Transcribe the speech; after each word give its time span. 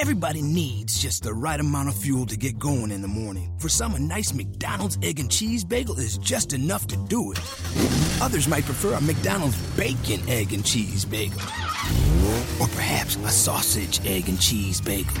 Everybody 0.00 0.42
needs 0.42 0.98
just 0.98 1.22
the 1.22 1.32
right 1.32 1.58
amount 1.58 1.88
of 1.88 1.94
fuel 1.94 2.26
to 2.26 2.36
get 2.36 2.58
going 2.58 2.90
in 2.90 3.00
the 3.00 3.08
morning. 3.08 3.54
For 3.58 3.68
some, 3.68 3.94
a 3.94 3.98
nice 4.00 4.34
McDonald's 4.34 4.98
egg 5.02 5.20
and 5.20 5.30
cheese 5.30 5.64
bagel 5.64 5.98
is 5.98 6.18
just 6.18 6.52
enough 6.52 6.88
to 6.88 6.96
do 6.96 7.30
it. 7.30 7.38
Others 8.20 8.48
might 8.48 8.64
prefer 8.64 8.94
a 8.94 9.00
McDonald's 9.00 9.56
bacon, 9.76 10.20
egg, 10.28 10.52
and 10.52 10.64
cheese 10.64 11.04
bagel. 11.04 11.40
Or 12.60 12.68
perhaps 12.68 13.16
a 13.16 13.30
sausage, 13.30 14.00
egg, 14.06 14.28
and 14.28 14.40
cheese 14.40 14.80
bagel. 14.80 15.16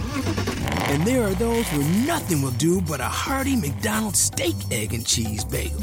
And 0.90 1.04
there 1.04 1.22
are 1.24 1.34
those 1.34 1.66
where 1.68 2.06
nothing 2.06 2.42
will 2.42 2.52
do 2.52 2.80
but 2.80 3.00
a 3.00 3.04
hearty 3.04 3.56
McDonald's 3.56 4.20
steak, 4.20 4.54
egg, 4.70 4.94
and 4.94 5.06
cheese 5.06 5.44
bagel. 5.44 5.80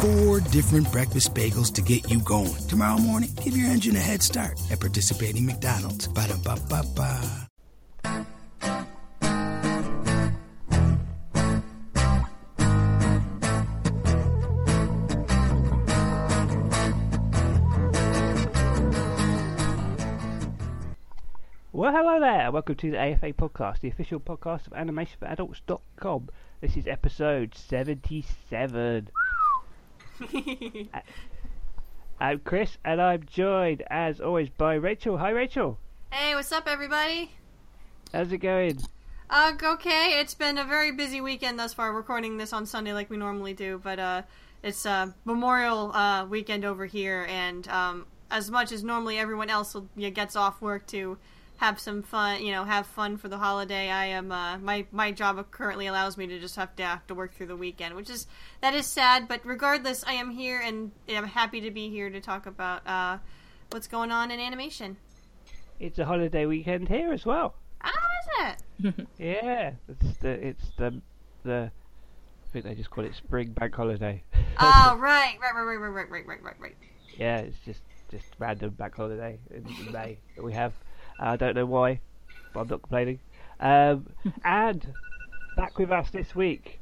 Four 0.00 0.40
different 0.40 0.90
breakfast 0.90 1.34
bagels 1.34 1.72
to 1.74 1.82
get 1.82 2.10
you 2.10 2.20
going. 2.20 2.54
Tomorrow 2.68 2.98
morning, 2.98 3.30
give 3.42 3.56
your 3.56 3.70
engine 3.70 3.96
a 3.96 4.00
head 4.00 4.22
start 4.22 4.60
at 4.70 4.80
participating 4.80 5.46
McDonald's. 5.46 6.08
Ba-da-ba-ba-ba. 6.08 7.48
Well, 21.92 22.04
hello 22.04 22.20
there. 22.20 22.50
Welcome 22.50 22.76
to 22.76 22.90
the 22.90 22.98
AFA 22.98 23.34
podcast, 23.34 23.80
the 23.80 23.88
official 23.88 24.18
podcast 24.18 24.66
of 24.66 24.72
animationforadults.com. 24.72 26.30
This 26.62 26.78
is 26.78 26.86
episode 26.86 27.54
77. 27.54 29.10
I- 30.94 31.02
I'm 32.18 32.38
Chris, 32.38 32.78
and 32.82 32.98
I'm 32.98 33.26
joined, 33.26 33.82
as 33.90 34.22
always, 34.22 34.48
by 34.48 34.72
Rachel. 34.76 35.18
Hi, 35.18 35.28
Rachel. 35.28 35.78
Hey, 36.10 36.34
what's 36.34 36.50
up, 36.50 36.66
everybody? 36.66 37.32
How's 38.10 38.32
it 38.32 38.38
going? 38.38 38.78
Uh, 39.28 39.52
okay, 39.62 40.18
it's 40.18 40.34
been 40.34 40.56
a 40.56 40.64
very 40.64 40.92
busy 40.92 41.20
weekend 41.20 41.58
thus 41.58 41.74
far. 41.74 41.92
Recording 41.92 42.38
this 42.38 42.54
on 42.54 42.64
Sunday 42.64 42.94
like 42.94 43.10
we 43.10 43.18
normally 43.18 43.52
do, 43.52 43.78
but 43.84 43.98
uh, 43.98 44.22
it's 44.62 44.86
uh, 44.86 45.08
Memorial 45.26 45.94
uh, 45.94 46.24
weekend 46.24 46.64
over 46.64 46.86
here, 46.86 47.26
and 47.28 47.68
um, 47.68 48.06
as 48.30 48.50
much 48.50 48.72
as 48.72 48.82
normally 48.82 49.18
everyone 49.18 49.50
else 49.50 49.74
will, 49.74 49.90
you 49.94 50.08
know, 50.08 50.14
gets 50.14 50.36
off 50.36 50.62
work 50.62 50.86
to 50.86 51.18
have 51.62 51.78
some 51.78 52.02
fun, 52.02 52.42
you 52.42 52.50
know, 52.50 52.64
have 52.64 52.88
fun 52.88 53.16
for 53.16 53.28
the 53.28 53.38
holiday. 53.38 53.88
I 53.88 54.06
am 54.06 54.32
uh, 54.32 54.58
my 54.58 54.84
my 54.90 55.12
job 55.12 55.48
currently 55.52 55.86
allows 55.86 56.16
me 56.16 56.26
to 56.26 56.40
just 56.40 56.56
have 56.56 56.74
to 56.76 56.82
have 56.82 57.06
to 57.06 57.14
work 57.14 57.34
through 57.34 57.46
the 57.46 57.56
weekend, 57.56 57.94
which 57.94 58.10
is 58.10 58.26
that 58.60 58.74
is 58.74 58.84
sad. 58.84 59.28
But 59.28 59.42
regardless, 59.44 60.02
I 60.04 60.14
am 60.14 60.30
here 60.30 60.60
and 60.60 60.90
I'm 61.08 61.24
happy 61.24 61.60
to 61.60 61.70
be 61.70 61.88
here 61.88 62.10
to 62.10 62.20
talk 62.20 62.46
about 62.46 62.84
uh, 62.84 63.18
what's 63.70 63.86
going 63.86 64.10
on 64.10 64.32
in 64.32 64.40
animation. 64.40 64.96
It's 65.78 66.00
a 66.00 66.04
holiday 66.04 66.46
weekend 66.46 66.88
here 66.88 67.12
as 67.12 67.24
well. 67.24 67.54
Oh, 67.84 67.90
is 68.20 68.54
it? 68.84 69.06
Yeah, 69.18 69.74
it's 69.88 70.18
the 70.18 70.30
it's 70.48 70.64
the 70.76 71.00
the. 71.44 71.70
I 71.70 72.48
think 72.52 72.64
they 72.64 72.74
just 72.74 72.90
call 72.90 73.04
it 73.04 73.14
spring 73.14 73.52
bank 73.52 73.72
holiday. 73.76 74.24
Oh, 74.58 74.96
right, 75.00 75.36
right, 75.40 75.54
right, 75.54 75.62
right, 75.62 75.76
right, 75.76 76.10
right, 76.10 76.26
right, 76.26 76.42
right, 76.42 76.60
right. 76.60 76.76
yeah, 77.16 77.38
it's 77.38 77.58
just 77.64 77.82
just 78.10 78.26
random 78.40 78.70
bank 78.70 78.96
holiday 78.96 79.38
in, 79.52 79.64
in 79.86 79.92
May 79.92 80.18
that 80.34 80.42
we 80.42 80.54
have. 80.54 80.72
I 81.18 81.36
don't 81.36 81.54
know 81.54 81.66
why, 81.66 82.00
but 82.52 82.60
I'm 82.60 82.68
not 82.68 82.82
complaining. 82.82 83.20
Um, 83.60 84.06
and 84.44 84.94
back 85.56 85.78
with 85.78 85.90
us 85.90 86.10
this 86.10 86.34
week, 86.34 86.80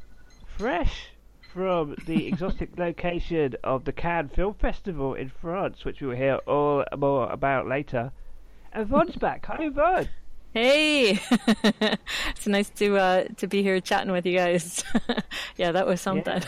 fresh 0.56 1.10
from 1.52 1.96
the 2.06 2.26
exotic 2.28 2.78
location 2.78 3.56
of 3.64 3.84
the 3.84 3.92
Cannes 3.92 4.30
Film 4.34 4.54
Festival 4.54 5.14
in 5.14 5.30
France, 5.40 5.84
which 5.84 6.00
we 6.00 6.08
will 6.08 6.16
hear 6.16 6.36
all 6.46 6.84
more 6.96 7.28
about 7.30 7.68
later. 7.68 8.12
And 8.72 8.84
Yvonne's 8.84 9.16
back. 9.20 9.46
Hi, 9.46 9.64
Yvonne. 9.64 10.08
Hey, 10.52 11.20
it's 12.30 12.46
nice 12.48 12.70
to 12.70 12.96
uh, 12.96 13.24
to 13.36 13.46
be 13.46 13.62
here 13.62 13.80
chatting 13.80 14.10
with 14.10 14.26
you 14.26 14.36
guys. 14.36 14.82
yeah, 15.56 15.70
that 15.70 15.86
was 15.86 16.00
something. 16.00 16.42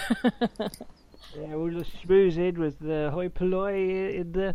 Yeah, 1.34 1.54
we'll 1.54 1.72
just 1.72 1.90
schmooze 2.02 2.36
in 2.36 2.60
with 2.60 2.78
the 2.78 3.10
hoi 3.10 3.28
polloi 3.28 4.14
in 4.14 4.32
the 4.32 4.54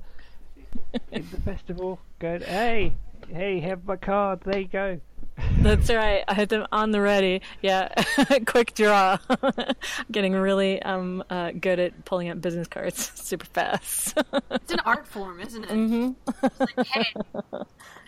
in 1.11 1.27
the 1.31 1.41
festival. 1.41 1.99
Going, 2.19 2.41
hey, 2.41 2.93
hey, 3.29 3.59
have 3.61 3.85
my 3.85 3.95
card. 3.95 4.41
There 4.45 4.59
you 4.59 4.67
go. 4.67 4.99
That's 5.59 5.89
right. 5.91 6.23
I 6.27 6.33
had 6.33 6.49
them 6.49 6.65
on 6.71 6.89
the 6.91 6.99
ready. 6.99 7.41
Yeah, 7.61 7.89
quick 8.47 8.73
draw. 8.73 9.17
Getting 10.11 10.33
really 10.33 10.81
um 10.81 11.23
uh, 11.29 11.51
good 11.51 11.79
at 11.79 12.05
pulling 12.05 12.29
out 12.29 12.41
business 12.41 12.67
cards 12.67 13.11
super 13.15 13.45
fast. 13.45 14.17
It's 14.51 14.71
an 14.73 14.79
art 14.85 15.05
form, 15.05 15.39
isn't 15.39 15.63
it? 15.63 15.69
Mm-hmm. 15.69 16.11
It's 16.43 16.59
like, 16.77 16.87
hey, 16.87 17.05
nice 17.53 17.65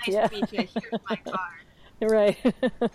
Yeah. 0.07 0.28
to 0.28 0.35
meet 0.35 0.52
you. 0.53 0.68
Here's 0.81 1.02
my 1.07 1.16
card. 1.18 1.38
Right. 2.08 2.38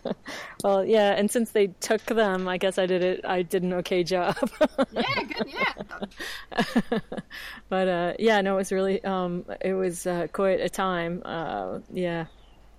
well, 0.65 0.85
yeah, 0.85 1.13
and 1.13 1.31
since 1.31 1.51
they 1.51 1.69
took 1.81 2.03
them, 2.07 2.49
I 2.49 2.57
guess 2.59 2.79
I 2.79 2.87
did 2.87 3.03
it. 3.03 3.25
I 3.25 3.43
did 3.43 3.63
an 3.63 3.73
okay 3.75 4.03
job. 4.05 4.37
Yeah, 4.93 5.23
good. 5.25 5.53
Yeah. 5.53 6.99
but 7.69 7.89
uh, 7.89 8.13
yeah, 8.19 8.41
no, 8.41 8.55
it 8.55 8.57
was 8.57 8.73
really 8.73 9.03
um, 9.05 9.45
it 9.61 9.75
was 9.75 10.07
uh, 10.07 10.27
quite 10.33 10.61
a 10.61 10.69
time. 10.69 11.23
Uh, 11.25 11.81
yeah, 11.93 12.27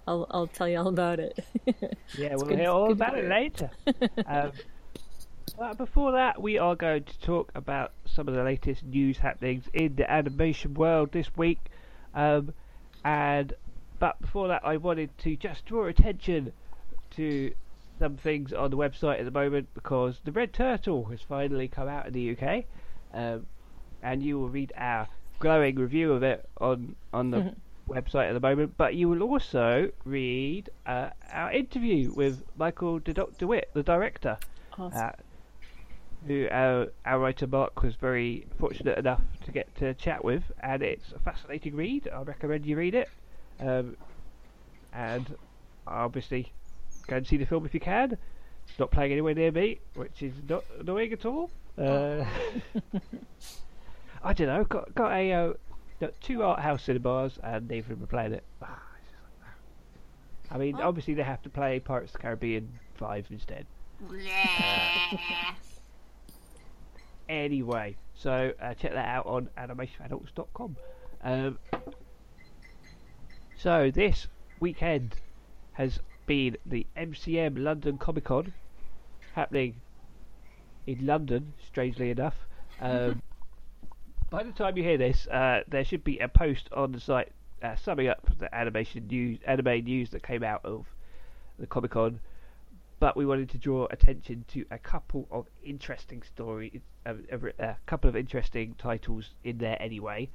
I'll 0.07 0.25
I'll 0.31 0.47
tell 0.47 0.67
you 0.67 0.77
all 0.79 0.87
about 0.87 1.19
it. 1.19 1.45
Yeah, 2.17 2.35
we'll 2.35 2.45
good- 2.47 2.59
hear 2.59 2.69
all 2.69 2.87
good 2.87 2.97
about 2.97 3.17
it 3.17 3.27
later. 3.29 3.69
um, 4.25 4.51
but 5.57 5.77
before 5.77 6.13
that, 6.13 6.41
we 6.41 6.57
are 6.57 6.75
going 6.75 7.03
to 7.03 7.19
talk 7.19 7.51
about 7.55 7.91
some 8.05 8.27
of 8.27 8.33
the 8.33 8.43
latest 8.43 8.83
news 8.83 9.17
happenings 9.17 9.65
in 9.73 9.95
the 9.95 10.09
animation 10.09 10.73
world 10.73 11.11
this 11.11 11.29
week. 11.37 11.59
Um, 12.13 12.53
and 13.03 13.53
but 13.99 14.19
before 14.21 14.47
that, 14.49 14.61
I 14.65 14.77
wanted 14.77 15.17
to 15.19 15.35
just 15.35 15.65
draw 15.65 15.85
attention 15.85 16.53
to 17.11 17.53
some 17.99 18.17
things 18.17 18.51
on 18.51 18.71
the 18.71 18.77
website 18.77 19.19
at 19.19 19.25
the 19.25 19.31
moment 19.31 19.69
because 19.73 20.19
the 20.25 20.31
Red 20.31 20.53
Turtle 20.53 21.05
has 21.05 21.21
finally 21.21 21.67
come 21.67 21.87
out 21.87 22.07
in 22.07 22.13
the 22.13 22.37
UK, 22.37 22.65
um, 23.13 23.45
and 24.03 24.21
you 24.21 24.37
will 24.39 24.49
read 24.49 24.73
our 24.75 25.07
glowing 25.39 25.75
review 25.75 26.11
of 26.13 26.23
it 26.23 26.47
on 26.59 26.95
on 27.13 27.31
the 27.31 27.53
website 27.89 28.27
at 28.29 28.33
the 28.33 28.39
moment. 28.39 28.73
But 28.77 28.95
you 28.95 29.07
will 29.09 29.23
also 29.23 29.91
read 30.03 30.69
uh, 30.85 31.09
our 31.31 31.51
interview 31.51 32.11
with 32.13 32.43
Michael 32.57 32.99
de. 32.99 33.13
Witt, 33.47 33.69
the 33.73 33.83
director, 33.83 34.37
Awesome. 34.77 35.01
uh, 35.01 35.11
who 36.27 36.47
our, 36.51 36.87
our 37.05 37.19
writer 37.19 37.47
Mark 37.47 37.83
was 37.83 37.95
very 37.95 38.47
fortunate 38.57 38.97
enough 38.97 39.21
to 39.45 39.51
get 39.51 39.73
to 39.75 39.93
chat 39.93 40.23
with, 40.23 40.43
and 40.59 40.81
it's 40.81 41.11
a 41.11 41.19
fascinating 41.19 41.75
read. 41.75 42.09
I 42.13 42.21
recommend 42.23 42.65
you 42.65 42.75
read 42.75 42.95
it, 42.95 43.09
um, 43.59 43.97
and 44.93 45.35
obviously 45.87 46.51
go 47.07 47.17
and 47.17 47.27
see 47.27 47.37
the 47.37 47.45
film 47.45 47.65
if 47.65 47.73
you 47.73 47.79
can. 47.79 48.17
It's 48.67 48.79
not 48.79 48.91
playing 48.91 49.11
anywhere 49.11 49.35
near 49.35 49.51
me, 49.51 49.79
which 49.93 50.23
is 50.23 50.33
not 50.49 50.63
annoying 50.79 51.13
at 51.13 51.25
all. 51.25 51.51
Uh, 51.77 52.25
I 54.23 54.33
don't 54.33 54.47
know. 54.47 54.63
Got 54.63 54.95
got 54.95 55.11
a 55.11 55.31
uh, 55.31 55.53
got 55.99 56.19
two 56.21 56.43
art 56.43 56.59
house 56.59 56.83
cinemas, 56.83 57.37
and 57.43 57.67
neither 57.67 57.93
of 57.93 57.99
them 57.99 58.03
are 58.03 58.07
playing 58.07 58.33
it. 58.33 58.43
Ah, 58.61 58.81
it's 59.01 59.11
just 59.11 59.23
like. 59.41 60.51
I 60.51 60.57
mean, 60.57 60.75
obviously 60.81 61.13
they 61.13 61.23
have 61.23 61.41
to 61.43 61.49
play 61.49 61.79
Pirates 61.79 62.09
of 62.09 62.13
the 62.13 62.19
Caribbean 62.19 62.79
five 62.95 63.27
instead. 63.29 63.65
Yeah. 64.11 65.55
Anyway, 67.27 67.95
so 68.13 68.53
uh, 68.61 68.73
check 68.75 68.93
that 68.93 69.07
out 69.07 69.25
on 69.25 69.49
animationadults.com. 69.57 70.75
Um, 71.23 71.57
so 73.57 73.91
this 73.91 74.27
weekend 74.59 75.15
has 75.73 75.99
been 76.25 76.57
the 76.65 76.85
MCM 76.97 77.57
London 77.57 77.97
Comic 77.97 78.25
Con 78.25 78.53
happening 79.33 79.75
in 80.87 81.05
London, 81.05 81.53
strangely 81.65 82.09
enough. 82.09 82.35
Um, 82.79 83.21
by 84.29 84.43
the 84.43 84.51
time 84.51 84.77
you 84.77 84.83
hear 84.83 84.97
this, 84.97 85.27
uh, 85.27 85.61
there 85.67 85.83
should 85.83 86.03
be 86.03 86.19
a 86.19 86.27
post 86.27 86.69
on 86.73 86.91
the 86.91 86.99
site 86.99 87.31
uh, 87.61 87.75
summing 87.75 88.07
up 88.07 88.27
the 88.37 88.53
animation 88.53 89.07
news, 89.07 89.39
anime 89.45 89.83
news 89.83 90.09
that 90.11 90.23
came 90.23 90.43
out 90.43 90.63
of 90.63 90.85
the 91.57 91.67
Comic 91.67 91.91
Con. 91.91 92.19
But 92.99 93.17
we 93.17 93.25
wanted 93.25 93.49
to 93.49 93.57
draw 93.57 93.87
attention 93.91 94.45
to 94.49 94.65
a 94.71 94.77
couple 94.77 95.27
of 95.31 95.47
interesting 95.63 96.23
stories, 96.23 96.81
a, 97.05 97.15
a, 97.31 97.63
a 97.63 97.77
couple 97.85 98.09
of 98.09 98.15
interesting 98.15 98.75
titles 98.77 99.31
in 99.43 99.57
there 99.57 99.81
anyway, 99.81 100.29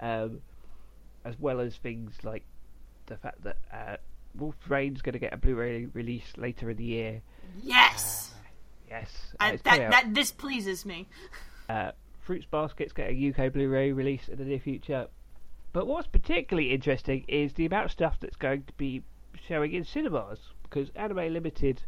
um, 0.00 0.40
as 1.24 1.38
well 1.38 1.60
as 1.60 1.76
things 1.76 2.14
like 2.22 2.44
the 3.06 3.16
fact 3.16 3.42
that 3.44 3.56
uh, 3.72 3.96
Wolf 4.36 4.56
Rain's 4.68 5.02
going 5.02 5.12
to 5.14 5.18
get 5.18 5.32
a 5.32 5.36
Blu-ray 5.36 5.86
release 5.86 6.32
later 6.36 6.70
in 6.70 6.76
the 6.76 6.84
year. 6.84 7.22
Yes. 7.62 8.32
Yes, 8.88 9.10
uh, 9.40 9.44
I, 9.44 9.50
that 9.56 9.90
that 9.90 10.14
this 10.14 10.30
pleases 10.30 10.84
me. 10.84 11.08
Uh, 11.66 11.92
Fruits 12.20 12.44
Basket's 12.44 12.92
get 12.92 13.08
a 13.08 13.30
UK 13.30 13.50
Blu-ray 13.50 13.92
release 13.92 14.28
in 14.28 14.36
the 14.36 14.44
near 14.44 14.58
future. 14.58 15.06
But 15.72 15.86
what's 15.86 16.06
particularly 16.06 16.72
interesting 16.72 17.24
is 17.26 17.54
the 17.54 17.64
amount 17.64 17.86
of 17.86 17.90
stuff 17.90 18.18
that's 18.20 18.36
going 18.36 18.64
to 18.64 18.72
be 18.74 19.02
showing 19.48 19.72
in 19.72 19.84
cinemas 19.86 20.38
because 20.62 20.90
Anime 20.94 21.32
Limited 21.32 21.80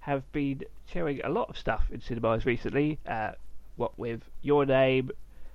have 0.00 0.30
been 0.32 0.62
showing 0.86 1.20
a 1.22 1.28
lot 1.28 1.50
of 1.50 1.58
stuff 1.58 1.84
in 1.90 2.00
cinemas 2.00 2.46
recently. 2.46 2.98
Uh, 3.06 3.32
what 3.76 3.98
with 3.98 4.22
Your 4.40 4.64
Name, 4.64 5.10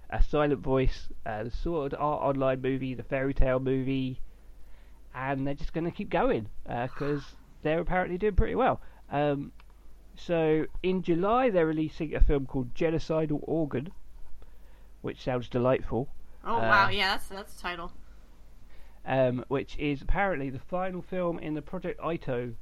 A 0.09 0.21
Silent 0.21 0.61
Voice, 0.61 1.09
uh, 1.25 1.43
the 1.45 1.51
Sword 1.51 1.95
Art 1.97 2.21
Online 2.21 2.61
movie, 2.61 2.93
the 2.93 3.03
Fairy 3.03 3.33
Tail 3.33 3.59
movie, 3.59 4.21
and 5.15 5.47
they're 5.47 5.53
just 5.55 5.73
going 5.73 5.85
to 5.85 5.91
keep 5.91 6.09
going 6.09 6.49
because 6.65 7.23
they're 7.63 7.79
apparently 7.79 8.17
doing 8.17 8.35
pretty 8.35 8.55
well. 8.55 8.81
Um, 9.11 9.51
so 10.15 10.65
in 10.83 11.01
July, 11.01 11.49
they're 11.49 11.65
releasing 11.65 12.13
a 12.15 12.19
film 12.21 12.45
called 12.45 12.73
Genocidal 12.75 13.39
Organ, 13.43 13.91
which 15.01 15.21
sounds 15.23 15.49
delightful. 15.49 16.09
Oh 16.43 16.57
Uh, 16.57 16.59
wow, 16.61 16.89
yeah, 16.89 17.11
that's 17.11 17.27
that's 17.27 17.53
the 17.55 17.61
title. 17.61 17.91
um, 19.05 19.43
which 19.47 19.77
is 19.77 20.01
apparently 20.01 20.49
the 20.49 20.59
final 20.59 21.01
film 21.01 21.39
in 21.39 21.53
the 21.53 21.61
Project 21.61 21.99
Itoh 22.01 22.53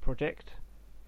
project, 0.00 0.52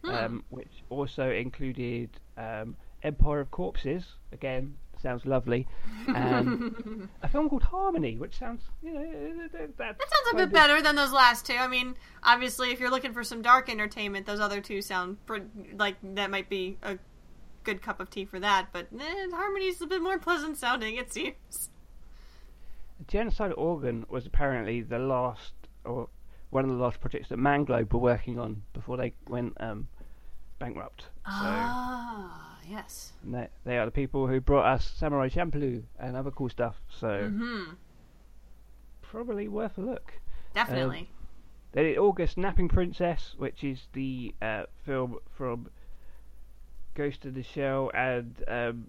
Hmm. 0.05 0.11
um, 0.11 0.45
which 0.51 0.85
also 0.89 1.31
included 1.31 2.11
um, 2.37 2.77
Empire 3.03 3.41
of 3.41 3.51
Corpses. 3.51 4.15
Again, 4.33 4.77
sounds 5.03 5.25
lovely, 5.27 5.67
and 6.09 7.09
a 7.23 7.29
film 7.29 7.49
called 7.49 7.63
Harmony, 7.63 8.17
which 8.17 8.39
sounds 8.39 8.63
you 8.83 8.93
know 8.93 9.49
that, 9.53 9.77
That 9.77 10.01
sounds 10.01 10.33
a 10.33 10.37
bit 10.37 10.53
better 10.53 10.81
than 10.83 10.97
those 10.97 11.13
last 11.13 11.47
two. 11.47 11.57
I 11.57 11.69
mean, 11.69 11.95
obviously, 12.23 12.71
if 12.71 12.81
you're 12.81 12.91
looking 12.91 13.13
for 13.13 13.25
some 13.25 13.43
dark 13.43 13.69
entertainment, 13.71 14.27
those 14.27 14.41
other 14.41 14.61
two 14.61 14.83
sound 14.83 15.19
like 15.77 15.97
that 16.03 16.31
might 16.31 16.49
be 16.49 16.79
a 16.83 16.99
good 17.65 17.83
cup 17.83 18.01
of 18.01 18.11
tea 18.11 18.25
for 18.25 18.41
that. 18.41 18.69
But 18.73 18.89
eh, 18.99 19.27
Harmony's 19.33 19.81
a 19.83 19.87
bit 19.87 20.03
more 20.03 20.19
pleasant 20.19 20.57
sounding, 20.57 20.97
it 20.97 21.13
seems. 21.13 21.71
Genocide 23.07 23.53
Organ 23.57 24.07
was 24.09 24.27
apparently 24.27 24.81
the 24.83 24.99
last, 24.99 25.53
or 25.85 26.09
one 26.51 26.65
of 26.65 26.71
the 26.71 26.83
last 26.83 27.01
projects 27.01 27.29
that 27.29 27.39
Manglobe 27.39 27.93
were 27.93 28.01
working 28.01 28.39
on 28.39 28.63
before 28.73 28.97
they 28.97 29.13
went 29.29 29.53
um, 29.61 29.89
bankrupt. 30.59 31.03
So 31.03 31.09
Ah, 31.27 32.48
yes. 32.69 33.13
they, 33.25 33.49
they 33.65 33.79
are 33.79 33.85
the 33.87 33.91
people 33.91 34.27
who 34.27 34.41
brought 34.41 34.67
us 34.67 34.91
Samurai 34.97 35.29
Champloo 35.29 35.83
and 35.99 36.17
other 36.17 36.31
cool 36.31 36.49
stuff. 36.49 36.77
So 36.89 37.29
Hmm. 37.33 37.75
probably 39.03 39.49
worth 39.49 39.79
a 39.79 39.81
look. 39.83 40.15
Definitely. 40.55 41.11
Then 41.73 41.87
in 41.87 41.99
August, 41.99 42.37
Napping 42.39 42.69
Princess, 42.69 43.35
which 43.37 43.63
is 43.63 43.87
the 43.93 44.35
uh, 44.41 44.65
film 44.85 45.19
from 45.37 45.69
Ghost 46.95 47.25
of 47.25 47.35
the 47.35 47.43
Shell 47.43 47.91
and 47.95 48.35
um, 48.49 48.87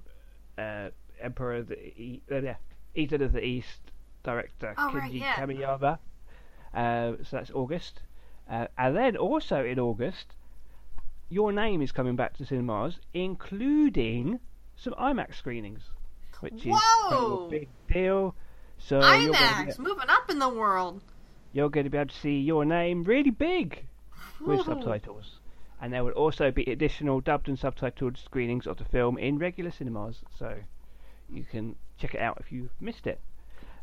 uh, 0.57 0.89
Emperor 1.21 1.55
of 1.57 1.67
the 1.67 1.77
e- 1.77 2.21
uh, 2.31 2.41
yeah, 2.41 2.55
Eden 2.95 3.21
of 3.21 3.33
the 3.33 3.43
East 3.43 3.91
director 4.23 4.73
Oh, 4.77 4.93
right, 4.93 5.11
yeah. 5.11 5.33
Kamiyama. 5.35 5.99
Uh, 6.73 7.11
so 7.23 7.37
that's 7.37 7.51
August. 7.51 8.01
Uh, 8.49 8.67
and 8.77 8.95
then 8.95 9.17
also 9.17 9.63
in 9.63 9.77
August, 9.79 10.33
Your 11.29 11.51
Name 11.51 11.81
is 11.81 11.91
coming 11.91 12.15
back 12.15 12.37
to 12.37 12.45
cinemas, 12.45 12.99
including 13.13 14.39
some 14.75 14.93
IMAX 14.93 15.35
screenings, 15.35 15.81
which 16.39 16.65
is 16.65 16.73
Whoa! 16.75 17.45
a 17.45 17.49
big 17.49 17.69
deal. 17.91 18.35
So 18.77 18.95
you're 19.15 19.33
IMAX 19.33 19.65
get- 19.67 19.79
moving 19.79 20.09
up 20.09 20.29
in 20.29 20.39
the 20.39 20.49
world. 20.49 21.01
you're 21.53 21.69
going 21.69 21.83
to 21.83 21.89
be 21.89 21.97
able 21.97 22.09
to 22.09 22.15
see 22.19 22.39
your 22.39 22.65
name 22.65 23.03
really 23.03 23.31
big 23.31 23.85
with 24.39 24.65
subtitles. 24.65 25.39
And 25.81 25.93
there 25.93 26.03
will 26.03 26.11
also 26.11 26.51
be 26.51 26.63
additional 26.63 27.21
dubbed 27.21 27.47
and 27.47 27.57
subtitled 27.57 28.17
screenings 28.17 28.67
of 28.67 28.77
the 28.77 28.85
film 28.85 29.17
in 29.17 29.37
regular 29.37 29.71
cinemas, 29.71 30.17
so 30.37 30.55
you 31.29 31.43
can 31.43 31.75
check 31.97 32.15
it 32.15 32.19
out 32.21 32.37
if 32.39 32.51
you 32.51 32.69
missed 32.81 33.07
it. 33.07 33.19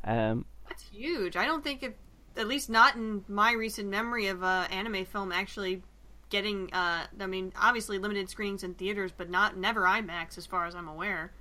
Um, 0.05 0.45
That's 0.69 0.83
huge. 0.91 1.37
I 1.37 1.47
don't 1.47 1.65
think 1.65 1.83
it, 1.83 1.97
at 2.37 2.49
least 2.49 2.69
not 2.69 2.97
in 2.97 3.25
my 3.29 3.53
recent 3.53 3.89
memory 3.89 4.27
of 4.29 4.43
an 4.43 4.71
anime 4.71 5.05
film 5.07 5.33
actually 5.33 5.83
getting. 6.31 6.73
Uh, 6.73 7.07
I 7.19 7.27
mean, 7.27 7.53
obviously 7.61 7.99
limited 7.99 8.29
screenings 8.31 8.63
in 8.63 8.75
theaters, 8.75 9.13
but 9.17 9.31
not 9.31 9.57
never 9.57 9.83
IMAX 9.83 10.39
as 10.39 10.47
far 10.47 10.67
as 10.67 10.75
I'm 10.75 10.89
aware. 10.89 11.33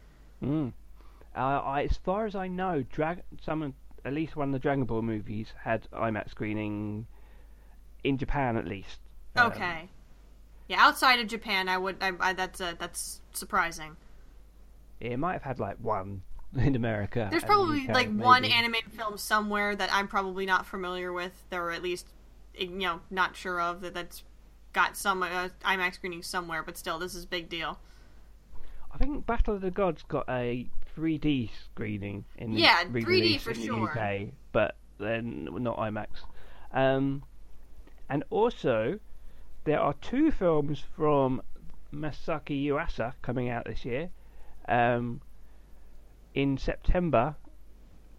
mm. 0.44 0.74
uh, 1.36 1.40
I, 1.40 1.84
as 1.84 1.98
far 1.98 2.26
as 2.26 2.36
I 2.36 2.48
know, 2.48 2.84
drag 2.92 3.22
some 3.44 3.74
at 4.04 4.14
least 4.14 4.36
one 4.36 4.50
of 4.50 4.54
the 4.54 4.60
Dragon 4.60 4.86
Ball 4.86 5.02
movies 5.02 5.48
had 5.64 5.90
IMAX 5.92 6.30
screening 6.30 7.08
in 8.04 8.18
Japan 8.18 8.56
at 8.56 8.66
least. 8.68 9.00
Um, 9.36 9.52
Okay. 9.52 9.90
Yeah, 10.68 10.78
outside 10.80 11.20
of 11.20 11.28
Japan, 11.28 11.70
I 11.70 11.78
would. 11.78 11.98
I, 12.02 12.12
I, 12.20 12.34
that's 12.34 12.60
uh, 12.60 12.74
that's 12.80 13.22
surprising. 13.34 13.98
it 15.00 15.18
might 15.18 15.34
have 15.34 15.44
had 15.44 15.60
like 15.60 15.78
one 15.78 16.24
in 16.56 16.76
America. 16.76 17.28
There's 17.30 17.44
the 17.44 17.48
probably 17.48 17.84
UK, 17.84 17.94
like 17.94 18.12
one 18.12 18.42
maybe. 18.44 18.54
animated 18.54 18.92
film 18.94 19.18
somewhere 19.18 19.76
that 19.76 19.90
I'm 19.94 20.08
probably 20.08 20.46
not 20.46 20.66
familiar 20.66 21.14
with, 21.14 21.34
or 21.52 21.72
at 21.72 21.84
least 21.84 22.08
you 22.56 22.70
know 22.70 23.02
not 23.12 23.36
sure 23.36 23.62
of 23.62 23.81
that. 23.81 23.94
That's 23.94 24.24
got 24.75 24.95
some 24.98 25.24
uh, 25.24 25.50
IMAX 25.63 25.95
screening 25.95 26.22
somewhere, 26.22 26.62
but 26.62 26.77
still, 26.77 27.00
this 27.00 27.16
is 27.16 27.24
a 27.24 27.27
big 27.27 27.50
deal. 27.50 27.80
I 28.94 28.98
think 28.98 29.25
Battle 29.25 29.56
of 29.56 29.62
the 29.62 29.72
Gods 29.72 30.04
got 30.07 30.25
a 30.30 30.68
3D 30.95 31.50
screening 31.63 32.25
in 32.38 32.54
the 32.54 32.62
Yeah, 32.62 32.83
3D 32.83 33.39
for 33.39 33.54
sure. 33.54 33.89
UK, 33.89 34.27
but 34.51 34.75
then 35.00 35.48
not 35.51 35.77
IMAX. 35.77 36.07
Um, 36.74 37.24
and 38.10 38.24
also, 38.30 39.00
there 39.63 39.80
are 39.80 39.94
two 39.94 40.30
films 40.31 40.83
from 40.95 41.42
Masaki 41.94 42.66
Yuasa 42.66 43.13
coming 43.21 43.50
out 43.50 43.66
this 43.66 43.83
year. 43.86 44.10
Um, 44.68 45.21
in 46.33 46.57
September, 46.57 47.36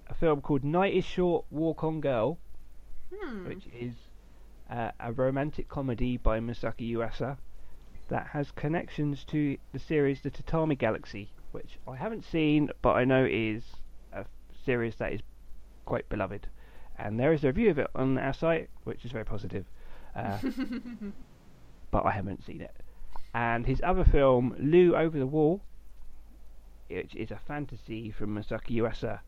a 0.09 0.14
film 0.14 0.41
called 0.41 0.64
Night 0.64 0.94
is 0.94 1.05
Short, 1.05 1.44
Walk 1.50 1.85
on 1.85 2.00
Girl, 2.00 2.38
Hmm. 3.14 3.47
which 3.47 3.67
is 3.79 3.94
uh, 4.71 4.91
a 5.01 5.13
romantic 5.13 5.69
comedy 5.69 6.17
by 6.17 6.41
Masaki 6.41 6.91
Yuasa 6.93 7.37
that 8.09 8.29
has 8.29 8.51
connections 8.53 9.25
to 9.25 9.57
the 9.73 9.79
series 9.79 10.21
The 10.23 10.31
Tatami 10.31 10.77
Galaxy, 10.77 11.31
which 11.53 11.79
I 11.89 11.97
haven't 11.97 12.25
seen, 12.25 12.71
but 12.83 12.93
I 12.93 13.05
know 13.05 13.27
is 13.29 13.63
a 14.13 14.25
series 14.65 14.97
that 14.97 15.13
is 15.13 15.21
quite 15.85 16.09
beloved. 16.09 16.47
And 16.99 17.19
there 17.19 17.33
is 17.33 17.45
a 17.45 17.49
review 17.49 17.71
of 17.71 17.79
it 17.79 17.89
on 17.95 18.19
our 18.19 18.33
site, 18.33 18.71
which 18.85 19.05
is 19.05 19.13
very 19.13 19.25
positive. 19.25 19.67
Uh, 20.15 20.39
but 21.91 22.05
I 22.07 22.12
haven't 22.12 22.45
seen 22.45 22.61
it. 22.61 22.75
And 23.35 23.67
his 23.67 23.81
other 23.85 24.05
film, 24.05 24.57
Lu 24.59 24.97
Over 24.97 25.19
the 25.19 25.27
Wall, 25.27 25.61
which 26.89 27.15
is 27.15 27.31
a 27.31 27.41
fantasy 27.47 28.11
from 28.11 28.35
Masaki 28.35 28.77
Yuasa 28.77 29.21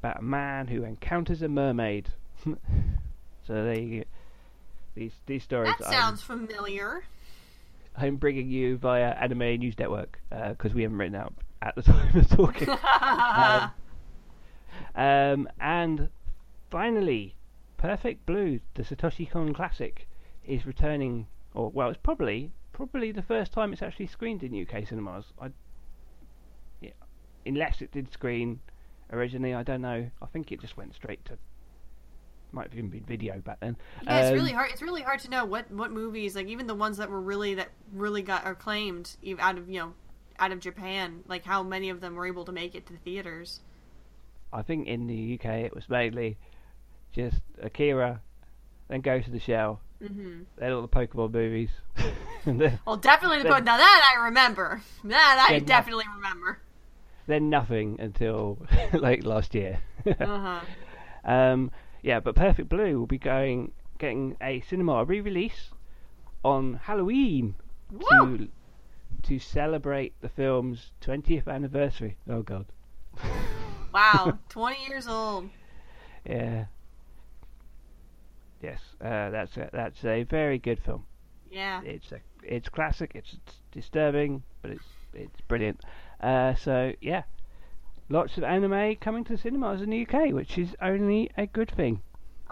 about 0.00 0.18
a 0.18 0.22
man 0.22 0.66
who 0.66 0.82
encounters 0.82 1.42
a 1.42 1.48
mermaid. 1.48 2.08
so 3.46 3.64
they, 3.64 4.04
these 4.94 5.12
these 5.26 5.42
stories 5.42 5.74
That 5.78 5.88
I'm- 5.88 6.00
sounds 6.00 6.22
familiar. 6.22 7.04
I'm 7.96 8.16
bringing 8.16 8.48
you 8.48 8.78
via 8.78 9.10
Anime 9.10 9.58
News 9.58 9.78
Network 9.78 10.18
because 10.30 10.72
we 10.72 10.82
haven't 10.82 10.96
written 10.96 11.14
out 11.14 11.34
at 11.60 11.74
the 11.74 11.82
time 11.92 12.16
of 12.16 12.28
talking. 12.30 12.68
um, 13.00 13.70
um, 14.94 15.48
and 15.60 16.08
finally, 16.70 17.36
Perfect 17.76 18.24
Blue, 18.24 18.60
the 18.74 18.82
Satoshi 18.82 19.30
Kon 19.30 19.52
classic, 19.52 20.08
is 20.44 20.64
returning. 20.66 21.26
Or 21.54 21.68
well, 21.70 21.90
it's 21.90 22.00
probably 22.02 22.50
probably 22.72 23.12
the 23.12 23.22
first 23.22 23.52
time 23.52 23.72
it's 23.72 23.82
actually 23.82 24.06
screened 24.06 24.42
in 24.42 24.58
UK 24.58 24.88
cinemas. 24.88 25.26
I, 25.38 25.50
yeah, 26.80 26.92
unless 27.44 27.82
it 27.82 27.92
did 27.92 28.10
screen 28.10 28.60
originally, 29.12 29.52
I 29.52 29.62
don't 29.62 29.82
know. 29.82 30.10
I 30.22 30.26
think 30.26 30.50
it 30.50 30.60
just 30.60 30.76
went 30.78 30.94
straight 30.94 31.24
to. 31.26 31.36
Might 32.52 32.64
have 32.68 32.74
even 32.76 32.90
been 32.90 33.04
video 33.04 33.38
back 33.40 33.60
then. 33.60 33.76
Yeah, 34.02 34.18
it's 34.20 34.28
Um, 34.28 34.34
really 34.34 34.52
hard. 34.52 34.70
It's 34.72 34.82
really 34.82 35.02
hard 35.02 35.20
to 35.20 35.30
know 35.30 35.44
what 35.46 35.70
what 35.70 35.90
movies, 35.90 36.36
like 36.36 36.48
even 36.48 36.66
the 36.66 36.74
ones 36.74 36.98
that 36.98 37.08
were 37.10 37.20
really 37.20 37.54
that 37.54 37.70
really 37.92 38.22
got 38.22 38.46
acclaimed 38.46 39.16
out 39.38 39.56
of 39.58 39.70
you 39.70 39.80
know 39.80 39.94
out 40.38 40.52
of 40.52 40.60
Japan, 40.60 41.22
like 41.26 41.44
how 41.44 41.62
many 41.62 41.88
of 41.88 42.00
them 42.00 42.14
were 42.14 42.26
able 42.26 42.44
to 42.44 42.52
make 42.52 42.74
it 42.74 42.86
to 42.86 42.92
the 42.92 42.98
theaters. 42.98 43.60
I 44.52 44.60
think 44.62 44.86
in 44.86 45.06
the 45.06 45.38
UK 45.40 45.46
it 45.64 45.74
was 45.74 45.88
mainly 45.88 46.36
just 47.12 47.40
Akira, 47.62 48.20
then 48.88 49.00
Ghost 49.00 49.28
of 49.28 49.32
the 49.32 49.40
Shell, 49.40 49.80
hmm 50.06 50.42
then 50.58 50.72
all 50.72 50.82
the 50.82 50.88
Pokemon 50.88 51.32
movies. 51.32 51.70
then, 52.44 52.78
Well, 52.86 52.96
definitely 52.98 53.38
the 53.38 53.44
Then- 53.48 53.64
now 53.64 53.76
that 53.78 54.14
I 54.14 54.24
remember. 54.24 54.82
That 55.04 55.46
I 55.48 55.58
definitely 55.60 56.04
remember. 56.16 56.58
then 57.26 57.48
nothing 57.48 57.96
until 57.98 58.58
like 58.92 59.24
last 59.24 59.54
year. 59.54 59.78
Uh 60.06 60.14
huh. 60.26 60.60
um, 61.24 61.70
yeah, 62.02 62.20
but 62.20 62.34
Perfect 62.34 62.68
Blue 62.68 62.98
will 62.98 63.06
be 63.06 63.18
going 63.18 63.72
getting 63.98 64.36
a 64.40 64.60
cinema 64.60 65.04
re-release 65.04 65.70
on 66.44 66.80
Halloween 66.84 67.54
Woo! 67.90 68.38
to 68.38 68.48
to 69.22 69.38
celebrate 69.38 70.12
the 70.20 70.28
film's 70.28 70.90
20th 71.00 71.46
anniversary. 71.46 72.16
Oh 72.28 72.42
God. 72.42 72.66
Wow, 73.92 74.38
twenty 74.48 74.82
years 74.88 75.06
old. 75.06 75.50
Yeah. 76.24 76.64
Yes, 78.62 78.80
uh, 79.00 79.30
that's 79.30 79.56
a, 79.56 79.68
that's 79.72 80.04
a 80.04 80.22
very 80.22 80.58
good 80.58 80.78
film. 80.78 81.04
Yeah. 81.50 81.82
It's 81.82 82.10
a 82.12 82.20
it's 82.42 82.68
classic. 82.68 83.12
It's 83.14 83.36
disturbing, 83.70 84.42
but 84.62 84.70
it's 84.70 84.84
it's 85.12 85.40
brilliant. 85.42 85.80
Uh, 86.20 86.54
so 86.54 86.92
yeah, 87.00 87.24
lots 88.12 88.36
of 88.36 88.44
anime 88.44 88.96
coming 88.96 89.24
to 89.24 89.36
cinemas 89.36 89.82
in 89.82 89.90
the 89.90 90.06
UK, 90.06 90.32
which 90.32 90.58
is 90.58 90.76
only 90.80 91.30
a 91.36 91.46
good 91.46 91.70
thing. 91.70 92.02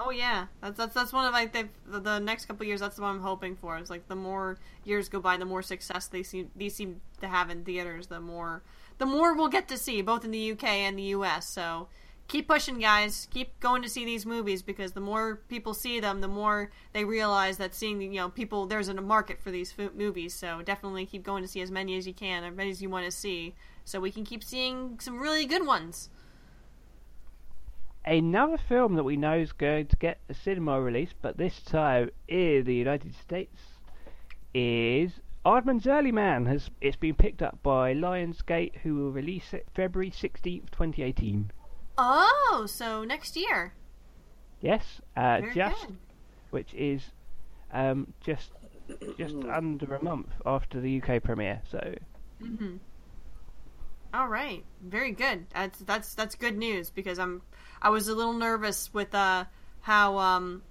Oh 0.03 0.11
yeah, 0.11 0.47
that's 0.63 0.79
that's 0.79 0.95
that's 0.95 1.13
one 1.13 1.27
of 1.27 1.33
like 1.35 1.53
the 1.53 1.69
the 1.87 2.19
next 2.19 2.47
couple 2.47 2.65
years. 2.65 2.81
That's 2.81 2.99
what 2.99 3.09
I'm 3.09 3.21
hoping 3.21 3.55
for. 3.55 3.77
It's 3.77 3.91
like 3.91 4.09
the 4.09 4.17
more 4.17 4.57
years 4.83 5.11
go 5.11 5.21
by, 5.21 5.37
the 5.37 5.45
more 5.45 5.63
success 5.63 6.07
they 6.07 6.23
seem 6.23 6.51
these 6.57 6.75
seem 6.75 7.03
to 7.21 7.29
have 7.29 7.51
in 7.51 7.65
theaters. 7.65 8.07
The 8.07 8.19
more 8.19 8.63
the 8.97 9.05
more 9.05 9.35
we'll 9.35 9.49
get 9.49 9.69
to 9.69 9.77
see, 9.77 10.01
both 10.01 10.25
in 10.25 10.31
the 10.31 10.53
UK 10.53 10.65
and 10.65 10.99
the 10.99 11.15
US. 11.15 11.47
So 11.47 11.89
keep 12.29 12.49
pushing, 12.49 12.79
guys. 12.79 13.29
Keep 13.31 13.61
going 13.61 13.83
to 13.83 13.91
see 13.91 14.07
these 14.07 14.25
movies 14.25 14.63
because 14.63 14.93
the 14.93 15.01
more 15.01 15.43
people 15.49 15.75
see 15.75 16.01
them, 16.01 16.23
the 16.23 16.29
more 16.29 16.71
they 16.95 17.05
realize 17.05 17.59
that 17.59 17.75
seeing 17.75 18.01
you 18.01 18.21
know 18.21 18.31
people 18.31 18.65
there's 18.65 18.89
a 18.89 18.95
market 18.95 19.43
for 19.43 19.51
these 19.51 19.75
movies. 19.95 20.33
So 20.33 20.63
definitely 20.63 21.05
keep 21.05 21.25
going 21.25 21.43
to 21.43 21.49
see 21.49 21.61
as 21.61 21.71
many 21.71 21.99
as 21.99 22.07
you 22.07 22.15
can, 22.15 22.45
as 22.45 22.57
many 22.57 22.71
as 22.71 22.81
you 22.81 22.89
want 22.89 23.05
to 23.05 23.13
see, 23.13 23.55
so 23.85 24.01
we 24.01 24.11
can 24.11 24.25
keep 24.25 24.43
seeing 24.43 24.99
some 25.01 25.19
really 25.19 25.47
good 25.47 25.67
ones. 25.67 26.11
Another 28.05 28.57
film 28.57 28.95
that 28.95 29.05
we 29.05 29.17
know 29.17 29.39
is 29.39 29.53
going 29.53 29.87
to 29.89 29.97
get 29.97 30.19
a 30.29 30.35
cinema 30.35 30.81
release, 30.81 31.11
but 31.21 31.37
this 31.37 31.61
time 31.61 32.11
in 32.29 32.65
the 32.65 32.75
United 32.75 33.15
States, 33.15 33.59
is 34.55 35.13
Aardman's 35.45 35.87
Early 35.87 36.13
Man. 36.13 36.47
Has 36.47 36.71
it's 36.81 36.97
been 36.97 37.15
picked 37.15 37.43
up 37.43 37.63
by 37.63 37.95
Lionsgate, 37.95 38.77
who 38.79 38.97
will 38.97 39.11
release 39.11 39.53
it 39.53 39.67
February 39.75 40.11
sixteenth, 40.11 40.71
twenty 40.71 41.03
eighteen. 41.03 41.51
Oh, 41.97 42.67
so 42.69 43.05
next 43.05 43.37
year. 43.37 43.75
Yes, 44.61 45.01
uh, 45.17 45.41
just 45.55 45.87
good. 45.87 45.97
which 46.51 46.75
is 46.75 47.03
um, 47.73 48.13
just 48.25 48.51
just 49.17 49.37
under 49.37 49.95
a 49.95 50.03
month 50.03 50.29
after 50.45 50.81
the 50.81 51.01
UK 51.01 51.23
premiere. 51.23 51.63
So 51.71 51.95
All 54.13 54.29
right, 54.29 54.65
very 54.83 55.13
good. 55.13 55.47
That's 55.55 55.79
that's 55.81 56.15
that's 56.15 56.35
good 56.35 56.59
news 56.59 56.91
because 56.91 57.19
I'm 57.19 57.43
I 57.81 57.91
was 57.91 58.09
a 58.09 58.15
little 58.15 58.33
nervous 58.33 58.93
with 58.93 59.15
uh 59.15 59.45
how 59.83 60.19
um 60.19 60.63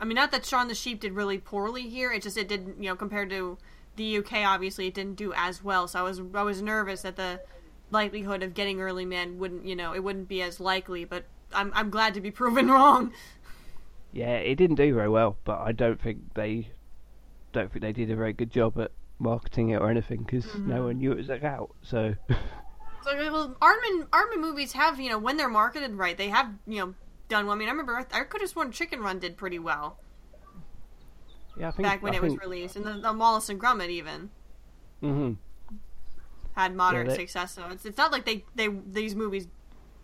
I 0.00 0.04
mean 0.04 0.16
not 0.16 0.30
that 0.32 0.46
Shaun 0.46 0.68
the 0.68 0.74
Sheep 0.74 1.00
did 1.00 1.12
really 1.12 1.38
poorly 1.38 1.82
here. 1.88 2.10
It 2.12 2.22
just 2.22 2.38
it 2.38 2.48
didn't 2.48 2.82
you 2.82 2.88
know 2.88 2.96
compared 2.96 3.30
to 3.30 3.58
the 3.96 4.18
UK 4.18 4.44
obviously 4.46 4.86
it 4.86 4.94
didn't 4.94 5.16
do 5.16 5.32
as 5.34 5.62
well. 5.62 5.86
So 5.88 5.98
I 5.98 6.02
was 6.02 6.20
I 6.34 6.42
was 6.42 6.62
nervous 6.62 7.02
that 7.02 7.16
the 7.16 7.40
likelihood 7.90 8.42
of 8.42 8.54
getting 8.54 8.80
Early 8.80 9.04
Man 9.04 9.38
wouldn't 9.38 9.66
you 9.66 9.76
know 9.76 9.92
it 9.92 10.02
wouldn't 10.02 10.28
be 10.28 10.40
as 10.40 10.58
likely. 10.58 11.04
But 11.04 11.24
I'm 11.52 11.72
I'm 11.74 11.90
glad 11.90 12.14
to 12.14 12.20
be 12.22 12.30
proven 12.30 12.68
wrong. 12.70 13.12
yeah, 14.12 14.36
it 14.36 14.54
didn't 14.54 14.76
do 14.76 14.94
very 14.94 15.10
well, 15.10 15.36
but 15.44 15.60
I 15.60 15.72
don't 15.72 16.00
think 16.00 16.32
they 16.34 16.68
don't 17.52 17.70
think 17.70 17.82
they 17.82 17.92
did 17.92 18.10
a 18.10 18.16
very 18.16 18.32
good 18.32 18.50
job 18.50 18.78
at 18.78 18.90
marketing 19.18 19.70
it 19.70 19.80
or 19.80 19.90
anything 19.90 20.22
because 20.22 20.54
no 20.56 20.84
one 20.84 20.98
knew 20.98 21.12
it 21.12 21.18
was 21.18 21.30
out. 21.30 21.74
So 21.82 22.14
So 23.06 23.16
well, 23.32 23.56
Aardman 23.62 24.08
Aardman 24.08 24.40
movies 24.40 24.72
have 24.72 25.00
you 25.00 25.08
know 25.08 25.18
when 25.18 25.36
they're 25.36 25.48
marketed 25.48 25.94
right 25.94 26.16
they 26.16 26.28
have 26.28 26.52
you 26.66 26.80
know 26.80 26.94
done 27.28 27.46
well. 27.46 27.54
I 27.54 27.58
mean 27.58 27.68
I 27.68 27.70
remember 27.70 27.96
I 28.12 28.24
could 28.24 28.40
have 28.40 28.50
sworn 28.50 28.72
Chicken 28.72 29.00
Run 29.00 29.18
did 29.20 29.36
pretty 29.36 29.58
well. 29.60 29.98
yeah, 31.56 31.68
I 31.68 31.70
think 31.72 31.84
back 31.84 32.02
when 32.02 32.14
I 32.14 32.16
it 32.16 32.22
was 32.22 32.36
released, 32.36 32.76
and 32.76 32.84
the, 32.84 32.94
the 32.94 33.12
Wallace 33.12 33.48
and 33.48 33.60
Gromit 33.60 33.90
even 33.90 34.30
hmm 35.00 35.32
had 36.54 36.74
moderate 36.74 37.08
Yeah, 37.08 37.16
they- 37.16 37.16
success. 37.16 37.52
So 37.52 37.68
it's 37.70 37.84
it's 37.84 37.98
not 37.98 38.12
like 38.12 38.24
they 38.24 38.44
they 38.54 38.68
these 38.68 39.14
movies 39.14 39.48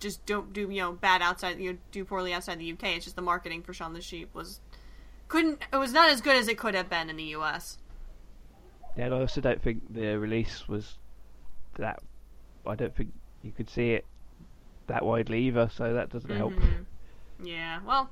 just 0.00 0.25
don't 0.26 0.52
do 0.52 0.62
you 0.62 0.80
know 0.82 0.92
bad 0.92 1.23
outside 1.23 1.59
you 1.61 1.73
know, 1.73 1.78
do 1.90 2.04
poorly 2.04 2.32
outside 2.32 2.59
the 2.59 2.73
UK. 2.73 2.85
It's 2.97 3.04
just 3.04 3.16
the 3.16 3.23
marketing 3.23 3.62
for 3.62 3.73
Shaun 3.75 3.94
the 3.94 4.00
Sheep 4.00 4.35
was 4.35 4.61
couldn't 5.28 5.62
it 5.73 5.76
was 5.76 5.92
not 5.92 6.11
as 6.11 6.21
good 6.21 6.37
as 6.37 6.49
it 6.49 6.59
could 6.59 6.75
have 6.75 6.88
been 6.90 7.11
in 7.11 7.16
the 7.16 7.35
US. 7.37 7.78
Yeah, 8.97 9.06
and 9.06 9.14
I 9.14 9.21
also 9.21 9.40
don't 9.40 9.62
think 9.62 9.92
the 9.92 10.18
release 10.18 10.68
was 10.68 10.99
that. 11.78 12.02
I 12.66 12.75
don't 12.75 12.95
think 12.95 13.12
you 13.42 13.52
could 13.52 13.69
see 13.69 13.90
it 13.92 14.04
that 14.87 15.04
widely 15.04 15.40
either, 15.45 15.71
so 15.75 15.95
that 15.95 16.11
doesn't 16.11 16.31
help. 16.31 16.52
Yeah, 17.42 17.81
well, 17.85 18.11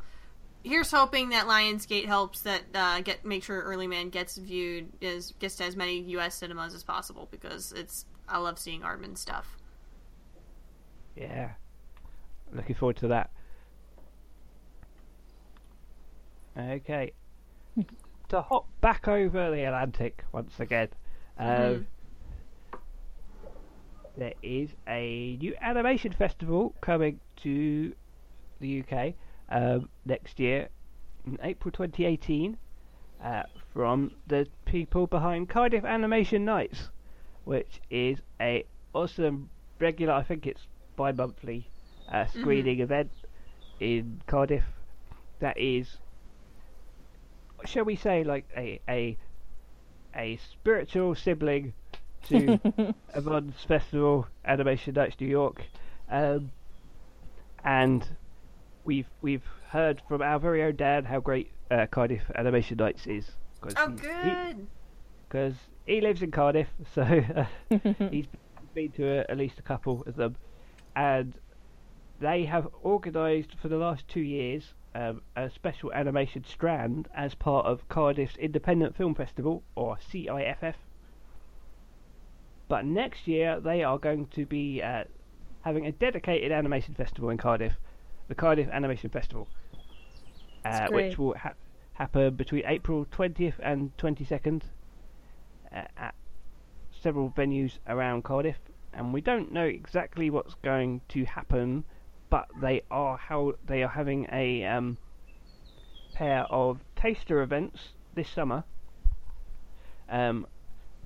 here's 0.65 0.91
hoping 0.91 1.31
that 1.31 1.47
Lionsgate 1.47 2.07
helps 2.07 2.41
that 2.43 2.63
uh, 2.75 3.01
get 3.01 3.25
make 3.25 3.45
sure 3.45 3.61
Early 3.61 3.87
Man 3.87 4.11
gets 4.11 4.37
viewed 4.37 4.89
as 5.03 5.33
gets 5.39 5.57
to 5.57 5.65
as 5.65 5.77
many 5.77 6.01
US 6.01 6.37
cinemas 6.37 6.75
as 6.75 6.83
possible 6.83 7.29
because 7.31 7.73
it's 7.73 8.07
I 8.29 8.39
love 8.39 8.59
seeing 8.59 8.83
Aardman 8.83 9.17
stuff. 9.17 9.57
Yeah, 11.17 11.51
looking 12.53 12.75
forward 12.75 12.97
to 12.99 13.09
that. 13.09 13.31
Okay, 16.59 17.13
to 18.29 18.41
hop 18.43 18.67
back 18.81 19.07
over 19.09 19.51
the 19.51 19.65
Atlantic 19.65 20.25
once 20.33 20.59
again. 20.59 20.89
Um, 21.39 21.87
There 24.21 24.35
is 24.43 24.75
a 24.87 25.39
new 25.41 25.55
animation 25.63 26.13
festival 26.13 26.75
coming 26.83 27.21
to 27.37 27.95
the 28.61 28.85
UK 28.85 29.15
um, 29.49 29.89
next 30.05 30.39
year 30.39 30.69
in 31.25 31.39
April 31.43 31.73
2018 31.73 32.59
uh, 33.25 33.45
from 33.73 34.11
the 34.27 34.47
people 34.67 35.07
behind 35.07 35.49
Cardiff 35.49 35.87
Animation 35.87 36.45
Nights, 36.45 36.91
which 37.45 37.81
is 37.89 38.19
a 38.39 38.67
awesome 38.93 39.49
regular. 39.79 40.13
I 40.13 40.23
think 40.23 40.47
it's 40.47 40.67
bi-monthly 40.97 41.71
uh, 42.13 42.27
screening 42.27 42.81
event 42.81 43.11
in 43.81 44.21
Cardiff. 44.27 44.65
That 45.39 45.57
is, 45.57 45.97
shall 47.65 47.87
we 47.87 47.97
say, 47.97 48.23
like 48.23 48.45
a 48.55 48.81
a 48.87 49.17
a 50.15 50.37
spiritual 50.37 51.15
sibling 51.15 51.73
to 52.29 52.61
Yvonne's 53.15 53.63
Festival 53.65 54.27
Animation 54.45 54.95
Nights 54.95 55.17
New 55.21 55.27
York, 55.29 55.63
um, 56.11 56.51
and 57.65 58.07
we've 58.85 59.09
we've 59.23 59.45
heard 59.69 60.03
from 60.09 60.23
our 60.23 60.39
very 60.39 60.63
own 60.63 60.77
Dan 60.77 61.05
how 61.05 61.21
great 61.21 61.51
uh, 61.71 61.87
Cardiff 61.91 62.23
Animation 62.35 62.77
Nights 62.79 63.07
is. 63.07 63.31
'cause 63.61 63.75
Oh, 63.77 63.89
good. 63.91 64.67
because 65.29 65.55
he 65.87 66.01
lives 66.01 66.23
in 66.23 66.31
Cardiff, 66.31 66.69
so 66.95 67.03
uh, 67.03 67.45
he's 68.11 68.27
been 68.75 68.91
to 68.93 69.21
uh, 69.21 69.25
at 69.29 69.37
least 69.37 69.59
a 69.59 69.63
couple 69.63 70.03
of 70.07 70.17
them, 70.17 70.37
and 70.97 71.35
they 72.21 72.45
have 72.45 72.69
organised 72.85 73.55
for 73.61 73.69
the 73.69 73.77
last 73.77 74.07
two 74.09 74.21
years 74.21 74.75
um, 74.95 75.23
a 75.37 75.49
special 75.51 75.93
animation 75.93 76.45
strand 76.45 77.09
as 77.15 77.35
part 77.35 77.65
of 77.67 77.89
Cardiff's 77.89 78.37
Independent 78.37 78.97
Film 78.97 79.15
Festival, 79.15 79.63
or 79.75 79.97
CIFF. 80.11 80.75
But 82.71 82.85
next 82.85 83.27
year 83.27 83.59
they 83.59 83.83
are 83.83 83.99
going 83.99 84.29
to 84.29 84.47
be 84.47 84.81
uh, 84.81 85.03
having 85.63 85.87
a 85.87 85.93
dedicated 85.93 86.53
animation 86.53 86.95
festival 86.95 87.31
in 87.31 87.37
Cardiff, 87.37 87.73
the 88.29 88.37
Cardiff 88.37 88.69
Animation 88.69 89.11
Festival, 89.11 89.49
uh, 90.65 90.87
which 90.93 91.19
will 91.19 91.35
ha- 91.35 91.55
happen 91.95 92.37
between 92.37 92.63
April 92.65 93.07
20th 93.07 93.55
and 93.59 93.91
22nd 93.97 94.63
uh, 95.75 95.83
at 95.97 96.15
several 96.93 97.31
venues 97.31 97.79
around 97.89 98.23
Cardiff, 98.23 98.61
and 98.95 99.13
we 99.13 99.21
don't 99.21 99.51
know 99.51 99.67
exactly 99.67 100.31
what's 100.31 100.55
going 100.63 101.01
to 101.09 101.25
happen, 101.25 101.83
but 102.31 102.47
they 102.61 102.83
are 102.89 103.17
how 103.17 103.55
they 103.67 103.83
are 103.83 103.89
having 103.89 104.29
a 104.31 104.65
um, 104.65 104.97
pair 106.15 106.45
of 106.45 106.85
taster 106.95 107.43
events 107.43 107.95
this 108.15 108.29
summer. 108.29 108.63
Um, 110.09 110.47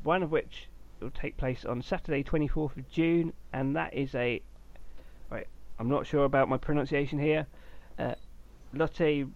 one 0.03 0.23
of 0.23 0.31
which 0.31 0.69
will 1.05 1.11
take 1.13 1.37
place 1.37 1.65
on 1.65 1.83
Saturday, 1.83 2.25
24th 2.25 2.77
of 2.77 2.91
June, 2.91 3.33
and 3.53 3.77
that 3.77 3.95
is 3.95 4.15
a. 4.15 4.43
Right, 5.31 5.47
I'm 5.79 5.89
not 5.89 6.07
sure 6.07 6.25
about 6.25 6.49
my 6.49 6.57
pronunciation 6.57 7.19
here. 7.19 7.47
Uh, 7.99 8.15
Lotte 8.73 9.27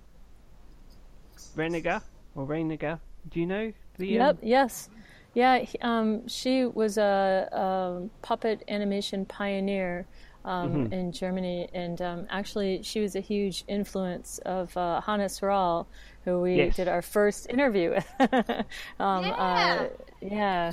Reniger 1.57 2.03
or 2.35 2.47
Reiniger. 2.47 2.99
Do 3.31 3.39
you 3.41 3.47
know 3.47 3.73
the? 3.99 4.07
Yep. 4.09 4.31
Um, 4.31 4.39
Yes. 4.43 4.89
Yeah. 5.35 5.59
he- 5.59 5.79
Um, 5.81 6.27
she 6.27 6.65
was 6.65 6.99
a, 6.99 7.49
a 7.53 8.09
puppet 8.23 8.65
animation 8.69 9.25
pioneer 9.27 10.07
um, 10.45 10.87
Mhm. 10.89 10.93
in 10.93 11.13
Germany, 11.13 11.69
and 11.75 12.01
um, 12.01 12.27
actually, 12.31 12.83
she 12.83 13.01
was 13.01 13.15
a 13.17 13.21
huge 13.21 13.65
influence 13.69 14.39
of 14.47 14.75
uh, 14.77 15.01
Hannes 15.03 15.43
Rall, 15.43 15.87
who 16.25 16.41
we 16.41 16.55
Yes. 16.57 16.77
did 16.77 16.89
our 16.89 17.03
first 17.03 17.51
interview 17.51 17.91
with. 17.91 18.09
um, 18.99 19.25
Yeah. 19.25 19.33
Uh, 19.37 19.89
yeah. 20.23 20.73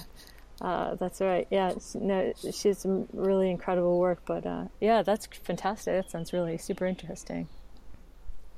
Uh, 0.62 0.96
that's 0.96 1.22
right. 1.22 1.48
Yeah. 1.50 1.74
No, 1.96 2.34
she's 2.52 2.80
some 2.80 3.08
really 3.14 3.50
incredible 3.50 4.00
work, 4.00 4.22
but 4.26 4.46
uh, 4.46 4.66
yeah, 4.80 5.04
that's 5.04 5.26
fantastic. 5.26 5.94
That 5.96 6.10
sounds 6.12 6.32
really 6.34 6.58
super 6.58 6.86
interesting. 6.86 7.48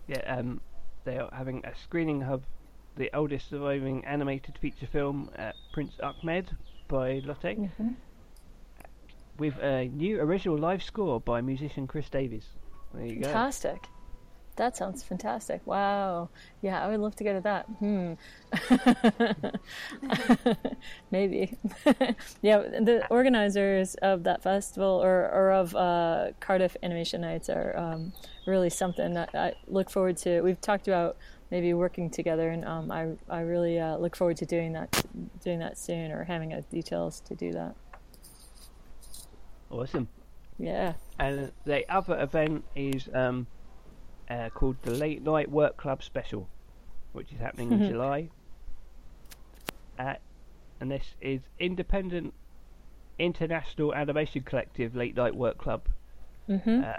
Yeah, 0.07 0.21
um, 0.27 0.61
they 1.03 1.17
are 1.17 1.29
having 1.33 1.65
a 1.65 1.75
screening 1.75 2.23
of 2.23 2.43
the 2.95 3.09
oldest 3.13 3.49
surviving 3.49 4.05
animated 4.05 4.57
feature 4.59 4.87
film, 4.87 5.29
uh, 5.37 5.51
Prince 5.73 5.93
Ahmed, 6.01 6.49
by 6.87 7.21
Lotte, 7.25 7.69
with 9.37 9.57
a 9.59 9.87
new 9.87 10.19
original 10.19 10.57
live 10.57 10.81
score 10.81 11.19
by 11.19 11.41
musician 11.41 11.87
Chris 11.87 12.09
Davies. 12.09 12.45
There 12.93 13.05
you 13.05 13.15
go. 13.17 13.23
Fantastic. 13.23 13.87
That 14.57 14.75
sounds 14.75 15.03
fantastic. 15.03 15.61
Wow. 15.65 16.29
Yeah, 16.61 16.83
I 16.83 16.89
would 16.89 16.99
love 16.99 17.15
to 17.17 17.23
go 17.23 17.33
to 17.33 17.41
that. 17.41 17.65
Hmm. 17.77 18.13
Maybe. 21.11 21.55
yeah, 22.41 22.57
the 22.57 23.05
organizers 23.11 23.93
of 23.95 24.23
that 24.23 24.41
festival 24.41 25.01
or, 25.01 25.29
or 25.29 25.51
of 25.51 25.75
uh, 25.75 26.31
Cardiff 26.39 26.75
Animation 26.81 27.21
Nights 27.21 27.49
are 27.49 27.77
um, 27.77 28.13
really 28.47 28.71
something 28.71 29.13
that 29.13 29.29
I 29.35 29.53
look 29.67 29.91
forward 29.91 30.17
to. 30.17 30.41
We've 30.41 30.59
talked 30.59 30.87
about 30.87 31.17
maybe 31.51 31.73
working 31.75 32.09
together, 32.09 32.49
and 32.49 32.65
um, 32.65 32.91
I 32.91 33.13
I 33.29 33.41
really 33.41 33.79
uh, 33.79 33.97
look 33.97 34.15
forward 34.15 34.37
to 34.37 34.45
doing 34.45 34.73
that 34.73 35.05
doing 35.43 35.59
that 35.59 35.77
soon 35.77 36.11
or 36.11 36.23
having 36.23 36.59
details 36.71 37.19
to 37.21 37.35
do 37.35 37.51
that. 37.51 37.75
Awesome. 39.69 40.07
Yeah. 40.57 40.93
And 41.19 41.51
the 41.65 41.85
other 41.93 42.19
event 42.19 42.65
is 42.75 43.07
um, 43.13 43.45
uh, 44.29 44.49
called 44.49 44.77
the 44.83 44.91
Late 44.91 45.21
Night 45.23 45.49
Work 45.49 45.77
Club 45.77 46.03
Special, 46.03 46.47
which 47.13 47.31
is 47.31 47.39
happening 47.39 47.71
in 47.71 47.87
July. 47.87 48.29
Uh, 49.97 50.15
and 50.79 50.91
this 50.91 51.15
is 51.21 51.41
independent 51.59 52.33
international 53.19 53.93
animation 53.95 54.43
collective 54.43 54.95
Late 54.95 55.15
Night 55.15 55.35
Work 55.35 55.57
Club, 55.57 55.87
hmm 56.47 56.81
uh, 56.83 56.93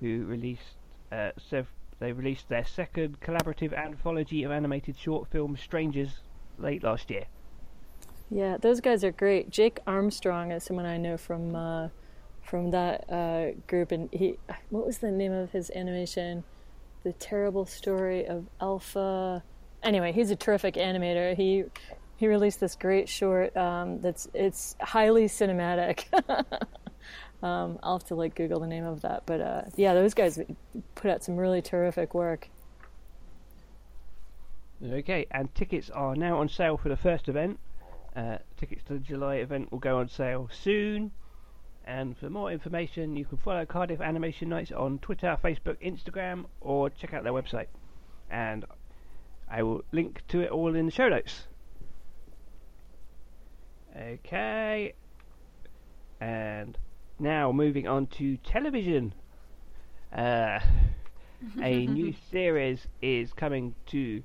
who 0.00 0.24
released 0.24 0.76
uh, 1.12 1.30
sev- 1.38 1.68
they 2.00 2.12
released 2.12 2.48
their 2.48 2.64
second 2.64 3.20
collaborative 3.20 3.72
anthology 3.72 4.42
of 4.42 4.50
animated 4.50 4.96
short 4.96 5.28
films, 5.30 5.60
Strangers, 5.60 6.20
late 6.58 6.82
last 6.82 7.10
year. 7.10 7.26
Yeah, 8.30 8.56
those 8.56 8.80
guys 8.80 9.04
are 9.04 9.12
great. 9.12 9.50
Jake 9.50 9.78
Armstrong 9.86 10.50
is 10.50 10.64
someone 10.64 10.86
I 10.86 10.96
know 10.96 11.16
from 11.16 11.54
uh, 11.54 11.88
from 12.42 12.70
that 12.70 13.10
uh, 13.10 13.52
group, 13.66 13.92
and 13.92 14.08
he 14.12 14.38
what 14.70 14.86
was 14.86 14.98
the 14.98 15.10
name 15.10 15.32
of 15.32 15.50
his 15.52 15.70
animation? 15.74 16.44
The 17.04 17.12
terrible 17.12 17.66
story 17.66 18.26
of 18.26 18.46
Alpha. 18.60 19.42
Anyway, 19.82 20.12
he's 20.12 20.30
a 20.30 20.36
terrific 20.36 20.74
animator. 20.74 21.34
He 21.34 21.64
he 22.16 22.28
released 22.28 22.60
this 22.60 22.76
great 22.76 23.08
short 23.08 23.56
um, 23.56 24.00
that's 24.00 24.28
it's 24.34 24.76
highly 24.80 25.24
cinematic. 25.24 26.04
um, 27.42 27.78
I'll 27.82 27.98
have 27.98 28.06
to 28.08 28.14
like 28.14 28.34
Google 28.34 28.60
the 28.60 28.66
name 28.66 28.84
of 28.84 29.02
that, 29.02 29.22
but 29.26 29.40
uh, 29.40 29.62
yeah, 29.76 29.94
those 29.94 30.14
guys 30.14 30.38
put 30.94 31.10
out 31.10 31.24
some 31.24 31.36
really 31.36 31.62
terrific 31.62 32.14
work. 32.14 32.48
Okay, 34.84 35.26
and 35.30 35.54
tickets 35.54 35.90
are 35.90 36.16
now 36.16 36.38
on 36.38 36.48
sale 36.48 36.76
for 36.76 36.88
the 36.88 36.96
first 36.96 37.28
event. 37.28 37.58
Uh, 38.16 38.38
tickets 38.56 38.82
to 38.84 38.94
the 38.94 38.98
July 38.98 39.36
event 39.36 39.70
will 39.70 39.78
go 39.78 39.98
on 39.98 40.08
sale 40.08 40.48
soon. 40.52 41.12
And 41.92 42.16
for 42.16 42.30
more 42.30 42.50
information, 42.50 43.16
you 43.16 43.26
can 43.26 43.36
follow 43.36 43.66
Cardiff 43.66 44.00
Animation 44.00 44.48
Nights 44.48 44.72
on 44.72 44.98
Twitter, 45.00 45.36
Facebook, 45.44 45.76
Instagram, 45.84 46.46
or 46.62 46.88
check 46.88 47.12
out 47.12 47.22
their 47.22 47.34
website. 47.34 47.66
And 48.30 48.64
I 49.46 49.62
will 49.62 49.84
link 49.92 50.22
to 50.28 50.40
it 50.40 50.50
all 50.50 50.74
in 50.74 50.86
the 50.86 50.90
show 50.90 51.10
notes. 51.10 51.48
Okay. 53.94 54.94
And 56.18 56.78
now 57.18 57.52
moving 57.52 57.86
on 57.86 58.06
to 58.18 58.38
television. 58.38 59.12
Uh, 60.10 60.60
a 61.60 61.86
new 61.86 62.14
series 62.30 62.86
is 63.02 63.34
coming 63.34 63.74
to 63.88 64.22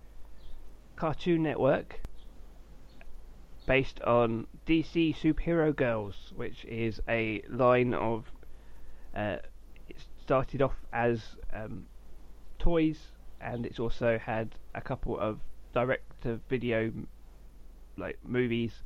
Cartoon 0.96 1.44
Network 1.44 2.00
based 3.68 4.02
on 4.02 4.48
DC 4.66 5.16
Superhero 5.16 5.76
Girls, 5.76 6.34
which 6.36 6.66
is 6.66 7.00
a 7.08 7.44
line 7.48 7.94
of. 7.94 8.32
Uh, 9.16 9.38
it 9.88 9.98
started 10.22 10.62
off 10.62 10.76
as 10.92 11.36
um, 11.54 11.86
toys, 12.58 13.12
and 13.40 13.66
it's 13.66 13.80
also 13.80 14.18
had 14.18 14.56
a 14.74 14.82
couple 14.82 15.20
of 15.20 15.40
direct-to-video 15.74 16.92
like 17.98 18.18
movies, 18.26 18.84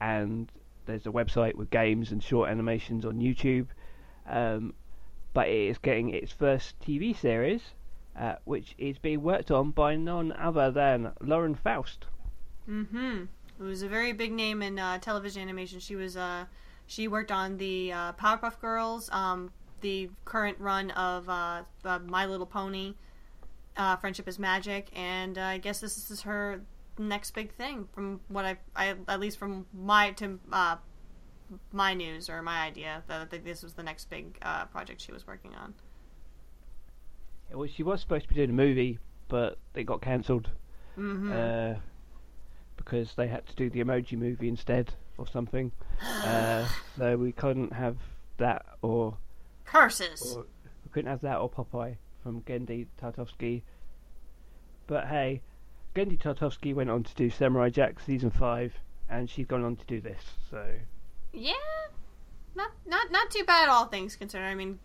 and 0.00 0.50
there's 0.86 1.06
a 1.06 1.10
website 1.10 1.54
with 1.54 1.70
games 1.70 2.12
and 2.12 2.22
short 2.22 2.50
animations 2.50 3.04
on 3.04 3.18
YouTube. 3.18 3.68
Um, 4.28 4.74
but 5.32 5.48
it 5.48 5.68
is 5.68 5.78
getting 5.78 6.10
its 6.10 6.32
first 6.32 6.80
TV 6.80 7.16
series, 7.16 7.62
uh, 8.18 8.36
which 8.44 8.74
is 8.78 8.98
being 8.98 9.22
worked 9.22 9.50
on 9.50 9.70
by 9.70 9.94
none 9.94 10.32
other 10.32 10.70
than 10.70 11.12
Lauren 11.20 11.54
Faust. 11.54 12.06
Mm-hmm. 12.68 13.24
It 13.58 13.62
was 13.62 13.82
a 13.82 13.88
very 13.88 14.12
big 14.12 14.32
name 14.32 14.62
in 14.62 14.78
uh, 14.78 14.98
television 14.98 15.42
animation. 15.42 15.80
She 15.80 15.96
was 15.96 16.16
uh, 16.16 16.44
she 16.86 17.08
worked 17.08 17.32
on 17.32 17.56
the 17.56 17.92
uh, 17.92 18.12
Powerpuff 18.12 18.60
Girls, 18.60 19.10
um, 19.12 19.50
the 19.80 20.10
current 20.24 20.58
run 20.60 20.90
of 20.92 21.28
uh, 21.28 21.62
uh, 21.84 21.98
My 22.00 22.26
Little 22.26 22.46
Pony, 22.46 22.94
uh, 23.76 23.96
Friendship 23.96 24.28
is 24.28 24.38
Magic, 24.38 24.88
and 24.94 25.38
uh, 25.38 25.42
I 25.42 25.58
guess 25.58 25.80
this 25.80 26.10
is 26.10 26.22
her 26.22 26.60
next 26.98 27.32
big 27.32 27.52
thing. 27.54 27.88
From 27.92 28.20
what 28.28 28.44
I, 28.44 28.56
I 28.74 28.94
at 29.08 29.20
least 29.20 29.38
from 29.38 29.66
my 29.72 30.12
to 30.12 30.38
uh, 30.52 30.76
my 31.72 31.94
news 31.94 32.28
or 32.28 32.42
my 32.42 32.60
idea 32.60 33.02
that 33.08 33.20
I 33.20 33.24
think 33.24 33.44
this 33.44 33.62
was 33.62 33.72
the 33.72 33.82
next 33.82 34.10
big 34.10 34.38
uh, 34.42 34.66
project 34.66 35.00
she 35.00 35.12
was 35.12 35.26
working 35.26 35.54
on. 35.54 35.74
Well, 37.52 37.68
she 37.68 37.82
was 37.82 38.00
supposed 38.00 38.24
to 38.24 38.28
be 38.28 38.34
doing 38.34 38.50
a 38.50 38.52
movie, 38.52 38.98
but 39.28 39.58
it 39.74 39.84
got 39.84 40.02
cancelled 40.02 40.50
Mm-hmm. 40.98 41.32
Because 42.86 43.14
they 43.16 43.26
had 43.26 43.44
to 43.48 43.54
do 43.56 43.68
the 43.68 43.82
Emoji 43.84 44.16
Movie 44.16 44.48
instead 44.48 44.94
or 45.18 45.26
something. 45.26 45.72
uh, 46.02 46.66
so 46.96 47.16
we 47.16 47.32
couldn't 47.32 47.72
have 47.72 47.96
that 48.38 48.64
or, 48.80 49.18
Curses. 49.64 50.34
or 50.36 50.46
we 50.84 50.90
couldn't 50.92 51.10
have 51.10 51.20
that 51.22 51.38
or 51.38 51.50
Popeye 51.50 51.96
from 52.22 52.42
Genndy 52.42 52.86
Tartakovsky. 53.02 53.62
But 54.86 55.08
hey, 55.08 55.42
Genndy 55.94 56.18
Tartakovsky 56.18 56.74
went 56.74 56.90
on 56.90 57.02
to 57.02 57.14
do 57.14 57.28
Samurai 57.28 57.70
Jack 57.70 57.98
season 58.00 58.30
five, 58.30 58.72
and 59.10 59.28
she's 59.28 59.46
gone 59.46 59.64
on 59.64 59.76
to 59.76 59.84
do 59.86 60.00
this. 60.00 60.22
So 60.50 60.64
Yeah, 61.32 61.52
not 62.54 62.70
not 62.86 63.10
not 63.10 63.30
too 63.30 63.44
bad, 63.44 63.64
at 63.64 63.68
all 63.68 63.86
things 63.86 64.14
considered. 64.14 64.44
I 64.46 64.54
mean, 64.54 64.78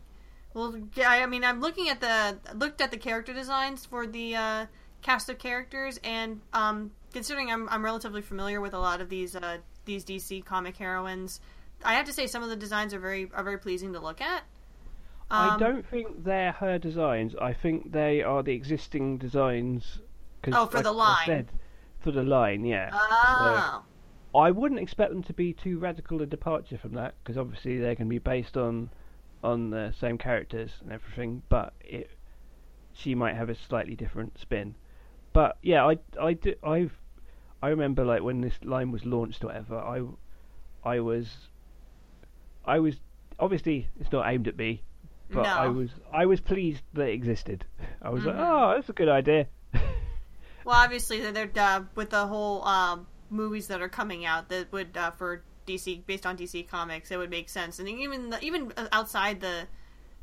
well, 0.53 0.75
I 1.05 1.25
mean, 1.27 1.43
I'm 1.43 1.61
looking 1.61 1.89
at 1.89 2.01
the 2.01 2.37
looked 2.55 2.81
at 2.81 2.89
the 2.91 2.97
character 2.97 3.33
designs 3.33 3.85
for 3.85 4.07
the 4.07 4.35
uh, 4.35 4.65
cast 5.01 5.29
of 5.29 5.37
characters, 5.37 5.99
and 6.03 6.41
um, 6.53 6.91
considering 7.13 7.51
I'm 7.51 7.67
I'm 7.69 7.83
relatively 7.85 8.21
familiar 8.21 8.61
with 8.61 8.73
a 8.73 8.79
lot 8.79 9.01
of 9.01 9.09
these 9.09 9.35
uh, 9.35 9.59
these 9.85 10.03
DC 10.05 10.41
comic 10.41 10.77
heroines, 10.77 11.39
I 11.83 11.93
have 11.95 12.05
to 12.05 12.13
say 12.13 12.27
some 12.27 12.43
of 12.43 12.49
the 12.49 12.55
designs 12.55 12.93
are 12.93 12.99
very 12.99 13.29
are 13.33 13.43
very 13.43 13.57
pleasing 13.57 13.93
to 13.93 13.99
look 13.99 14.21
at. 14.21 14.43
I 15.31 15.47
Um, 15.47 15.59
don't 15.59 15.85
think 15.85 16.23
they're 16.25 16.51
her 16.51 16.77
designs. 16.77 17.35
I 17.37 17.53
think 17.53 17.91
they 17.91 18.21
are 18.21 18.43
the 18.43 18.53
existing 18.53 19.17
designs. 19.17 19.99
Oh, 20.51 20.65
for 20.67 20.77
like 20.77 20.83
the 20.83 20.93
I 20.93 20.93
line. 20.93 21.25
said, 21.25 21.51
for 21.99 22.11
the 22.11 22.23
line, 22.23 22.65
yeah. 22.65 22.91
Oh, 22.93 23.83
I 24.35 24.51
wouldn't 24.51 24.79
expect 24.81 25.11
them 25.11 25.23
to 25.23 25.33
be 25.33 25.53
too 25.53 25.79
radical 25.79 26.21
a 26.21 26.25
departure 26.25 26.77
from 26.77 26.93
that 26.93 27.15
because 27.23 27.37
obviously 27.37 27.77
they're 27.77 27.95
going 27.95 28.07
to 28.07 28.13
be 28.13 28.19
based 28.19 28.57
on 28.57 28.89
on 29.43 29.69
the 29.71 29.91
same 29.93 30.17
characters 30.17 30.71
and 30.81 30.91
everything. 30.91 31.43
But 31.49 31.73
it, 31.81 32.11
she 32.93 33.15
might 33.15 33.35
have 33.35 33.49
a 33.49 33.55
slightly 33.55 33.95
different 33.95 34.37
spin. 34.39 34.75
But 35.33 35.57
yeah, 35.61 35.85
I 35.85 35.97
I 36.19 36.33
do, 36.33 36.55
I've 36.63 37.00
I 37.61 37.69
remember 37.69 38.03
like 38.05 38.23
when 38.23 38.41
this 38.41 38.53
line 38.63 38.91
was 38.91 39.05
launched 39.05 39.43
or 39.43 39.47
whatever. 39.47 39.77
I 39.77 40.03
I 40.83 40.99
was 40.99 41.27
I 42.65 42.79
was 42.79 42.95
obviously 43.39 43.87
it's 43.99 44.11
not 44.11 44.27
aimed 44.27 44.47
at 44.47 44.57
me, 44.57 44.81
but 45.29 45.45
I 45.45 45.67
was 45.67 45.89
I 46.11 46.25
was 46.25 46.39
pleased 46.39 46.83
that 46.93 47.07
it 47.07 47.13
existed. 47.13 47.65
I 48.01 48.09
was 48.09 48.25
like, 48.25 48.35
Mhm. 48.35 48.47
oh, 48.47 48.75
that's 48.75 48.89
a 48.89 48.93
good 48.93 49.09
idea. 49.09 49.47
well, 50.65 50.75
obviously 50.75 51.21
they're, 51.21 51.47
they're 51.47 51.63
uh, 51.63 51.83
with 51.95 52.09
the 52.09 52.27
whole 52.27 52.63
um, 52.65 53.07
movies 53.29 53.67
that 53.67 53.81
are 53.81 53.89
coming 53.89 54.25
out 54.25 54.49
that 54.49 54.71
would 54.71 54.95
uh, 54.97 55.11
for 55.11 55.43
DC 55.67 56.05
based 56.05 56.25
on 56.25 56.37
DC 56.37 56.67
comics, 56.67 57.11
it 57.11 57.17
would 57.17 57.29
make 57.29 57.49
sense. 57.49 57.79
And 57.79 57.87
even 57.87 58.29
the, 58.31 58.43
even 58.43 58.73
outside 58.91 59.39
the 59.39 59.67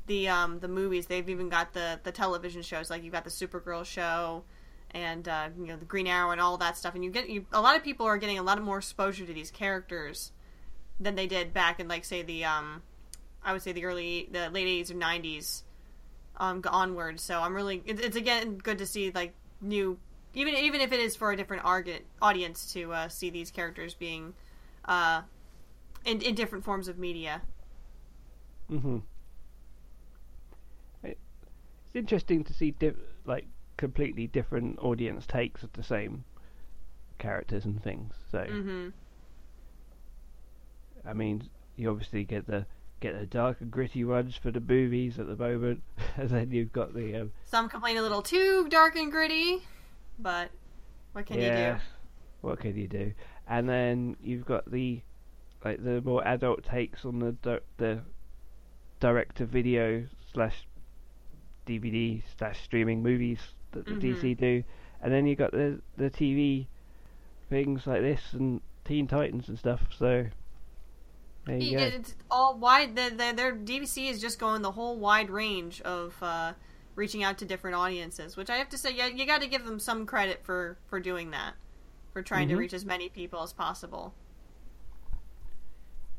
the 0.06 0.28
um, 0.28 0.58
the 0.60 0.68
movies, 0.68 1.06
they've 1.06 1.28
even 1.28 1.48
got 1.48 1.72
the 1.72 2.00
the 2.02 2.12
television 2.12 2.62
shows. 2.62 2.90
Like 2.90 3.04
you've 3.04 3.12
got 3.12 3.24
the 3.24 3.30
Supergirl 3.30 3.84
show, 3.84 4.44
and 4.92 5.28
uh, 5.28 5.48
you 5.58 5.66
know 5.66 5.76
the 5.76 5.84
Green 5.84 6.06
Arrow 6.06 6.30
and 6.30 6.40
all 6.40 6.56
that 6.58 6.76
stuff. 6.76 6.94
And 6.94 7.04
you 7.04 7.10
get 7.10 7.28
you, 7.28 7.46
a 7.52 7.60
lot 7.60 7.76
of 7.76 7.84
people 7.84 8.06
are 8.06 8.18
getting 8.18 8.38
a 8.38 8.42
lot 8.42 8.60
more 8.62 8.78
exposure 8.78 9.26
to 9.26 9.32
these 9.32 9.50
characters 9.50 10.32
than 11.00 11.14
they 11.14 11.26
did 11.26 11.52
back 11.52 11.80
in 11.80 11.88
like 11.88 12.04
say 12.04 12.22
the 12.22 12.44
um, 12.44 12.82
I 13.42 13.52
would 13.52 13.62
say 13.62 13.72
the 13.72 13.84
early 13.84 14.28
the 14.30 14.50
late 14.50 14.66
eighties 14.66 14.90
or 14.90 14.94
nineties 14.94 15.64
um 16.36 16.62
onward. 16.68 17.20
So 17.20 17.40
I'm 17.40 17.54
really 17.54 17.82
it, 17.84 18.00
it's 18.00 18.16
again 18.16 18.58
good 18.58 18.78
to 18.78 18.86
see 18.86 19.10
like 19.10 19.34
new 19.60 19.98
even 20.34 20.54
even 20.54 20.80
if 20.80 20.92
it 20.92 21.00
is 21.00 21.16
for 21.16 21.32
a 21.32 21.36
different 21.36 21.64
audience 22.22 22.72
to 22.72 22.92
uh, 22.92 23.08
see 23.08 23.30
these 23.30 23.50
characters 23.50 23.94
being 23.94 24.34
uh, 24.84 25.22
in 26.04 26.20
in 26.22 26.34
different 26.34 26.64
forms 26.64 26.88
of 26.88 26.98
media. 26.98 27.42
Mm-hmm. 28.70 28.98
It's 31.02 31.96
interesting 31.96 32.44
to 32.44 32.52
see 32.52 32.72
diff- 32.72 32.96
like 33.24 33.46
completely 33.78 34.26
different 34.26 34.78
audience 34.80 35.26
takes 35.26 35.62
of 35.62 35.72
the 35.72 35.82
same 35.82 36.24
characters 37.18 37.64
and 37.64 37.82
things. 37.82 38.12
So 38.30 38.46
hmm 38.46 38.88
I 41.06 41.14
mean, 41.14 41.48
you 41.76 41.88
obviously 41.90 42.24
get 42.24 42.46
the 42.46 42.66
get 43.00 43.18
the 43.18 43.26
dark 43.26 43.60
and 43.60 43.70
gritty 43.70 44.04
ones 44.04 44.36
for 44.36 44.50
the 44.50 44.60
movies 44.60 45.18
at 45.18 45.26
the 45.26 45.36
moment, 45.36 45.82
and 46.16 46.28
then 46.28 46.50
you've 46.50 46.72
got 46.72 46.92
the 46.94 47.14
um, 47.22 47.32
Some 47.44 47.68
complain 47.68 47.96
a 47.96 48.02
little 48.02 48.22
too 48.22 48.68
dark 48.68 48.96
and 48.96 49.10
gritty, 49.10 49.62
but 50.18 50.50
what 51.12 51.26
can 51.26 51.38
yeah, 51.38 51.72
you 51.72 51.78
do? 51.78 51.80
What 52.42 52.60
can 52.60 52.76
you 52.76 52.88
do? 52.88 53.14
And 53.46 53.68
then 53.68 54.16
you've 54.20 54.44
got 54.44 54.70
the 54.70 55.00
like 55.64 55.82
the 55.82 56.00
more 56.02 56.26
adult 56.26 56.64
takes 56.64 57.04
on 57.04 57.20
the 57.20 57.32
di- 57.32 57.60
the 57.78 58.00
direct 59.00 59.36
to 59.36 59.46
video 59.46 60.06
slash 60.32 60.66
DVD 61.66 62.22
slash 62.36 62.60
streaming 62.62 63.02
movies 63.02 63.38
that 63.72 63.88
the 63.88 63.94
Mhm. 63.94 63.96
DC 63.96 64.34
do, 64.34 64.64
and 65.02 65.12
then 65.12 65.26
you 65.26 65.36
got 65.36 65.52
the 65.52 65.80
the 65.96 66.10
TV 66.10 66.68
things 67.50 67.86
like 67.86 68.02
this 68.02 68.32
and 68.34 68.60
Teen 68.84 69.06
Titans 69.06 69.48
and 69.48 69.58
stuff. 69.58 69.82
So 69.96 70.26
There 71.46 71.58
you 71.58 71.66
Yeah, 71.66 71.78
go. 71.78 71.92
It's 71.96 72.14
all 72.30 72.56
wide. 72.58 72.94
Their, 72.96 73.10
their, 73.10 73.32
their 73.32 73.52
DVC 73.52 74.08
is 74.08 74.20
just 74.20 74.38
going 74.38 74.62
the 74.62 74.72
whole 74.72 74.98
wide 74.98 75.30
range 75.30 75.80
of 75.82 76.16
uh, 76.22 76.54
reaching 76.94 77.22
out 77.24 77.38
to 77.38 77.44
different 77.44 77.76
audiences, 77.76 78.36
which 78.36 78.50
I 78.50 78.56
have 78.56 78.68
to 78.70 78.78
say, 78.78 78.92
yeah, 78.92 79.06
you 79.06 79.26
got 79.26 79.40
to 79.42 79.48
give 79.48 79.64
them 79.64 79.78
some 79.80 80.06
credit 80.06 80.44
for 80.44 80.78
for 80.86 81.00
doing 81.00 81.30
that, 81.32 81.54
for 82.12 82.22
trying 82.22 82.48
to 82.48 82.56
Mhm. 82.56 82.56
reach 82.56 82.72
as 82.72 82.84
many 82.84 83.08
people 83.08 83.42
as 83.42 83.52
possible. 83.52 84.14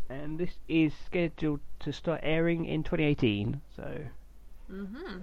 And 0.09 0.37
this 0.37 0.59
is 0.67 0.93
scheduled 0.93 1.61
to 1.79 1.93
start 1.93 2.19
airing 2.21 2.65
in 2.65 2.83
2018, 2.83 3.61
so 3.75 4.09
hmm 4.69 5.19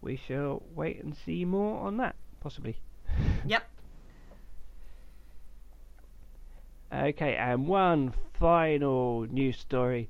we 0.00 0.16
shall 0.16 0.62
wait 0.74 1.02
and 1.02 1.16
see 1.16 1.44
more 1.44 1.80
on 1.86 1.96
that, 1.98 2.16
possibly. 2.40 2.78
Yep. 3.46 3.62
Okay, 6.92 7.34
and 7.36 7.66
one 7.66 8.12
final 8.38 9.22
news 9.26 9.58
story 9.58 10.08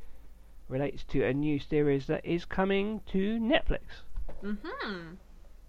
relates 0.69 1.05
to 1.05 1.25
a 1.25 1.33
new 1.33 1.59
series 1.59 2.07
that 2.07 2.25
is 2.25 2.45
coming 2.45 3.01
to 3.13 3.39
Netflix. 3.39 3.81
hmm 4.43 5.15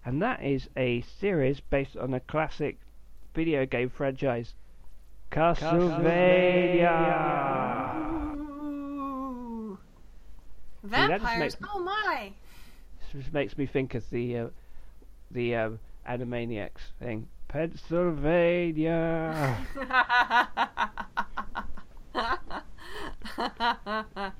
And 0.04 0.22
that 0.22 0.42
is 0.42 0.68
a 0.76 1.02
series 1.20 1.60
based 1.60 1.96
on 1.96 2.14
a 2.14 2.20
classic 2.20 2.78
video 3.34 3.64
game 3.66 3.90
franchise, 3.90 4.54
Castlevania. 5.30 5.88
Just 10.82 10.92
Vampires. 10.94 11.38
makes- 11.38 11.56
Oh 11.74 11.80
my. 11.80 12.32
Just 13.12 13.32
makes 13.32 13.56
me 13.56 13.66
think 13.66 13.94
of 13.94 14.08
the 14.10 14.38
uh, 14.38 14.48
the 15.30 15.54
um, 15.54 15.78
Animaniacs 16.06 16.92
thing, 16.98 17.28
Pennsylvania. 17.48 19.56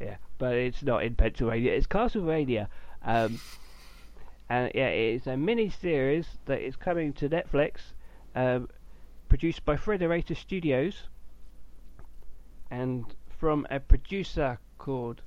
yeah, 0.00 0.16
but 0.38 0.54
it's 0.54 0.82
not 0.82 1.02
in 1.02 1.14
Pennsylvania. 1.14 1.72
It's 1.72 1.86
Castlevania. 1.86 2.68
Um, 3.04 3.40
and 4.48 4.70
yeah, 4.74 4.88
it 4.88 5.14
is 5.14 5.26
a 5.26 5.36
mini 5.36 5.70
series 5.70 6.26
that 6.46 6.60
is 6.60 6.76
coming 6.76 7.12
to 7.14 7.28
Netflix, 7.28 7.78
um, 8.36 8.68
produced 9.28 9.64
by 9.64 9.76
Frederator 9.76 10.36
Studios, 10.36 11.08
and 12.70 13.04
from 13.28 13.66
a 13.70 13.80
producer 13.80 14.58
called 14.78 15.22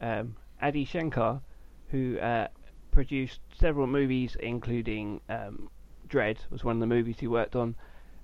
um, 0.00 0.36
Adi 0.64 0.86
Shankar, 0.86 1.42
who 1.90 2.18
uh, 2.18 2.48
produced 2.90 3.40
several 3.54 3.86
movies, 3.86 4.34
including 4.40 5.20
um, 5.28 5.68
Dredd, 6.08 6.38
was 6.48 6.64
one 6.64 6.76
of 6.76 6.80
the 6.80 6.86
movies 6.86 7.16
he 7.20 7.26
worked 7.26 7.54
on, 7.54 7.76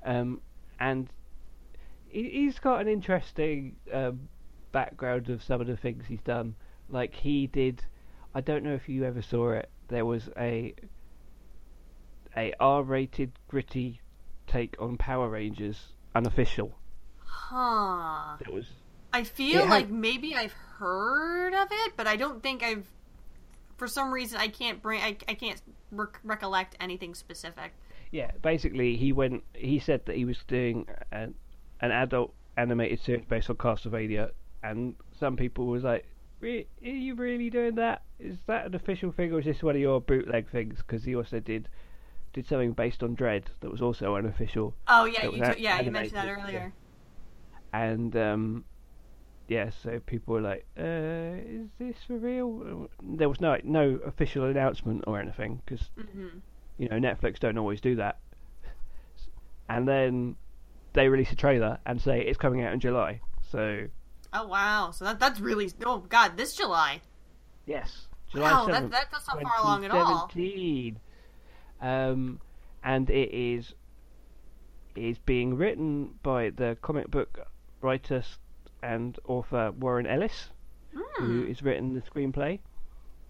um, 0.07 0.41
and 0.79 1.11
he, 2.09 2.31
he's 2.31 2.59
got 2.59 2.81
an 2.81 2.89
interesting 2.89 3.77
um, 3.93 4.29
background 4.73 5.29
of 5.29 5.43
some 5.43 5.61
of 5.61 5.67
the 5.67 5.77
things 5.77 6.05
he's 6.09 6.23
done. 6.23 6.55
Like 6.89 7.15
he 7.15 7.47
did, 7.47 7.85
I 8.35 8.41
don't 8.41 8.65
know 8.65 8.75
if 8.75 8.89
you 8.89 9.05
ever 9.05 9.21
saw 9.21 9.53
it. 9.53 9.69
There 9.89 10.07
was 10.07 10.31
a 10.39 10.75
a 12.35 12.55
R-rated 12.59 13.33
gritty 13.49 14.01
take 14.47 14.77
on 14.81 14.97
Power 14.97 15.29
Rangers, 15.29 15.89
unofficial. 16.15 16.73
Huh. 17.19 18.37
It 18.41 18.51
was 18.51 18.67
I 19.13 19.25
feel 19.25 19.63
had- 19.63 19.71
like 19.71 19.91
maybe 19.91 20.35
I've 20.35 20.53
heard 20.79 21.55
of 21.55 21.69
it, 21.71 21.93
but 21.97 22.07
I 22.07 22.17
don't 22.17 22.43
think 22.43 22.63
I've. 22.63 22.87
For 23.77 23.89
some 23.89 24.13
reason, 24.13 24.39
I 24.39 24.49
can't 24.49 24.83
bring. 24.83 25.01
I, 25.01 25.17
I 25.29 25.35
can't 25.35 25.61
rec- 25.91 26.21
recollect 26.23 26.77
anything 26.81 27.15
specific. 27.15 27.73
Yeah, 28.11 28.31
basically, 28.43 28.97
he 28.97 29.13
went. 29.13 29.43
He 29.55 29.79
said 29.79 30.05
that 30.07 30.17
he 30.17 30.25
was 30.25 30.39
doing 30.47 30.87
an 31.13 31.35
an 31.81 31.91
adult 31.93 32.35
animated 32.57 33.01
series 33.01 33.25
based 33.27 33.49
on 33.49 33.57
Castlevania, 33.57 34.33
and 34.63 34.95
some 35.19 35.37
people 35.37 35.67
was 35.67 35.83
like, 35.83 36.05
"Are 36.43 36.47
you 36.83 37.15
really 37.15 37.49
doing 37.51 37.77
that? 37.77 38.03
Is 38.19 38.37
that 38.47 38.67
an 38.67 38.75
official 38.75 39.13
thing, 39.13 39.33
or 39.33 39.39
is 39.39 39.47
this 39.47 39.63
one 39.63 39.77
of 39.77 39.81
your 39.81 40.01
bootleg 40.01 40.51
things?" 40.51 40.77
Because 40.79 41.05
he 41.05 41.15
also 41.17 41.41
did 41.41 41.69
did 42.33 42.47
something 42.47 42.73
based 42.73 43.03
on 43.03 43.17
Dredd 43.17 43.45
that 43.61 43.71
was 43.71 43.81
also 43.83 44.15
unofficial, 44.15 44.75
Oh 44.87 45.05
yeah, 45.05 45.25
you 45.27 45.55
t- 45.55 45.63
yeah 45.63 45.81
you 45.81 45.91
mentioned 45.91 46.17
that 46.17 46.27
yeah. 46.27 46.43
earlier. 46.45 46.73
and 47.73 48.15
um, 48.17 48.65
yeah, 49.51 49.71
so 49.83 49.99
people 50.07 50.35
were 50.35 50.41
like, 50.41 50.65
uh, 50.79 51.43
"Is 51.45 51.69
this 51.77 51.97
for 52.07 52.17
real?" 52.17 52.89
There 53.03 53.29
was 53.29 53.41
no 53.41 53.59
no 53.65 53.99
official 54.07 54.45
announcement 54.45 55.03
or 55.09 55.19
anything 55.19 55.61
because 55.67 55.91
hmm 56.01 56.39
you 56.79 56.89
know, 56.89 56.97
Netflix 56.97 57.41
don't 57.41 57.59
always 57.59 57.81
do 57.81 57.97
that. 57.97 58.21
And 59.69 59.87
then 59.87 60.37
they 60.93 61.09
release 61.09 61.33
a 61.33 61.37
trailer 61.37 61.79
and 61.85 62.01
say 62.01 62.21
it's 62.23 62.39
coming 62.39 62.63
out 62.63 62.73
in 62.73 62.79
July. 62.79 63.21
So 63.51 63.89
Oh 64.33 64.47
wow, 64.47 64.93
so 64.93 65.05
that 65.05 65.19
that's 65.19 65.41
really. 65.41 65.73
Oh 65.85 65.99
god, 65.99 66.37
this 66.37 66.55
July. 66.55 67.01
yes, 67.67 68.07
July 68.33 68.53
Wow, 68.53 68.67
that 68.67 68.75
seventh, 68.75 68.93
that 68.93 69.11
does 69.11 69.27
not 69.27 69.43
far 69.43 69.65
along 69.65 69.85
at 69.85 69.91
all. 69.91 70.29
2017. 70.29 71.01
Um, 71.83 72.41
and 72.85 73.11
it 73.11 73.35
is 73.35 73.75
is 74.95 75.19
being 75.19 75.57
written 75.57 76.21
by 76.23 76.51
the 76.51 76.77
comic 76.81 77.11
book 77.11 77.41
writer 77.81 78.23
and 78.83 79.19
author 79.27 79.73
Warren 79.73 80.07
Ellis, 80.07 80.51
who 81.19 81.43
Hmm. 81.43 81.49
has 81.49 81.63
written 81.63 81.95
the 81.95 82.01
screenplay, 82.03 82.61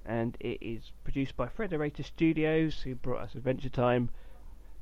and 0.07 0.37
it 0.41 0.59
is 0.63 0.93
produced 1.05 1.37
by 1.37 1.47
Frederator 1.47 2.05
Studios, 2.05 2.83
who 2.83 2.95
brought 2.95 3.23
us 3.23 3.35
Adventure 3.35 3.69
Time. 3.69 4.11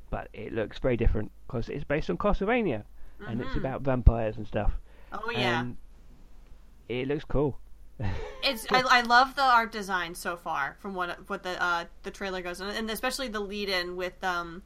But 0.09 0.29
it 0.33 0.53
looks 0.53 0.79
very 0.79 0.97
different 0.97 1.31
because 1.47 1.69
it's 1.69 1.83
based 1.83 2.09
on 2.09 2.17
Castlevania, 2.17 2.83
and 3.27 3.41
it's 3.41 3.53
Mhm. 3.53 3.57
about 3.57 3.81
vampires 3.81 4.37
and 4.37 4.47
stuff. 4.47 4.73
Oh 5.11 5.29
yeah, 5.31 5.61
And 5.61 5.77
it 6.87 7.07
looks 7.07 7.25
cool. 7.25 7.59
it's 8.43 8.65
I, 8.71 8.81
I 8.81 9.01
love 9.01 9.35
the 9.35 9.43
art 9.43 9.71
design 9.71 10.15
so 10.15 10.37
far 10.37 10.77
from 10.79 10.93
what 10.95 11.29
what 11.29 11.43
the 11.43 11.61
uh 11.61 11.85
the 12.03 12.11
trailer 12.11 12.41
goes 12.41 12.61
and, 12.61 12.71
and 12.71 12.89
especially 12.89 13.27
the 13.27 13.41
lead 13.41 13.67
in 13.67 13.97
with 13.97 14.23
um 14.23 14.63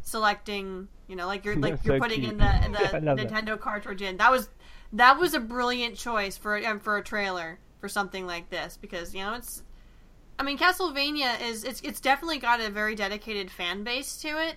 selecting 0.00 0.88
you 1.06 1.14
know 1.14 1.26
like 1.28 1.44
you're 1.44 1.54
like 1.56 1.74
That's 1.74 1.84
you're 1.84 1.94
so 1.94 2.00
putting 2.00 2.20
cute. 2.22 2.32
in 2.32 2.38
the 2.38 2.64
in 2.64 2.72
the 2.72 2.78
love 3.00 3.18
that. 3.18 3.28
Nintendo 3.28 3.58
cartridge 3.58 4.02
in 4.02 4.16
that 4.16 4.30
was 4.32 4.48
that 4.92 5.18
was 5.18 5.34
a 5.34 5.40
brilliant 5.40 5.96
choice 5.96 6.36
for 6.36 6.64
um, 6.66 6.80
for 6.80 6.96
a 6.96 7.02
trailer 7.02 7.58
for 7.80 7.88
something 7.88 8.26
like 8.26 8.50
this 8.50 8.78
because 8.80 9.14
you 9.14 9.22
know 9.22 9.34
it's 9.34 9.62
I 10.38 10.42
mean 10.42 10.58
Castlevania 10.58 11.40
is 11.40 11.64
it's 11.64 11.80
it's 11.80 12.00
definitely 12.00 12.38
got 12.38 12.60
a 12.60 12.70
very 12.70 12.94
dedicated 12.94 13.50
fan 13.50 13.84
base 13.84 14.18
to 14.18 14.28
it 14.28 14.56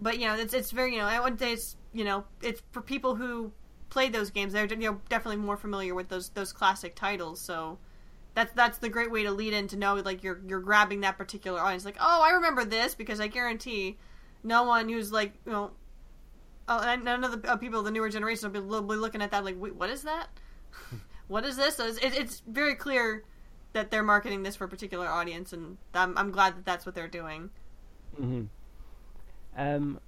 but 0.00 0.18
you 0.18 0.26
know 0.26 0.34
it's 0.34 0.54
it's 0.54 0.70
very 0.70 0.92
you 0.92 0.98
know 0.98 1.06
I 1.06 1.20
would 1.20 1.38
say 1.38 1.52
it's 1.52 1.76
you 1.92 2.04
know 2.04 2.24
it's 2.40 2.62
for 2.72 2.80
people 2.80 3.16
who 3.16 3.52
played 3.90 4.12
those 4.12 4.30
games 4.30 4.52
they're 4.52 4.66
you 4.66 4.76
know 4.76 5.00
definitely 5.08 5.36
more 5.36 5.56
familiar 5.56 5.94
with 5.94 6.08
those 6.08 6.30
those 6.30 6.52
classic 6.52 6.94
titles 6.94 7.40
so 7.40 7.78
that's 8.34 8.52
that's 8.54 8.78
the 8.78 8.88
great 8.88 9.10
way 9.10 9.22
to 9.22 9.30
lead 9.30 9.52
in 9.52 9.68
to 9.68 9.76
know 9.76 9.94
like 9.94 10.22
you're 10.22 10.40
you're 10.46 10.60
grabbing 10.60 11.00
that 11.00 11.16
particular 11.16 11.60
audience 11.60 11.84
like 11.84 11.96
oh 12.00 12.22
I 12.22 12.30
remember 12.30 12.64
this 12.64 12.94
because 12.94 13.20
I 13.20 13.28
guarantee 13.28 13.96
no 14.42 14.64
one 14.64 14.88
who's 14.88 15.12
like 15.12 15.32
you 15.46 15.52
know 15.52 15.70
oh, 16.68 16.80
and 16.80 17.04
none 17.04 17.24
of 17.24 17.42
the 17.42 17.50
uh, 17.50 17.56
people 17.56 17.78
of 17.80 17.84
the 17.84 17.90
newer 17.90 18.08
generation 18.08 18.50
will 18.52 18.60
be, 18.60 18.66
will 18.66 18.82
be 18.82 18.94
looking 18.96 19.22
at 19.22 19.30
that 19.30 19.44
like 19.44 19.56
what 19.56 19.90
is 19.90 20.02
that 20.02 20.28
what 21.28 21.44
is 21.44 21.56
this 21.56 21.78
it's, 21.78 21.98
it, 21.98 22.14
it's 22.14 22.42
very 22.46 22.74
clear 22.74 23.24
that 23.72 23.90
they're 23.90 24.02
marketing 24.02 24.42
this 24.42 24.56
for 24.56 24.64
a 24.64 24.68
particular 24.68 25.08
audience 25.08 25.52
and 25.52 25.78
I'm, 25.94 26.16
I'm 26.16 26.30
glad 26.30 26.56
that 26.56 26.64
that's 26.64 26.86
what 26.86 26.94
they're 26.94 27.08
doing 27.08 27.50
hmm 28.16 28.44
Um, 29.56 30.00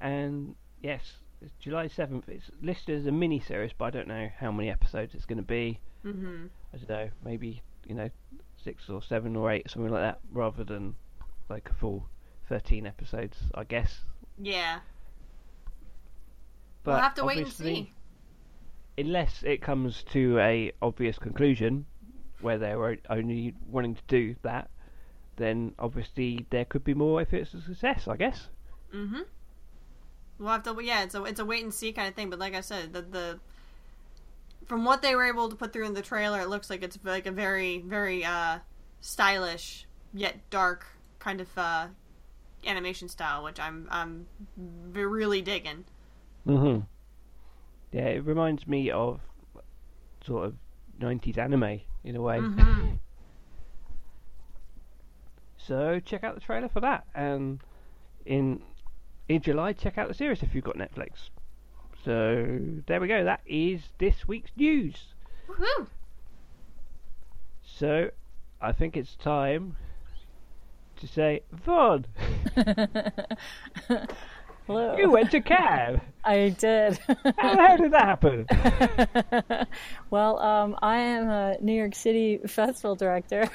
and 0.00 0.54
yes, 0.80 1.18
it's 1.40 1.52
July 1.58 1.88
seventh. 1.88 2.28
It's 2.28 2.50
listed 2.60 2.98
as 3.00 3.06
a 3.06 3.12
mini 3.12 3.40
series, 3.40 3.72
but 3.76 3.86
I 3.86 3.90
don't 3.90 4.08
know 4.08 4.30
how 4.38 4.52
many 4.52 4.70
episodes 4.70 5.14
it's 5.14 5.26
going 5.26 5.38
to 5.38 5.42
be. 5.42 5.80
hmm 6.02 6.46
I 6.72 6.78
don't 6.78 6.88
know, 6.88 7.10
maybe 7.24 7.62
you 7.86 7.94
know, 7.94 8.10
six 8.56 8.88
or 8.88 9.02
seven 9.02 9.36
or 9.36 9.50
eight, 9.50 9.70
something 9.70 9.90
like 9.92 10.02
that, 10.02 10.20
rather 10.30 10.64
than 10.64 10.94
like 11.48 11.68
a 11.70 11.74
full 11.74 12.08
thirteen 12.48 12.86
episodes, 12.86 13.38
I 13.54 13.64
guess. 13.64 14.00
yeah 14.38 14.80
But 16.84 16.92
we'll 16.92 17.00
have 17.00 17.14
to 17.14 17.24
wait 17.24 17.38
and 17.38 17.52
see 17.52 17.92
unless 18.98 19.42
it 19.42 19.62
comes 19.62 20.02
to 20.12 20.38
a 20.38 20.72
obvious 20.82 21.18
conclusion 21.18 21.86
where 22.40 22.58
they're 22.58 22.98
only 23.08 23.54
wanting 23.68 23.94
to 23.94 24.02
do 24.08 24.34
that, 24.42 24.68
then 25.36 25.74
obviously 25.78 26.46
there 26.50 26.64
could 26.64 26.84
be 26.84 26.94
more 26.94 27.22
if 27.22 27.32
it's 27.32 27.54
a 27.54 27.60
success, 27.60 28.08
I 28.08 28.16
guess. 28.16 28.48
Mm-hmm. 28.94 29.20
We'll 30.38 30.48
have 30.48 30.62
to. 30.64 30.76
Yeah, 30.82 31.04
it's 31.04 31.14
a 31.14 31.24
it's 31.24 31.40
a 31.40 31.44
wait 31.44 31.62
and 31.62 31.72
see 31.72 31.92
kind 31.92 32.08
of 32.08 32.14
thing. 32.14 32.30
But 32.30 32.38
like 32.38 32.54
I 32.54 32.60
said, 32.60 32.92
the 32.92 33.02
the 33.02 33.38
from 34.66 34.84
what 34.84 35.02
they 35.02 35.14
were 35.14 35.24
able 35.24 35.48
to 35.48 35.56
put 35.56 35.72
through 35.72 35.86
in 35.86 35.94
the 35.94 36.02
trailer, 36.02 36.40
it 36.40 36.48
looks 36.48 36.68
like 36.68 36.82
it's 36.82 36.98
like 37.04 37.26
a 37.26 37.30
very 37.30 37.78
very 37.78 38.24
uh, 38.24 38.58
stylish 39.00 39.86
yet 40.12 40.50
dark 40.50 40.86
kind 41.18 41.40
of 41.40 41.48
uh, 41.56 41.86
animation 42.66 43.08
style, 43.08 43.44
which 43.44 43.60
I'm 43.60 43.86
I'm 43.90 44.26
really 44.92 45.42
digging. 45.42 45.84
Hmm 46.44 46.80
Yeah, 47.92 48.06
it 48.06 48.24
reminds 48.24 48.66
me 48.66 48.90
of 48.90 49.20
sort 50.24 50.46
of 50.46 50.54
90s 51.00 51.38
anime 51.38 51.80
in 52.04 52.16
a 52.16 52.22
way. 52.22 52.38
Mhm. 52.38 52.98
So 55.56 56.00
check 56.00 56.24
out 56.24 56.34
the 56.34 56.40
trailer 56.40 56.68
for 56.68 56.80
that, 56.80 57.06
and 57.14 57.60
in 58.26 58.62
in 59.28 59.40
July 59.42 59.72
check 59.72 59.96
out 59.98 60.08
the 60.08 60.14
series 60.14 60.42
if 60.42 60.54
you've 60.54 60.64
got 60.64 60.76
Netflix. 60.76 61.30
So 62.04 62.58
there 62.86 63.00
we 63.00 63.06
go. 63.08 63.24
That 63.24 63.40
is 63.46 63.90
this 63.98 64.26
week's 64.26 64.50
news. 64.56 65.14
Woohoo! 65.48 65.86
So 67.62 68.10
I 68.60 68.72
think 68.72 68.96
it's 68.96 69.14
time 69.16 69.76
to 70.96 71.06
say, 71.06 71.42
Yvonne, 71.52 72.06
Hello. 74.72 74.96
you 74.96 75.10
went 75.10 75.30
to 75.32 75.40
Cannes. 75.42 76.00
I 76.24 76.48
did. 76.58 76.98
How 77.38 77.58
hell 77.58 77.76
did 77.76 77.92
that 77.92 78.04
happen? 78.04 78.46
well, 80.10 80.38
um, 80.38 80.76
I 80.80 80.96
am 80.96 81.28
a 81.28 81.56
New 81.60 81.74
York 81.74 81.94
City 81.94 82.38
festival 82.46 82.94
director. 82.94 83.50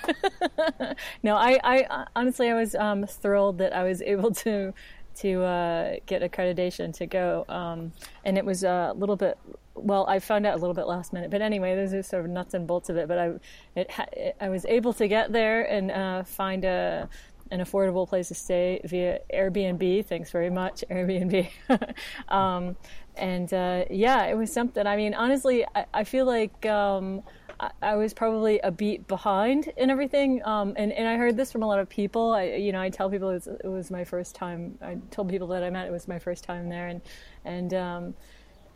no, 1.24 1.36
I, 1.36 1.60
I 1.64 2.06
honestly 2.16 2.50
I 2.50 2.54
was 2.54 2.76
um, 2.76 3.08
thrilled 3.08 3.58
that 3.60 3.74
I 3.74 3.84
was 3.84 4.04
able 4.04 4.32
to 4.32 4.74
to 5.22 5.44
uh, 5.44 5.96
get 6.06 6.22
accreditation 6.22 6.94
to 6.98 7.08
go, 7.08 7.46
um, 7.50 7.94
and 8.24 8.38
it 8.38 8.46
was 8.46 8.64
a 8.64 8.94
little 8.96 9.16
bit. 9.16 9.40
Well, 9.74 10.06
I 10.08 10.20
found 10.20 10.46
out 10.46 10.54
a 10.54 10.60
little 10.60 10.76
bit 10.76 10.86
last 10.86 11.14
minute, 11.14 11.32
but 11.32 11.42
anyway, 11.42 11.76
those 11.76 11.94
are 11.94 12.04
sort 12.04 12.26
of 12.26 12.30
nuts 12.30 12.54
and 12.54 12.68
bolts 12.68 12.90
of 12.90 12.98
it. 12.98 13.08
But 13.08 13.18
I, 13.18 13.28
it, 13.76 13.92
it 14.14 14.36
I 14.40 14.50
was 14.50 14.66
able 14.66 14.94
to 14.94 15.08
get 15.08 15.32
there 15.32 15.64
and 15.64 15.90
uh, 15.90 16.24
find 16.24 16.64
a 16.64 17.10
an 17.52 17.60
affordable 17.60 18.08
place 18.08 18.30
to 18.30 18.36
stay 18.36 18.82
via 18.84 19.20
Airbnb. 19.34 20.06
Thanks 20.06 20.32
very 20.32 20.50
much, 20.50 20.84
Airbnb. 20.92 21.50
um, 22.30 22.76
and 23.16 23.52
uh, 23.54 23.86
yeah, 23.90 24.26
it 24.26 24.38
was 24.38 24.52
something. 24.52 24.86
I 24.86 24.96
mean, 24.96 25.14
honestly, 25.14 25.66
I, 25.76 25.86
I 25.94 26.04
feel 26.04 26.26
like 26.26 26.66
um, 26.66 27.24
I, 27.60 27.72
I, 27.82 27.96
was 27.96 28.14
probably 28.14 28.60
a 28.60 28.72
beat 28.72 29.08
behind 29.08 29.72
in 29.78 29.90
everything. 29.90 30.42
Um, 30.46 30.74
and, 30.78 30.92
and 30.92 31.08
I 31.08 31.18
heard 31.18 31.36
this 31.36 31.52
from 31.52 31.64
a 31.64 31.68
lot 31.68 31.80
of 31.80 31.90
people. 31.90 32.34
I, 32.34 32.44
you 32.44 32.72
know, 32.72 32.82
I 32.82 32.90
tell 32.90 33.10
people 33.10 33.30
it 33.30 33.34
was, 33.34 33.48
it 33.48 33.68
was, 33.68 33.92
my 33.92 34.04
first 34.04 34.36
time. 34.36 34.78
I 34.82 34.98
told 35.10 35.30
people 35.30 35.48
that 35.48 35.64
I 35.64 35.70
met 35.70 35.88
it 35.88 35.92
was 35.92 36.08
my 36.08 36.20
first 36.20 36.44
time 36.44 36.70
there, 36.70 36.88
and 36.88 37.02
and 37.46 37.74
um, 37.74 38.14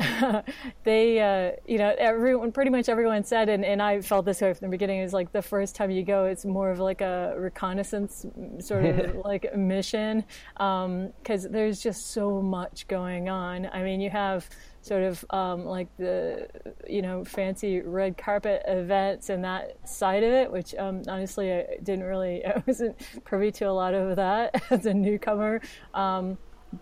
they, 0.83 1.19
uh, 1.19 1.51
you 1.65 1.77
know, 1.77 1.93
everyone, 1.97 2.51
pretty 2.51 2.71
much 2.71 2.89
everyone 2.89 3.23
said, 3.23 3.49
and, 3.49 3.63
and 3.63 3.81
I 3.81 4.01
felt 4.01 4.25
this 4.25 4.41
way 4.41 4.53
from 4.53 4.67
the 4.67 4.71
beginning, 4.71 5.01
is 5.01 5.13
like 5.13 5.31
the 5.31 5.41
first 5.41 5.75
time 5.75 5.91
you 5.91 6.03
go, 6.03 6.25
it's 6.25 6.45
more 6.45 6.71
of 6.71 6.79
like 6.79 7.01
a 7.01 7.33
reconnaissance 7.37 8.25
sort 8.59 8.85
of 8.85 9.15
like 9.25 9.55
mission, 9.55 10.23
because 10.55 11.45
um, 11.45 11.51
there's 11.51 11.81
just 11.81 12.11
so 12.11 12.41
much 12.41 12.87
going 12.87 13.29
on. 13.29 13.69
I 13.71 13.83
mean, 13.83 14.01
you 14.01 14.09
have 14.09 14.49
sort 14.81 15.03
of 15.03 15.23
um, 15.29 15.65
like 15.65 15.87
the, 15.97 16.47
you 16.87 17.01
know, 17.01 17.23
fancy 17.23 17.81
red 17.81 18.17
carpet 18.17 18.63
events 18.67 19.29
and 19.29 19.43
that 19.43 19.87
side 19.87 20.23
of 20.23 20.31
it, 20.31 20.51
which 20.51 20.73
um, 20.75 21.03
honestly 21.07 21.53
I 21.53 21.65
didn't 21.83 22.05
really, 22.05 22.45
I 22.45 22.63
wasn't 22.65 22.95
privy 23.23 23.51
to 23.53 23.65
a 23.65 23.71
lot 23.71 23.93
of 23.93 24.15
that 24.15 24.63
as 24.71 24.85
a 24.85 24.93
newcomer. 24.93 25.61
Um, 25.93 26.37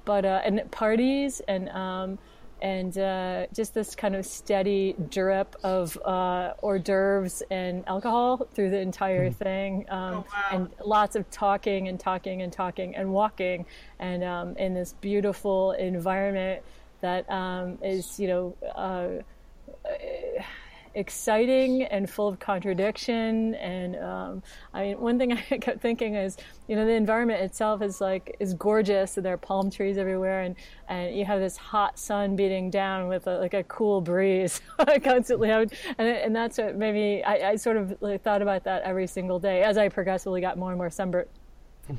but, 0.05 0.23
uh, 0.23 0.41
and 0.45 0.69
parties 0.71 1.41
and, 1.47 1.67
um, 1.69 2.19
and 2.61 2.97
uh, 2.97 3.47
just 3.53 3.73
this 3.73 3.95
kind 3.95 4.15
of 4.15 4.25
steady 4.25 4.95
drip 5.09 5.55
of 5.63 5.97
uh, 6.05 6.53
hors 6.61 6.79
d'oeuvres 6.79 7.43
and 7.49 7.83
alcohol 7.87 8.47
through 8.53 8.69
the 8.69 8.79
entire 8.79 9.29
mm-hmm. 9.29 9.43
thing, 9.43 9.85
um, 9.89 10.15
oh, 10.15 10.25
wow. 10.33 10.49
and 10.51 10.69
lots 10.85 11.15
of 11.15 11.29
talking 11.31 11.87
and 11.87 11.99
talking 11.99 12.41
and 12.41 12.51
talking 12.51 12.95
and 12.95 13.11
walking, 13.11 13.65
and 13.99 14.23
um, 14.23 14.57
in 14.57 14.73
this 14.73 14.93
beautiful 15.01 15.71
environment 15.73 16.61
that 17.01 17.29
um, 17.29 17.77
is, 17.81 18.19
you 18.19 18.27
know. 18.27 18.55
Uh, 18.75 19.23
exciting 20.93 21.83
and 21.83 22.09
full 22.09 22.27
of 22.27 22.39
contradiction. 22.39 23.55
And 23.55 23.95
um, 23.97 24.43
I 24.73 24.81
mean, 24.81 24.99
one 24.99 25.17
thing 25.17 25.33
I 25.51 25.57
kept 25.57 25.81
thinking 25.81 26.15
is, 26.15 26.37
you 26.67 26.75
know, 26.75 26.85
the 26.85 26.93
environment 26.93 27.41
itself 27.41 27.81
is 27.81 28.01
like 28.01 28.35
is 28.39 28.53
gorgeous. 28.53 29.17
And 29.17 29.25
there 29.25 29.33
are 29.33 29.37
palm 29.37 29.69
trees 29.69 29.97
everywhere, 29.97 30.41
and 30.41 30.55
and 30.87 31.15
you 31.15 31.25
have 31.25 31.39
this 31.39 31.57
hot 31.57 31.99
sun 31.99 32.35
beating 32.35 32.69
down 32.69 33.07
with 33.07 33.27
a, 33.27 33.37
like 33.37 33.53
a 33.53 33.63
cool 33.63 34.01
breeze 34.01 34.61
constantly. 35.03 35.49
and 35.49 35.71
and 35.97 36.35
that's 36.35 36.57
what 36.57 36.75
maybe 36.75 37.23
I, 37.23 37.51
I 37.51 37.55
sort 37.55 37.77
of 37.77 38.01
like, 38.01 38.21
thought 38.21 38.41
about 38.41 38.63
that 38.65 38.83
every 38.83 39.07
single 39.07 39.39
day 39.39 39.63
as 39.63 39.77
I 39.77 39.89
progressively 39.89 40.41
got 40.41 40.57
more 40.57 40.69
and 40.69 40.77
more 40.77 40.89
sunburnt. 40.89 41.29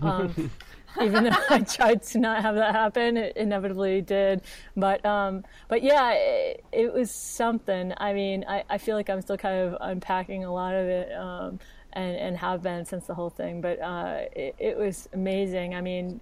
Um, 0.02 0.52
even 1.00 1.24
though 1.24 1.36
I 1.50 1.60
tried 1.60 2.02
to 2.04 2.18
not 2.18 2.42
have 2.42 2.54
that 2.56 2.74
happen, 2.74 3.16
it 3.16 3.36
inevitably 3.36 4.00
did. 4.00 4.42
But 4.76 5.04
um, 5.04 5.44
but 5.68 5.82
yeah, 5.82 6.12
it, 6.12 6.64
it, 6.72 6.92
was 6.92 7.10
something. 7.10 7.92
I 7.96 8.12
mean, 8.12 8.44
I, 8.48 8.64
I 8.68 8.78
feel 8.78 8.96
like 8.96 9.10
I'm 9.10 9.22
still 9.22 9.36
kind 9.36 9.60
of 9.60 9.76
unpacking 9.80 10.44
a 10.44 10.52
lot 10.52 10.74
of 10.74 10.86
it. 10.86 11.12
Um, 11.12 11.58
and, 11.92 12.16
and 12.16 12.36
have 12.36 12.62
been 12.62 12.84
since 12.84 13.06
the 13.06 13.14
whole 13.14 13.30
thing, 13.30 13.60
but 13.60 13.80
uh, 13.80 14.20
it, 14.36 14.54
it 14.60 14.78
was 14.78 15.08
amazing. 15.12 15.74
I 15.74 15.80
mean, 15.80 16.20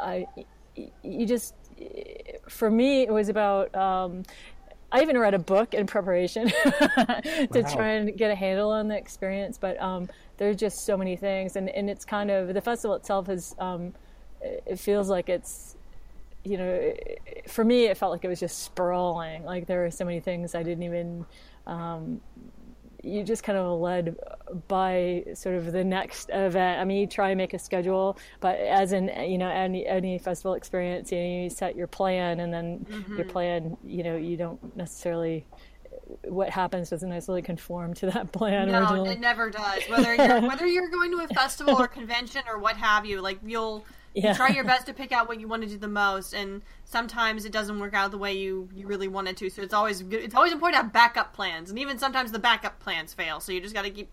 I, 0.00 0.26
you 1.04 1.26
just 1.26 1.54
for 2.48 2.70
me 2.70 3.02
it 3.02 3.12
was 3.12 3.28
about 3.28 3.74
um, 3.74 4.22
I 4.92 5.02
even 5.02 5.18
read 5.18 5.34
a 5.34 5.38
book 5.38 5.74
in 5.74 5.86
preparation 5.86 6.48
to 6.64 7.48
wow. 7.50 7.74
try 7.74 7.88
and 7.92 8.16
get 8.16 8.30
a 8.30 8.34
handle 8.34 8.70
on 8.70 8.88
the 8.88 8.96
experience. 8.96 9.58
But 9.58 9.80
um, 9.80 10.08
there's 10.36 10.56
just 10.56 10.84
so 10.86 10.96
many 10.96 11.16
things, 11.16 11.56
and, 11.56 11.68
and 11.70 11.90
it's 11.90 12.04
kind 12.04 12.30
of 12.30 12.54
the 12.54 12.60
festival 12.60 12.96
itself 12.96 13.28
is. 13.28 13.54
Um, 13.58 13.94
it 14.40 14.78
feels 14.78 15.08
like 15.08 15.28
it's, 15.28 15.76
you 16.44 16.58
know, 16.58 16.92
for 17.48 17.64
me 17.64 17.86
it 17.86 17.96
felt 17.96 18.12
like 18.12 18.24
it 18.24 18.28
was 18.28 18.40
just 18.40 18.62
sprawling. 18.62 19.44
Like 19.44 19.66
there 19.66 19.80
were 19.80 19.90
so 19.90 20.04
many 20.04 20.20
things 20.20 20.54
I 20.54 20.62
didn't 20.62 20.84
even. 20.84 21.26
Um, 21.66 22.20
you 23.06 23.22
just 23.22 23.42
kind 23.42 23.58
of 23.58 23.80
led 23.80 24.16
by 24.68 25.24
sort 25.34 25.54
of 25.54 25.72
the 25.72 25.84
next 25.84 26.30
event. 26.32 26.80
I 26.80 26.84
mean, 26.84 26.98
you 26.98 27.06
try 27.06 27.30
and 27.30 27.38
make 27.38 27.54
a 27.54 27.58
schedule, 27.58 28.18
but 28.40 28.58
as 28.58 28.92
in 28.92 29.08
you 29.28 29.38
know 29.38 29.48
any 29.48 29.86
any 29.86 30.18
festival 30.18 30.54
experience, 30.54 31.12
you 31.12 31.18
know, 31.18 31.42
you 31.44 31.50
set 31.50 31.76
your 31.76 31.86
plan, 31.86 32.40
and 32.40 32.52
then 32.52 32.86
mm-hmm. 32.88 33.16
your 33.16 33.26
plan, 33.26 33.76
you 33.84 34.02
know, 34.02 34.16
you 34.16 34.36
don't 34.36 34.76
necessarily 34.76 35.46
what 36.22 36.50
happens 36.50 36.90
doesn't 36.90 37.08
necessarily 37.08 37.42
conform 37.42 37.94
to 37.94 38.06
that 38.06 38.32
plan. 38.32 38.70
No, 38.70 38.80
originally. 38.80 39.10
it 39.10 39.20
never 39.20 39.50
does. 39.50 39.82
Whether 39.88 40.14
you're 40.14 40.40
whether 40.42 40.66
you're 40.66 40.88
going 40.88 41.10
to 41.12 41.24
a 41.24 41.28
festival 41.28 41.76
or 41.76 41.88
convention 41.88 42.42
or 42.48 42.58
what 42.58 42.76
have 42.76 43.06
you, 43.06 43.20
like 43.20 43.38
you'll 43.44 43.84
yeah. 44.16 44.30
you 44.30 44.34
try 44.34 44.48
your 44.48 44.64
best 44.72 44.86
to 44.86 44.94
pick 44.94 45.12
out 45.12 45.28
what 45.28 45.40
you 45.40 45.48
want 45.48 45.62
to 45.62 45.68
do 45.68 45.78
the 45.78 45.88
most, 45.88 46.32
and 46.32 46.62
sometimes 46.84 47.44
it 47.44 47.52
doesn't 47.52 47.78
work 47.78 47.94
out 47.94 48.10
the 48.10 48.18
way 48.18 48.32
you, 48.32 48.68
you 48.74 48.86
really 48.86 49.08
wanted 49.08 49.36
to. 49.38 49.50
So 49.50 49.62
it's 49.62 49.74
always 49.74 50.02
good, 50.02 50.22
it's 50.22 50.34
always 50.34 50.52
important 50.52 50.78
to 50.78 50.82
have 50.84 50.92
backup 50.92 51.34
plans, 51.34 51.70
and 51.70 51.78
even 51.78 51.98
sometimes 51.98 52.32
the 52.32 52.38
backup 52.38 52.80
plans 52.80 53.14
fail. 53.14 53.40
So 53.40 53.52
you 53.52 53.60
just 53.60 53.74
got 53.74 53.82
to 53.82 53.90
keep 53.90 54.10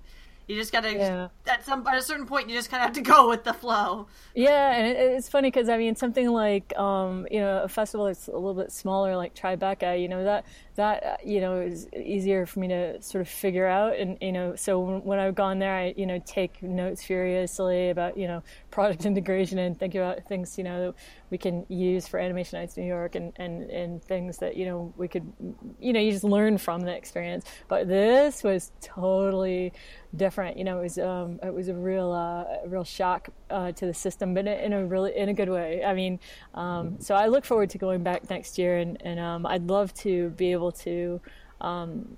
you 0.47 0.57
just 0.57 0.71
gotta 0.71 0.93
yeah. 0.93 1.27
at 1.47 1.65
some 1.65 1.87
at 1.87 1.97
a 1.97 2.01
certain 2.01 2.25
point 2.25 2.49
you 2.49 2.55
just 2.55 2.69
kind 2.69 2.81
of 2.81 2.87
have 2.87 2.95
to 2.95 3.01
go 3.11 3.29
with 3.29 3.43
the 3.43 3.53
flow. 3.53 4.07
Yeah, 4.35 4.73
and 4.73 4.87
it, 4.87 4.97
it's 4.97 5.29
funny 5.29 5.49
because 5.49 5.69
I 5.69 5.77
mean 5.77 5.95
something 5.95 6.29
like 6.29 6.77
um, 6.77 7.27
you 7.31 7.39
know 7.39 7.63
a 7.63 7.69
festival 7.69 8.07
that's 8.07 8.27
a 8.27 8.33
little 8.33 8.53
bit 8.53 8.71
smaller 8.71 9.15
like 9.15 9.35
Tribeca, 9.35 10.01
you 10.01 10.07
know 10.07 10.23
that 10.23 10.45
that 10.75 11.03
uh, 11.03 11.17
you 11.23 11.39
know 11.41 11.61
is 11.61 11.87
easier 11.93 12.45
for 12.45 12.59
me 12.59 12.67
to 12.67 13.01
sort 13.01 13.21
of 13.21 13.29
figure 13.29 13.67
out, 13.67 13.97
and 13.97 14.17
you 14.21 14.31
know 14.31 14.55
so 14.55 14.79
when, 14.79 15.19
I've 15.19 15.35
gone 15.35 15.59
there, 15.59 15.75
I 15.75 15.93
you 15.95 16.05
know 16.05 16.21
take 16.25 16.61
notes 16.63 17.03
furiously 17.03 17.89
about 17.89 18.17
you 18.17 18.27
know 18.27 18.43
product 18.71 19.05
integration 19.05 19.59
and 19.59 19.77
think 19.77 19.95
about 19.95 20.25
things 20.27 20.57
you 20.57 20.63
know 20.63 20.93
we 21.29 21.37
can 21.37 21.65
use 21.67 22.07
for 22.07 22.19
Animation 22.19 22.59
Nights 22.59 22.77
New 22.77 22.85
York 22.85 23.15
and, 23.15 23.33
and, 23.37 23.69
and 23.71 24.03
things 24.03 24.37
that 24.37 24.55
you 24.55 24.65
know 24.65 24.93
we 24.97 25.07
could 25.07 25.31
you 25.79 25.93
know 25.93 25.99
you 25.99 26.11
just 26.11 26.23
learn 26.23 26.57
from 26.57 26.81
the 26.81 26.95
experience. 26.95 27.45
But 27.67 27.87
this 27.87 28.43
was 28.43 28.71
totally 28.81 29.73
different. 30.15 30.57
You 30.57 30.63
know, 30.63 30.79
it 30.79 30.83
was 30.83 30.97
um, 30.97 31.39
it 31.43 31.53
was 31.53 31.69
a 31.69 31.73
real 31.73 32.11
uh, 32.11 32.65
a 32.65 32.67
real 32.67 32.83
shock 32.83 33.29
uh, 33.49 33.71
to 33.73 33.85
the 33.85 33.93
system, 33.93 34.33
but 34.33 34.47
in 34.47 34.73
a 34.73 34.85
really 34.85 35.15
in 35.15 35.29
a 35.29 35.33
good 35.33 35.49
way. 35.49 35.83
I 35.83 35.93
mean, 35.93 36.19
um, 36.53 36.99
so 36.99 37.15
I 37.15 37.27
look 37.27 37.45
forward 37.45 37.69
to 37.71 37.77
going 37.77 38.03
back 38.03 38.29
next 38.29 38.57
year, 38.57 38.77
and 38.77 39.01
and 39.03 39.19
um, 39.19 39.45
I'd 39.45 39.67
love 39.67 39.93
to 39.95 40.29
be 40.31 40.51
able 40.51 40.62
to. 40.71 41.21
Um, 41.61 42.17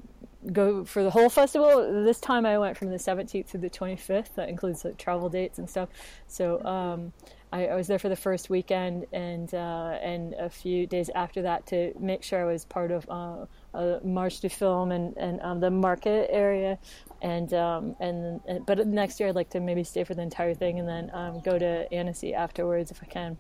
go 0.51 0.85
for 0.85 1.03
the 1.03 1.09
whole 1.09 1.29
festival. 1.29 2.03
This 2.03 2.19
time 2.19 2.45
I 2.45 2.57
went 2.57 2.77
from 2.77 2.89
the 2.89 2.97
17th 2.97 3.51
to 3.51 3.57
the 3.57 3.69
25th. 3.69 4.35
That 4.35 4.49
includes 4.49 4.85
like 4.85 4.97
travel 4.97 5.29
dates 5.29 5.59
and 5.59 5.69
stuff. 5.69 5.89
So 6.27 6.63
um, 6.63 7.13
I, 7.51 7.67
I, 7.67 7.75
was 7.75 7.87
there 7.87 7.99
for 7.99 8.09
the 8.09 8.15
first 8.15 8.49
weekend 8.49 9.05
and 9.13 9.53
uh, 9.53 9.97
and 10.01 10.33
a 10.33 10.49
few 10.49 10.87
days 10.87 11.09
after 11.15 11.41
that 11.43 11.65
to 11.67 11.93
make 11.99 12.23
sure 12.23 12.41
I 12.41 12.51
was 12.51 12.65
part 12.65 12.91
of 12.91 13.09
uh, 13.09 13.45
a 13.73 13.99
Marche 14.03 14.39
du 14.39 14.49
Film 14.49 14.91
and 14.91 15.15
and 15.17 15.41
um, 15.41 15.59
the 15.59 15.71
market 15.71 16.27
area. 16.31 16.77
And, 17.21 17.53
um, 17.53 17.95
and 17.99 18.41
and 18.47 18.65
but 18.65 18.85
next 18.85 19.19
year 19.19 19.29
I'd 19.29 19.35
like 19.35 19.49
to 19.51 19.59
maybe 19.59 19.83
stay 19.83 20.03
for 20.03 20.13
the 20.13 20.21
entire 20.21 20.53
thing 20.53 20.79
and 20.79 20.87
then 20.87 21.09
um, 21.13 21.39
go 21.39 21.57
to 21.57 21.91
Annecy 21.93 22.33
afterwards 22.33 22.91
if 22.91 23.01
I 23.01 23.07
can. 23.07 23.37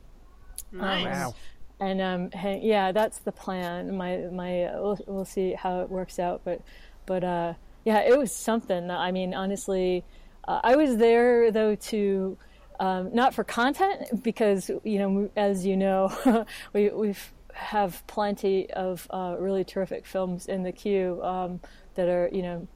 Nice. 0.71 1.05
wow. 1.05 1.35
And 1.79 2.01
um, 2.01 2.29
yeah, 2.61 2.91
that's 2.91 3.19
the 3.19 3.31
plan. 3.31 3.95
My 3.95 4.17
my 4.31 4.69
we'll, 4.75 4.99
we'll 5.07 5.25
see 5.25 5.53
how 5.53 5.81
it 5.81 5.89
works 5.89 6.19
out, 6.19 6.41
but 6.45 6.61
but 7.05 7.23
uh, 7.23 7.53
yeah, 7.83 7.99
it 7.99 8.17
was 8.17 8.31
something. 8.31 8.89
I 8.89 9.11
mean, 9.11 9.33
honestly, 9.33 10.03
uh, 10.47 10.61
I 10.63 10.75
was 10.75 10.97
there 10.97 11.51
though 11.51 11.75
to 11.75 12.37
um, 12.79 13.13
not 13.13 13.33
for 13.33 13.43
content 13.43 14.23
because 14.23 14.71
you 14.83 14.99
know, 14.99 15.29
as 15.35 15.65
you 15.65 15.75
know, 15.75 16.45
we 16.73 16.89
we 16.89 17.13
have 17.53 18.05
plenty 18.07 18.71
of 18.71 19.07
uh, 19.09 19.35
really 19.37 19.63
terrific 19.63 20.05
films 20.05 20.47
in 20.47 20.63
the 20.63 20.71
queue 20.71 21.21
um, 21.23 21.59
that 21.95 22.07
are 22.07 22.29
you 22.31 22.41
know 22.41 22.67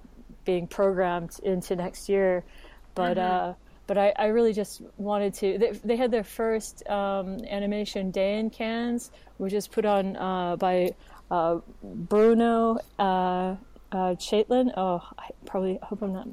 being 0.43 0.67
programmed 0.67 1.39
into 1.43 1.75
next 1.75 2.09
year, 2.09 2.43
but. 2.95 3.17
Mm-hmm. 3.17 3.61
But 3.89 3.97
I, 3.97 4.13
I, 4.17 4.25
really 4.27 4.53
just 4.53 4.83
wanted 4.97 5.33
to. 5.33 5.57
They, 5.57 5.71
they 5.71 5.95
had 5.95 6.11
their 6.11 6.23
first 6.23 6.87
um, 6.87 7.39
animation 7.49 8.11
day 8.11 8.37
in 8.37 8.51
Cannes, 8.51 9.09
which 9.37 9.51
is 9.51 9.67
put 9.67 9.83
on 9.83 10.15
uh, 10.15 10.57
by 10.57 10.91
uh, 11.31 11.57
Bruno 11.81 12.77
uh, 12.99 13.55
uh, 13.91 14.13
Chatelin. 14.13 14.71
Oh, 14.77 15.01
I 15.17 15.29
probably 15.47 15.79
hope 15.81 16.03
I'm 16.03 16.13
not 16.13 16.27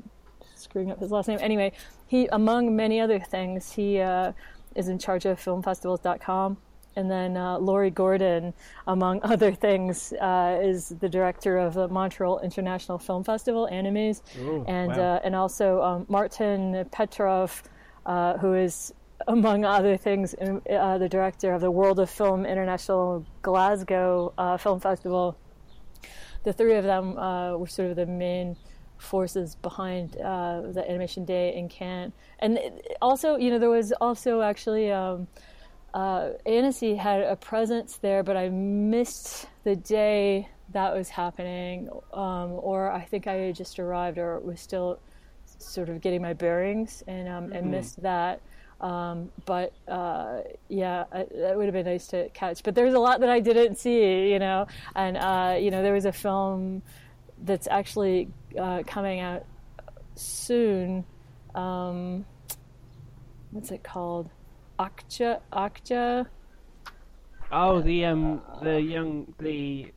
screwing 0.55 0.90
up 0.90 1.01
his 1.01 1.11
last 1.11 1.29
name. 1.29 1.38
Anyway, 1.40 1.73
he, 2.07 2.27
among 2.27 2.77
many 2.77 3.01
other 3.01 3.19
things, 3.21 3.73
he 3.73 4.01
uh, 4.01 4.33
is 4.75 4.88
in 4.88 4.99
charge 4.99 5.25
of 5.25 5.42
filmfestivals.com. 5.42 6.59
And 6.97 7.11
then 7.11 7.37
uh, 7.37 7.59
Laurie 7.59 7.91
Gordon, 7.91 8.55
among 8.87 9.21
other 9.33 9.53
things, 9.53 10.13
uh, 10.15 10.59
is 10.63 10.89
the 11.01 11.09
director 11.09 11.59
of 11.59 11.75
the 11.75 11.89
Montreal 11.89 12.41
International 12.41 12.99
Film 12.99 13.23
Festival, 13.23 13.69
Animaze, 13.71 14.23
Ooh, 14.41 14.65
and 14.67 14.97
wow. 14.97 15.17
uh, 15.17 15.21
and 15.25 15.35
also 15.37 15.83
um, 15.83 16.07
Martin 16.09 16.87
Petrov, 16.91 17.63
uh, 18.07 18.39
who 18.39 18.55
is 18.55 18.95
among 19.29 19.65
other 19.65 19.97
things 19.97 20.35
uh, 20.35 20.99
the 20.99 21.09
director 21.09 21.53
of 21.53 21.61
the 21.61 21.71
World 21.71 21.99
of 22.01 22.09
Film 22.09 22.47
International 22.47 23.25
Glasgow 23.43 24.33
uh, 24.39 24.57
Film 24.57 24.81
Festival. 24.81 25.37
The 26.45 26.53
three 26.53 26.77
of 26.77 26.85
them 26.85 27.19
uh, 27.19 27.57
were 27.59 27.67
sort 27.67 27.91
of 27.91 27.97
the 27.97 28.07
main 28.07 28.57
forces 28.99 29.57
behind 29.57 30.17
uh, 30.17 30.63
the 30.73 30.83
Animation 30.89 31.25
Day 31.27 31.55
in 31.55 31.69
Cannes, 31.69 32.13
and 32.39 32.57
it- 32.57 32.97
also, 33.03 33.37
you 33.37 33.51
know, 33.51 33.59
there 33.59 33.69
was 33.69 33.93
also 34.01 34.41
actually. 34.41 34.91
Um, 34.91 35.27
uh, 35.97 36.33
Annecy 36.45 36.95
had 36.95 37.23
a 37.23 37.37
presence 37.37 37.97
there, 37.97 38.23
but 38.23 38.37
I 38.37 38.51
missed 38.51 39.47
the 39.65 39.75
day 39.75 40.47
that 40.75 40.95
was 40.95 41.09
happening, 41.09 41.89
um, 42.13 42.53
or 42.53 42.91
I 42.93 43.01
think 43.01 43.27
I 43.27 43.33
had 43.33 43.57
just 43.57 43.79
arrived 43.79 44.19
or 44.19 44.39
was 44.41 44.61
still 44.61 45.01
sort 45.59 45.89
of 45.89 46.03
getting 46.03 46.21
my 46.21 46.35
bearings 46.35 47.03
and 47.07 47.27
um, 47.31 47.51
and 47.51 47.71
missed 47.71 48.03
that. 48.03 48.43
Um, 48.79 49.33
but 49.47 49.73
uh, 49.89 50.43
yeah, 50.69 51.05
I, 51.11 51.25
that 51.35 51.57
would 51.57 51.65
have 51.65 51.73
been 51.73 51.87
nice 51.87 52.09
to 52.09 52.29
catch. 52.29 52.63
But 52.63 52.75
there's 52.75 52.93
a 52.93 52.99
lot 52.99 53.21
that 53.21 53.31
I 53.31 53.41
didn't 53.41 53.77
see, 53.77 54.31
you 54.31 54.39
know, 54.39 54.67
and 54.95 55.17
uh, 55.17 55.57
you 55.59 55.71
know 55.71 55.83
there 55.83 55.95
was 55.95 56.05
a 56.05 56.13
film 56.13 56.83
that's 57.43 57.69
actually 57.69 58.29
uh, 58.59 58.83
coming 58.87 59.21
out 59.21 59.47
soon. 60.15 61.07
Um, 61.55 62.27
what's 63.51 63.71
it 63.71 63.83
called? 63.83 64.29
Okja, 64.79 65.41
Okja. 65.53 66.27
Oh, 67.53 67.81
the 67.81 68.05
um, 68.05 68.43
the 68.62 68.81
young, 68.81 69.33
the 69.39 69.93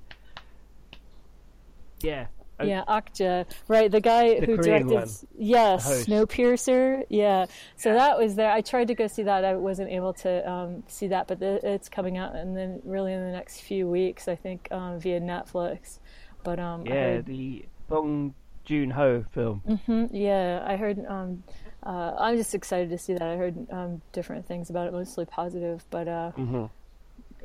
yeah, 2.02 2.28
uh, 2.60 2.64
Yeah, 2.64 2.84
Okja. 2.88 3.46
Right, 3.68 3.92
the 3.92 4.00
guy 4.02 4.40
The 4.40 4.46
who 4.46 4.58
Korean 4.58 4.88
directed 4.88 4.94
one. 4.94 5.08
Yes. 5.38 6.06
Snowpiercer. 6.06 7.04
Yeah. 7.10 7.46
So 7.76 7.94
that 7.94 8.18
was 8.18 8.36
there. 8.36 8.52
I 8.52 8.62
tried 8.62 8.88
to 8.88 8.96
go 8.96 9.08
see 9.08 9.24
that. 9.24 9.44
I 9.44 9.56
wasn't 9.56 9.90
able 9.92 10.14
to 10.14 10.50
um, 10.50 10.84
see 10.88 11.08
that, 11.08 11.28
but 11.28 11.40
the, 11.40 11.60
it's 11.64 11.90
coming 11.90 12.18
out 12.18 12.36
and 12.36 12.56
then 12.56 12.82
really 12.86 13.14
in 13.14 13.22
the 13.22 13.32
next 13.32 13.62
few 13.62 13.88
weeks, 13.88 14.28
I 14.28 14.36
think, 14.36 14.68
um, 14.72 15.00
via 15.00 15.20
Netflix. 15.20 16.00
But 16.44 16.60
um, 16.60 16.86
yeah, 16.86 16.94
heard- 16.94 17.26
the 17.26 17.66
Bong 17.88 18.34
Joon 18.66 18.92
Ho 18.92 19.26
film. 19.32 19.62
Mhm, 19.68 20.10
yeah, 20.14 20.64
I 20.66 20.76
heard. 20.78 21.04
Um, 21.08 21.44
uh, 21.84 22.14
I'm 22.18 22.38
just 22.38 22.54
excited 22.56 22.90
to 22.90 22.98
see 22.98 23.14
that. 23.14 23.22
I 23.22 23.36
heard 23.38 23.68
um, 23.72 24.02
different 24.12 24.46
things 24.46 24.70
about 24.70 24.88
it, 24.88 24.94
mostly 24.94 25.26
positive. 25.26 25.86
But 25.90 26.08
uh, 26.08 26.32
Mhm. 26.38 26.70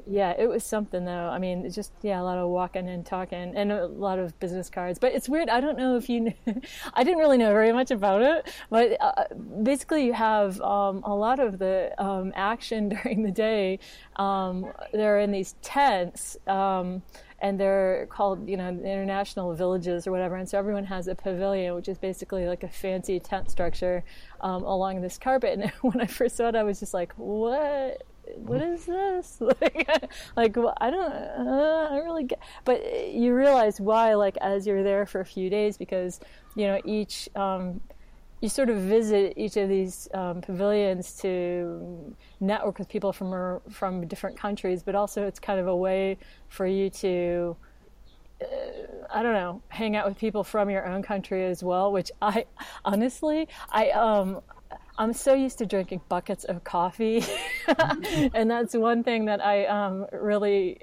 yeah, 0.06 0.34
it 0.36 0.48
was 0.48 0.64
something 0.64 1.04
though. 1.04 1.28
I 1.28 1.38
mean, 1.38 1.64
it's 1.64 1.74
just 1.74 1.92
yeah, 2.02 2.20
a 2.20 2.24
lot 2.24 2.36
of 2.38 2.48
walking 2.48 2.88
and 2.88 3.06
talking, 3.06 3.54
and 3.56 3.72
a 3.72 3.86
lot 3.86 4.18
of 4.18 4.38
business 4.40 4.68
cards. 4.68 4.98
But 4.98 5.14
it's 5.14 5.28
weird. 5.28 5.48
I 5.48 5.60
don't 5.60 5.78
know 5.78 5.96
if 5.96 6.08
you. 6.10 6.20
Knew, 6.20 6.34
I 6.94 7.04
didn't 7.04 7.18
really 7.20 7.38
know 7.38 7.52
very 7.52 7.72
much 7.72 7.90
about 7.90 8.22
it, 8.22 8.52
but 8.70 8.96
uh, 9.00 9.24
basically, 9.62 10.04
you 10.04 10.12
have 10.12 10.60
um, 10.60 11.02
a 11.04 11.14
lot 11.14 11.38
of 11.38 11.58
the 11.58 11.94
um, 12.02 12.32
action 12.34 12.88
during 13.02 13.22
the 13.22 13.30
day. 13.30 13.78
Um, 14.16 14.66
they're 14.92 15.20
in 15.20 15.30
these 15.30 15.54
tents. 15.62 16.36
And 17.44 17.60
they're 17.60 18.06
called, 18.06 18.48
you 18.48 18.56
know, 18.56 18.70
international 18.70 19.54
villages 19.54 20.06
or 20.06 20.12
whatever. 20.12 20.36
And 20.36 20.48
so 20.48 20.58
everyone 20.58 20.86
has 20.86 21.08
a 21.08 21.14
pavilion, 21.14 21.74
which 21.74 21.88
is 21.88 21.98
basically 21.98 22.46
like 22.46 22.62
a 22.62 22.68
fancy 22.68 23.20
tent 23.20 23.50
structure 23.50 24.02
um, 24.40 24.62
along 24.64 25.02
this 25.02 25.18
carpet. 25.18 25.58
And 25.58 25.70
when 25.82 26.00
I 26.00 26.06
first 26.06 26.36
saw 26.38 26.48
it, 26.48 26.54
I 26.56 26.62
was 26.62 26.80
just 26.80 26.94
like, 26.94 27.12
"What? 27.18 28.02
What 28.36 28.62
is 28.62 28.86
this?" 28.86 29.36
like, 29.60 29.88
like 30.36 30.56
well, 30.56 30.74
I 30.80 30.88
don't, 30.90 31.12
uh, 31.12 31.88
I 31.90 31.96
don't 31.96 32.04
really 32.06 32.24
get. 32.24 32.40
But 32.64 33.12
you 33.12 33.34
realize 33.34 33.78
why, 33.78 34.14
like, 34.14 34.38
as 34.38 34.66
you're 34.66 34.82
there 34.82 35.04
for 35.04 35.20
a 35.20 35.26
few 35.26 35.50
days, 35.50 35.76
because 35.76 36.20
you 36.56 36.66
know 36.66 36.80
each. 36.86 37.28
Um, 37.36 37.82
you 38.44 38.50
sort 38.50 38.68
of 38.68 38.76
visit 38.76 39.32
each 39.38 39.56
of 39.56 39.70
these 39.70 40.06
um, 40.12 40.42
pavilions 40.42 41.16
to 41.22 42.14
network 42.40 42.78
with 42.78 42.90
people 42.90 43.10
from 43.10 43.60
from 43.70 44.06
different 44.06 44.38
countries, 44.38 44.82
but 44.82 44.94
also 44.94 45.26
it's 45.26 45.40
kind 45.40 45.58
of 45.58 45.66
a 45.66 45.74
way 45.74 46.18
for 46.48 46.66
you 46.66 46.90
to 46.90 47.56
uh, 48.42 48.44
I 49.10 49.22
don't 49.22 49.32
know, 49.32 49.62
hang 49.68 49.96
out 49.96 50.06
with 50.06 50.18
people 50.18 50.44
from 50.44 50.68
your 50.68 50.86
own 50.86 51.02
country 51.02 51.46
as 51.46 51.62
well. 51.62 51.90
Which 51.90 52.12
I 52.20 52.44
honestly, 52.84 53.48
I 53.70 53.90
um, 53.92 54.42
I'm 54.98 55.14
so 55.14 55.32
used 55.32 55.56
to 55.58 55.66
drinking 55.66 56.02
buckets 56.10 56.44
of 56.44 56.64
coffee, 56.64 57.24
and 58.34 58.50
that's 58.50 58.74
one 58.76 59.02
thing 59.02 59.24
that 59.24 59.42
I 59.42 59.64
um, 59.64 60.06
really. 60.12 60.80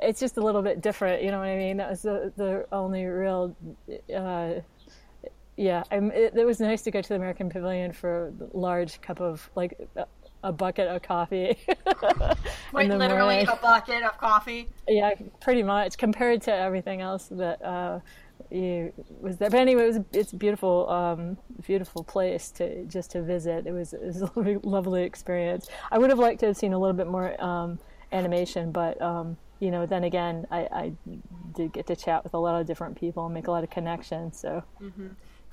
It's 0.00 0.20
just 0.20 0.36
a 0.36 0.40
little 0.40 0.60
bit 0.60 0.80
different, 0.80 1.22
you 1.22 1.30
know 1.30 1.38
what 1.38 1.48
I 1.48 1.56
mean? 1.56 1.78
That 1.78 1.90
was 1.90 2.02
the 2.02 2.32
the 2.36 2.66
only 2.70 3.04
real. 3.04 3.56
Uh, 4.14 4.60
yeah, 5.56 5.84
I'm, 5.90 6.10
it, 6.10 6.34
it 6.36 6.44
was 6.44 6.58
nice 6.58 6.82
to 6.82 6.90
go 6.90 7.00
to 7.00 7.08
the 7.08 7.14
American 7.14 7.48
Pavilion 7.48 7.92
for 7.92 8.32
a 8.40 8.56
large 8.56 9.00
cup 9.00 9.20
of 9.20 9.48
like 9.54 9.78
a, 10.42 10.52
bucket 10.52 10.88
of 10.88 11.02
coffee. 11.02 11.56
Wait, 12.72 12.90
literally 12.90 13.36
morning. 13.36 13.48
a 13.48 13.56
bucket 13.56 14.02
of 14.02 14.18
coffee. 14.18 14.68
yeah, 14.88 15.14
pretty 15.40 15.62
much 15.62 15.96
compared 15.96 16.42
to 16.42 16.52
everything 16.52 17.00
else 17.00 17.28
that 17.30 17.64
uh, 17.64 18.00
you 18.50 18.92
was 19.20 19.36
there. 19.36 19.48
But 19.48 19.60
anyway, 19.60 19.84
it 19.84 19.86
was 19.86 20.00
it's 20.12 20.32
a 20.32 20.36
beautiful, 20.36 20.90
um, 20.90 21.38
beautiful 21.64 22.02
place 22.02 22.50
to 22.52 22.84
just 22.86 23.12
to 23.12 23.22
visit. 23.22 23.66
It 23.66 23.72
was, 23.72 23.92
it 23.92 24.02
was 24.02 24.22
a 24.22 24.24
lovely, 24.24 24.58
lovely 24.62 25.02
experience. 25.04 25.68
I 25.92 25.98
would 25.98 26.10
have 26.10 26.18
liked 26.18 26.40
to 26.40 26.46
have 26.46 26.56
seen 26.56 26.72
a 26.72 26.78
little 26.78 26.96
bit 26.96 27.06
more 27.06 27.40
um, 27.42 27.78
animation, 28.10 28.72
but 28.72 29.00
um, 29.00 29.36
you 29.60 29.70
know, 29.70 29.86
then 29.86 30.02
again, 30.02 30.48
I, 30.50 30.58
I 30.72 30.92
did 31.54 31.72
get 31.72 31.86
to 31.86 31.96
chat 31.96 32.24
with 32.24 32.34
a 32.34 32.38
lot 32.38 32.60
of 32.60 32.66
different 32.66 32.98
people 32.98 33.24
and 33.24 33.32
make 33.32 33.46
a 33.46 33.52
lot 33.52 33.62
of 33.62 33.70
connections. 33.70 34.40
So. 34.40 34.64
Does- 34.80 35.10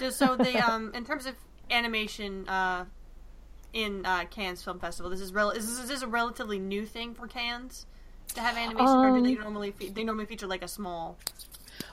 So 0.10 0.36
the 0.36 0.58
um, 0.70 0.92
in 0.94 1.06
terms 1.06 1.26
of 1.26 1.36
animation 1.70 2.48
uh, 2.50 2.86
in 3.74 4.06
uh, 4.06 4.26
Cannes 4.26 4.62
Film 4.64 4.80
Festival, 4.80 5.10
this 5.12 5.22
is 5.22 5.34
rel- 5.34 5.52
is 5.52 5.68
this, 5.68 5.80
is 5.84 5.90
this 5.90 6.02
a 6.02 6.08
relatively 6.08 6.60
new 6.60 6.86
thing 6.86 7.14
for 7.14 7.28
Cannes 7.28 7.86
to 8.36 8.42
have 8.42 8.58
animation, 8.58 8.88
or 8.88 9.18
do 9.18 9.24
they 9.24 9.36
Um, 9.36 9.42
normally 9.44 9.72
fe- 9.72 9.90
they 9.90 10.04
normally 10.04 10.26
feature 10.26 10.48
like 10.48 10.64
a 10.64 10.68
small? 10.68 11.18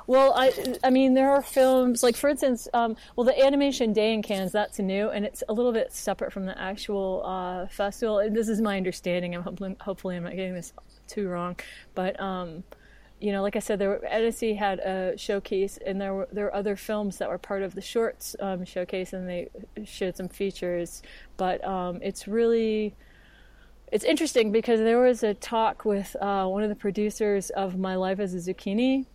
Well, 0.07 0.33
I, 0.37 0.53
I 0.85 0.90
mean, 0.90 1.14
there 1.14 1.31
are 1.31 1.42
films 1.42 2.03
like, 2.03 2.16
for 2.16 2.29
instance, 2.29 2.68
um, 2.75 2.97
well, 3.16 3.25
the 3.25 3.44
Animation 3.44 3.92
Day 3.92 4.12
in 4.12 4.23
Cannes 4.23 4.53
that's 4.53 4.79
new, 4.79 5.09
and 5.11 5.25
it's 5.25 5.42
a 5.49 5.53
little 5.53 5.73
bit 5.73 5.92
separate 5.92 6.33
from 6.33 6.47
the 6.47 6.59
actual 6.61 7.23
uh, 7.25 7.66
festival. 7.68 8.27
This 8.31 8.49
is 8.49 8.61
my 8.61 8.77
understanding. 8.77 9.35
I'm 9.35 9.42
hopefully, 9.42 9.77
hopefully 9.81 10.16
I'm 10.16 10.25
not 10.25 10.35
getting 10.35 10.55
this 10.55 10.73
too 11.07 11.29
wrong, 11.29 11.57
but 11.94 12.18
um, 12.21 12.64
you 13.20 13.33
know, 13.33 13.42
like 13.42 13.57
I 13.57 13.59
said, 13.59 13.78
there 13.78 13.90
were, 13.90 14.04
Edison 14.07 14.57
had 14.57 14.78
a 14.78 15.16
showcase, 15.16 15.78
and 15.85 16.00
there 16.00 16.14
were 16.14 16.28
there 16.31 16.44
were 16.44 16.54
other 16.54 16.76
films 16.76 17.18
that 17.18 17.28
were 17.28 17.38
part 17.38 17.62
of 17.62 17.74
the 17.74 17.81
shorts 17.81 18.37
um, 18.40 18.64
showcase, 18.64 19.12
and 19.12 19.28
they 19.28 19.48
showed 19.85 20.16
some 20.16 20.28
features. 20.28 21.02
But 21.37 21.64
um, 21.64 22.00
it's 22.02 22.28
really 22.28 22.94
it's 23.90 24.04
interesting 24.04 24.52
because 24.52 24.81
there 24.81 25.00
was 25.00 25.22
a 25.22 25.35
talk 25.35 25.85
with 25.85 26.14
uh, 26.20 26.46
one 26.46 26.62
of 26.62 26.68
the 26.68 26.76
producers 26.76 27.50
of 27.50 27.78
My 27.78 27.96
Life 27.96 28.20
as 28.20 28.35
a 28.35 28.38
Zucchini. 28.38 29.07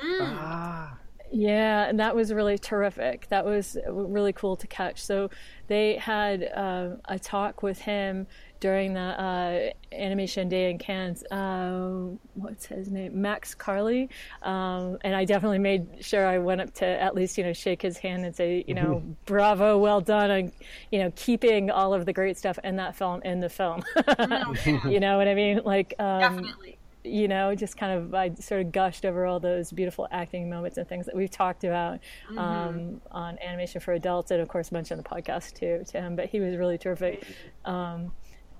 Ah, 0.00 0.98
Yeah, 1.30 1.86
and 1.88 1.98
that 2.00 2.14
was 2.14 2.32
really 2.32 2.58
terrific. 2.58 3.28
That 3.28 3.44
was 3.44 3.76
really 3.86 4.32
cool 4.32 4.56
to 4.56 4.66
catch. 4.66 5.02
So 5.02 5.30
they 5.66 5.96
had 5.96 6.44
uh, 6.54 6.96
a 7.06 7.18
talk 7.18 7.62
with 7.62 7.80
him 7.80 8.26
during 8.64 8.94
the 8.94 8.98
uh, 8.98 9.70
animation 9.92 10.48
day 10.48 10.70
in 10.70 10.78
Cannes. 10.78 11.22
Um, 11.30 12.18
what's 12.32 12.64
his 12.64 12.90
name? 12.90 13.20
Max 13.20 13.54
Karli. 13.54 14.08
Um, 14.40 14.96
and 15.04 15.14
I 15.14 15.26
definitely 15.26 15.58
made 15.58 16.02
sure 16.02 16.26
I 16.26 16.38
went 16.38 16.62
up 16.62 16.72
to 16.76 16.86
at 16.86 17.14
least 17.14 17.36
you 17.36 17.44
know 17.44 17.52
shake 17.52 17.82
his 17.82 17.98
hand 17.98 18.24
and 18.24 18.34
say 18.34 18.64
you 18.66 18.72
know 18.72 19.02
bravo, 19.26 19.76
well 19.76 20.00
done 20.00 20.30
on 20.30 20.52
you 20.90 20.98
know 20.98 21.12
keeping 21.14 21.70
all 21.70 21.92
of 21.92 22.06
the 22.06 22.14
great 22.14 22.38
stuff 22.38 22.58
in 22.64 22.76
that 22.76 22.96
film 22.96 23.20
in 23.22 23.40
the 23.40 23.50
film. 23.50 23.84
you 24.88 24.98
know 24.98 25.18
what 25.18 25.28
I 25.28 25.34
mean? 25.34 25.60
Like 25.62 25.92
um, 25.98 26.20
Definitely. 26.20 26.78
you 27.04 27.28
know, 27.28 27.54
just 27.54 27.76
kind 27.76 27.98
of 27.98 28.14
I 28.14 28.32
sort 28.36 28.62
of 28.62 28.72
gushed 28.72 29.04
over 29.04 29.26
all 29.26 29.40
those 29.40 29.72
beautiful 29.72 30.08
acting 30.10 30.48
moments 30.48 30.78
and 30.78 30.88
things 30.88 31.04
that 31.04 31.14
we've 31.14 31.30
talked 31.30 31.64
about 31.64 32.00
um, 32.38 33.02
on 33.10 33.38
animation 33.44 33.82
for 33.82 33.92
adults, 33.92 34.30
and 34.30 34.40
of 34.40 34.48
course 34.48 34.72
mentioned 34.72 35.04
the 35.04 35.06
podcast 35.06 35.52
too 35.52 35.84
to 35.86 36.00
him. 36.00 36.16
But 36.16 36.30
he 36.30 36.40
was 36.40 36.56
really 36.56 36.78
terrific. 36.78 37.26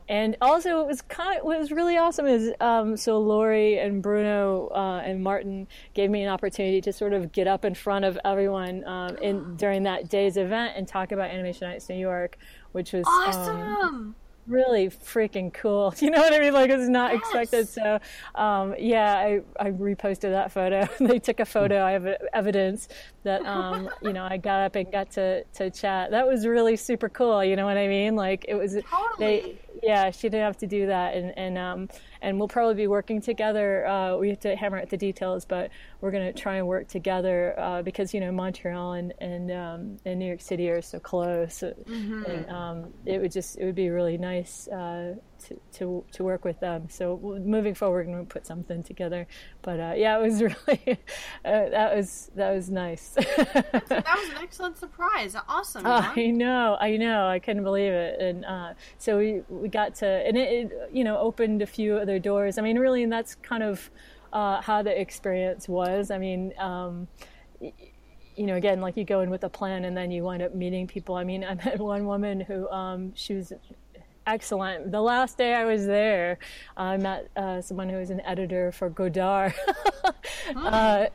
Um, 0.08 0.14
and 0.16 0.36
also, 0.40 0.80
it 0.80 0.86
was 0.86 1.02
kind 1.02 1.38
of, 1.38 1.44
what 1.44 1.58
was 1.58 1.72
really 1.72 1.96
awesome 1.96 2.26
is 2.26 2.52
um, 2.60 2.96
so 2.96 3.18
Lori 3.18 3.78
and 3.78 4.02
Bruno 4.02 4.68
uh, 4.74 5.02
and 5.04 5.22
Martin 5.22 5.66
gave 5.94 6.10
me 6.10 6.22
an 6.22 6.28
opportunity 6.28 6.80
to 6.82 6.92
sort 6.92 7.12
of 7.12 7.32
get 7.32 7.46
up 7.46 7.64
in 7.64 7.74
front 7.74 8.04
of 8.04 8.18
everyone 8.24 8.84
um, 8.86 9.16
in 9.18 9.56
during 9.56 9.84
that 9.84 10.08
day's 10.08 10.36
event 10.36 10.74
and 10.76 10.86
talk 10.86 11.12
about 11.12 11.30
Animation 11.30 11.68
Nights 11.68 11.88
New 11.88 11.96
York, 11.96 12.36
which 12.72 12.92
was 12.92 13.06
um, 13.06 13.12
Awesome. 13.28 14.14
really 14.46 14.88
freaking 14.88 15.52
cool. 15.54 15.94
You 16.00 16.10
know 16.10 16.18
what 16.18 16.34
I 16.34 16.38
mean? 16.40 16.52
Like 16.52 16.68
it's 16.70 16.88
not 16.88 17.12
Yes. 17.12 17.20
expected. 17.22 17.68
So, 17.68 17.98
um, 18.34 18.74
yeah, 18.78 19.14
I, 19.16 19.40
I 19.58 19.70
reposted 19.70 20.32
that 20.32 20.52
photo. 20.52 20.86
they 21.00 21.18
took 21.18 21.40
a 21.40 21.46
photo. 21.46 21.82
I 21.86 21.92
have 21.92 22.06
evidence 22.34 22.88
that, 23.22 23.44
um, 23.46 23.88
you 24.02 24.12
know, 24.12 24.24
I 24.30 24.36
got 24.36 24.60
up 24.66 24.76
and 24.76 24.90
got 24.92 25.12
to, 25.12 25.44
to 25.54 25.70
chat. 25.70 26.10
That 26.10 26.26
was 26.26 26.46
really 26.46 26.76
super 26.76 27.08
cool. 27.08 27.42
You 27.42 27.56
know 27.56 27.64
what 27.64 27.78
I 27.78 27.88
mean? 27.88 28.16
Like 28.16 28.44
it 28.48 28.54
was, 28.54 28.74
they, 28.74 28.82
Totally. 29.40 29.58
Yeah, 29.82 30.10
she 30.10 30.28
didn't 30.28 30.44
have 30.44 30.58
to 30.58 30.66
do 30.66 30.86
that. 30.86 31.14
And, 31.14 31.36
and, 31.36 31.58
um, 31.58 31.88
and 32.22 32.38
we'll 32.38 32.48
probably 32.48 32.74
be 32.74 32.86
working 32.86 33.20
together. 33.20 33.86
Uh, 33.86 34.16
we 34.16 34.28
have 34.30 34.40
to 34.40 34.56
hammer 34.56 34.78
out 34.78 34.88
the 34.90 34.96
details, 34.96 35.44
but 35.44 35.70
we're 36.00 36.10
going 36.10 36.32
to 36.32 36.38
try 36.38 36.56
and 36.56 36.66
work 36.66 36.88
together, 36.88 37.54
uh, 37.58 37.82
because, 37.82 38.14
you 38.14 38.20
know, 38.20 38.32
Montreal 38.32 38.92
and, 38.94 39.12
and, 39.20 39.50
um, 39.50 39.96
and 40.04 40.18
New 40.18 40.26
York 40.26 40.40
City 40.40 40.70
are 40.70 40.82
so 40.82 40.98
close. 40.98 41.62
And, 41.62 42.48
um, 42.48 42.94
it 43.04 43.20
would 43.20 43.32
just, 43.32 43.58
it 43.58 43.64
would 43.64 43.74
be 43.74 43.90
really 43.90 44.18
nice, 44.18 44.68
uh, 44.68 45.16
to, 45.48 45.60
to, 45.74 46.04
to 46.12 46.24
work 46.24 46.44
with 46.44 46.60
them. 46.60 46.88
So 46.88 47.18
moving 47.44 47.74
forward, 47.74 48.06
we're 48.06 48.12
going 48.12 48.26
to 48.26 48.32
put 48.32 48.46
something 48.46 48.82
together. 48.82 49.26
But, 49.62 49.80
uh, 49.80 49.94
yeah, 49.96 50.18
it 50.18 50.22
was 50.22 50.42
really, 50.42 50.98
uh, 51.44 51.68
that 51.70 51.96
was, 51.96 52.30
that 52.34 52.50
was 52.50 52.70
nice. 52.70 53.10
That 53.10 53.74
was 53.90 54.28
an 54.30 54.42
excellent 54.42 54.78
surprise. 54.78 55.36
Awesome. 55.48 55.84
I 55.86 56.26
know, 56.26 56.76
I 56.80 56.96
know, 56.96 57.26
I 57.26 57.38
couldn't 57.38 57.64
believe 57.64 57.92
it, 57.92 58.20
and 58.20 58.44
uh, 58.44 58.74
so 58.98 59.18
we 59.18 59.42
we 59.48 59.68
got 59.68 59.94
to, 59.96 60.06
and 60.06 60.36
it, 60.36 60.72
it 60.72 60.90
you 60.92 61.04
know 61.04 61.18
opened 61.18 61.62
a 61.62 61.66
few 61.66 61.96
other 61.96 62.18
doors. 62.18 62.58
I 62.58 62.62
mean, 62.62 62.78
really, 62.78 63.02
and 63.02 63.12
that's 63.12 63.34
kind 63.36 63.62
of 63.62 63.90
uh, 64.32 64.60
how 64.60 64.82
the 64.82 64.98
experience 64.98 65.68
was. 65.68 66.10
I 66.10 66.18
mean. 66.18 66.52
Um, 66.58 67.08
you 68.36 68.46
know, 68.46 68.56
again, 68.56 68.80
like 68.80 68.96
you 68.96 69.04
go 69.04 69.20
in 69.20 69.30
with 69.30 69.44
a 69.44 69.48
plan 69.48 69.84
and 69.84 69.96
then 69.96 70.10
you 70.10 70.24
wind 70.24 70.42
up 70.42 70.56
meeting 70.56 70.88
people. 70.88 71.14
I 71.14 71.22
mean, 71.22 71.44
I 71.48 71.54
met 71.54 71.78
one 71.78 72.04
woman 72.04 72.40
who, 72.40 72.68
um, 72.68 73.12
she 73.14 73.34
was 73.34 73.52
excellent. 74.26 74.90
The 74.90 75.00
last 75.00 75.38
day 75.38 75.54
I 75.54 75.64
was 75.64 75.86
there, 75.86 76.38
I 76.76 76.96
met 76.96 77.28
uh, 77.36 77.60
someone 77.60 77.88
who 77.88 77.96
was 77.98 78.10
an 78.10 78.20
editor 78.22 78.72
for 78.72 78.88
Godard. 78.90 79.54
uh, 80.56 81.06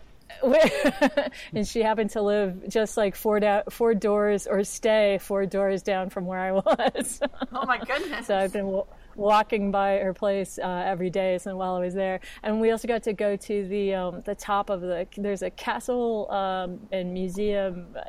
where, 0.41 1.30
and 1.53 1.68
she 1.68 1.82
happened 1.82 2.12
to 2.12 2.22
live 2.22 2.70
just 2.70 2.97
like 2.97 3.16
four, 3.16 3.39
da- 3.39 3.64
four 3.70 3.93
doors 3.93 4.47
or 4.47 4.64
stay 4.64 5.18
four 5.22 5.45
doors 5.45 5.82
down 5.82 6.10
from 6.10 6.26
where 6.26 6.39
I 6.39 6.51
was. 6.93 7.20
Oh 7.51 7.66
my 7.66 7.80
goodness. 7.80 8.28
so 8.28 8.38
I've 8.38 8.53
been 8.53 8.66
w- 8.66 8.86
walking 9.16 9.72
by 9.72 9.97
her 9.97 10.14
place 10.14 10.57
uh, 10.57 10.84
every 10.86 11.10
day 11.10 11.38
since 11.38 11.53
while 11.55 11.76
I 11.76 11.80
was 11.80 11.93
there. 11.93 12.22
And 12.43 12.62
we 12.62 12.72
also 12.72 12.88
got 12.88 13.03
to 13.03 13.14
go 13.14 13.36
to 13.36 13.68
the 13.68 13.95
um, 13.95 14.22
the 14.26 14.36
top 14.36 14.70
of 14.70 14.82
the. 14.82 15.07
There's 15.18 15.41
a 15.41 15.49
castle 15.49 16.32
um, 16.32 16.80
and 16.91 17.14
museum. 17.14 17.88
Uh, 17.95 18.03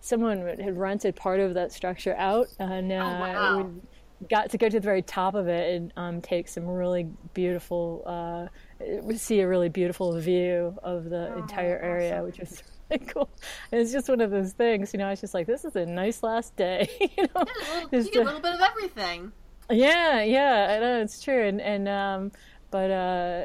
Someone 0.00 0.38
had 0.58 0.78
rented 0.78 1.16
part 1.16 1.40
of 1.40 1.54
that 1.54 1.72
structure 1.72 2.14
out, 2.16 2.48
and 2.58 2.90
uh, 2.92 2.94
wow. 2.96 3.56
we 3.58 3.80
got 4.28 4.50
to 4.50 4.58
go 4.58 4.68
to 4.68 4.80
the 4.80 4.84
very 4.84 5.02
top 5.02 5.34
of 5.34 5.48
it 5.48 5.74
and 5.74 5.92
um, 5.96 6.20
take 6.20 6.48
some 6.48 6.66
really 6.66 7.06
beautiful. 7.32 8.02
Uh, 8.06 9.14
see 9.16 9.40
a 9.40 9.48
really 9.48 9.68
beautiful 9.68 10.18
view 10.18 10.76
of 10.82 11.10
the 11.10 11.36
entire 11.38 11.78
area, 11.78 12.22
which 12.22 12.38
was 12.38 12.62
really 12.90 13.06
cool. 13.12 13.28
And 13.72 13.80
it's 13.80 13.92
just 13.92 14.08
one 14.08 14.20
of 14.20 14.30
those 14.30 14.52
things, 14.52 14.92
you 14.92 14.98
know. 14.98 15.06
I 15.06 15.10
was 15.10 15.20
just 15.20 15.34
like, 15.34 15.46
this 15.46 15.64
is 15.64 15.76
a 15.76 15.86
nice 15.86 16.22
last 16.22 16.56
day, 16.56 16.88
you 17.00 17.24
know. 17.34 17.42
a 17.42 17.86
little, 17.92 18.04
you 18.04 18.10
get 18.10 18.22
a 18.22 18.24
little 18.24 18.40
bit 18.40 18.54
of 18.54 18.60
everything. 18.60 19.32
yeah, 19.70 20.22
yeah, 20.22 20.76
I 20.76 20.80
know 20.80 21.00
it's 21.00 21.22
true, 21.22 21.46
and 21.46 21.60
and 21.60 21.88
um, 21.88 22.32
but 22.70 22.90
uh, 22.90 23.44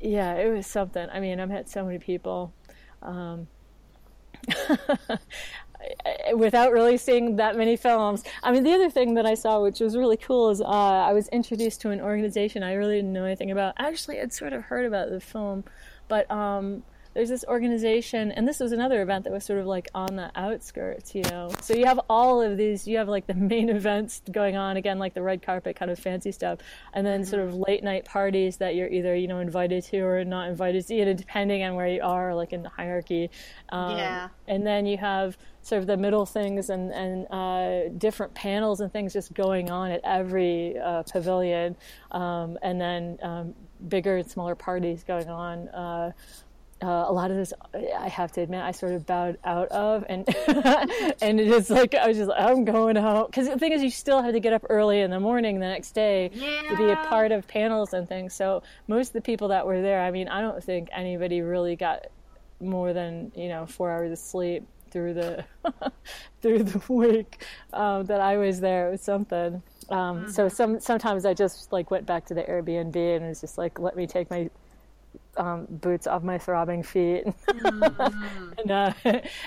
yeah, 0.00 0.34
it 0.34 0.52
was 0.52 0.66
something. 0.66 1.08
I 1.12 1.20
mean, 1.20 1.40
I've 1.40 1.48
met 1.48 1.68
so 1.68 1.84
many 1.84 1.98
people. 1.98 2.52
Um, 3.02 3.46
without 6.34 6.72
really 6.72 6.96
seeing 6.96 7.36
that 7.36 7.56
many 7.56 7.76
films. 7.76 8.22
I 8.42 8.52
mean, 8.52 8.62
the 8.62 8.72
other 8.72 8.90
thing 8.90 9.14
that 9.14 9.26
I 9.26 9.34
saw, 9.34 9.62
which 9.62 9.80
was 9.80 9.96
really 9.96 10.16
cool, 10.16 10.50
is 10.50 10.60
uh, 10.60 10.64
I 10.64 11.12
was 11.12 11.28
introduced 11.28 11.80
to 11.82 11.90
an 11.90 12.00
organization 12.00 12.62
I 12.62 12.74
really 12.74 12.96
didn't 12.96 13.12
know 13.12 13.24
anything 13.24 13.50
about. 13.50 13.74
Actually, 13.78 14.20
I'd 14.20 14.32
sort 14.32 14.52
of 14.52 14.62
heard 14.62 14.86
about 14.86 15.10
the 15.10 15.20
film, 15.20 15.64
but 16.08 16.30
um, 16.30 16.82
there's 17.14 17.28
this 17.28 17.44
organization, 17.46 18.32
and 18.32 18.46
this 18.46 18.58
was 18.58 18.72
another 18.72 19.00
event 19.00 19.24
that 19.24 19.32
was 19.32 19.44
sort 19.44 19.60
of 19.60 19.66
like 19.66 19.88
on 19.94 20.16
the 20.16 20.30
outskirts, 20.34 21.14
you 21.14 21.22
know. 21.22 21.50
So 21.60 21.74
you 21.74 21.86
have 21.86 22.00
all 22.10 22.42
of 22.42 22.56
these, 22.56 22.88
you 22.88 22.98
have 22.98 23.08
like 23.08 23.26
the 23.26 23.34
main 23.34 23.68
events 23.70 24.20
going 24.30 24.56
on, 24.56 24.76
again, 24.76 24.98
like 24.98 25.14
the 25.14 25.22
red 25.22 25.40
carpet 25.40 25.76
kind 25.76 25.90
of 25.90 25.98
fancy 25.98 26.32
stuff, 26.32 26.58
and 26.92 27.06
then 27.06 27.24
sort 27.24 27.46
of 27.46 27.54
late 27.54 27.84
night 27.84 28.04
parties 28.04 28.56
that 28.56 28.74
you're 28.74 28.88
either, 28.88 29.14
you 29.14 29.28
know, 29.28 29.38
invited 29.38 29.84
to 29.84 30.00
or 30.00 30.24
not 30.24 30.48
invited 30.48 30.86
to, 30.88 30.94
you 30.94 31.04
know, 31.04 31.14
depending 31.14 31.62
on 31.62 31.74
where 31.74 31.88
you 31.88 32.02
are, 32.02 32.34
like 32.34 32.52
in 32.52 32.62
the 32.62 32.68
hierarchy. 32.68 33.30
Um, 33.68 33.96
Yeah. 33.96 34.28
And 34.48 34.66
then 34.66 34.84
you 34.84 34.98
have 34.98 35.38
sort 35.62 35.80
of 35.80 35.86
the 35.86 35.96
middle 35.96 36.26
things 36.26 36.68
and, 36.68 36.92
and 36.92 37.26
uh, 37.30 37.88
different 37.96 38.34
panels 38.34 38.80
and 38.80 38.92
things 38.92 39.12
just 39.12 39.32
going 39.32 39.70
on 39.70 39.90
at 39.90 40.00
every 40.04 40.78
uh, 40.78 41.02
pavilion, 41.04 41.76
um, 42.10 42.58
and 42.62 42.80
then 42.80 43.18
um, 43.22 43.54
bigger 43.88 44.16
and 44.16 44.30
smaller 44.30 44.54
parties 44.54 45.04
going 45.04 45.28
on. 45.28 45.68
Uh, 45.68 46.12
uh, 46.84 47.06
a 47.08 47.12
lot 47.12 47.30
of 47.30 47.36
this, 47.36 47.52
I 47.98 48.08
have 48.08 48.30
to 48.32 48.42
admit, 48.42 48.62
I 48.62 48.72
sort 48.72 48.92
of 48.92 49.06
bowed 49.06 49.38
out 49.44 49.68
of, 49.68 50.04
and 50.08 50.28
and 51.22 51.40
it 51.40 51.48
is 51.48 51.70
like 51.70 51.94
I 51.94 52.08
was 52.08 52.18
just, 52.18 52.28
like, 52.28 52.40
I'm 52.40 52.64
going 52.64 52.96
home 52.96 53.26
because 53.26 53.48
the 53.48 53.58
thing 53.58 53.72
is, 53.72 53.82
you 53.82 53.90
still 53.90 54.22
have 54.22 54.32
to 54.32 54.40
get 54.40 54.52
up 54.52 54.64
early 54.68 55.00
in 55.00 55.10
the 55.10 55.20
morning 55.20 55.60
the 55.60 55.68
next 55.68 55.92
day 55.92 56.28
to 56.68 56.76
be 56.76 56.84
a 56.90 56.96
part 57.08 57.32
of 57.32 57.48
panels 57.48 57.94
and 57.94 58.08
things. 58.08 58.34
So 58.34 58.62
most 58.86 59.08
of 59.08 59.12
the 59.14 59.20
people 59.22 59.48
that 59.48 59.66
were 59.66 59.80
there, 59.80 60.02
I 60.02 60.10
mean, 60.10 60.28
I 60.28 60.40
don't 60.40 60.62
think 60.62 60.88
anybody 60.92 61.40
really 61.40 61.76
got 61.76 62.06
more 62.60 62.92
than 62.92 63.32
you 63.34 63.48
know 63.48 63.66
four 63.66 63.90
hours 63.90 64.12
of 64.12 64.18
sleep 64.18 64.66
through 64.90 65.14
the 65.14 65.44
through 66.42 66.62
the 66.62 66.80
week 66.92 67.44
um, 67.72 68.04
that 68.06 68.20
I 68.20 68.36
was 68.36 68.60
there. 68.60 68.88
It 68.88 68.92
was 68.92 69.00
something. 69.02 69.62
Um, 69.90 70.30
So 70.30 70.48
some 70.48 70.80
sometimes 70.80 71.24
I 71.24 71.34
just 71.34 71.72
like 71.72 71.90
went 71.90 72.06
back 72.06 72.26
to 72.26 72.34
the 72.34 72.42
Airbnb 72.42 72.96
and 73.16 73.26
was 73.28 73.40
just 73.40 73.58
like, 73.58 73.78
let 73.78 73.96
me 73.96 74.06
take 74.06 74.30
my 74.30 74.50
um, 75.36 75.66
boots 75.68 76.06
off 76.06 76.22
my 76.22 76.38
throbbing 76.38 76.82
feet 76.82 77.24
and 77.64 78.70
uh, 78.70 78.92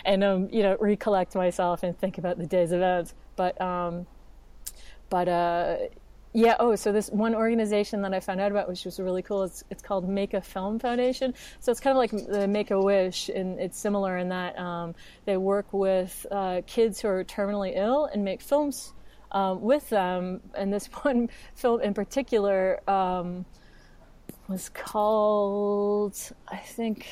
and 0.05 0.23
um, 0.23 0.49
you 0.51 0.63
know 0.63 0.77
recollect 0.79 1.35
myself 1.35 1.83
and 1.83 1.97
think 1.97 2.17
about 2.17 2.37
the 2.37 2.45
day's 2.45 2.71
events. 2.71 3.13
But 3.35 3.59
um, 3.61 4.07
but 5.09 5.27
uh, 5.27 5.77
yeah. 6.33 6.55
Oh, 6.59 6.75
so 6.75 6.91
this 6.91 7.09
one 7.09 7.33
organization 7.33 8.01
that 8.01 8.13
I 8.13 8.19
found 8.19 8.41
out 8.41 8.51
about, 8.51 8.67
which 8.67 8.85
was 8.85 8.99
really 8.99 9.21
cool, 9.21 9.43
it's 9.43 9.63
it's 9.69 9.81
called 9.81 10.07
Make 10.07 10.33
a 10.33 10.41
Film 10.41 10.79
Foundation. 10.79 11.33
So 11.59 11.71
it's 11.71 11.79
kind 11.79 11.91
of 11.91 11.97
like 11.97 12.11
the 12.11 12.47
Make 12.47 12.71
a 12.71 12.79
Wish, 12.79 13.29
and 13.29 13.59
it's 13.59 13.79
similar 13.79 14.17
in 14.17 14.29
that 14.29 14.57
um, 14.59 14.95
they 15.25 15.37
work 15.37 15.73
with 15.73 16.25
uh, 16.29 16.61
kids 16.67 17.01
who 17.01 17.07
are 17.07 17.23
terminally 17.23 17.73
ill 17.75 18.05
and 18.05 18.23
make 18.23 18.41
films 18.41 18.93
um, 19.31 19.61
with 19.61 19.89
them. 19.89 20.41
And 20.53 20.73
this 20.73 20.87
one 21.01 21.29
film 21.55 21.81
in 21.81 21.93
particular. 21.93 22.81
Um, 22.89 23.45
was 24.47 24.69
called 24.69 26.15
I 26.47 26.57
think 26.57 27.05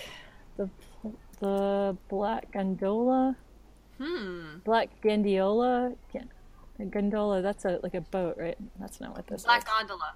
the 0.57 0.69
the 1.39 1.97
Black 2.09 2.51
Gondola. 2.51 3.35
Hmm. 3.97 4.57
Black 4.63 4.89
Ghiandola. 5.01 5.95
Gan- 6.11 6.29
Gondola. 6.89 7.41
That's 7.41 7.65
a 7.65 7.79
like 7.83 7.93
a 7.93 8.01
boat, 8.01 8.37
right? 8.37 8.57
That's 8.79 8.99
not 9.01 9.15
what 9.15 9.27
this 9.27 9.43
Black 9.43 9.59
is. 9.59 9.65
gondola. 9.65 10.13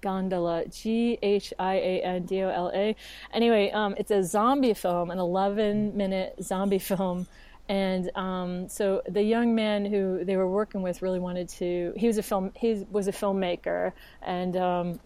Gondola. 0.00 0.66
G 0.66 1.18
H 1.22 1.52
I 1.58 1.74
A 1.74 2.02
N 2.02 2.24
D 2.26 2.42
O 2.42 2.48
L 2.48 2.70
A. 2.74 2.94
Anyway, 3.32 3.70
um, 3.70 3.94
it's 3.98 4.10
a 4.10 4.22
zombie 4.22 4.74
film, 4.74 5.10
an 5.10 5.18
11 5.18 5.96
minute 5.96 6.34
zombie 6.42 6.78
film. 6.90 7.26
And 7.68 8.10
um, 8.16 8.68
so 8.68 9.02
the 9.08 9.22
young 9.22 9.54
man 9.54 9.84
who 9.84 10.24
they 10.24 10.36
were 10.36 10.48
working 10.48 10.82
with 10.82 11.00
really 11.02 11.20
wanted 11.20 11.48
to. 11.50 11.92
He 11.96 12.06
was 12.08 12.18
a 12.18 12.22
film. 12.22 12.52
He 12.56 12.84
was 12.90 13.06
a 13.08 13.12
filmmaker, 13.12 13.92
and 14.22 14.56
um, 14.56 15.00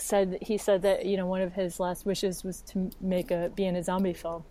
said 0.00 0.38
he 0.40 0.58
said 0.58 0.82
that 0.82 1.06
you 1.06 1.16
know 1.16 1.26
one 1.26 1.42
of 1.42 1.52
his 1.52 1.80
last 1.80 2.06
wishes 2.06 2.44
was 2.44 2.62
to 2.62 2.90
make 3.00 3.30
a 3.30 3.50
be 3.54 3.64
in 3.64 3.76
a 3.76 3.82
zombie 3.82 4.12
film. 4.12 4.44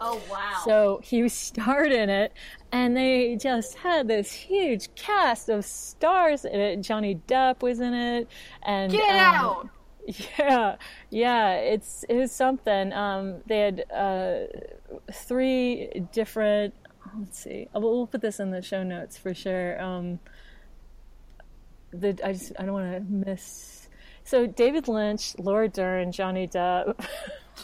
Oh 0.00 0.20
wow. 0.30 0.60
So 0.64 1.00
he 1.02 1.28
starred 1.28 1.92
in 1.92 2.10
it, 2.10 2.32
and 2.72 2.96
they 2.96 3.36
just 3.36 3.76
had 3.76 4.08
this 4.08 4.32
huge 4.32 4.94
cast 4.94 5.48
of 5.48 5.64
stars 5.64 6.44
in 6.44 6.60
it. 6.60 6.80
Johnny 6.80 7.20
Depp 7.26 7.62
was 7.62 7.80
in 7.80 7.94
it, 7.94 8.28
and 8.62 8.92
Get 8.92 9.10
um, 9.10 9.18
out. 9.18 9.68
yeah, 10.38 10.76
yeah, 11.10 11.54
it's 11.54 12.04
it 12.08 12.14
was 12.14 12.32
something. 12.32 12.92
Um, 12.92 13.42
they 13.46 13.58
had 13.60 13.84
uh, 13.92 14.46
three 15.12 16.06
different. 16.12 16.74
Let's 17.18 17.38
see. 17.38 17.68
We'll, 17.74 17.82
we'll 17.82 18.06
put 18.06 18.20
this 18.20 18.40
in 18.40 18.50
the 18.50 18.62
show 18.62 18.82
notes 18.82 19.16
for 19.16 19.34
sure. 19.34 19.80
Um, 19.82 20.18
the 21.90 22.18
I 22.24 22.32
just 22.32 22.52
I 22.58 22.64
don't 22.64 22.72
want 22.72 22.92
to 22.92 23.12
miss. 23.12 23.77
So 24.28 24.46
David 24.46 24.88
Lynch, 24.88 25.34
Laura 25.38 25.68
Dern, 25.68 26.12
Johnny 26.12 26.46
Depp, 26.46 26.94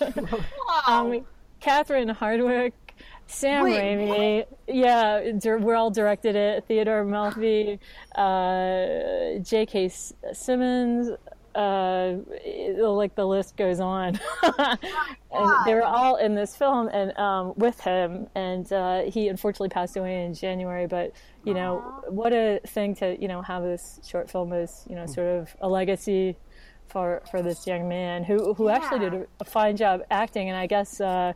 Wow. 0.01 0.41
um, 0.87 1.27
Catherine 1.61 2.09
Hardwicke, 2.09 2.73
Sam 3.27 3.65
Wait, 3.65 3.79
Raimi. 3.99 4.47
Yeah, 4.67 5.31
dir- 5.39 5.59
we're 5.59 5.75
all 5.75 5.91
directed 5.91 6.37
it. 6.37 6.65
Theodore 6.67 7.05
Melfi, 7.05 7.79
uh, 8.15 9.39
J.K. 9.43 9.87
S- 9.87 10.15
Simmons. 10.33 11.11
Uh, 11.55 12.15
it- 12.45 12.83
like 12.83 13.15
the 13.15 13.25
list 13.27 13.57
goes 13.57 13.79
on, 13.79 14.19
and 14.43 14.79
they 15.67 15.75
were 15.75 15.85
all 15.85 16.17
in 16.17 16.35
this 16.35 16.57
film 16.57 16.89
and 16.89 17.17
um, 17.19 17.53
with 17.57 17.79
him. 17.81 18.27
And 18.35 18.71
uh, 18.73 19.03
he 19.03 19.29
unfortunately 19.29 19.69
passed 19.69 19.97
away 19.97 20.25
in 20.25 20.35
January. 20.35 20.87
But 20.87 21.13
you 21.45 21.53
know, 21.55 22.03
what 22.09 22.33
a 22.33 22.59
thing 22.67 22.95
to 22.97 23.17
you 23.21 23.29
know 23.29 23.41
have 23.43 23.63
this 23.63 24.01
short 24.05 24.29
film 24.31 24.53
as 24.53 24.85
you 24.89 24.97
know 24.97 25.07
sort 25.07 25.29
of 25.29 25.55
a 25.61 25.69
legacy 25.69 26.37
for 26.89 27.23
for 27.31 27.43
this 27.43 27.67
young 27.67 27.89
man 27.89 28.25
who 28.25 28.55
who 28.55 28.69
actually 28.69 29.01
did 29.01 29.15
a, 29.15 29.27
a 29.41 29.45
fine 29.45 29.77
job 29.77 30.03
acting. 30.11 30.49
And 30.49 30.59
I 30.59 30.67
guess. 30.67 31.01
Uh, 31.01 31.33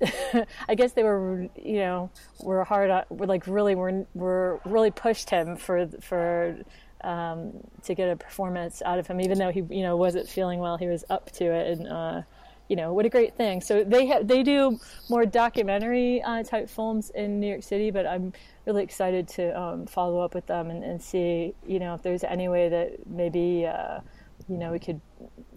I 0.68 0.74
guess 0.74 0.94
they 0.94 1.04
were, 1.04 1.48
you 1.56 1.78
know, 1.78 2.10
were 2.40 2.64
hard 2.64 2.90
on, 2.90 3.04
were 3.08 3.26
like 3.26 3.46
really, 3.46 3.76
were, 3.76 4.04
were 4.14 4.60
really 4.64 4.90
pushed 4.90 5.30
him 5.30 5.54
for, 5.56 5.86
for, 6.00 6.58
um, 7.02 7.52
to 7.84 7.94
get 7.94 8.08
a 8.10 8.16
performance 8.16 8.82
out 8.84 8.98
of 8.98 9.06
him, 9.06 9.20
even 9.20 9.38
though 9.38 9.50
he, 9.50 9.62
you 9.70 9.82
know, 9.82 9.96
wasn't 9.96 10.28
feeling 10.28 10.58
well, 10.58 10.76
he 10.76 10.86
was 10.86 11.04
up 11.10 11.30
to 11.32 11.44
it. 11.44 11.78
And, 11.78 11.88
uh, 11.88 12.22
you 12.68 12.76
know, 12.76 12.92
what 12.92 13.04
a 13.04 13.08
great 13.08 13.36
thing. 13.36 13.60
So 13.60 13.84
they 13.84 14.06
ha- 14.06 14.22
they 14.22 14.42
do 14.42 14.78
more 15.10 15.26
documentary 15.26 16.22
uh, 16.22 16.42
type 16.42 16.70
films 16.70 17.10
in 17.10 17.40
New 17.40 17.48
York 17.48 17.62
City, 17.62 17.90
but 17.90 18.06
I'm 18.06 18.32
really 18.66 18.82
excited 18.82 19.28
to 19.28 19.60
um, 19.60 19.86
follow 19.86 20.20
up 20.20 20.34
with 20.34 20.46
them 20.46 20.70
and, 20.70 20.82
and 20.82 21.02
see, 21.02 21.54
you 21.66 21.78
know, 21.78 21.94
if 21.94 22.02
there's 22.02 22.24
any 22.24 22.48
way 22.48 22.68
that 22.68 23.06
maybe, 23.06 23.66
uh, 23.66 24.00
you 24.48 24.56
know, 24.56 24.72
we 24.72 24.78
could 24.78 25.00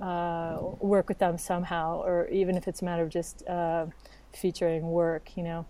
uh, 0.01 0.57
work 0.79 1.07
with 1.07 1.19
them 1.19 1.37
somehow, 1.37 2.01
or 2.01 2.27
even 2.29 2.55
if 2.57 2.67
it's 2.67 2.81
a 2.81 2.85
matter 2.85 3.03
of 3.03 3.09
just 3.09 3.47
uh, 3.47 3.85
featuring 4.33 4.83
work, 4.89 5.35
you 5.35 5.43
know, 5.43 5.65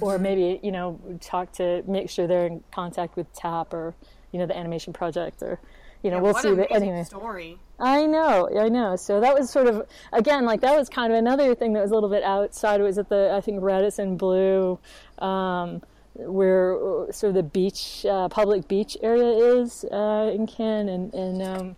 or 0.00 0.18
maybe 0.18 0.60
you 0.62 0.72
know 0.72 1.00
talk 1.20 1.52
to 1.52 1.82
make 1.86 2.10
sure 2.10 2.26
they're 2.26 2.46
in 2.46 2.62
contact 2.72 3.16
with 3.16 3.32
TAP 3.32 3.72
or 3.72 3.94
you 4.32 4.38
know 4.38 4.46
the 4.46 4.56
animation 4.56 4.92
project 4.92 5.42
or 5.42 5.58
you 6.02 6.10
know 6.10 6.16
Yeah, 6.16 6.22
we'll 6.22 6.34
see. 6.34 6.54
But 6.54 6.70
anyway, 6.72 7.04
story. 7.04 7.58
I 7.78 8.06
know, 8.06 8.48
I 8.58 8.68
know. 8.68 8.96
So 8.96 9.20
that 9.20 9.38
was 9.38 9.50
sort 9.50 9.66
of 9.66 9.86
again 10.12 10.44
like 10.44 10.60
that 10.60 10.76
was 10.76 10.88
kind 10.88 11.12
of 11.12 11.18
another 11.18 11.54
thing 11.54 11.72
that 11.74 11.82
was 11.82 11.90
a 11.90 11.94
little 11.94 12.10
bit 12.10 12.22
outside. 12.22 12.80
It 12.80 12.84
was 12.84 12.98
at 12.98 13.08
the 13.08 13.32
I 13.34 13.40
think 13.40 13.62
Radisson 13.62 14.16
Blu, 14.16 14.78
um, 15.18 15.82
where 16.14 16.76
sort 17.10 17.30
of 17.30 17.34
the 17.34 17.42
beach, 17.42 18.04
uh, 18.08 18.28
public 18.28 18.68
beach 18.68 18.96
area 19.02 19.60
is 19.60 19.84
uh, 19.84 20.30
in 20.34 20.46
Cannes, 20.46 20.88
and 20.88 21.14
and 21.14 21.42
um, 21.42 21.76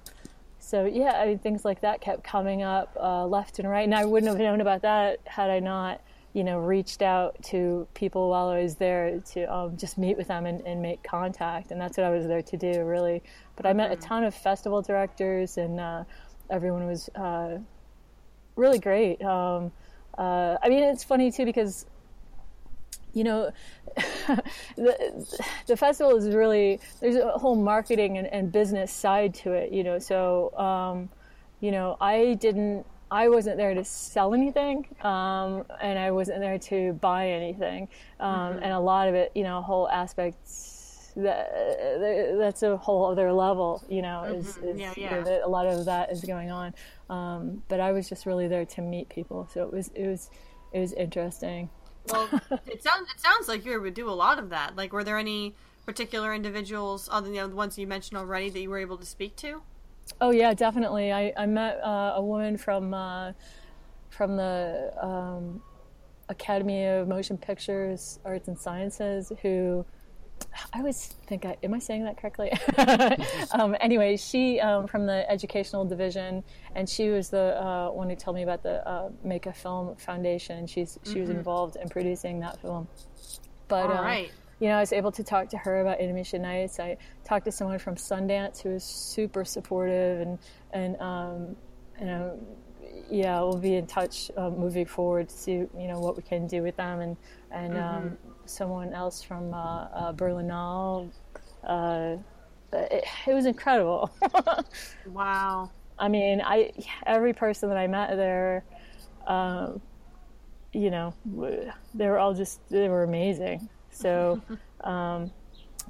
so 0.71 0.85
yeah, 0.85 1.21
I 1.21 1.27
mean 1.27 1.41
things 1.41 1.65
like 1.65 1.81
that 1.81 2.01
kept 2.01 2.23
coming 2.23 2.63
up 2.63 2.97
uh, 2.99 3.27
left 3.27 3.59
and 3.59 3.69
right, 3.69 3.83
and 3.83 3.93
I 3.93 4.05
wouldn't 4.05 4.31
have 4.31 4.39
known 4.39 4.61
about 4.61 4.83
that 4.83 5.19
had 5.25 5.51
I 5.51 5.59
not 5.59 6.01
you 6.33 6.45
know 6.45 6.61
reached 6.61 7.03
out 7.03 7.43
to 7.47 7.89
people 7.95 8.31
while 8.31 8.51
I 8.51 8.63
was 8.63 8.77
there 8.77 9.19
to 9.33 9.53
um, 9.53 9.77
just 9.77 9.99
meet 9.99 10.17
with 10.17 10.29
them 10.29 10.47
and, 10.47 10.61
and 10.61 10.81
make 10.81 11.03
contact, 11.03 11.73
and 11.73 11.81
that's 11.81 11.99
what 11.99 12.07
I 12.07 12.11
was 12.11 12.29
there 12.29 12.43
to 12.43 12.57
do 12.57 12.85
really. 12.85 13.21
But 13.57 13.67
I 13.67 13.73
met 13.73 13.91
a 13.91 13.97
ton 13.97 14.23
of 14.23 14.33
festival 14.33 14.81
directors, 14.81 15.59
and 15.59 15.81
uh, 15.81 16.05
everyone 16.49 16.87
was 16.87 17.09
uh, 17.17 17.59
really 18.55 18.79
great. 18.79 19.21
Um, 19.23 19.73
uh, 20.17 20.57
I 20.63 20.69
mean, 20.69 20.85
it's 20.85 21.03
funny 21.03 21.33
too 21.33 21.47
because 21.47 21.85
you 23.15 23.25
know 23.25 23.51
the, 24.77 25.27
the 25.67 25.77
festival 25.77 26.17
is 26.17 26.29
really 26.35 26.81
there's 27.01 27.17
a 27.17 27.33
whole 27.33 27.57
marketing 27.57 28.19
and, 28.19 28.27
and 28.29 28.53
business 28.53 28.93
side 28.93 29.35
to 29.35 29.53
it 29.53 29.73
you 29.73 29.83
know 29.83 29.99
so 29.99 30.53
um, 30.57 31.09
you 31.61 31.71
know 31.71 31.97
i 32.01 32.35
didn't 32.35 32.85
i 33.11 33.29
wasn't 33.29 33.57
there 33.57 33.75
to 33.75 33.85
sell 33.85 34.35
anything 34.35 34.87
um, 35.03 35.65
and 35.81 35.99
i 35.99 36.11
wasn't 36.11 36.39
there 36.41 36.59
to 36.59 36.93
buy 36.95 37.29
anything. 37.29 37.89
Um, 38.21 38.59
and 38.63 38.73
a 38.73 38.79
lot 38.81 39.09
of 39.09 39.15
it 39.15 39.33
you 39.35 39.43
know 39.43 39.61
whole 39.63 39.89
aspects 39.89 41.13
that, 41.17 42.37
that's 42.39 42.63
a 42.63 42.77
whole 42.77 43.07
other 43.07 43.33
level 43.33 43.83
you 43.89 44.01
know 44.01 44.23
is, 44.25 44.59
is 44.59 44.79
Yeah, 44.79 44.93
you 44.97 45.03
yeah. 45.03 45.21
know, 45.21 45.41
a 45.45 45.49
lot 45.49 45.67
of 45.67 45.85
that 45.87 46.13
is 46.13 46.21
going 46.21 46.51
on. 46.53 46.73
Um, 47.09 47.63
but 47.69 47.81
i 47.81 47.91
was 47.91 48.09
just 48.09 48.27
really 48.27 48.47
there 48.47 48.65
to 48.65 48.81
meet 48.81 49.09
people 49.09 49.49
so 49.53 49.65
it 49.65 49.73
was 49.73 49.89
it 49.97 50.07
was 50.07 50.31
it 50.73 50.79
was 50.79 50.93
interesting 50.93 51.69
Well, 52.09 52.29
it 52.67 52.83
sounds 52.83 53.11
it 53.11 53.21
sounds 53.21 53.49
like 53.49 53.65
you 53.65 53.81
would 53.81 53.95
do 53.95 54.09
a 54.09 54.13
lot 54.13 54.39
of 54.39 54.51
that. 54.51 54.77
Like, 54.77 54.93
were 54.93 55.05
there 55.05 55.19
any 55.19 55.55
particular 55.87 56.35
individuals 56.35 57.09
other 57.11 57.31
than 57.31 57.51
the 57.51 57.57
ones 57.57 57.79
you 57.79 57.87
mentioned 57.87 58.19
already 58.19 58.51
that 58.51 58.61
you 58.61 58.71
were 58.71 58.79
able 58.79 58.97
to 58.99 59.07
speak 59.07 59.37
to? 59.37 59.63
Oh 60.21 60.31
yeah, 60.31 60.55
definitely. 60.55 61.13
I 61.13 61.33
I 61.37 61.47
met 61.47 61.81
uh, 61.83 62.15
a 62.17 62.23
woman 62.23 62.57
from 62.57 62.95
uh, 62.95 63.33
from 64.11 64.37
the 64.37 64.93
um, 65.01 65.63
Academy 66.29 66.87
of 66.87 67.09
Motion 67.09 67.37
Pictures 67.39 68.19
Arts 68.25 68.49
and 68.49 68.59
Sciences 68.59 69.33
who. 69.43 69.85
I 70.73 70.79
always 70.79 71.07
think 71.27 71.45
I 71.45 71.57
am 71.63 71.75
I 71.75 71.79
saying 71.79 72.05
that 72.05 72.17
correctly? 72.17 72.53
um, 73.53 73.77
anyway, 73.81 74.17
she 74.17 74.61
um, 74.61 74.87
from 74.87 75.07
the 75.07 75.29
educational 75.31 75.85
division, 75.85 76.45
and 76.75 76.89
she 76.89 77.09
was 77.09 77.31
the 77.31 77.61
uh, 77.61 77.91
one 77.91 78.09
who 78.09 78.17
told 78.17 78.37
me 78.37 78.43
about 78.43 78.63
the 78.63 78.87
uh, 78.87 79.11
Make 79.25 79.47
a 79.47 79.53
Film 79.53 79.97
Foundation. 79.97 80.67
She's 80.67 80.99
she 81.03 81.21
was 81.21 81.31
involved 81.31 81.77
in 81.77 81.89
producing 81.89 82.41
that 82.41 82.61
film. 82.61 82.89
But 83.69 83.87
All 83.87 83.99
um, 83.99 84.05
right. 84.05 84.31
you 84.59 84.69
know, 84.69 84.77
I 84.77 84.81
was 84.81 84.93
able 84.93 85.13
to 85.13 85.25
talk 85.25 85.49
to 85.51 85.59
her 85.59 85.81
about 85.81 86.01
Animation 86.01 86.43
Nights. 86.43 86.81
I 86.81 86.97
talked 87.25 87.45
to 87.47 87.53
someone 87.53 87.79
from 87.79 87.97
Sundance 87.97 88.63
who 88.63 88.71
was 88.71 88.85
super 88.85 89.45
supportive, 89.45 90.21
and 90.21 90.39
and 90.73 91.01
um, 91.01 91.57
you 91.99 92.07
know, 92.07 92.39
yeah, 93.11 93.41
we'll 93.41 93.59
be 93.59 93.75
in 93.75 93.87
touch 93.87 94.31
uh, 94.37 94.51
moving 94.51 94.87
forward 94.87 95.29
to 95.29 95.37
see 95.37 95.53
you 95.53 95.89
know 95.89 96.01
what 96.01 96.17
we 96.17 96.23
can 96.23 96.47
do 96.47 96.63
with 96.63 96.77
them, 96.77 97.01
and 97.01 97.17
and 97.51 97.77
um, 97.77 98.19
someone 98.51 98.93
else 98.93 99.23
from 99.23 99.55
uh, 99.55 99.85
uh, 99.85 100.13
Berlinale. 100.13 101.11
Uh, 101.65 102.17
it, 102.73 103.05
it 103.27 103.35
was 103.35 103.47
incredible. 103.47 104.11
Wow. 105.07 105.71
I 105.99 106.09
mean, 106.09 106.41
I 106.41 106.73
every 107.05 107.35
person 107.35 107.69
that 107.69 107.77
I 107.77 107.87
met 107.87 108.17
there, 108.17 108.65
um, 109.27 109.81
you 110.73 110.91
know, 110.91 111.15
they 111.95 112.07
were 112.09 112.19
all 112.19 112.33
just 112.33 112.67
they 112.71 112.89
were 112.89 113.03
amazing. 113.03 113.69
So, 113.91 114.41
um, 114.83 115.31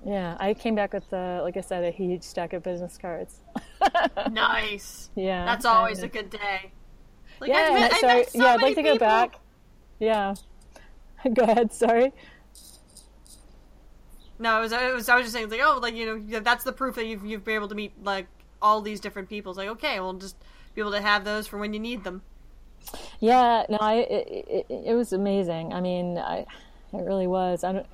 yeah, 0.05 0.37
I 0.41 0.55
came 0.55 0.75
back 0.75 0.95
with 0.95 1.13
uh, 1.13 1.41
like 1.43 1.57
I 1.57 1.61
said, 1.61 1.85
a 1.85 1.91
huge 1.91 2.23
stack 2.23 2.53
of 2.53 2.63
business 2.63 2.99
cards. 2.99 3.41
Nice. 4.31 5.11
Yeah, 5.15 5.45
That's 5.45 5.65
always 5.65 5.99
and- 5.99 6.07
a 6.07 6.09
good 6.09 6.31
day. 6.31 6.73
Like, 7.41 7.51
yeah. 7.51 7.71
Met, 7.73 7.93
I 7.93 8.01
so, 8.01 8.23
so 8.31 8.39
yeah, 8.43 8.55
I'd 8.55 8.63
like 8.63 8.75
to 8.77 8.83
go 8.83 8.99
back. 8.99 9.39
Yeah, 9.99 10.35
go 11.35 11.43
ahead. 11.43 11.73
Sorry. 11.73 12.13
No, 14.41 14.59
it 14.59 14.63
was, 14.63 14.73
it 14.73 14.95
was. 14.95 15.09
I 15.11 15.17
was 15.17 15.25
just 15.25 15.35
saying, 15.35 15.51
like, 15.51 15.61
oh, 15.63 15.79
like 15.83 15.95
you 15.95 16.07
know, 16.07 16.41
that's 16.41 16.65
the 16.65 16.73
proof 16.73 16.95
that 16.97 17.05
you've 17.05 17.25
you've 17.25 17.45
been 17.45 17.57
able 17.57 17.69
to 17.69 17.75
meet 17.75 17.93
like 18.03 18.27
all 18.63 18.81
these 18.81 18.99
different 18.99 19.29
people. 19.29 19.53
It's 19.53 19.59
like, 19.59 19.69
okay, 19.69 20.01
well, 20.01 20.15
just 20.15 20.35
be 20.75 20.81
able 20.81 20.93
to 20.93 21.01
have 21.03 21.25
those 21.25 21.47
for 21.47 21.59
when 21.59 21.75
you 21.75 21.79
need 21.79 22.05
them. 22.05 22.23
Yeah, 23.21 23.67
no, 23.69 23.77
I 23.79 23.97
it, 23.97 24.47
it, 24.49 24.67
it 24.87 24.95
was 24.95 25.13
amazing. 25.13 25.75
I 25.75 25.83
mean, 25.83 26.17
I 26.17 26.47
it 26.93 27.05
really 27.05 27.27
was. 27.27 27.63
I 27.65 27.73
don't. 27.73 27.87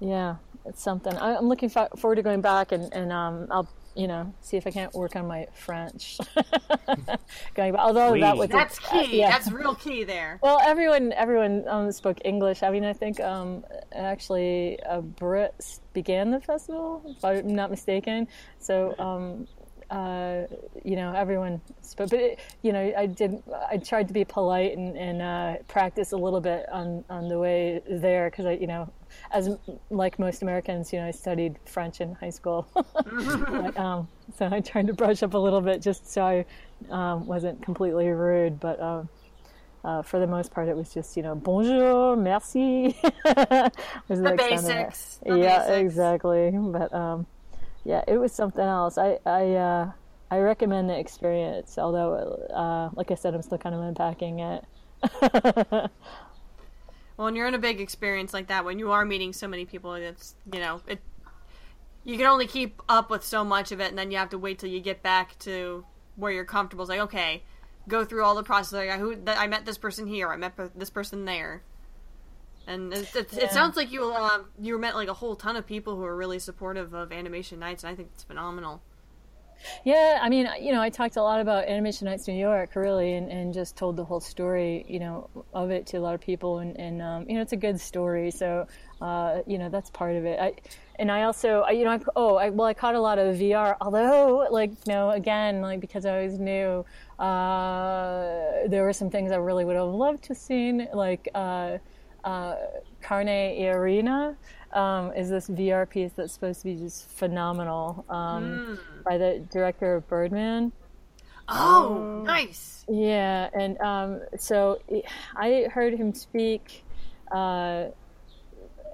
Yeah, 0.00 0.36
it's 0.64 0.82
something. 0.82 1.16
I, 1.16 1.36
I'm 1.36 1.48
looking 1.48 1.68
forward 1.68 2.16
to 2.16 2.22
going 2.22 2.40
back 2.40 2.72
and 2.72 2.92
and 2.92 3.12
um 3.12 3.46
I'll 3.48 3.68
you 3.98 4.06
know 4.06 4.32
see 4.40 4.56
if 4.56 4.66
I 4.66 4.70
can't 4.70 4.94
work 4.94 5.16
on 5.16 5.26
my 5.26 5.46
French. 5.52 6.18
going 7.54 7.72
back, 7.72 7.80
although 7.80 8.18
that 8.18 8.36
was 8.36 8.48
That's 8.48 8.78
uh, 8.84 9.02
key. 9.02 9.18
yeah. 9.18 9.30
That's 9.30 9.50
real 9.50 9.74
key 9.74 10.04
there. 10.04 10.38
Well, 10.40 10.60
everyone 10.64 11.12
everyone 11.12 11.66
um, 11.66 11.90
spoke 11.90 12.18
English. 12.24 12.62
I 12.62 12.70
mean, 12.70 12.84
I 12.84 12.92
think 12.92 13.18
um, 13.20 13.64
actually 13.92 14.78
a 14.86 15.02
Brit 15.02 15.80
began 15.92 16.30
the 16.30 16.40
festival, 16.40 17.02
if 17.16 17.24
I'm 17.24 17.54
not 17.54 17.70
mistaken. 17.70 18.28
So, 18.60 18.94
um, 19.00 19.48
uh, 19.90 20.42
you 20.84 20.94
know, 20.94 21.12
everyone 21.12 21.60
spoke. 21.82 22.10
But 22.10 22.20
it, 22.20 22.38
you 22.62 22.72
know, 22.72 22.92
I 22.96 23.06
did. 23.06 23.42
I 23.68 23.78
tried 23.78 24.06
to 24.08 24.14
be 24.14 24.24
polite 24.24 24.76
and, 24.76 24.96
and 24.96 25.22
uh, 25.22 25.62
practice 25.66 26.12
a 26.12 26.16
little 26.16 26.40
bit 26.40 26.66
on, 26.70 27.04
on 27.10 27.28
the 27.28 27.38
way 27.38 27.82
there 27.90 28.30
because 28.30 28.46
I, 28.46 28.52
you 28.52 28.68
know, 28.68 28.92
as 29.30 29.56
like 29.90 30.18
most 30.18 30.42
Americans, 30.42 30.92
you 30.92 30.98
know, 30.98 31.06
I 31.06 31.10
studied 31.10 31.56
French 31.66 32.00
in 32.00 32.14
high 32.14 32.30
school. 32.30 32.66
But, 33.50 33.76
um, 33.78 34.08
so 34.36 34.48
I 34.50 34.60
tried 34.60 34.86
to 34.88 34.92
brush 34.94 35.22
up 35.22 35.34
a 35.34 35.38
little 35.38 35.60
bit 35.60 35.82
just 35.82 36.10
so 36.10 36.22
I 36.24 36.44
um, 36.90 37.26
wasn't 37.26 37.62
completely 37.62 38.08
rude, 38.08 38.60
but. 38.60 38.80
Um, 38.80 39.08
uh, 39.84 40.02
for 40.02 40.18
the 40.18 40.26
most 40.26 40.50
part, 40.50 40.68
it 40.68 40.76
was 40.76 40.92
just 40.92 41.16
you 41.16 41.22
know 41.22 41.34
bonjour, 41.34 42.16
merci. 42.16 42.96
was 44.08 44.20
The 44.20 44.34
extent 44.34 44.66
of 44.66 44.76
it. 44.76 44.90
basics. 44.90 45.20
The 45.24 45.38
yeah, 45.38 45.58
basics. 45.60 45.78
exactly. 45.78 46.50
But 46.52 46.92
um, 46.92 47.26
yeah, 47.84 48.02
it 48.08 48.18
was 48.18 48.32
something 48.32 48.64
else. 48.64 48.98
I 48.98 49.18
I 49.24 49.54
uh, 49.54 49.92
I 50.30 50.38
recommend 50.40 50.90
the 50.90 50.98
experience. 50.98 51.78
Although, 51.78 52.14
uh, 52.52 52.90
like 52.94 53.10
I 53.10 53.14
said, 53.14 53.34
I'm 53.34 53.42
still 53.42 53.58
kind 53.58 53.74
of 53.74 53.82
unpacking 53.82 54.40
it. 54.40 54.64
Well, 57.18 57.24
when 57.24 57.34
you're 57.34 57.48
in 57.48 57.54
a 57.54 57.58
big 57.58 57.80
experience 57.80 58.32
like 58.32 58.46
that, 58.46 58.64
when 58.64 58.78
you 58.78 58.92
are 58.92 59.04
meeting 59.04 59.32
so 59.32 59.48
many 59.48 59.66
people, 59.66 59.92
it's 59.94 60.36
you 60.52 60.60
know 60.60 60.80
it. 60.86 61.00
You 62.04 62.16
can 62.16 62.26
only 62.26 62.46
keep 62.46 62.80
up 62.88 63.10
with 63.10 63.24
so 63.24 63.44
much 63.44 63.72
of 63.72 63.80
it, 63.80 63.88
and 63.90 63.98
then 63.98 64.12
you 64.12 64.18
have 64.18 64.30
to 64.30 64.38
wait 64.38 64.60
till 64.60 64.70
you 64.70 64.78
get 64.80 65.02
back 65.02 65.36
to 65.40 65.84
where 66.14 66.30
you're 66.30 66.44
comfortable. 66.44 66.84
It's 66.84 66.90
like 66.90 67.00
okay, 67.00 67.42
go 67.88 68.04
through 68.04 68.22
all 68.22 68.36
the 68.36 68.44
process. 68.44 68.72
Like 68.72 69.00
who 69.00 69.16
I 69.26 69.48
met 69.48 69.66
this 69.66 69.76
person 69.76 70.06
here, 70.06 70.28
I 70.30 70.36
met 70.36 70.54
this 70.76 70.90
person 70.90 71.24
there, 71.24 71.64
and 72.68 72.92
it, 72.94 73.14
it, 73.16 73.32
Yeah. 73.32 73.44
it 73.46 73.50
sounds 73.50 73.76
like 73.76 73.90
you 73.90 74.12
uh, 74.12 74.44
you 74.60 74.78
met 74.78 74.94
like 74.94 75.08
a 75.08 75.14
whole 75.14 75.34
ton 75.34 75.56
of 75.56 75.66
people 75.66 75.96
who 75.96 76.04
are 76.04 76.16
really 76.16 76.38
supportive 76.38 76.94
of 76.94 77.10
animation 77.10 77.58
nights, 77.58 77.82
and 77.82 77.90
I 77.92 77.96
think 77.96 78.10
it's 78.14 78.22
phenomenal. 78.22 78.80
Yeah, 79.84 80.18
I 80.22 80.28
mean, 80.28 80.48
you 80.60 80.72
know, 80.72 80.80
I 80.80 80.90
talked 80.90 81.16
a 81.16 81.22
lot 81.22 81.40
about 81.40 81.68
Animation 81.68 82.06
Nights 82.06 82.28
New 82.28 82.34
York, 82.34 82.74
really, 82.76 83.14
and, 83.14 83.30
and 83.30 83.52
just 83.52 83.76
told 83.76 83.96
the 83.96 84.04
whole 84.04 84.20
story, 84.20 84.84
you 84.88 84.98
know, 84.98 85.28
of 85.52 85.70
it 85.70 85.86
to 85.88 85.96
a 85.96 86.00
lot 86.00 86.14
of 86.14 86.20
people, 86.20 86.58
and, 86.58 86.78
and 86.78 87.02
um, 87.02 87.28
you 87.28 87.34
know, 87.34 87.40
it's 87.40 87.52
a 87.52 87.56
good 87.56 87.80
story, 87.80 88.30
so 88.30 88.66
uh, 89.00 89.42
you 89.46 89.58
know, 89.58 89.68
that's 89.68 89.90
part 89.90 90.16
of 90.16 90.24
it. 90.24 90.40
I, 90.40 90.54
and 90.98 91.10
I 91.10 91.22
also, 91.22 91.60
I, 91.60 91.70
you 91.70 91.84
know, 91.84 91.92
I, 91.92 92.00
oh, 92.16 92.36
I, 92.36 92.50
well, 92.50 92.66
I 92.66 92.74
caught 92.74 92.94
a 92.94 93.00
lot 93.00 93.18
of 93.18 93.36
VR, 93.36 93.76
although, 93.80 94.48
like, 94.50 94.70
you 94.70 94.92
know, 94.92 95.10
again, 95.10 95.60
like 95.60 95.80
because 95.80 96.04
I 96.06 96.24
was 96.24 96.38
new, 96.38 96.84
uh, 97.18 98.68
there 98.68 98.82
were 98.82 98.92
some 98.92 99.10
things 99.10 99.30
I 99.30 99.36
really 99.36 99.64
would 99.64 99.76
have 99.76 99.88
loved 99.88 100.24
to 100.24 100.34
seen, 100.34 100.88
like 100.92 101.28
uh, 101.34 101.78
uh, 102.24 102.56
Carne 103.00 103.28
Arena 103.28 104.36
um, 104.72 105.12
is 105.12 105.30
this 105.30 105.48
VR 105.48 105.88
piece 105.88 106.12
that's 106.12 106.32
supposed 106.32 106.60
to 106.60 106.64
be 106.66 106.76
just 106.76 107.08
phenomenal 107.10 108.04
um, 108.08 108.78
mm. 108.78 109.04
by 109.04 109.18
the 109.18 109.44
director 109.50 109.96
of 109.96 110.08
Birdman. 110.08 110.72
Oh, 111.48 112.22
nice. 112.26 112.84
Yeah, 112.88 113.48
and 113.54 113.80
um, 113.80 114.20
so 114.38 114.80
I 115.34 115.66
heard 115.72 115.94
him 115.94 116.12
speak 116.12 116.84
uh, 117.32 117.86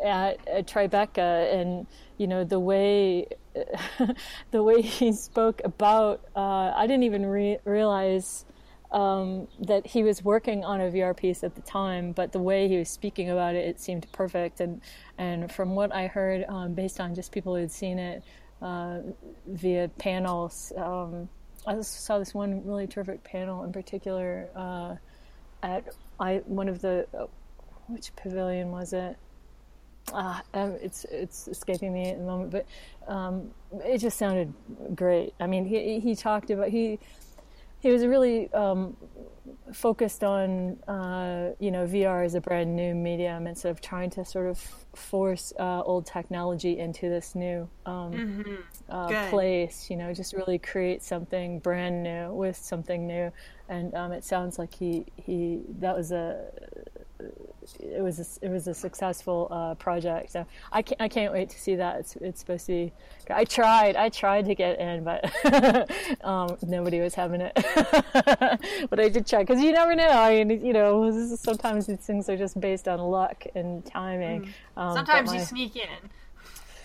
at, 0.04 0.46
at, 0.46 0.66
Tribeca, 0.66 1.52
and 1.52 1.86
you 2.16 2.26
know 2.28 2.44
the 2.44 2.60
way 2.60 3.26
the 4.50 4.62
way 4.62 4.82
he 4.82 5.12
spoke 5.12 5.62
about. 5.64 6.20
Uh, 6.36 6.72
I 6.74 6.86
didn't 6.86 7.04
even 7.04 7.26
re- 7.26 7.58
realize 7.64 8.44
um, 8.94 9.48
that 9.58 9.88
he 9.88 10.04
was 10.04 10.22
working 10.22 10.64
on 10.64 10.80
a 10.80 10.84
VR 10.84 11.16
piece 11.16 11.42
at 11.42 11.56
the 11.56 11.60
time, 11.62 12.12
but 12.12 12.30
the 12.30 12.38
way 12.38 12.68
he 12.68 12.78
was 12.78 12.88
speaking 12.88 13.28
about 13.28 13.56
it, 13.56 13.66
it 13.66 13.80
seemed 13.80 14.06
perfect. 14.12 14.60
And 14.60 14.80
and 15.18 15.50
from 15.50 15.74
what 15.74 15.92
I 15.92 16.06
heard, 16.06 16.44
um, 16.48 16.74
based 16.74 17.00
on 17.00 17.14
just 17.14 17.32
people 17.32 17.54
who 17.54 17.60
had 17.60 17.72
seen 17.72 17.98
it 17.98 18.22
uh, 18.62 19.00
via 19.48 19.88
panels, 19.98 20.72
um, 20.76 21.28
I 21.66 21.80
saw 21.80 22.20
this 22.20 22.34
one 22.34 22.64
really 22.64 22.86
terrific 22.86 23.24
panel 23.24 23.64
in 23.64 23.72
particular 23.72 24.48
uh, 24.54 24.94
at 25.64 25.88
I 26.20 26.42
one 26.46 26.68
of 26.68 26.80
the 26.80 27.06
uh, 27.18 27.26
which 27.88 28.14
pavilion 28.14 28.70
was 28.70 28.92
it? 28.92 29.16
Uh, 30.12 30.40
it's 30.54 31.04
it's 31.06 31.48
escaping 31.48 31.92
me 31.92 32.10
at 32.10 32.18
the 32.18 32.24
moment, 32.24 32.52
but 32.52 32.66
um, 33.08 33.50
it 33.84 33.98
just 33.98 34.18
sounded 34.18 34.52
great. 34.94 35.34
I 35.40 35.48
mean, 35.48 35.64
he 35.64 35.98
he 35.98 36.14
talked 36.14 36.50
about 36.50 36.68
he 36.68 37.00
he 37.84 37.90
was 37.90 38.06
really 38.06 38.50
um, 38.54 38.96
focused 39.74 40.24
on 40.24 40.82
uh, 40.88 41.50
you 41.60 41.70
know 41.70 41.86
VR 41.86 42.24
as 42.24 42.34
a 42.34 42.40
brand 42.40 42.74
new 42.74 42.94
medium 42.94 43.46
instead 43.46 43.70
of 43.70 43.82
trying 43.82 44.08
to 44.08 44.24
sort 44.24 44.46
of 44.46 44.58
force 44.94 45.52
uh, 45.60 45.82
old 45.82 46.06
technology 46.06 46.78
into 46.78 47.10
this 47.10 47.34
new 47.34 47.68
um, 47.84 48.12
mm-hmm. 48.12 48.54
uh, 48.88 49.28
place. 49.28 49.90
You 49.90 49.98
know, 49.98 50.14
just 50.14 50.32
really 50.32 50.58
create 50.58 51.02
something 51.02 51.58
brand 51.58 52.02
new 52.02 52.32
with 52.32 52.56
something 52.56 53.06
new, 53.06 53.30
and 53.68 53.94
um, 53.94 54.12
it 54.12 54.24
sounds 54.24 54.58
like 54.58 54.74
he 54.74 55.04
he 55.16 55.60
that 55.80 55.94
was 55.94 56.10
a 56.10 56.40
it 57.20 58.02
was 58.02 58.18
a, 58.18 58.44
it 58.44 58.50
was 58.50 58.66
a 58.66 58.74
successful 58.74 59.48
uh, 59.50 59.74
project. 59.74 60.32
So 60.32 60.44
I 60.72 60.82
can't 60.82 61.00
I 61.00 61.08
can't 61.08 61.32
wait 61.32 61.50
to 61.50 61.58
see 61.58 61.76
that. 61.76 62.00
It's 62.00 62.16
it's 62.16 62.40
supposed 62.40 62.66
to 62.66 62.72
be. 62.72 62.92
I 63.30 63.44
tried 63.44 63.96
I 63.96 64.08
tried 64.08 64.46
to 64.46 64.54
get 64.54 64.78
in, 64.78 65.04
but 65.04 65.24
um, 66.24 66.56
nobody 66.66 67.00
was 67.00 67.14
having 67.14 67.40
it. 67.40 67.52
but 68.90 69.00
I 69.00 69.08
did 69.08 69.26
try 69.26 69.42
because 69.42 69.62
you 69.62 69.72
never 69.72 69.94
know. 69.94 70.08
I 70.08 70.44
mean, 70.44 70.64
you 70.64 70.72
know, 70.72 71.36
sometimes 71.36 71.86
these 71.86 71.98
things 71.98 72.28
are 72.28 72.36
just 72.36 72.60
based 72.60 72.88
on 72.88 72.98
luck 73.00 73.44
and 73.54 73.84
timing. 73.84 74.42
Mm. 74.42 74.48
Um, 74.76 74.96
sometimes 74.96 75.30
my, 75.30 75.38
you 75.38 75.44
sneak 75.44 75.76
in. 75.76 75.88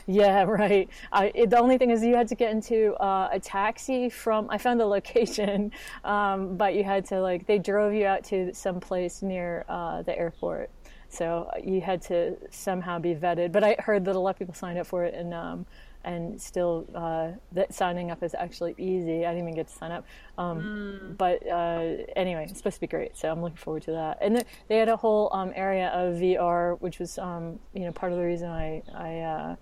Yeah, 0.09 0.43
right. 0.47 0.89
I, 1.11 1.31
it, 1.35 1.51
the 1.51 1.59
only 1.59 1.77
thing 1.77 1.91
is 1.91 2.03
you 2.03 2.15
had 2.15 2.27
to 2.29 2.35
get 2.35 2.51
into 2.51 2.95
uh, 2.95 3.29
a 3.31 3.39
taxi 3.39 4.09
from. 4.09 4.49
I 4.49 4.57
found 4.57 4.79
the 4.79 4.85
location, 4.85 5.71
um, 6.03 6.57
but 6.57 6.73
you 6.73 6.83
had 6.83 7.05
to 7.05 7.21
like 7.21 7.45
they 7.45 7.59
drove 7.59 7.93
you 7.93 8.07
out 8.07 8.23
to 8.25 8.53
some 8.53 8.79
place 8.79 9.21
near 9.21 9.65
uh, 9.69 10.01
the 10.01 10.17
airport. 10.17 10.71
So 11.11 11.49
you 11.63 11.81
had 11.81 12.01
to 12.03 12.37
somehow 12.51 12.99
be 12.99 13.15
vetted. 13.15 13.51
But 13.51 13.63
I 13.63 13.75
heard 13.79 14.05
that 14.05 14.15
a 14.15 14.19
lot 14.19 14.31
of 14.31 14.39
people 14.39 14.53
signed 14.53 14.79
up 14.79 14.87
for 14.87 15.05
it, 15.05 15.13
and 15.13 15.33
um, 15.33 15.65
and 16.03 16.41
still 16.41 16.87
uh, 16.95 17.31
that 17.51 17.73
signing 17.73 18.09
up 18.09 18.23
is 18.23 18.33
actually 18.33 18.73
easy. 18.79 19.25
I 19.25 19.29
didn't 19.33 19.43
even 19.43 19.55
get 19.55 19.67
to 19.67 19.73
sign 19.73 19.91
up. 19.91 20.05
Um, 20.39 20.59
mm. 20.59 21.17
But 21.17 21.45
uh, 21.47 22.03
anyway, 22.15 22.47
it's 22.49 22.57
supposed 22.57 22.75
to 22.75 22.81
be 22.81 22.87
great, 22.87 23.15
so 23.15 23.31
I'm 23.31 23.43
looking 23.43 23.57
forward 23.57 23.83
to 23.83 23.91
that. 23.91 24.17
And 24.21 24.43
they 24.69 24.77
had 24.77 24.89
a 24.89 24.97
whole 24.97 25.29
um, 25.33 25.51
area 25.55 25.89
of 25.89 26.15
VR, 26.15 26.79
which 26.79 26.97
was 26.97 27.19
um, 27.19 27.59
you 27.73 27.81
know 27.81 27.91
part 27.91 28.11
of 28.11 28.17
the 28.17 28.25
reason 28.25 28.49
I 28.49 28.81
I 28.95 29.19
uh, 29.19 29.55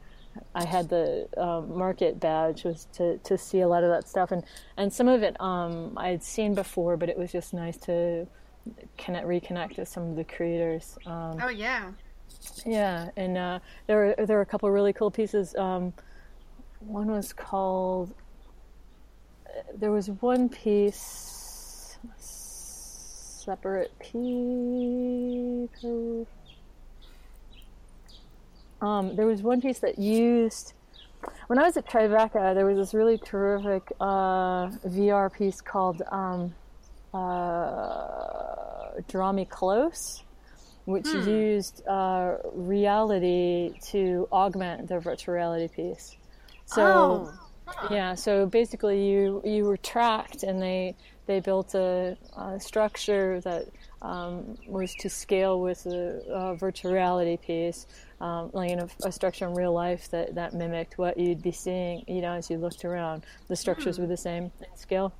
I 0.55 0.65
had 0.65 0.89
the 0.89 1.27
um, 1.37 1.77
market 1.77 2.19
badge 2.19 2.63
was 2.63 2.87
to, 2.93 3.17
to 3.19 3.37
see 3.37 3.61
a 3.61 3.67
lot 3.67 3.83
of 3.83 3.89
that 3.89 4.07
stuff, 4.07 4.31
and 4.31 4.43
and 4.77 4.91
some 4.91 5.07
of 5.07 5.23
it 5.23 5.39
um, 5.41 5.93
I 5.97 6.09
had 6.09 6.23
seen 6.23 6.55
before, 6.55 6.97
but 6.97 7.09
it 7.09 7.17
was 7.17 7.31
just 7.31 7.53
nice 7.53 7.77
to 7.77 8.27
connect 8.97 9.27
reconnect 9.27 9.77
with 9.77 9.87
some 9.87 10.09
of 10.09 10.15
the 10.15 10.23
creators. 10.23 10.97
Um, 11.05 11.37
oh 11.41 11.49
yeah, 11.49 11.91
yeah, 12.65 13.09
and 13.15 13.37
uh, 13.37 13.59
there 13.87 13.97
were 13.97 14.25
there 14.25 14.37
were 14.37 14.41
a 14.41 14.45
couple 14.45 14.67
of 14.67 14.73
really 14.73 14.93
cool 14.93 15.11
pieces. 15.11 15.55
Um, 15.55 15.93
one 16.79 17.11
was 17.11 17.33
called. 17.33 18.13
There 19.73 19.91
was 19.91 20.09
one 20.09 20.49
piece, 20.49 21.97
separate 22.17 23.91
piece 23.99 25.83
um, 28.81 29.15
there 29.15 29.25
was 29.25 29.41
one 29.41 29.61
piece 29.61 29.79
that 29.79 29.97
used 29.97 30.73
when 31.47 31.59
I 31.59 31.63
was 31.63 31.77
at 31.77 31.87
Tribeca. 31.87 32.53
There 32.53 32.65
was 32.65 32.77
this 32.77 32.93
really 32.93 33.17
terrific 33.17 33.91
uh, 33.99 34.67
VR 34.85 35.31
piece 35.31 35.61
called 35.61 36.01
um, 36.11 36.53
uh, 37.13 39.01
"Draw 39.07 39.31
Me 39.31 39.45
Close," 39.45 40.23
which 40.85 41.07
hmm. 41.07 41.27
used 41.27 41.87
uh, 41.87 42.37
reality 42.53 43.73
to 43.91 44.27
augment 44.31 44.87
the 44.87 44.99
virtual 44.99 45.35
reality 45.35 45.67
piece. 45.67 46.15
So. 46.65 46.83
Oh. 46.83 47.43
Yeah, 47.91 48.15
so 48.15 48.45
basically, 48.45 49.09
you 49.09 49.41
you 49.43 49.65
were 49.65 49.75
tracked, 49.75 50.43
and 50.43 50.61
they 50.61 50.95
they 51.25 51.41
built 51.41 51.75
a, 51.75 52.17
a 52.37 52.57
structure 52.61 53.41
that 53.41 53.65
um, 54.01 54.57
was 54.67 54.93
to 54.95 55.09
scale 55.09 55.59
with 55.59 55.83
the 55.83 56.23
uh, 56.29 56.53
virtual 56.55 56.91
reality 56.91 57.37
piece 57.37 57.87
um, 58.19 58.49
like 58.53 58.71
in 58.71 58.79
a, 58.79 58.87
a, 59.03 59.11
structure 59.11 59.47
in 59.47 59.53
real 59.53 59.73
life 59.73 60.09
that, 60.11 60.35
that 60.35 60.53
mimicked 60.53 60.97
what 60.97 61.17
you'd 61.17 61.41
be 61.41 61.51
seeing, 61.51 62.03
you 62.07 62.21
know, 62.21 62.33
as 62.33 62.49
you 62.49 62.57
looked 62.57 62.83
around. 62.83 63.25
The 63.47 63.55
structures 63.55 63.97
mm. 63.97 64.01
were 64.01 64.07
the 64.07 64.17
same 64.17 64.51
in 64.59 64.75
scale. 64.75 65.13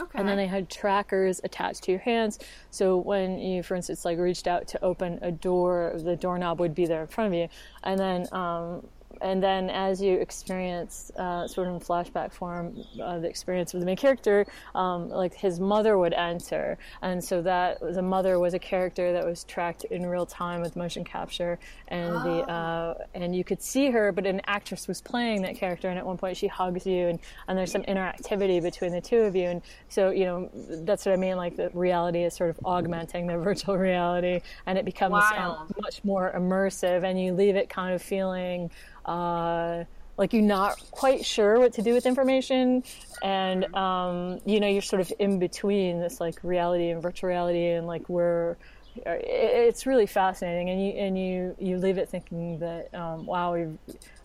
Okay. 0.00 0.18
And 0.18 0.28
then 0.28 0.36
they 0.36 0.46
had 0.46 0.68
trackers 0.68 1.40
attached 1.42 1.84
to 1.84 1.90
your 1.90 2.00
hands. 2.00 2.38
So 2.70 2.98
when 2.98 3.38
you, 3.38 3.62
for 3.62 3.74
instance, 3.74 4.04
like 4.04 4.18
reached 4.18 4.46
out 4.46 4.68
to 4.68 4.84
open 4.84 5.18
a 5.22 5.32
door, 5.32 5.94
the 5.96 6.16
doorknob 6.16 6.60
would 6.60 6.74
be 6.74 6.86
there 6.86 7.00
in 7.00 7.06
front 7.06 7.28
of 7.28 7.34
you. 7.34 7.48
And 7.82 7.98
then 7.98 8.26
um, 8.30 8.86
and 9.20 9.42
then 9.42 9.70
as 9.70 10.00
you 10.00 10.14
experience 10.14 11.10
uh, 11.16 11.46
sort 11.46 11.68
of 11.68 11.74
in 11.74 11.80
flashback 11.80 12.32
form 12.32 12.76
uh, 13.02 13.18
the 13.18 13.28
experience 13.28 13.74
of 13.74 13.80
the 13.80 13.86
main 13.86 13.96
character 13.96 14.46
um, 14.74 15.08
like 15.08 15.34
his 15.34 15.60
mother 15.60 15.98
would 15.98 16.12
enter. 16.12 16.78
And 17.02 17.22
so 17.22 17.42
that 17.42 17.80
the 17.80 18.02
mother 18.02 18.38
was 18.38 18.54
a 18.54 18.58
character 18.58 19.12
that 19.12 19.24
was 19.24 19.44
tracked 19.44 19.84
in 19.84 20.06
real 20.06 20.26
time 20.26 20.60
with 20.60 20.76
motion 20.76 21.04
capture. 21.04 21.58
And 21.88 22.14
oh. 22.14 22.22
the 22.22 22.52
uh, 22.52 22.94
and 23.14 23.34
you 23.34 23.44
could 23.44 23.62
see 23.62 23.90
her 23.90 24.12
but 24.12 24.26
an 24.26 24.40
actress 24.46 24.88
was 24.88 25.00
playing 25.00 25.42
that 25.42 25.56
character. 25.56 25.88
And 25.88 25.98
at 25.98 26.06
one 26.06 26.16
point 26.16 26.36
she 26.36 26.46
hugs 26.46 26.86
you 26.86 27.08
and, 27.08 27.18
and 27.48 27.58
there's 27.58 27.72
some 27.72 27.82
interactivity 27.82 28.62
between 28.62 28.92
the 28.92 29.00
two 29.00 29.20
of 29.20 29.34
you. 29.36 29.46
And 29.46 29.62
so 29.88 30.10
you 30.10 30.24
know 30.24 30.50
that's 30.84 31.06
what 31.06 31.12
i 31.12 31.16
mean 31.16 31.36
like 31.36 31.56
the 31.56 31.70
reality 31.70 32.22
is 32.22 32.34
sort 32.34 32.50
of 32.50 32.58
augmenting 32.64 33.26
the 33.26 33.38
virtual 33.48 33.76
reality. 33.76 34.40
And 34.66 34.78
it 34.78 34.84
becomes 34.84 35.22
um, 35.36 35.72
much 35.80 36.04
more 36.04 36.32
immersive. 36.36 37.04
And 37.04 37.20
you 37.20 37.32
leave 37.32 37.56
it 37.56 37.68
kind 37.68 37.94
of 37.94 38.02
feeling 38.02 38.70
uh, 39.06 39.84
like 40.18 40.32
you're 40.32 40.42
not 40.42 40.82
quite 40.90 41.24
sure 41.24 41.58
what 41.58 41.72
to 41.74 41.82
do 41.82 41.94
with 41.94 42.06
information. 42.06 42.82
And 43.22 43.74
um, 43.74 44.40
you 44.44 44.60
know 44.60 44.68
you're 44.68 44.82
sort 44.82 45.00
of 45.00 45.12
in 45.18 45.38
between 45.38 46.00
this 46.00 46.20
like 46.20 46.38
reality 46.42 46.90
and 46.90 47.02
virtual 47.02 47.28
reality 47.28 47.66
and 47.68 47.86
like 47.86 48.06
where 48.08 48.56
it's 49.04 49.86
really 49.86 50.06
fascinating. 50.06 50.70
And 50.70 50.84
you 50.84 50.92
and 50.92 51.18
you 51.18 51.56
you 51.58 51.78
leave 51.78 51.98
it 51.98 52.08
thinking 52.08 52.58
that 52.58 52.94
um, 52.94 53.26
wow 53.26 53.72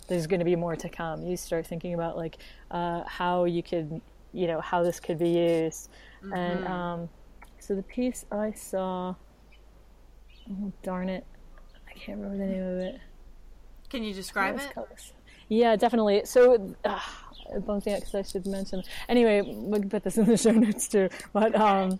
there's 0.07 0.27
going 0.27 0.39
to 0.39 0.45
be 0.45 0.55
more 0.55 0.75
to 0.75 0.89
come. 0.89 1.25
You 1.25 1.37
start 1.37 1.65
thinking 1.67 1.93
about 1.93 2.17
like 2.17 2.37
uh, 2.71 3.03
how 3.05 3.45
you 3.45 3.63
could 3.63 4.01
you 4.33 4.47
know 4.47 4.61
how 4.61 4.83
this 4.83 4.99
could 4.99 5.19
be 5.19 5.29
used. 5.29 5.89
Mm-hmm. 6.23 6.33
and 6.33 6.67
um, 6.67 7.09
so 7.57 7.73
the 7.73 7.81
piece 7.81 8.25
i 8.31 8.51
saw 8.51 9.15
oh, 10.51 10.71
darn 10.83 11.09
it. 11.09 11.25
I 11.89 11.93
can't 11.93 12.19
remember 12.19 12.37
the 12.37 12.51
name 12.51 12.63
of 12.63 12.77
it 12.77 13.01
can 13.91 14.03
you 14.03 14.13
describe 14.13 14.57
it? 14.57 14.73
Colors. 14.73 15.13
Yeah, 15.49 15.75
definitely. 15.75 16.21
So, 16.25 16.75
uh, 16.85 16.99
it 17.53 17.65
bums 17.65 17.85
out 17.87 17.99
because 17.99 18.15
I 18.15 18.21
should 18.21 18.45
mention. 18.47 18.83
Anyway, 19.09 19.41
we 19.41 19.79
can 19.79 19.89
put 19.89 20.03
this 20.03 20.17
in 20.17 20.25
the 20.25 20.37
show 20.37 20.51
notes 20.65 20.87
too. 20.87 21.09
But 21.33 21.53
um, 21.55 21.99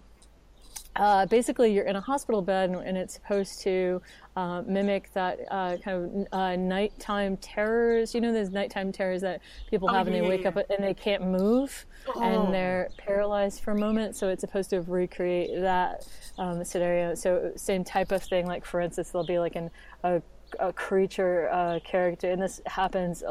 uh, 0.95 1.25
basically 1.25 1.73
you're 1.73 1.85
in 1.85 1.95
a 1.95 2.01
hospital 2.01 2.41
bed 2.41 2.69
and, 2.69 2.79
and 2.81 2.97
it's 2.97 3.13
supposed 3.13 3.61
to 3.61 4.01
uh, 4.35 4.61
mimic 4.65 5.11
that 5.13 5.39
uh, 5.49 5.77
kind 5.77 6.27
of 6.27 6.27
uh, 6.31 6.55
nighttime 6.55 7.37
terrors. 7.37 8.13
You 8.15 8.21
know, 8.21 8.31
those 8.31 8.49
nighttime 8.49 8.91
terrors 8.91 9.21
that 9.21 9.41
people 9.69 9.89
Oh, 9.89 9.93
have 9.93 10.07
and 10.07 10.15
yeah, 10.15 10.21
they 10.21 10.27
yeah, 10.27 10.37
wake 10.37 10.45
up 10.45 10.55
and 10.55 10.83
they 10.83 10.93
can't 10.93 11.23
move 11.23 11.85
Oh. 12.15 12.21
and 12.21 12.53
they're 12.53 12.89
paralyzed 12.97 13.61
for 13.61 13.71
a 13.71 13.77
moment. 13.77 14.15
So 14.15 14.29
it's 14.29 14.41
supposed 14.41 14.69
to 14.71 14.81
recreate 14.81 15.61
that 15.61 16.05
um, 16.37 16.63
scenario. 16.63 17.15
So 17.15 17.51
same 17.55 17.83
type 17.83 18.11
of 18.11 18.23
thing. 18.23 18.47
Like 18.47 18.65
for 18.65 18.81
instance, 18.81 19.11
there'll 19.11 19.27
be 19.27 19.39
like 19.39 19.55
an, 19.55 19.69
a, 20.03 20.21
a 20.59 20.73
creature 20.73 21.49
uh, 21.51 21.79
character, 21.83 22.29
and 22.29 22.41
this 22.41 22.61
happens. 22.65 23.23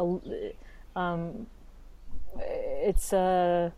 Um, 0.96 1.46
it's 2.82 3.12
uh, 3.12 3.70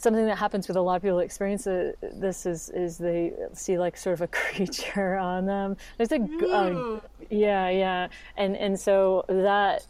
something 0.00 0.24
that 0.26 0.38
happens 0.38 0.66
with 0.66 0.76
a 0.76 0.80
lot 0.80 0.96
of 0.96 1.02
people 1.02 1.18
experience 1.18 1.66
it, 1.66 1.98
this 2.20 2.46
is 2.46 2.70
is 2.70 2.96
they 2.96 3.32
see 3.52 3.78
like 3.78 3.96
sort 3.96 4.14
of 4.14 4.22
a 4.22 4.26
creature 4.40 5.16
on 5.16 5.44
them 5.44 5.76
there's 5.98 6.12
a 6.12 6.16
uh, 6.16 6.70
Ooh. 6.70 7.02
yeah 7.28 7.68
yeah 7.68 8.08
and 8.36 8.56
and 8.56 8.80
so 8.80 9.24
that 9.28 9.84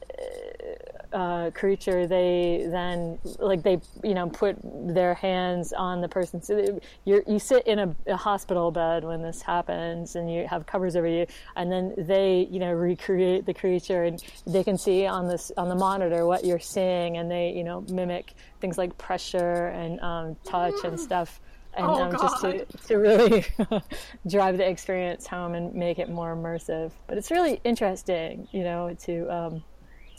uh, 1.13 1.51
creature 1.51 2.07
they 2.07 2.67
then 2.71 3.19
like 3.39 3.63
they 3.63 3.81
you 4.05 4.15
know 4.15 4.29
put 4.29 4.57
their 4.63 5.15
hands 5.15 5.73
on 5.73 6.01
the 6.01 6.09
person. 6.09 6.43
So 6.43 6.81
you're, 7.05 7.23
you 7.27 7.39
sit 7.39 7.67
in 7.67 7.79
a, 7.79 7.97
a 8.07 8.17
hospital 8.17 8.71
bed 8.71 9.05
when 9.05 9.23
this 9.23 9.43
happens 9.43 10.17
and 10.17 10.33
you 10.33 10.47
have 10.47 10.67
covers 10.67 10.97
over 10.97 11.07
you 11.07 11.27
and 11.57 11.71
then 11.71 11.95
they 11.97 12.49
you 12.51 12.59
know 12.59 12.73
recreate 12.73 13.47
the 13.47 13.55
creature 13.55 14.05
and 14.05 14.23
they 14.47 14.63
can 14.63 14.79
see 14.79 15.07
on 15.07 15.27
this 15.27 15.51
on 15.57 15.69
the 15.69 15.75
monitor 15.75 16.27
what 16.27 16.45
you're 16.45 16.59
seeing 16.59 17.17
and 17.17 17.31
they 17.31 17.51
you 17.51 17.65
know 17.65 17.85
mimic 17.91 18.35
things 18.61 18.79
like 18.79 18.97
pressure 18.99 19.69
and 19.69 20.01
um, 20.01 20.37
touch 20.45 20.75
and 20.85 20.99
stuff. 20.99 21.41
And 21.73 21.87
Oh, 21.87 22.03
um, 22.03 22.13
just 22.13 22.41
to, 22.41 22.65
to 22.89 22.97
really 22.97 23.45
drive 24.29 24.57
the 24.57 24.69
experience 24.69 25.29
home 25.29 25.55
and 25.55 25.73
make 25.73 26.01
it 26.01 26.11
more 26.11 26.35
immersive. 26.35 26.91
But 27.07 27.17
it's 27.17 27.31
really 27.31 27.61
interesting 27.65 28.49
you 28.51 28.65
know 28.65 28.97
to 29.05 29.35
um, 29.35 29.65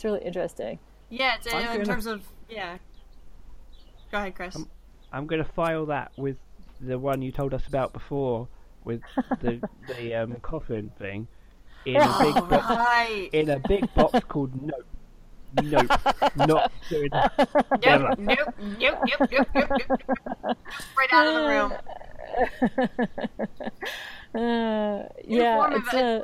it's 0.02 0.06
really 0.06 0.26
interesting 0.26 0.80
Yeah, 1.12 1.36
it's, 1.36 1.45
uh, 1.45 1.58
in 1.58 1.66
gonna- 1.66 1.86
terms 1.86 2.08
of 2.08 2.24
yeah. 2.49 2.80
Go 4.12 4.18
ahead, 4.18 4.34
Chris. 4.36 4.58
I'm 5.14 5.28
going 5.28 5.43
to 5.43 5.49
file 5.52 5.86
that 5.86 6.12
with 6.18 6.38
the 6.82 6.97
one 6.97 7.22
you 7.22 7.32
told 7.32 7.54
us 7.54 7.68
about 7.68 7.93
before, 7.93 8.47
with 8.84 9.02
the 9.41 9.62
the 9.88 10.16
um, 10.16 10.36
coffin 10.41 10.91
thing, 10.97 11.28
in 11.86 11.97
a 11.97 11.99
big 12.20 12.36
Oh, 12.36 12.45
box, 12.47 12.68
right. 12.68 13.30
in 13.32 13.49
a 13.52 13.60
big 13.60 13.93
box 13.93 14.20
called 14.28 14.60
Nope. 14.60 14.86
Nope. 15.64 15.91
Not 16.36 16.72
doing 16.89 17.10
that. 17.12 17.32
Nope, 17.84 18.18
nope, 18.18 18.54
nope, 18.58 18.78
nope, 18.80 18.99
nope, 19.20 19.30
nope, 19.32 19.47
nope, 19.54 20.02
nope. 20.43 20.58
Right 20.97 21.14
out 21.14 21.28
of 21.28 21.34
the 21.36 21.47
room. 21.47 21.72
uh, 24.41 25.04
yeah 25.26 25.70
it's 25.76 25.93
a, 25.93 26.24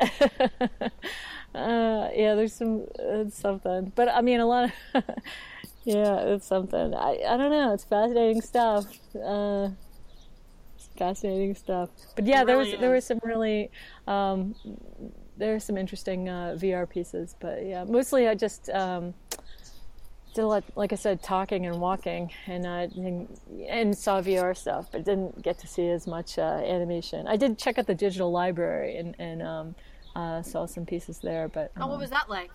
entertainment. 0.00 0.92
uh, 1.56 2.10
yeah 2.14 2.34
there's 2.34 2.52
some 2.52 2.86
it's 2.98 3.38
something. 3.38 3.92
But 3.94 4.08
i 4.08 4.20
mean 4.20 4.40
a 4.40 4.46
lot 4.46 4.72
of 4.94 5.04
yeah 5.84 6.18
it's 6.20 6.46
something. 6.46 6.94
I 6.94 7.20
i 7.28 7.36
don't 7.36 7.50
know. 7.50 7.72
It's 7.72 7.84
fascinating 7.84 8.42
stuff. 8.42 8.86
Uh 9.14 9.70
it's 10.76 10.88
fascinating 10.98 11.54
stuff. 11.54 11.90
But 12.14 12.26
yeah 12.26 12.44
there 12.44 12.58
was 12.58 12.72
there 12.80 12.90
were 12.90 13.00
some 13.00 13.20
really 13.22 13.70
um 14.06 14.54
there 15.36 15.54
are 15.54 15.60
some 15.60 15.76
interesting 15.76 16.28
uh 16.28 16.56
vr 16.60 16.88
pieces. 16.88 17.36
But 17.40 17.64
yeah 17.66 17.84
mostly 17.84 18.28
i 18.28 18.34
just 18.34 18.68
um 18.70 19.14
did 20.36 20.44
a 20.44 20.46
lot, 20.46 20.64
like 20.76 20.92
I 20.92 20.96
said, 20.96 21.22
talking 21.22 21.64
and 21.66 21.80
walking, 21.80 22.30
and 22.46 22.66
uh, 22.66 22.88
and, 22.94 23.40
and 23.66 23.96
saw 23.96 24.20
VR 24.20 24.54
stuff, 24.54 24.92
but 24.92 25.02
didn't 25.02 25.42
get 25.42 25.58
to 25.60 25.66
see 25.66 25.88
as 25.88 26.06
much 26.06 26.38
uh, 26.38 26.42
animation. 26.42 27.26
I 27.26 27.36
did 27.36 27.58
check 27.58 27.78
out 27.78 27.86
the 27.86 27.94
digital 27.94 28.30
library 28.30 28.98
and 28.98 29.16
and 29.18 29.42
um, 29.42 29.74
uh, 30.16 30.42
saw 30.42 30.66
some 30.66 30.84
pieces 30.86 31.18
there, 31.18 31.46
but 31.48 31.70
Oh, 31.76 31.86
what 31.86 31.94
um, 31.94 32.00
was 32.00 32.10
that 32.10 32.28
like? 32.28 32.50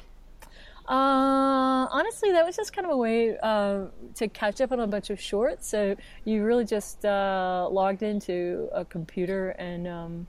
uh, 0.87 1.85
honestly, 1.91 2.31
that 2.31 2.45
was 2.45 2.55
just 2.55 2.73
kind 2.73 2.85
of 2.87 2.91
a 2.91 2.97
way 2.97 3.37
uh, 3.37 3.85
to 4.15 4.27
catch 4.27 4.59
up 4.61 4.71
on 4.71 4.79
a 4.79 4.87
bunch 4.87 5.09
of 5.09 5.19
shorts. 5.21 5.67
So 5.67 5.95
you 6.25 6.43
really 6.43 6.65
just 6.65 7.05
uh, 7.05 7.67
logged 7.71 8.03
into 8.03 8.67
a 8.73 8.83
computer, 8.83 9.49
and 9.51 9.87
um, 9.87 10.27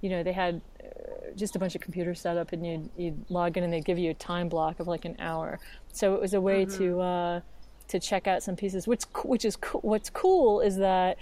you 0.00 0.08
know 0.10 0.22
they 0.22 0.32
had 0.32 0.62
uh, 0.82 0.86
just 1.36 1.54
a 1.54 1.58
bunch 1.58 1.74
of 1.74 1.80
computers 1.82 2.18
set 2.20 2.36
up, 2.36 2.52
and 2.52 2.66
you'd, 2.66 2.90
you'd 2.96 3.30
log 3.30 3.56
in, 3.56 3.62
and 3.64 3.72
they'd 3.72 3.84
give 3.84 3.98
you 3.98 4.10
a 4.10 4.14
time 4.14 4.48
block 4.48 4.80
of 4.80 4.88
like 4.88 5.04
an 5.04 5.16
hour. 5.18 5.60
So 5.92 6.14
it 6.14 6.20
was 6.20 6.32
a 6.34 6.40
way 6.40 6.64
to 6.64 7.00
uh, 7.00 7.40
to 7.88 8.00
check 8.00 8.26
out 8.26 8.42
some 8.42 8.56
pieces. 8.56 8.88
Which 8.88 9.02
which 9.22 9.44
is 9.44 9.56
co- 9.56 9.80
what's 9.80 10.08
cool 10.10 10.60
is 10.60 10.76
that 10.78 11.18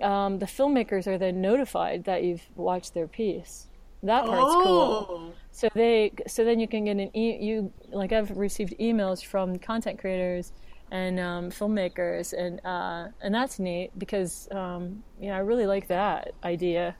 um, 0.00 0.38
the 0.38 0.46
filmmakers 0.46 1.06
are 1.06 1.18
then 1.18 1.40
notified 1.42 2.04
that 2.04 2.24
you've 2.24 2.48
watched 2.56 2.94
their 2.94 3.06
piece. 3.06 3.66
That 4.04 4.26
part's 4.26 4.54
cool. 4.54 5.06
Oh. 5.10 5.32
So 5.50 5.68
they, 5.74 6.12
so 6.26 6.44
then 6.44 6.60
you 6.60 6.68
can 6.68 6.84
get 6.84 6.96
an 6.96 7.16
e- 7.16 7.38
you 7.40 7.72
like 7.90 8.12
I've 8.12 8.36
received 8.36 8.74
emails 8.78 9.24
from 9.24 9.58
content 9.58 9.98
creators 9.98 10.52
and 10.90 11.18
um, 11.18 11.50
filmmakers, 11.50 12.32
and 12.32 12.60
uh, 12.64 13.08
and 13.22 13.34
that's 13.34 13.58
neat 13.58 13.90
because 13.98 14.48
um, 14.50 15.02
yeah, 15.20 15.36
I 15.36 15.40
really 15.40 15.66
like 15.66 15.88
that 15.88 16.34
idea. 16.44 16.96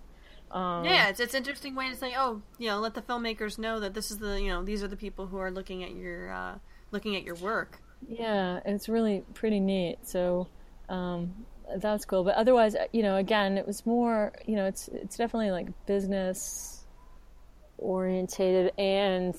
Um, 0.50 0.84
Yeah, 0.84 1.08
it's 1.08 1.20
it's 1.20 1.34
an 1.34 1.38
interesting 1.38 1.74
way 1.74 1.90
to 1.90 1.96
say, 1.96 2.14
oh, 2.16 2.40
you 2.58 2.68
know, 2.68 2.78
let 2.78 2.94
the 2.94 3.02
filmmakers 3.02 3.58
know 3.58 3.80
that 3.80 3.92
this 3.92 4.10
is 4.10 4.18
the, 4.18 4.40
you 4.40 4.48
know, 4.48 4.62
these 4.62 4.82
are 4.82 4.88
the 4.88 4.96
people 4.96 5.26
who 5.26 5.36
are 5.38 5.50
looking 5.50 5.82
at 5.82 5.92
your, 5.92 6.32
uh, 6.32 6.54
looking 6.92 7.16
at 7.16 7.24
your 7.24 7.34
work. 7.36 7.80
Yeah, 8.08 8.60
it's 8.64 8.88
really 8.88 9.24
pretty 9.34 9.58
neat. 9.58 9.98
So 10.04 10.46
um, 10.88 11.34
that's 11.78 12.04
cool. 12.04 12.22
But 12.22 12.36
otherwise, 12.36 12.76
you 12.92 13.02
know, 13.02 13.16
again, 13.16 13.58
it 13.58 13.66
was 13.66 13.84
more, 13.84 14.32
you 14.46 14.54
know, 14.54 14.66
it's 14.66 14.88
it's 14.88 15.16
definitely 15.16 15.50
like 15.50 15.68
business 15.86 16.73
orientated 17.78 18.72
and 18.78 19.34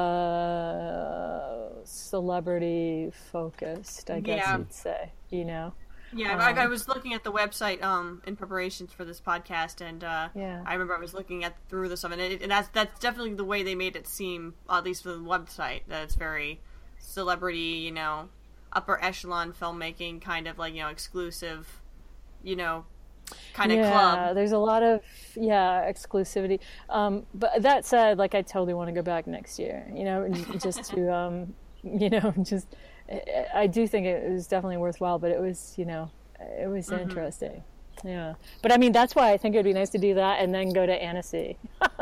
uh, 0.00 1.84
celebrity 1.84 3.10
focused. 3.32 4.10
I 4.10 4.20
guess 4.20 4.38
Yeah. 4.46 4.58
you'd 4.58 4.72
say. 4.72 5.12
You 5.30 5.44
know. 5.44 5.72
Yeah, 6.12 6.36
I, 6.38 6.64
I 6.64 6.66
was 6.66 6.88
looking 6.88 7.14
at 7.14 7.22
the 7.22 7.30
website 7.30 7.84
um, 7.84 8.20
in 8.26 8.34
preparations 8.34 8.92
for 8.92 9.04
this 9.04 9.20
podcast, 9.20 9.80
and 9.80 10.02
uh, 10.02 10.28
Yeah. 10.34 10.60
I 10.66 10.72
remember 10.72 10.96
I 10.96 10.98
was 10.98 11.14
looking 11.14 11.44
at 11.44 11.54
through 11.68 11.88
the 11.88 11.96
stuff, 11.96 12.10
and, 12.10 12.20
it, 12.20 12.42
and 12.42 12.50
that's 12.50 12.68
that's 12.70 12.98
definitely 12.98 13.34
the 13.34 13.44
way 13.44 13.62
they 13.62 13.76
made 13.76 13.94
it 13.94 14.08
seem, 14.08 14.54
at 14.68 14.82
least 14.84 15.04
for 15.04 15.10
the 15.10 15.18
website, 15.20 15.82
that 15.86 16.02
it's 16.02 16.16
very 16.16 16.60
celebrity, 16.98 17.58
you 17.84 17.92
know, 17.92 18.28
upper 18.72 19.02
echelon 19.02 19.52
filmmaking, 19.52 20.20
kind 20.20 20.48
of 20.48 20.58
like 20.58 20.74
you 20.74 20.80
know 20.80 20.88
exclusive, 20.88 21.80
you 22.42 22.56
know, 22.56 22.86
kind 23.54 23.72
of 23.72 23.78
yeah, 23.78 23.90
club. 23.90 24.34
there's 24.34 24.52
a 24.52 24.58
lot 24.58 24.82
of 24.82 25.00
yeah 25.36 25.90
exclusivity. 25.90 26.60
Um, 26.88 27.26
but 27.34 27.62
that 27.62 27.84
said, 27.84 28.18
like 28.18 28.34
I 28.34 28.42
totally 28.42 28.74
want 28.74 28.88
to 28.88 28.92
go 28.94 29.02
back 29.02 29.26
next 29.26 29.58
year. 29.58 29.86
You 29.94 30.04
know, 30.04 30.28
just 30.62 30.84
to 30.92 31.12
um, 31.14 31.54
you 31.82 32.10
know, 32.10 32.32
just 32.42 32.68
I- 33.54 33.66
do 33.66 33.86
think 33.86 34.06
it 34.06 34.30
was 34.30 34.46
definitely 34.46 34.76
worthwhile. 34.78 35.18
But 35.18 35.30
it 35.30 35.40
was 35.40 35.74
you 35.76 35.84
know, 35.84 36.10
it 36.40 36.68
was 36.68 36.88
Mm-hmm. 36.88 37.02
interesting. 37.02 37.62
Yeah, 38.02 38.34
but 38.62 38.72
I 38.72 38.78
mean 38.78 38.92
that's 38.92 39.14
why 39.14 39.30
I 39.32 39.36
think 39.36 39.54
it 39.54 39.58
would 39.58 39.64
be 39.64 39.74
nice 39.74 39.90
to 39.90 39.98
do 39.98 40.14
that 40.14 40.40
and 40.40 40.54
then 40.54 40.72
go 40.72 40.86
to 40.86 40.92
Annecy. 40.92 41.58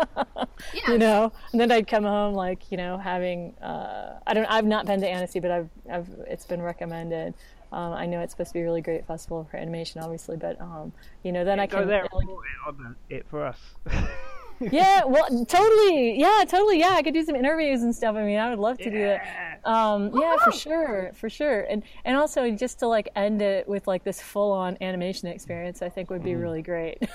Yeah. 0.75 0.93
you 0.93 0.99
know, 0.99 1.33
and 1.53 1.61
then 1.61 1.71
I'd 1.71 1.87
come 1.87 2.03
home 2.05 2.35
like 2.35 2.71
you 2.73 2.77
know 2.77 2.99
having 2.99 3.55
uh, 3.63 4.19
I 4.27 4.35
don't 4.35 4.45
I've 4.47 4.65
not 4.65 4.87
been 4.87 5.01
to 5.01 5.09
Annecy, 5.09 5.39
but 5.41 5.51
I've 5.53 5.69
I've 5.91 6.09
it's 6.27 6.45
been 6.47 6.61
recommended. 6.63 7.35
Um, 7.73 7.93
I 7.93 8.07
know 8.07 8.21
it's 8.21 8.33
supposed 8.33 8.51
to 8.51 8.55
be 8.55 8.61
a 8.61 8.65
really 8.65 8.81
great 8.81 9.07
festival 9.07 9.47
for 9.51 9.57
animation, 9.57 10.01
obviously, 10.01 10.37
but 10.37 10.61
um, 10.61 10.93
you 11.23 11.33
know 11.33 11.45
then 11.45 11.61
I 11.61 11.67
can 11.67 11.81
Go 11.81 11.87
there, 11.87 12.07
like, 12.13 12.27
it 12.29 12.35
on 12.67 12.97
it 13.11 13.27
for 13.29 13.45
us. 13.45 13.59
yeah, 14.61 15.05
well, 15.05 15.27
totally, 15.45 16.19
yeah, 16.19 16.45
totally, 16.49 16.81
yeah. 16.81 16.91
I 16.91 17.03
could 17.03 17.15
do 17.15 17.25
some 17.25 17.37
interviews 17.37 17.83
and 17.83 17.95
stuff. 17.95 18.17
I 18.17 18.25
mean, 18.25 18.39
I 18.39 18.51
would 18.51 18.59
love 18.59 18.79
to 18.79 18.91
do 18.91 18.99
that. 18.99 19.61
Um, 19.65 20.11
yeah, 20.15 20.37
for 20.43 20.53
sure, 20.53 21.13
for 21.15 21.29
sure, 21.29 21.63
and 21.63 21.83
and 22.05 22.17
also 22.17 22.51
just 22.51 22.79
to 22.81 22.89
like 22.89 23.11
end 23.15 23.43
it 23.43 23.69
with 23.69 23.87
like 23.87 24.05
this 24.05 24.21
full 24.21 24.53
on 24.53 24.79
animation 24.81 25.29
experience, 25.29 25.83
I 25.83 25.89
think 25.89 26.11
would 26.11 26.25
be 26.25 26.35
really 26.35 26.63
great. 26.63 27.03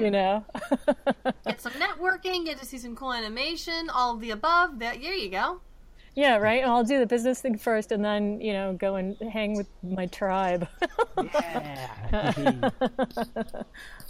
You 0.00 0.10
know. 0.10 0.44
Get 1.46 1.60
some 1.60 1.72
networking, 1.72 2.44
get 2.44 2.58
to 2.58 2.66
see 2.66 2.78
some 2.78 2.94
cool 2.94 3.12
animation, 3.12 3.88
all 3.90 4.14
of 4.14 4.20
the 4.20 4.30
above. 4.30 4.78
That 4.80 5.00
there 5.00 5.14
you 5.14 5.30
go. 5.30 5.60
Yeah, 6.14 6.36
right. 6.38 6.64
I'll 6.64 6.84
do 6.84 6.98
the 6.98 7.06
business 7.06 7.40
thing 7.40 7.56
first, 7.56 7.92
and 7.92 8.04
then 8.04 8.40
you 8.40 8.52
know 8.52 8.72
go 8.72 8.96
and 8.96 9.16
hang 9.32 9.56
with 9.56 9.68
my 9.82 10.06
tribe. 10.06 10.66
Yeah. 11.16 12.70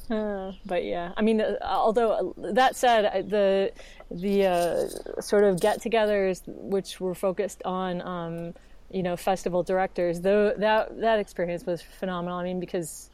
but 0.67 0.85
yeah, 0.85 1.13
I 1.17 1.23
mean, 1.23 1.41
uh, 1.41 1.57
although 1.63 2.35
uh, 2.39 2.53
that 2.53 2.75
said, 2.75 3.29
the 3.29 3.73
the 4.11 4.47
uh, 4.47 5.21
sort 5.21 5.45
of 5.45 5.61
get-togethers 5.61 6.43
which 6.47 7.01
were 7.01 7.15
focused 7.15 7.63
on 7.65 8.01
um, 8.03 8.55
you 8.91 9.03
know 9.03 9.17
festival 9.17 9.63
directors, 9.63 10.21
though 10.21 10.55
that 10.57 11.01
that 11.01 11.19
experience 11.19 11.67
was 11.67 11.83
phenomenal. 11.83 12.39
I 12.39 12.45
mean, 12.45 12.61
because 12.61 13.11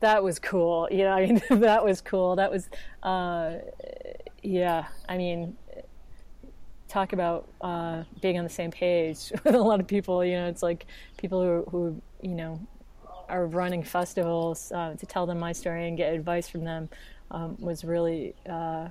that 0.00 0.22
was 0.22 0.38
cool. 0.38 0.88
You 0.90 1.04
know, 1.04 1.12
I 1.18 1.26
mean, 1.26 1.42
that 1.50 1.84
was 1.84 2.00
cool. 2.00 2.36
That 2.36 2.50
was, 2.50 2.68
uh, 3.02 3.56
yeah. 4.42 4.86
I 5.08 5.16
mean, 5.16 5.56
talk 6.88 7.12
about 7.12 7.48
uh, 7.60 8.04
being 8.20 8.38
on 8.38 8.44
the 8.44 8.50
same 8.50 8.70
page 8.70 9.32
with 9.44 9.54
a 9.54 9.60
lot 9.60 9.80
of 9.80 9.86
people. 9.86 10.24
You 10.24 10.36
know, 10.36 10.46
it's 10.48 10.62
like 10.62 10.86
people 11.16 11.42
who, 11.42 11.70
who 11.70 12.02
you 12.22 12.34
know, 12.34 12.60
are 13.28 13.46
running 13.46 13.82
festivals 13.82 14.70
uh, 14.72 14.94
to 14.98 15.06
tell 15.06 15.26
them 15.26 15.38
my 15.38 15.52
story 15.52 15.88
and 15.88 15.96
get 15.96 16.14
advice 16.14 16.48
from 16.48 16.64
them 16.64 16.88
um, 17.30 17.56
was 17.58 17.84
really 17.84 18.34
uh, 18.48 18.88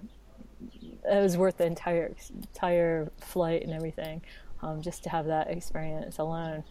it 1.09 1.21
was 1.21 1.37
worth 1.37 1.57
the 1.57 1.65
entire 1.65 2.13
entire 2.33 3.11
flight 3.19 3.63
and 3.63 3.71
everything 3.71 4.21
um, 4.61 4.81
just 4.81 5.03
to 5.03 5.09
have 5.09 5.27
that 5.27 5.49
experience 5.49 6.17
alone. 6.17 6.63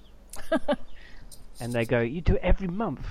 and 1.61 1.73
they 1.73 1.85
go, 1.85 2.01
"You 2.01 2.21
do 2.21 2.35
it 2.35 2.41
every 2.43 2.69
month." 2.69 3.07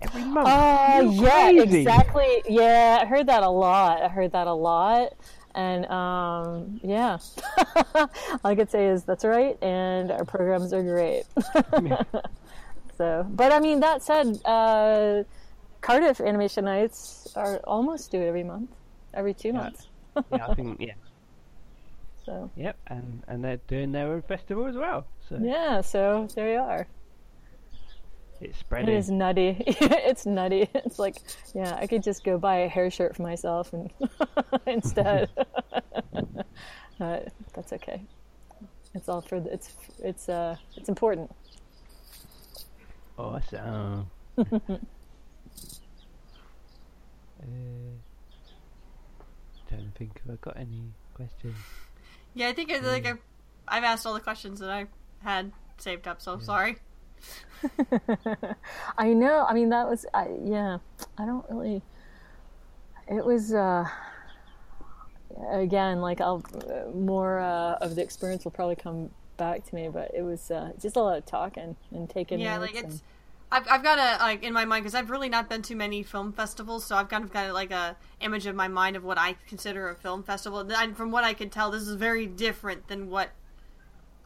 Every 0.00 0.22
month. 0.22 0.48
Oh 0.48 1.10
yeah, 1.10 1.50
crazy." 1.50 1.80
exactly. 1.80 2.42
Yeah, 2.48 3.00
I 3.02 3.06
heard 3.06 3.26
that 3.26 3.42
a 3.42 3.48
lot. 3.48 4.02
I 4.02 4.08
heard 4.08 4.32
that 4.32 4.46
a 4.46 4.52
lot, 4.52 5.14
and 5.54 5.86
um, 5.86 6.80
yeah, 6.82 7.18
all 7.94 8.10
I 8.44 8.54
could 8.54 8.70
say 8.70 8.86
is 8.86 9.04
that's 9.04 9.24
right, 9.24 9.56
and 9.62 10.10
our 10.10 10.24
programs 10.24 10.72
are 10.72 10.82
great. 10.82 11.24
so, 12.96 13.26
but 13.30 13.52
I 13.52 13.60
mean, 13.60 13.80
that 13.80 14.02
said, 14.02 14.40
uh, 14.44 15.24
Cardiff 15.80 16.20
Animation 16.20 16.64
Nights 16.64 17.32
are 17.36 17.58
almost 17.64 18.10
do 18.10 18.20
it 18.20 18.26
every 18.26 18.44
month, 18.44 18.70
every 19.14 19.34
two 19.34 19.52
months. 19.52 19.88
yeah, 20.32 20.48
I 20.48 20.54
think 20.54 20.80
yeah, 20.80 20.94
So 22.28 22.50
yep, 22.56 22.76
and 22.88 23.22
and 23.26 23.42
they're 23.42 23.60
doing 23.68 23.92
their 23.92 24.12
own 24.12 24.20
festival 24.20 24.66
as 24.66 24.76
well. 24.76 25.06
So 25.28 25.38
yeah, 25.40 25.80
so 25.80 26.28
there 26.34 26.52
you 26.52 26.58
are. 26.58 26.86
It's 28.40 28.58
spreading. 28.58 28.94
is 28.94 29.10
nutty. 29.10 29.56
it's 29.66 30.26
nutty. 30.26 30.68
It's 30.74 30.98
like, 30.98 31.16
yeah, 31.54 31.76
I 31.80 31.86
could 31.86 32.02
just 32.02 32.24
go 32.24 32.38
buy 32.38 32.58
a 32.58 32.68
hair 32.68 32.90
shirt 32.90 33.16
for 33.16 33.22
myself 33.22 33.72
and 33.72 33.90
instead. 34.66 35.30
but 36.98 37.32
that's 37.54 37.72
okay. 37.72 38.02
It's 38.94 39.08
all 39.08 39.20
for 39.20 39.40
the, 39.40 39.52
it's 39.52 39.72
it's 40.02 40.28
uh 40.28 40.56
it's 40.76 40.88
important. 40.88 41.30
Awesome. 43.18 44.10
uh, 44.38 44.44
don't 49.70 49.94
think 49.96 50.20
I've 50.30 50.40
got 50.40 50.56
any 50.56 50.92
questions. 51.14 51.56
Yeah, 52.34 52.48
I 52.48 52.52
think 52.52 52.70
I, 52.70 52.78
like 52.78 53.06
I've, 53.06 53.18
I've 53.66 53.84
asked 53.84 54.06
all 54.06 54.14
the 54.14 54.20
questions 54.20 54.60
that 54.60 54.70
I 54.70 54.86
had 55.22 55.52
saved 55.78 56.06
up. 56.06 56.22
So 56.22 56.32
I'm 56.32 56.42
sorry. 56.42 56.78
I 58.98 59.12
know. 59.12 59.44
I 59.48 59.54
mean, 59.54 59.70
that 59.70 59.88
was 59.88 60.06
I 60.14 60.28
yeah. 60.44 60.78
I 61.16 61.26
don't 61.26 61.44
really. 61.50 61.82
It 63.08 63.24
was 63.24 63.52
uh 63.52 63.86
again 65.50 66.00
like 66.00 66.20
I'll 66.20 66.42
more 66.94 67.38
uh, 67.40 67.74
of 67.80 67.94
the 67.94 68.02
experience 68.02 68.44
will 68.44 68.52
probably 68.52 68.76
come 68.76 69.10
back 69.36 69.64
to 69.64 69.74
me, 69.74 69.88
but 69.88 70.10
it 70.14 70.22
was 70.22 70.50
uh, 70.50 70.72
just 70.80 70.96
a 70.96 71.00
lot 71.00 71.16
of 71.16 71.24
talking 71.26 71.76
and 71.92 72.10
taking 72.10 72.40
Yeah, 72.40 72.58
like 72.58 72.74
it's. 72.74 72.82
and- 72.82 73.02
I've, 73.50 73.66
I've 73.70 73.82
got 73.82 73.98
a 73.98 74.22
like 74.22 74.42
in 74.42 74.52
my 74.52 74.66
mind 74.66 74.84
because 74.84 74.94
I've 74.94 75.08
really 75.08 75.30
not 75.30 75.48
been 75.48 75.62
to 75.62 75.74
many 75.74 76.02
film 76.02 76.32
festivals, 76.34 76.84
so 76.84 76.96
I've 76.96 77.08
kind 77.08 77.24
of 77.24 77.32
got 77.32 77.54
like 77.54 77.70
a 77.70 77.96
image 78.20 78.44
of 78.44 78.54
my 78.54 78.68
mind 78.68 78.94
of 78.94 79.04
what 79.04 79.16
I 79.16 79.36
consider 79.48 79.88
a 79.88 79.94
film 79.94 80.22
festival. 80.22 80.60
And 80.70 80.94
from 80.94 81.10
what 81.10 81.24
I 81.24 81.32
can 81.32 81.48
tell, 81.48 81.70
this 81.70 81.82
is 81.82 81.94
very 81.94 82.26
different 82.26 82.88
than 82.88 83.08
what 83.08 83.30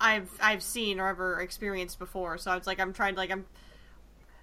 I've 0.03 0.31
I've 0.41 0.63
seen 0.63 1.01
or 1.01 1.09
ever 1.09 1.41
experienced 1.41 1.99
before. 1.99 2.37
So 2.37 2.53
it's 2.55 2.67
like 2.67 2.81
I'm 2.81 2.93
trying 2.93 3.15
to 3.15 3.21
like 3.21 3.31
I'm 3.31 3.47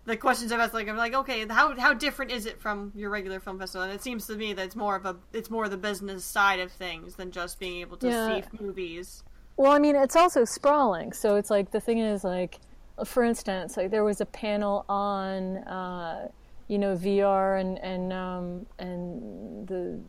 the 0.05 0.17
questions 0.17 0.51
I've 0.51 0.59
asked 0.59 0.73
like 0.73 0.87
I'm 0.87 0.97
like 0.97 1.13
okay 1.13 1.45
how 1.47 1.77
how 1.77 1.93
different 1.93 2.31
is 2.31 2.45
it 2.45 2.59
from 2.61 2.91
your 2.95 3.09
regular 3.09 3.39
film 3.39 3.59
festival? 3.59 3.83
And 3.83 3.93
it 3.93 4.01
seems 4.01 4.25
to 4.27 4.35
me 4.35 4.53
that 4.53 4.65
it's 4.65 4.75
more 4.75 4.95
of 4.95 5.05
a 5.05 5.17
it's 5.33 5.49
more 5.49 5.67
the 5.69 5.77
business 5.77 6.23
side 6.23 6.59
of 6.59 6.71
things 6.71 7.15
than 7.15 7.31
just 7.31 7.59
being 7.59 7.81
able 7.81 7.97
to 7.97 8.07
Yeah. 8.07 8.41
see 8.41 8.43
movies. 8.63 9.23
Well, 9.57 9.73
I 9.73 9.79
mean, 9.79 9.97
it's 9.97 10.15
also 10.15 10.45
sprawling. 10.45 11.11
So 11.11 11.35
it's 11.35 11.49
like 11.49 11.71
the 11.71 11.81
thing 11.81 11.97
is 11.99 12.23
like, 12.23 12.59
for 13.03 13.23
instance, 13.23 13.75
like 13.75 13.91
there 13.91 14.05
was 14.05 14.21
a 14.21 14.25
panel 14.25 14.85
on, 14.87 15.57
uh, 15.57 16.29
you 16.69 16.77
know, 16.77 16.95
VR 16.95 17.59
and 17.59 17.77
and 17.79 18.13
um, 18.13 18.65
and 18.79 19.67
the. 19.67 19.99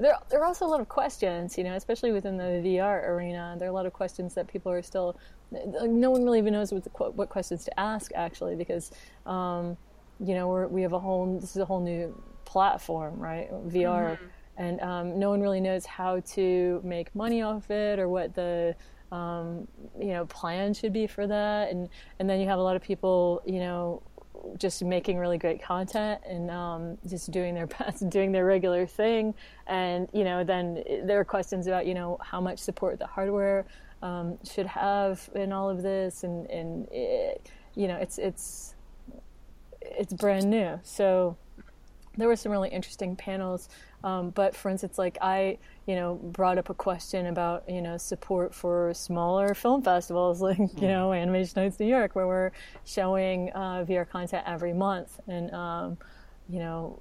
There, 0.00 0.14
there 0.30 0.40
are 0.40 0.46
also 0.46 0.66
a 0.66 0.68
lot 0.68 0.80
of 0.80 0.88
questions, 0.88 1.58
you 1.58 1.64
know, 1.64 1.74
especially 1.74 2.10
within 2.12 2.36
the 2.36 2.62
VR 2.64 3.06
arena. 3.08 3.54
There 3.58 3.68
are 3.68 3.70
a 3.70 3.74
lot 3.74 3.86
of 3.86 3.92
questions 3.92 4.34
that 4.34 4.48
people 4.48 4.72
are 4.72 4.82
still. 4.82 5.16
No 5.52 6.10
one 6.10 6.24
really 6.24 6.38
even 6.38 6.52
knows 6.52 6.72
what, 6.72 6.84
the, 6.84 6.90
what 6.90 7.28
questions 7.28 7.64
to 7.64 7.80
ask, 7.80 8.12
actually, 8.14 8.54
because, 8.54 8.92
um, 9.26 9.76
you 10.20 10.34
know, 10.34 10.48
we're, 10.48 10.66
we 10.68 10.82
have 10.82 10.92
a 10.92 10.98
whole. 10.98 11.38
This 11.38 11.50
is 11.50 11.56
a 11.56 11.64
whole 11.64 11.80
new 11.80 12.20
platform, 12.44 13.18
right? 13.18 13.52
VR 13.68 14.18
and 14.60 14.78
um, 14.82 15.18
no 15.18 15.30
one 15.30 15.40
really 15.40 15.60
knows 15.60 15.86
how 15.86 16.20
to 16.20 16.82
make 16.84 17.12
money 17.14 17.40
off 17.40 17.70
it 17.70 17.98
or 17.98 18.08
what 18.08 18.34
the 18.34 18.76
um, 19.10 19.66
you 19.98 20.08
know 20.08 20.26
plan 20.26 20.74
should 20.74 20.92
be 20.92 21.06
for 21.06 21.26
that 21.26 21.70
and 21.70 21.88
and 22.18 22.28
then 22.28 22.38
you 22.40 22.46
have 22.46 22.58
a 22.58 22.62
lot 22.62 22.76
of 22.76 22.82
people 22.82 23.42
you 23.44 23.58
know 23.58 24.02
just 24.58 24.82
making 24.82 25.18
really 25.18 25.38
great 25.38 25.62
content 25.62 26.20
and 26.26 26.50
um, 26.50 26.98
just 27.06 27.30
doing 27.30 27.54
their 27.54 27.66
best 27.78 28.08
doing 28.10 28.32
their 28.32 28.44
regular 28.44 28.86
thing. 28.86 29.34
And 29.66 30.08
you 30.12 30.24
know 30.24 30.44
then 30.44 30.82
there 31.04 31.18
are 31.20 31.24
questions 31.24 31.66
about 31.66 31.86
you 31.86 31.94
know 31.94 32.18
how 32.22 32.40
much 32.40 32.58
support 32.58 32.98
the 32.98 33.06
hardware 33.06 33.66
um, 34.02 34.38
should 34.44 34.66
have 34.66 35.28
in 35.34 35.52
all 35.52 35.68
of 35.68 35.82
this. 35.82 36.24
And 36.24 36.48
and 36.50 36.88
it, 36.90 37.50
you 37.74 37.88
know 37.88 37.96
it's 37.96 38.18
it's 38.18 38.74
it's 39.82 40.12
brand 40.12 40.48
new. 40.50 40.78
So 40.82 41.36
there 42.20 42.28
were 42.28 42.36
some 42.36 42.52
really 42.52 42.68
interesting 42.68 43.16
panels. 43.16 43.68
Um, 44.02 44.30
but 44.30 44.56
for 44.56 44.70
instance, 44.70 44.98
like 44.98 45.18
I, 45.20 45.58
you 45.86 45.94
know, 45.94 46.14
brought 46.14 46.58
up 46.58 46.70
a 46.70 46.74
question 46.74 47.26
about 47.26 47.68
you 47.68 47.82
know 47.82 47.96
support 47.96 48.54
for 48.54 48.94
smaller 48.94 49.54
film 49.54 49.82
festivals, 49.82 50.40
like 50.48 50.58
you 50.58 50.88
know 50.88 51.12
Animation 51.12 51.62
Nights 51.62 51.78
New 51.80 51.86
York, 51.86 52.14
where 52.14 52.26
we're 52.26 52.52
showing 52.84 53.50
uh, 53.52 53.84
VR 53.88 54.08
content 54.08 54.44
every 54.46 54.72
month, 54.72 55.20
and 55.28 55.52
um, 55.52 55.98
you 56.48 56.58
know, 56.58 56.98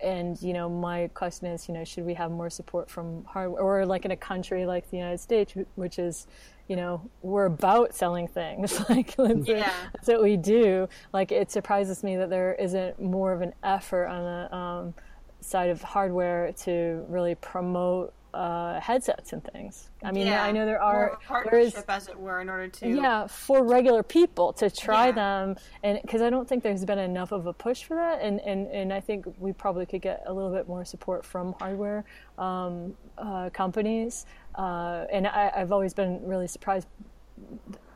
and 0.00 0.40
you 0.42 0.52
know, 0.52 0.68
my 0.68 1.08
question 1.14 1.46
is, 1.48 1.68
you 1.68 1.74
know, 1.74 1.84
should 1.84 2.04
we 2.04 2.14
have 2.14 2.30
more 2.30 2.50
support 2.50 2.90
from 2.90 3.24
hardware, 3.24 3.62
or 3.62 3.86
like 3.86 4.04
in 4.04 4.10
a 4.10 4.16
country 4.16 4.66
like 4.66 4.90
the 4.90 4.96
United 4.96 5.18
States, 5.18 5.54
which 5.76 5.98
is 5.98 6.26
you 6.68 6.76
know 6.76 7.00
we're 7.22 7.46
about 7.46 7.94
selling 7.94 8.28
things 8.28 8.78
like 8.90 9.16
that's, 9.16 9.48
Yeah. 9.48 9.72
that's 9.94 10.06
what 10.08 10.22
we 10.22 10.36
do 10.36 10.86
like 11.14 11.32
it 11.32 11.50
surprises 11.50 12.04
me 12.04 12.16
that 12.16 12.28
there 12.28 12.54
isn't 12.56 13.00
more 13.00 13.32
of 13.32 13.40
an 13.40 13.54
effort 13.64 14.06
on 14.06 14.22
the 14.22 14.54
um, 14.54 14.94
side 15.40 15.70
of 15.70 15.80
hardware 15.80 16.52
to 16.64 17.06
really 17.08 17.34
promote 17.36 18.12
uh, 18.34 18.78
headsets 18.80 19.32
and 19.32 19.42
things. 19.52 19.88
I 20.04 20.12
mean 20.12 20.26
yeah, 20.26 20.44
i 20.44 20.52
know 20.52 20.64
there 20.66 20.80
are 20.82 21.06
a 21.06 21.08
there 21.50 21.58
is 21.58 21.72
partnership, 21.72 21.84
as 21.88 22.08
it 22.08 22.18
were, 22.18 22.40
in 22.40 22.48
order 22.48 22.68
to 22.68 22.88
yeah 22.88 23.26
for 23.26 23.64
regular 23.64 24.02
people 24.02 24.52
to 24.54 24.70
try 24.70 25.06
Yeah. 25.06 25.12
them 25.12 25.56
and 25.82 25.98
because 26.02 26.22
i 26.22 26.30
don't 26.30 26.48
think 26.48 26.62
there's 26.62 26.84
been 26.84 26.98
enough 26.98 27.32
of 27.32 27.46
a 27.46 27.52
push 27.52 27.82
for 27.84 27.96
that 27.96 28.20
and, 28.22 28.40
and 28.40 28.68
and 28.68 28.92
i 28.92 29.00
think 29.00 29.26
we 29.38 29.52
probably 29.52 29.86
could 29.86 30.02
get 30.02 30.22
a 30.26 30.32
little 30.32 30.52
bit 30.52 30.68
more 30.68 30.84
support 30.84 31.24
from 31.24 31.54
hardware 31.58 32.04
um, 32.38 32.94
uh, 33.16 33.50
companies 33.50 34.26
uh, 34.56 35.04
and 35.12 35.26
I, 35.26 35.50
i've 35.56 35.72
always 35.72 35.94
been 35.94 36.20
really 36.24 36.46
surprised 36.48 36.86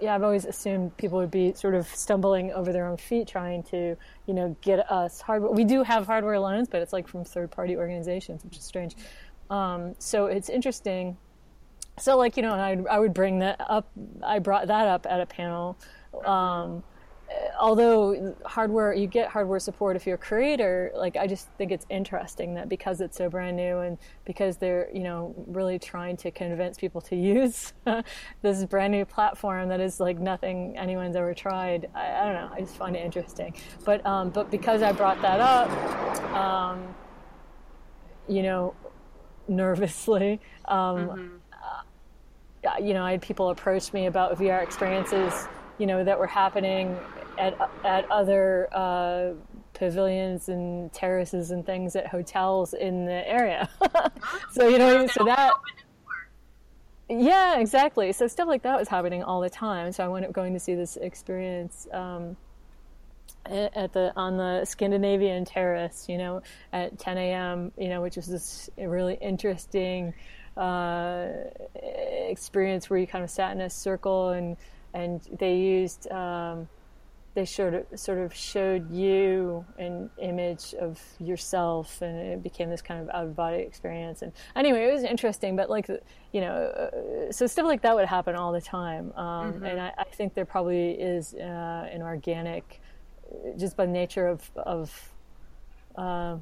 yeah 0.00 0.14
i've 0.14 0.22
always 0.22 0.44
assumed 0.44 0.96
people 0.96 1.18
would 1.18 1.30
be 1.30 1.52
sort 1.54 1.74
of 1.74 1.86
stumbling 1.86 2.52
over 2.52 2.72
their 2.72 2.86
own 2.86 2.96
feet 2.96 3.28
trying 3.28 3.62
to 3.64 3.96
you 4.26 4.34
know 4.34 4.56
get 4.60 4.90
us 4.90 5.20
hardware. 5.20 5.50
We 5.52 5.64
do 5.64 5.82
have 5.82 6.06
hardware 6.06 6.38
loans 6.40 6.68
but 6.68 6.80
it's 6.82 6.92
like 6.92 7.06
from 7.08 7.24
third 7.24 7.50
party 7.50 7.76
organizations 7.76 8.44
which 8.44 8.56
is 8.56 8.64
strange 8.64 8.94
um, 9.50 9.94
so 9.98 10.26
it's 10.26 10.48
interesting. 10.48 11.16
So 11.98 12.16
like 12.16 12.36
you 12.36 12.42
know 12.42 12.54
I, 12.54 12.78
I 12.90 12.98
would 12.98 13.12
bring 13.12 13.40
that 13.40 13.60
up 13.68 13.90
i 14.22 14.38
brought 14.38 14.66
that 14.68 14.88
up 14.88 15.06
at 15.08 15.20
a 15.20 15.26
panel. 15.26 15.78
Um, 16.24 16.82
although 17.58 18.34
hardware 18.44 18.92
you 18.92 19.06
get 19.06 19.28
hardware 19.28 19.58
support 19.58 19.96
if 19.96 20.06
you're 20.06 20.16
a 20.16 20.18
creator 20.18 20.90
like 20.94 21.16
i 21.16 21.26
just 21.26 21.48
think 21.58 21.70
it's 21.70 21.86
interesting 21.90 22.54
that 22.54 22.68
because 22.68 23.00
it's 23.00 23.16
so 23.16 23.28
brand 23.28 23.56
new 23.56 23.78
and 23.78 23.98
because 24.24 24.56
they're 24.56 24.88
you 24.92 25.02
know 25.02 25.34
really 25.46 25.78
trying 25.78 26.16
to 26.16 26.30
convince 26.30 26.78
people 26.78 27.00
to 27.00 27.16
use 27.32 27.72
this 28.42 28.64
brand 28.64 28.92
new 28.92 29.04
platform 29.04 29.68
that 29.68 29.80
is 29.80 30.00
like 30.00 30.18
nothing 30.18 30.76
anyone's 30.76 31.16
ever 31.16 31.34
tried 31.34 31.88
i, 31.94 32.12
I 32.12 32.24
don't 32.24 32.34
know 32.34 32.50
i 32.54 32.60
just 32.60 32.76
find 32.76 32.96
it 32.96 33.04
interesting. 33.04 33.54
But 33.84 34.04
um, 34.06 34.30
but 34.30 34.50
because 34.50 34.82
i 34.82 34.92
brought 34.92 35.20
that 35.22 35.40
up 35.40 35.70
um, 36.34 36.94
you 38.28 38.42
know 38.42 38.74
nervously 39.48 40.40
um, 40.66 41.40
uh, 42.64 42.76
you 42.80 42.94
know, 42.94 43.04
I 43.04 43.12
had 43.12 43.22
people 43.22 43.50
approach 43.50 43.92
me 43.92 44.06
about 44.06 44.38
VR 44.38 44.62
experiences, 44.62 45.48
you 45.78 45.86
know, 45.86 46.04
that 46.04 46.18
were 46.18 46.26
happening 46.26 46.96
at 47.38 47.56
at 47.84 48.10
other 48.10 48.68
uh, 48.72 49.32
pavilions 49.74 50.48
and 50.48 50.92
terraces 50.92 51.50
and 51.50 51.64
things 51.66 51.96
at 51.96 52.06
hotels 52.06 52.74
in 52.74 53.04
the 53.04 53.28
area. 53.28 53.68
so 54.52 54.68
you 54.68 54.78
know, 54.78 55.06
so 55.06 55.24
that. 55.24 55.52
Yeah, 57.08 57.58
exactly. 57.58 58.12
So 58.12 58.26
stuff 58.26 58.48
like 58.48 58.62
that 58.62 58.78
was 58.78 58.88
happening 58.88 59.22
all 59.22 59.40
the 59.40 59.50
time. 59.50 59.92
So 59.92 60.04
I 60.04 60.08
went 60.08 60.24
up 60.24 60.32
going 60.32 60.54
to 60.54 60.60
see 60.60 60.74
this 60.74 60.96
experience 60.96 61.86
um, 61.92 62.36
at 63.46 63.92
the 63.92 64.12
on 64.16 64.36
the 64.36 64.64
Scandinavian 64.64 65.44
terrace, 65.44 66.06
you 66.08 66.18
know, 66.18 66.42
at 66.72 66.98
10 66.98 67.18
a.m. 67.18 67.72
You 67.76 67.88
know, 67.88 68.02
which 68.02 68.16
was 68.16 68.26
this 68.26 68.70
really 68.76 69.14
interesting 69.20 70.14
uh, 70.56 71.28
experience 71.74 72.90
where 72.90 72.98
you 72.98 73.06
kind 73.06 73.24
of 73.24 73.30
sat 73.30 73.52
in 73.52 73.60
a 73.60 73.70
circle 73.70 74.30
and 74.30 74.56
and 74.94 75.20
they 75.38 75.56
used 75.56 76.10
um, 76.10 76.68
they 77.34 77.46
sort 77.46 77.72
of 77.72 77.86
sort 77.94 78.18
of 78.18 78.34
showed 78.34 78.90
you 78.90 79.64
an 79.78 80.10
image 80.20 80.74
of 80.74 81.00
yourself, 81.18 82.02
and 82.02 82.16
it 82.18 82.42
became 82.42 82.68
this 82.68 82.82
kind 82.82 83.00
of 83.00 83.08
out 83.08 83.24
of 83.24 83.34
body 83.34 83.62
experience. 83.62 84.20
And 84.20 84.32
anyway, 84.54 84.84
it 84.84 84.92
was 84.92 85.02
interesting. 85.02 85.56
But 85.56 85.70
like 85.70 85.88
you 85.88 86.40
know, 86.42 86.52
uh, 86.52 87.32
so 87.32 87.46
stuff 87.46 87.64
like 87.64 87.82
that 87.82 87.94
would 87.94 88.06
happen 88.06 88.36
all 88.36 88.52
the 88.52 88.60
time. 88.60 89.12
Um, 89.16 89.54
mm-hmm. 89.54 89.64
And 89.64 89.80
I, 89.80 89.92
I, 89.96 90.04
think 90.04 90.34
there 90.34 90.44
probably 90.44 90.90
is 90.90 91.32
uh, 91.34 91.88
an 91.90 92.02
organic, 92.02 92.81
just 93.56 93.76
by 93.76 93.86
nature 93.86 94.26
of 94.26 94.50
of 94.56 95.12
uh, 95.96 96.36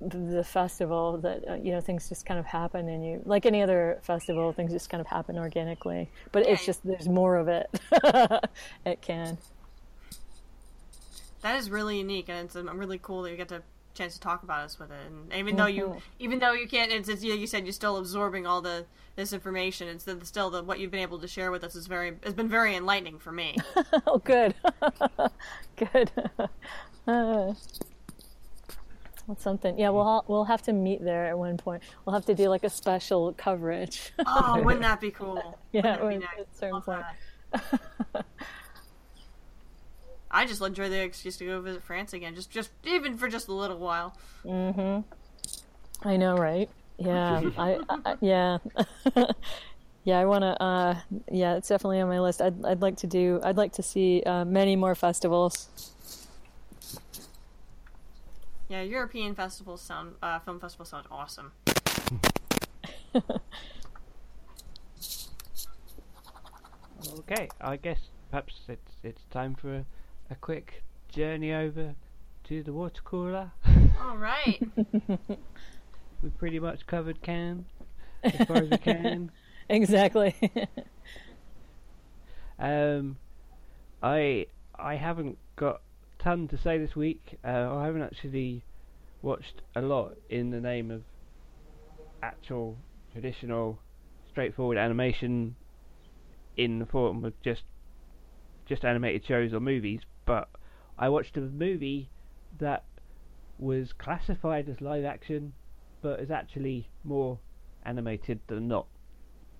the 0.00 0.44
festival 0.44 1.18
that 1.18 1.48
uh, 1.48 1.54
you 1.54 1.72
know 1.72 1.80
things 1.80 2.08
just 2.08 2.26
kind 2.26 2.38
of 2.38 2.46
happen 2.46 2.88
and 2.88 3.06
you 3.06 3.22
like 3.24 3.46
any 3.46 3.62
other 3.62 3.98
festival 4.02 4.52
things 4.52 4.72
just 4.72 4.90
kind 4.90 5.00
of 5.00 5.06
happen 5.06 5.38
organically 5.38 6.10
but 6.32 6.46
it's 6.46 6.66
just 6.66 6.84
there's 6.84 7.08
more 7.08 7.36
of 7.36 7.48
it. 7.48 7.70
It 8.84 9.00
can. 9.00 9.38
That 11.42 11.56
is 11.56 11.70
really 11.70 11.98
unique, 11.98 12.28
and 12.28 12.46
it's 12.46 12.56
um, 12.56 12.68
really 12.78 12.98
cool 12.98 13.22
that 13.22 13.30
you 13.30 13.36
get 13.36 13.48
the 13.48 13.62
chance 13.94 14.14
to 14.14 14.20
talk 14.20 14.42
about 14.42 14.64
us 14.64 14.78
with 14.78 14.90
it. 14.90 14.98
And 15.06 15.32
even 15.32 15.56
though 15.56 15.66
you, 15.66 15.84
mm-hmm. 15.84 15.98
even 16.18 16.38
though 16.38 16.52
you 16.52 16.68
can't, 16.68 16.92
it's, 16.92 17.08
it's 17.08 17.22
you, 17.22 17.30
know, 17.34 17.40
you 17.40 17.46
said 17.46 17.64
you're 17.64 17.72
still 17.72 17.96
absorbing 17.96 18.46
all 18.46 18.60
the 18.60 18.84
this 19.16 19.32
information. 19.32 19.88
It's 19.88 20.04
the, 20.04 20.24
still 20.24 20.50
the 20.50 20.62
what 20.62 20.78
you've 20.78 20.90
been 20.90 21.00
able 21.00 21.18
to 21.20 21.28
share 21.28 21.50
with 21.50 21.64
us 21.64 21.74
is 21.74 21.86
very 21.86 22.14
has 22.24 22.34
been 22.34 22.48
very 22.48 22.76
enlightening 22.76 23.18
for 23.18 23.32
me. 23.32 23.56
oh, 24.06 24.18
good, 24.18 24.54
good. 25.76 26.10
Uh, 27.06 27.54
that's 29.28 29.42
something. 29.42 29.78
Yeah, 29.78 29.90
we'll 29.90 30.24
we'll 30.28 30.44
have 30.44 30.62
to 30.62 30.72
meet 30.72 31.02
there 31.04 31.26
at 31.26 31.38
one 31.38 31.56
point. 31.56 31.82
We'll 32.04 32.14
have 32.14 32.26
to 32.26 32.34
do 32.34 32.48
like 32.48 32.64
a 32.64 32.70
special 32.70 33.32
coverage. 33.34 34.12
oh, 34.26 34.60
wouldn't 34.62 34.82
that 34.82 35.00
be 35.00 35.10
cool? 35.10 35.58
yeah, 35.72 35.96
nice? 35.96 36.22
at 36.38 36.56
certain 36.56 36.82
point. 36.82 37.04
I 40.34 40.46
just 40.46 40.60
enjoy 40.60 40.88
the 40.88 41.00
excuse 41.00 41.36
to 41.36 41.46
go 41.46 41.60
visit 41.60 41.84
France 41.84 42.12
again, 42.12 42.34
just 42.34 42.50
just 42.50 42.70
even 42.82 43.16
for 43.16 43.28
just 43.28 43.46
a 43.46 43.52
little 43.52 43.78
while. 43.78 44.18
Mm-hmm. 44.44 45.02
I 46.06 46.16
know, 46.16 46.36
right? 46.36 46.68
Yeah, 46.98 47.50
I, 47.56 47.78
I, 47.88 48.16
yeah, 48.20 48.58
yeah. 50.04 50.18
I 50.18 50.24
want 50.24 50.42
to. 50.42 50.60
Uh, 50.60 50.96
yeah, 51.30 51.54
it's 51.54 51.68
definitely 51.68 52.00
on 52.00 52.08
my 52.08 52.18
list. 52.18 52.42
I'd 52.42 52.64
I'd 52.64 52.82
like 52.82 52.96
to 52.98 53.06
do. 53.06 53.38
I'd 53.44 53.56
like 53.56 53.74
to 53.74 53.82
see 53.82 54.24
uh, 54.26 54.44
many 54.44 54.74
more 54.74 54.96
festivals. 54.96 55.68
Yeah, 58.68 58.82
European 58.82 59.36
festivals 59.36 59.82
sound 59.82 60.16
uh, 60.20 60.40
film 60.40 60.58
festivals 60.58 60.88
sound 60.88 61.06
awesome. 61.12 61.52
okay, 67.20 67.48
I 67.60 67.76
guess 67.76 68.00
perhaps 68.30 68.62
it's 68.68 68.96
it's 69.04 69.22
time 69.30 69.54
for 69.54 69.76
a 69.76 69.84
a 70.30 70.34
quick 70.34 70.82
journey 71.08 71.52
over 71.52 71.94
to 72.44 72.62
the 72.62 72.72
water 72.72 73.00
cooler. 73.04 73.52
All 74.02 74.16
right. 74.16 74.60
we 76.22 76.30
pretty 76.38 76.58
much 76.58 76.86
covered 76.86 77.22
Cannes 77.22 77.64
as 78.22 78.46
far 78.46 78.56
as 78.58 78.70
we 78.70 78.78
can. 78.78 79.30
Exactly. 79.66 80.34
um, 82.58 83.16
I 84.02 84.46
I 84.78 84.96
haven't 84.96 85.38
got 85.56 85.76
a 85.76 86.22
ton 86.22 86.48
to 86.48 86.58
say 86.58 86.76
this 86.76 86.94
week. 86.94 87.38
Uh, 87.42 87.74
I 87.74 87.86
haven't 87.86 88.02
actually 88.02 88.62
watched 89.22 89.62
a 89.74 89.80
lot 89.80 90.18
in 90.28 90.50
the 90.50 90.60
name 90.60 90.90
of 90.90 91.00
actual 92.22 92.76
traditional, 93.12 93.78
straightforward 94.28 94.76
animation 94.76 95.56
in 96.58 96.78
the 96.78 96.84
form 96.84 97.24
of 97.24 97.32
just 97.40 97.62
just 98.66 98.84
animated 98.84 99.24
shows 99.26 99.54
or 99.54 99.60
movies 99.60 100.00
but 100.24 100.48
I 100.98 101.08
watched 101.08 101.36
a 101.36 101.40
movie 101.40 102.10
that 102.58 102.84
was 103.58 103.92
classified 103.92 104.68
as 104.68 104.80
live 104.80 105.04
action, 105.04 105.52
but 106.02 106.20
is 106.20 106.30
actually 106.30 106.88
more 107.02 107.38
animated 107.84 108.40
than 108.46 108.68
not. 108.68 108.86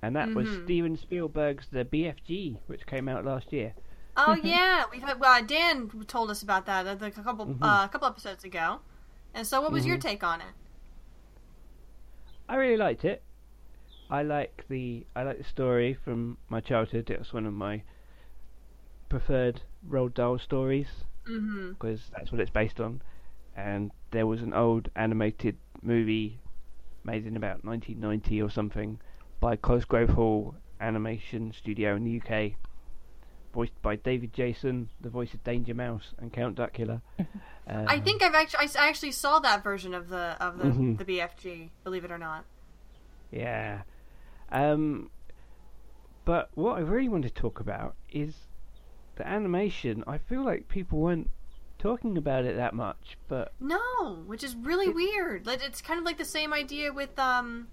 And 0.02 0.16
that 0.16 0.28
mm-hmm. 0.28 0.36
was 0.36 0.64
Steven 0.64 0.96
Spielberg's 0.96 1.68
The 1.70 1.84
BFG, 1.84 2.58
which 2.66 2.86
came 2.86 3.08
out 3.08 3.24
last 3.24 3.52
year. 3.52 3.74
Oh 4.16 4.34
yeah, 4.42 4.84
we've 4.92 5.02
had, 5.02 5.18
well, 5.18 5.42
Dan 5.42 5.90
told 6.06 6.30
us 6.30 6.42
about 6.42 6.66
that 6.66 6.86
a 6.86 7.10
couple 7.10 7.46
mm-hmm. 7.46 7.62
uh, 7.62 7.84
a 7.84 7.88
couple 7.88 8.08
episodes 8.08 8.44
ago. 8.44 8.80
And 9.32 9.46
so, 9.46 9.60
what 9.60 9.72
was 9.72 9.82
mm-hmm. 9.82 9.90
your 9.90 9.98
take 9.98 10.22
on 10.22 10.40
it? 10.40 10.54
I 12.48 12.56
really 12.56 12.76
liked 12.76 13.04
it. 13.04 13.22
I 14.10 14.22
like 14.22 14.64
the 14.68 15.06
I 15.16 15.22
like 15.22 15.38
the 15.38 15.44
story 15.44 15.94
from 16.04 16.36
my 16.48 16.60
childhood. 16.60 17.10
It 17.10 17.18
was 17.18 17.32
one 17.32 17.46
of 17.46 17.54
my 17.54 17.82
preferred 19.14 19.60
Roald 19.88 20.12
Dahl 20.14 20.40
stories 20.40 20.88
because 21.22 21.38
mm-hmm. 21.38 22.12
that's 22.16 22.32
what 22.32 22.40
it's 22.40 22.50
based 22.50 22.80
on. 22.80 23.00
And 23.56 23.92
there 24.10 24.26
was 24.26 24.42
an 24.42 24.52
old 24.52 24.90
animated 24.96 25.56
movie 25.82 26.40
made 27.04 27.24
in 27.24 27.36
about 27.36 27.64
1990 27.64 28.42
or 28.42 28.50
something 28.50 28.98
by 29.38 29.54
Cosgrove 29.54 30.10
Hall 30.10 30.56
Animation 30.80 31.54
Studio 31.56 31.94
in 31.94 32.02
the 32.02 32.20
UK, 32.20 32.54
voiced 33.54 33.80
by 33.82 33.94
David 33.94 34.32
Jason, 34.32 34.88
the 35.00 35.10
voice 35.10 35.32
of 35.32 35.44
Danger 35.44 35.74
Mouse 35.74 36.12
and 36.18 36.32
Count 36.32 36.56
Duckula. 36.56 37.00
um, 37.18 37.26
I 37.68 38.00
think 38.00 38.20
I've 38.20 38.34
actually 38.34 38.68
I 38.76 38.88
actually 38.88 39.12
saw 39.12 39.38
that 39.38 39.62
version 39.62 39.94
of 39.94 40.08
the 40.08 40.36
of 40.40 40.58
the, 40.58 40.64
mm-hmm. 40.64 40.96
the 40.96 41.04
BFG. 41.04 41.70
Believe 41.84 42.04
it 42.04 42.10
or 42.10 42.18
not. 42.18 42.46
Yeah. 43.30 43.82
Um, 44.50 45.10
but 46.24 46.50
what 46.54 46.78
I 46.78 46.80
really 46.80 47.08
want 47.08 47.22
to 47.22 47.30
talk 47.30 47.60
about 47.60 47.94
is 48.10 48.34
the 49.16 49.26
animation, 49.26 50.04
I 50.06 50.18
feel 50.18 50.44
like 50.44 50.68
people 50.68 50.98
weren't 50.98 51.30
talking 51.78 52.16
about 52.16 52.44
it 52.44 52.56
that 52.56 52.74
much, 52.74 53.18
but 53.28 53.52
no, 53.60 54.22
which 54.26 54.42
is 54.42 54.56
really 54.56 54.86
it, 54.86 54.94
weird. 54.94 55.46
It's 55.46 55.82
kind 55.82 55.98
of 55.98 56.04
like 56.04 56.18
the 56.18 56.24
same 56.24 56.52
idea 56.52 56.92
with 56.92 57.18
um 57.18 57.68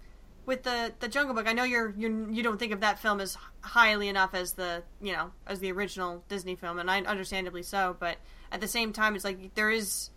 with 0.46 0.64
the 0.64 0.94
the 1.00 1.08
Jungle 1.08 1.34
Book. 1.36 1.48
I 1.48 1.54
know 1.54 1.64
you're 1.64 1.94
you 1.98 2.28
you 2.30 2.44
don't 2.44 2.58
think 2.58 2.74
of 2.74 2.82
that 2.82 3.00
film 3.00 3.22
as 3.22 3.38
highly 3.62 4.08
enough 4.08 4.34
as 4.34 4.54
the 4.54 4.84
you 5.02 5.14
know 5.14 5.32
as 5.48 5.60
the 5.60 5.72
original 5.72 6.24
Disney 6.28 6.56
film, 6.56 6.80
and 6.80 6.90
I 6.90 7.00
understandably 7.02 7.64
so. 7.64 7.96
But 8.00 8.18
at 8.52 8.62
the 8.62 8.68
same 8.68 8.92
time, 8.92 9.16
it's 9.16 9.24
like 9.24 9.56
there 9.56 9.72
is 9.72 10.10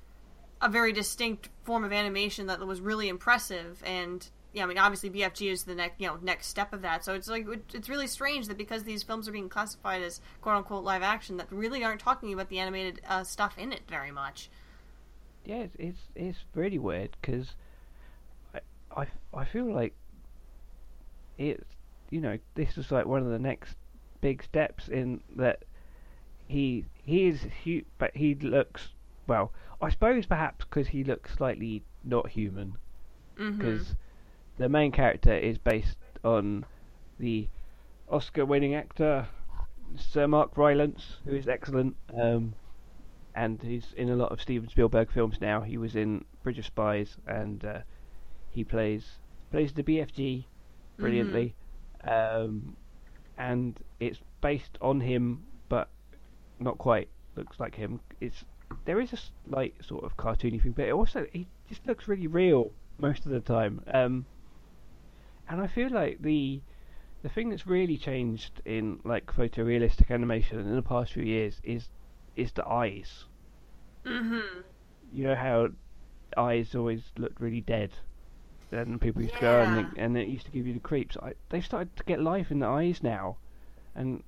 a 0.60 0.68
very 0.68 0.92
distinct 0.92 1.50
form 1.62 1.84
of 1.84 1.92
animation 1.92 2.46
that 2.46 2.60
was 2.66 2.80
really 2.80 3.08
impressive, 3.08 3.82
and 3.84 4.28
yeah, 4.54 4.62
I 4.62 4.66
mean, 4.66 4.78
obviously 4.78 5.10
BFG 5.10 5.50
is 5.50 5.64
the 5.64 5.74
next, 5.74 6.00
you 6.00 6.06
know, 6.06 6.16
next 6.22 6.46
step 6.46 6.72
of 6.72 6.82
that. 6.82 7.04
So 7.04 7.12
it's 7.12 7.28
like 7.28 7.44
it's 7.74 7.88
really 7.88 8.06
strange 8.06 8.46
that 8.46 8.56
because 8.56 8.84
these 8.84 9.02
films 9.02 9.28
are 9.28 9.32
being 9.32 9.48
classified 9.48 10.00
as 10.00 10.20
quote 10.40 10.56
unquote 10.56 10.84
live 10.84 11.02
action, 11.02 11.36
that 11.38 11.48
really 11.50 11.82
aren't 11.82 12.00
talking 12.00 12.32
about 12.32 12.48
the 12.48 12.60
animated 12.60 13.00
uh, 13.08 13.24
stuff 13.24 13.58
in 13.58 13.72
it 13.72 13.80
very 13.88 14.12
much. 14.12 14.48
Yeah, 15.44 15.56
it's 15.56 15.74
it's, 15.76 15.98
it's 16.14 16.38
really 16.54 16.78
weird 16.78 17.16
because 17.20 17.48
I, 18.54 18.60
I 18.96 19.06
I 19.34 19.44
feel 19.44 19.74
like 19.74 19.92
it's 21.36 21.64
you 22.10 22.20
know 22.20 22.38
this 22.54 22.78
is 22.78 22.92
like 22.92 23.06
one 23.06 23.22
of 23.22 23.30
the 23.30 23.40
next 23.40 23.74
big 24.20 24.44
steps 24.44 24.86
in 24.86 25.20
that 25.34 25.64
he 26.46 26.84
he 27.02 27.26
is 27.26 27.40
huge, 27.64 27.86
but 27.98 28.12
he 28.14 28.36
looks 28.36 28.90
well. 29.26 29.50
I 29.82 29.90
suppose 29.90 30.26
perhaps 30.26 30.64
because 30.64 30.86
he 30.86 31.02
looks 31.02 31.34
slightly 31.34 31.82
not 32.04 32.28
human 32.28 32.76
because. 33.34 33.86
Mm-hmm 33.86 33.92
the 34.58 34.68
main 34.68 34.92
character 34.92 35.34
is 35.34 35.58
based 35.58 35.98
on 36.22 36.64
the 37.18 37.48
Oscar-winning 38.08 38.74
actor 38.74 39.26
Sir 39.96 40.26
Mark 40.26 40.56
Rylance, 40.56 41.18
who 41.24 41.34
is 41.34 41.48
excellent, 41.48 41.96
um, 42.20 42.54
and 43.34 43.62
he's 43.62 43.92
in 43.96 44.10
a 44.10 44.16
lot 44.16 44.32
of 44.32 44.40
Steven 44.40 44.68
Spielberg 44.68 45.10
films 45.10 45.40
now. 45.40 45.60
He 45.60 45.76
was 45.76 45.94
in 45.94 46.24
Bridge 46.42 46.58
of 46.58 46.66
Spies, 46.66 47.16
and 47.26 47.64
uh, 47.64 47.80
he 48.50 48.64
plays 48.64 49.18
plays 49.50 49.72
the 49.72 49.82
BFG 49.82 50.44
brilliantly, 50.98 51.54
mm-hmm. 52.04 52.44
um, 52.44 52.76
and 53.38 53.78
it's 54.00 54.20
based 54.40 54.78
on 54.80 55.00
him, 55.00 55.44
but 55.68 55.90
not 56.58 56.78
quite 56.78 57.08
looks 57.36 57.60
like 57.60 57.74
him. 57.74 58.00
It's 58.20 58.44
there 58.84 59.00
is 59.00 59.12
a 59.12 59.18
slight 59.48 59.74
sort 59.84 60.04
of 60.04 60.16
cartoony 60.16 60.60
thing, 60.60 60.72
but 60.72 60.86
it 60.86 60.92
also 60.92 61.26
he 61.32 61.46
just 61.68 61.86
looks 61.86 62.08
really 62.08 62.26
real 62.26 62.72
most 62.98 63.26
of 63.26 63.32
the 63.32 63.40
time. 63.40 63.82
Um, 63.92 64.26
and 65.48 65.60
I 65.60 65.66
feel 65.66 65.90
like 65.90 66.22
the 66.22 66.60
the 67.22 67.28
thing 67.28 67.48
that's 67.48 67.66
really 67.66 67.96
changed 67.96 68.60
in 68.64 69.00
like 69.04 69.26
photorealistic 69.26 70.10
animation 70.10 70.58
in 70.58 70.74
the 70.74 70.82
past 70.82 71.12
few 71.12 71.22
years 71.22 71.60
is 71.64 71.88
is 72.36 72.52
the 72.52 72.66
eyes. 72.66 73.24
Mhm. 74.04 74.62
You 75.12 75.28
know 75.28 75.34
how 75.34 75.68
eyes 76.36 76.74
always 76.74 77.02
looked 77.16 77.40
really 77.40 77.60
dead, 77.60 77.92
and 78.70 79.00
people 79.00 79.22
used 79.22 79.34
yeah. 79.34 79.40
to 79.40 79.46
go 79.46 79.78
and, 79.78 79.98
and 79.98 80.18
it 80.18 80.28
used 80.28 80.46
to 80.46 80.50
give 80.50 80.66
you 80.66 80.74
the 80.74 80.80
creeps. 80.80 81.16
I, 81.22 81.32
they've 81.48 81.64
started 81.64 81.96
to 81.96 82.04
get 82.04 82.20
life 82.20 82.50
in 82.50 82.58
the 82.58 82.66
eyes 82.66 83.02
now, 83.02 83.36
and 83.94 84.22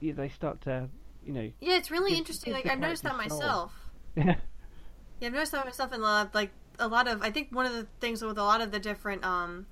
yeah, 0.00 0.14
they 0.14 0.28
start 0.28 0.60
to, 0.62 0.88
you 1.24 1.32
know. 1.32 1.50
Yeah, 1.60 1.76
it's 1.76 1.90
really 1.90 2.16
interesting. 2.16 2.52
Like 2.52 2.66
I've 2.66 2.80
noticed 2.80 3.04
that 3.04 3.16
myself. 3.16 3.72
Yeah. 4.16 4.36
Yeah, 5.20 5.28
I've 5.28 5.34
noticed 5.34 5.52
that 5.52 5.66
myself 5.66 5.92
in 5.92 6.00
the 6.00 6.30
like 6.32 6.50
a 6.80 6.88
lot 6.88 7.06
of 7.08 7.22
I 7.22 7.30
think 7.30 7.48
one 7.50 7.66
of 7.66 7.72
the 7.72 7.86
things 8.00 8.22
with 8.22 8.38
a 8.38 8.42
lot 8.42 8.60
of 8.60 8.72
the 8.72 8.78
different 8.78 9.24
um 9.24 9.66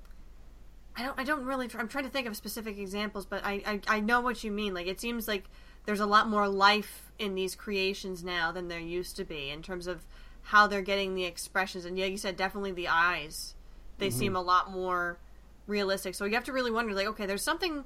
I 0.95 1.03
don't 1.03 1.19
I 1.19 1.23
don't 1.23 1.45
really 1.45 1.69
I'm 1.77 1.87
trying 1.87 2.05
to 2.05 2.09
think 2.09 2.27
of 2.27 2.35
specific 2.35 2.77
examples, 2.77 3.25
but 3.25 3.43
I 3.43 3.61
I, 3.65 3.97
I 3.97 3.99
know 3.99 4.21
what 4.21 4.43
you 4.43 4.51
mean. 4.51 4.73
Like 4.73 4.87
it 4.87 5.01
seems 5.01 5.27
like 5.27 5.45
there's 5.85 5.99
a 5.99 6.05
lot 6.05 6.29
more 6.29 6.47
life 6.47 7.11
in 7.17 7.35
these 7.35 7.55
creations 7.55 8.23
now 8.23 8.51
than 8.51 8.67
there 8.67 8.79
used 8.79 9.15
to 9.17 9.25
be 9.25 9.49
in 9.49 9.61
terms 9.61 9.87
of 9.87 10.05
how 10.43 10.67
they're 10.67 10.81
getting 10.81 11.15
the 11.15 11.25
expressions. 11.25 11.85
And 11.85 11.97
yeah, 11.97 12.05
you 12.05 12.17
said 12.17 12.37
definitely 12.37 12.71
the 12.71 12.87
eyes. 12.87 13.55
They 13.97 14.09
seem 14.09 14.35
a 14.35 14.41
lot 14.41 14.71
more 14.71 15.19
realistic. 15.67 16.15
So 16.15 16.23
you 16.23 16.33
have 16.35 16.45
to 16.45 16.53
really 16.53 16.71
wonder, 16.71 16.93
like, 16.93 17.07
okay, 17.07 17.25
there's 17.25 17.43
something 17.43 17.83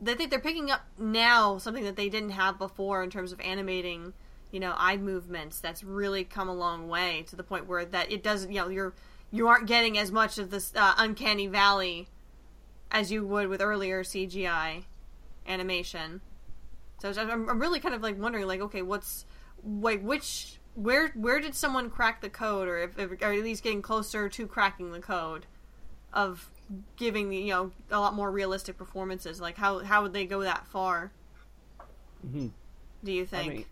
they 0.00 0.14
think 0.14 0.30
they're 0.30 0.38
picking 0.38 0.70
up 0.70 0.82
now 0.96 1.58
something 1.58 1.84
that 1.84 1.96
they 1.96 2.08
didn't 2.08 2.30
have 2.30 2.58
before 2.58 3.02
in 3.02 3.10
terms 3.10 3.32
of 3.32 3.40
animating 3.40 4.12
you 4.50 4.60
know 4.60 4.74
eye 4.76 4.96
movements 4.96 5.60
that's 5.60 5.82
really 5.84 6.24
come 6.24 6.48
a 6.48 6.54
long 6.54 6.88
way 6.88 7.24
to 7.28 7.36
the 7.36 7.42
point 7.42 7.66
where 7.66 7.84
that 7.84 8.10
it 8.10 8.22
doesn't 8.22 8.50
you 8.50 8.60
know 8.60 8.68
you're 8.68 8.94
you 9.30 9.46
aren't 9.46 9.66
getting 9.66 9.98
as 9.98 10.10
much 10.10 10.38
of 10.38 10.50
this 10.50 10.72
uh, 10.74 10.94
uncanny 10.96 11.46
valley 11.46 12.08
as 12.90 13.12
you 13.12 13.26
would 13.26 13.48
with 13.48 13.60
earlier 13.60 14.02
cgi 14.02 14.84
animation. 15.46 16.20
So 17.00 17.12
I'm, 17.16 17.48
I'm 17.48 17.58
really 17.60 17.80
kind 17.80 17.94
of 17.94 18.02
like 18.02 18.18
wondering 18.18 18.46
like 18.46 18.60
okay 18.60 18.82
what's 18.82 19.24
like 19.64 20.02
which 20.02 20.58
where 20.74 21.08
where 21.10 21.40
did 21.40 21.54
someone 21.54 21.90
crack 21.90 22.20
the 22.20 22.30
code 22.30 22.68
or 22.68 22.78
if, 22.78 22.98
if 22.98 23.10
are 23.22 23.32
at 23.32 23.42
least 23.42 23.62
getting 23.62 23.82
closer 23.82 24.28
to 24.28 24.46
cracking 24.46 24.92
the 24.92 25.00
code 25.00 25.46
of 26.12 26.50
giving 26.96 27.28
the 27.30 27.36
you 27.36 27.52
know 27.52 27.72
a 27.90 28.00
lot 28.00 28.14
more 28.14 28.30
realistic 28.30 28.76
performances? 28.76 29.40
Like 29.40 29.56
how 29.56 29.80
how 29.80 30.02
would 30.02 30.12
they 30.12 30.26
go 30.26 30.40
that 30.42 30.66
far? 30.66 31.12
Mhm. 32.24 32.52
do 33.02 33.12
you 33.12 33.26
I 33.34 33.42
think? 33.42 33.44
mean, 33.44 33.66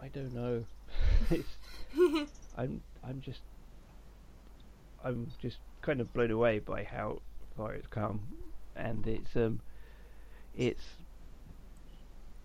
I, 0.00 0.08
don't 0.08 0.34
know. 0.34 0.64
I'm 2.56 2.82
I'm 3.04 3.20
just 3.20 3.40
I'm 5.04 5.28
just 5.40 5.58
kind 5.82 6.00
of 6.00 6.12
blown 6.12 6.30
away 6.30 6.58
by 6.58 6.84
how 6.84 7.20
far 7.56 7.74
it's 7.74 7.86
come, 7.86 8.20
and 8.76 9.06
it's 9.06 9.36
um 9.36 9.60
it's 10.56 10.84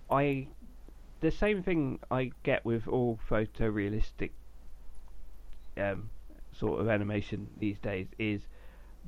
I 0.09 0.47
the 1.21 1.31
same 1.31 1.63
thing 1.63 1.99
I 2.11 2.31
get 2.43 2.65
with 2.65 2.87
all 2.87 3.19
photorealistic 3.29 4.31
um 5.77 6.09
sort 6.51 6.79
of 6.79 6.87
animation 6.87 7.47
these 7.57 7.79
days 7.79 8.07
is 8.19 8.41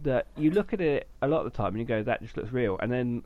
that 0.04 0.26
you 0.36 0.50
look 0.50 0.74
at 0.74 0.82
it 0.82 1.08
a 1.22 1.28
lot 1.28 1.46
of 1.46 1.52
the 1.52 1.58
time 1.58 1.70
and 1.70 1.80
you 1.80 1.86
go 1.86 2.02
that 2.04 2.22
just 2.22 2.36
looks 2.38 2.52
real, 2.52 2.78
and 2.80 2.92
then 2.92 3.24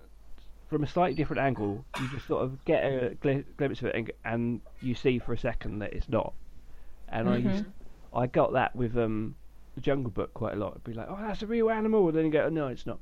from 0.69 0.83
a 0.83 0.87
slightly 0.87 1.15
different 1.15 1.41
angle, 1.41 1.83
you 1.99 2.07
just 2.09 2.27
sort 2.27 2.43
of 2.43 2.63
get 2.63 2.83
a 2.83 3.17
gl- 3.21 3.43
glimpse 3.57 3.81
of 3.81 3.87
it, 3.87 3.95
and, 3.95 4.11
and 4.23 4.61
you 4.81 4.93
see 4.93 5.19
for 5.19 5.33
a 5.33 5.37
second 5.37 5.79
that 5.79 5.93
it's 5.93 6.07
not. 6.07 6.33
And 7.09 7.27
I 7.27 7.37
used, 7.37 7.65
I 8.13 8.27
got 8.27 8.53
that 8.53 8.75
with 8.75 8.95
um, 8.95 9.35
the 9.73 9.81
Jungle 9.81 10.11
Book 10.11 10.33
quite 10.35 10.53
a 10.53 10.57
lot. 10.57 10.73
I'd 10.75 10.83
be 10.83 10.93
like, 10.93 11.07
oh, 11.09 11.17
that's 11.19 11.41
a 11.41 11.47
real 11.47 11.71
animal, 11.71 12.07
and 12.07 12.17
then 12.17 12.25
you 12.25 12.31
go, 12.31 12.45
oh, 12.45 12.49
no, 12.49 12.67
it's 12.67 12.85
not. 12.85 12.99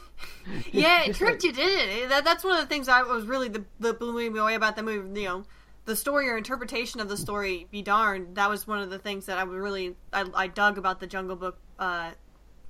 yeah, 0.72 1.02
it 1.02 1.16
tricked 1.16 1.42
you, 1.42 1.52
didn't 1.52 2.04
it? 2.04 2.08
That, 2.08 2.24
that's 2.24 2.44
one 2.44 2.54
of 2.54 2.60
the 2.60 2.68
things 2.72 2.88
I 2.88 3.02
was 3.02 3.26
really 3.26 3.48
the 3.48 3.64
the 3.80 3.92
blew 3.92 4.30
me 4.30 4.38
away 4.38 4.54
about 4.54 4.76
the 4.76 4.84
movie. 4.84 5.20
You 5.20 5.26
know, 5.26 5.44
the 5.84 5.96
story 5.96 6.28
or 6.28 6.36
interpretation 6.36 7.00
of 7.00 7.08
the 7.08 7.16
story. 7.16 7.66
Be 7.72 7.82
darned, 7.82 8.36
that 8.36 8.48
was 8.48 8.66
one 8.66 8.78
of 8.78 8.90
the 8.90 8.98
things 9.00 9.26
that 9.26 9.38
I 9.38 9.44
would 9.44 9.58
really 9.58 9.96
I, 10.12 10.24
I 10.34 10.46
dug 10.46 10.78
about 10.78 11.00
the 11.00 11.08
Jungle 11.08 11.34
Book 11.34 11.58
uh, 11.80 12.12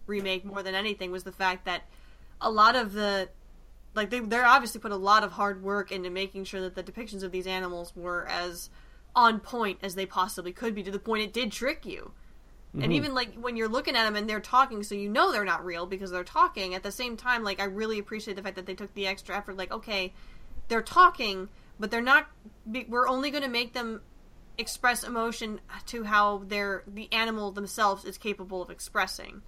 remake 0.07 0.47
more 0.47 0.63
than 0.63 0.75
anything 0.75 1.11
was 1.11 1.25
the 1.25 1.33
fact 1.33 1.67
that 1.67 1.83
a 2.41 2.51
lot 2.51 2.75
of 2.75 2.95
the 2.95 3.29
like 3.95 4.11
they 4.11 4.21
they're 4.21 4.47
obviously 4.47 4.81
put 4.81 4.93
a 4.93 4.97
lot 4.97 5.25
of 5.25 5.33
hard 5.33 5.63
work 5.63 5.93
into 5.93 6.11
making 6.11 6.45
sure 6.45 6.61
that 6.63 6.75
the 6.75 6.83
depictions 6.83 7.23
of 7.23 7.33
these 7.33 7.47
animals 7.47 7.93
were 7.95 8.27
as 8.29 8.71
on 9.15 9.41
point 9.41 9.79
as 9.83 9.95
they 9.95 10.07
possibly 10.07 10.53
could 10.53 10.75
be 10.75 10.83
to 10.83 10.91
the 10.91 10.99
point 10.99 11.23
it 11.23 11.33
did 11.33 11.53
trick 11.53 11.85
you. 11.85 12.13
And 12.75 12.85
mm-hmm. 12.85 12.93
even 12.93 13.15
like 13.15 13.35
when 13.35 13.57
you're 13.57 13.69
looking 13.69 13.97
at 13.97 14.05
them 14.05 14.17
and 14.17 14.29
they're 14.29 14.41
talking, 14.41 14.83
so 14.83 14.95
you 14.95 15.11
know 15.11 15.31
they're 15.31 15.45
not 15.45 15.65
real 15.65 15.85
because 15.85 16.11
they're 16.11 16.25
talking. 16.25 16.75
At 16.75 16.83
the 16.83 16.91
same 16.91 17.19
time, 17.19 17.45
like 17.45 17.61
I 17.61 17.65
really 17.65 17.99
appreciate 17.99 18.35
the 18.35 18.43
fact 18.43 18.57
that 18.57 18.65
they 18.65 18.75
took 18.75 18.95
the 18.95 19.07
extra 19.07 19.37
effort. 19.37 19.59
Like, 19.59 19.71
okay, 19.71 20.15
they're 20.69 20.81
talking, 20.81 21.51
but 21.79 21.91
they're 21.91 22.01
not. 22.01 22.29
We're 22.89 23.09
only 23.09 23.31
going 23.31 23.43
to 23.43 23.51
make 23.51 23.75
them 23.75 24.01
express 24.57 25.05
emotion 25.05 25.61
to 25.87 26.05
how 26.05 26.45
they're 26.47 26.83
the 26.87 27.13
animal 27.13 27.51
themselves 27.53 28.07
is 28.07 28.17
capable 28.17 28.63
of 28.63 28.71
expressing, 28.71 29.43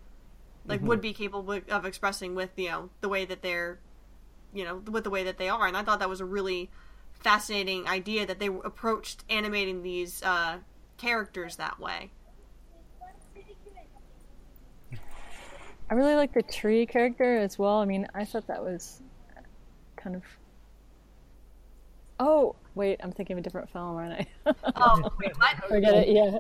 like 0.66 0.80
mm-hmm. 0.80 0.88
would 0.88 1.00
be 1.00 1.14
capable 1.14 1.60
of 1.70 1.86
expressing 1.86 2.34
with 2.34 2.50
you 2.56 2.68
know 2.68 2.90
the 3.00 3.08
way 3.08 3.24
that 3.24 3.40
they're, 3.40 3.78
you 4.54 4.64
know, 4.64 4.76
with 4.90 5.04
the 5.04 5.10
way 5.10 5.24
that 5.24 5.36
they 5.38 5.48
are. 5.48 5.66
And 5.66 5.76
I 5.76 5.82
thought 5.82 5.98
that 5.98 6.08
was 6.08 6.20
a 6.20 6.24
really 6.24 6.70
fascinating 7.12 7.86
idea 7.88 8.24
that 8.26 8.38
they 8.38 8.46
approached 8.46 9.24
animating 9.28 9.82
these 9.82 10.22
uh, 10.22 10.58
characters 10.96 11.56
that 11.56 11.78
way. 11.80 12.10
I 15.90 15.94
really 15.94 16.14
like 16.14 16.32
the 16.32 16.42
tree 16.42 16.86
character 16.86 17.36
as 17.36 17.58
well. 17.58 17.76
I 17.80 17.84
mean, 17.84 18.06
I 18.14 18.24
thought 18.24 18.46
that 18.46 18.62
was 18.62 19.02
kind 19.96 20.16
of. 20.16 20.22
Oh 22.18 22.54
wait, 22.74 23.00
I'm 23.02 23.12
thinking 23.12 23.34
of 23.34 23.38
a 23.40 23.42
different 23.42 23.68
film, 23.70 23.96
aren't 23.96 24.12
I? 24.12 24.26
Oh 24.76 25.12
wait, 25.18 25.36
what? 25.38 25.56
Forget 25.68 25.94
it. 25.94 26.08
Yeah, 26.08 26.38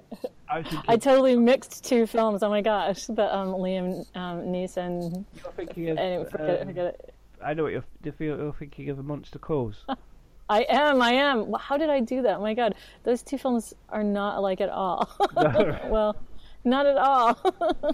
I 0.48 0.64
I 0.88 0.96
totally 0.96 1.36
mixed 1.36 1.84
two 1.84 2.06
films. 2.06 2.42
Oh 2.42 2.48
my 2.48 2.62
gosh, 2.62 3.04
the 3.06 3.34
um, 3.36 3.48
Liam 3.48 4.04
um, 4.16 4.40
Neeson. 4.46 5.24
you're 5.34 5.52
thinking 5.52 5.90
of, 5.90 5.98
Anyway, 5.98 6.24
forget 6.30 6.48
it. 6.48 6.60
um, 6.62 6.66
Forget 6.68 6.86
it. 6.86 7.14
I 7.44 7.54
know 7.54 7.64
what 7.64 7.72
you're, 7.72 7.84
if 8.04 8.20
you're, 8.20 8.52
thinking 8.52 8.90
of 8.90 8.98
a 8.98 9.02
Monster 9.02 9.38
Calls. 9.38 9.84
I 10.48 10.66
am. 10.68 11.00
I 11.00 11.12
am. 11.12 11.54
How 11.58 11.76
did 11.76 11.88
I 11.88 12.00
do 12.00 12.22
that? 12.22 12.36
Oh 12.36 12.42
my 12.42 12.54
god, 12.54 12.74
those 13.02 13.22
two 13.22 13.38
films 13.38 13.72
are 13.88 14.04
not 14.04 14.36
alike 14.36 14.60
at 14.60 14.68
all. 14.68 15.08
No. 15.36 15.80
well, 15.86 16.16
not 16.64 16.86
at 16.86 16.98
all. 16.98 17.38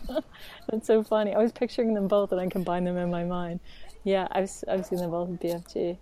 That's 0.69 0.87
so 0.87 1.03
funny. 1.03 1.33
I 1.35 1.39
was 1.39 1.53
picturing 1.53 1.95
them 1.95 2.09
both, 2.09 2.33
and 2.33 2.41
I 2.41 2.49
combined 2.49 2.87
them 2.87 2.97
in 2.97 3.11
my 3.11 3.25
mind. 3.25 3.61
Yeah, 4.03 4.27
I've 4.33 4.51
I've 4.69 4.87
seen 4.87 4.99
them 4.99 5.11
both 5.11 5.29
in 5.29 5.39
BFG. 5.39 5.99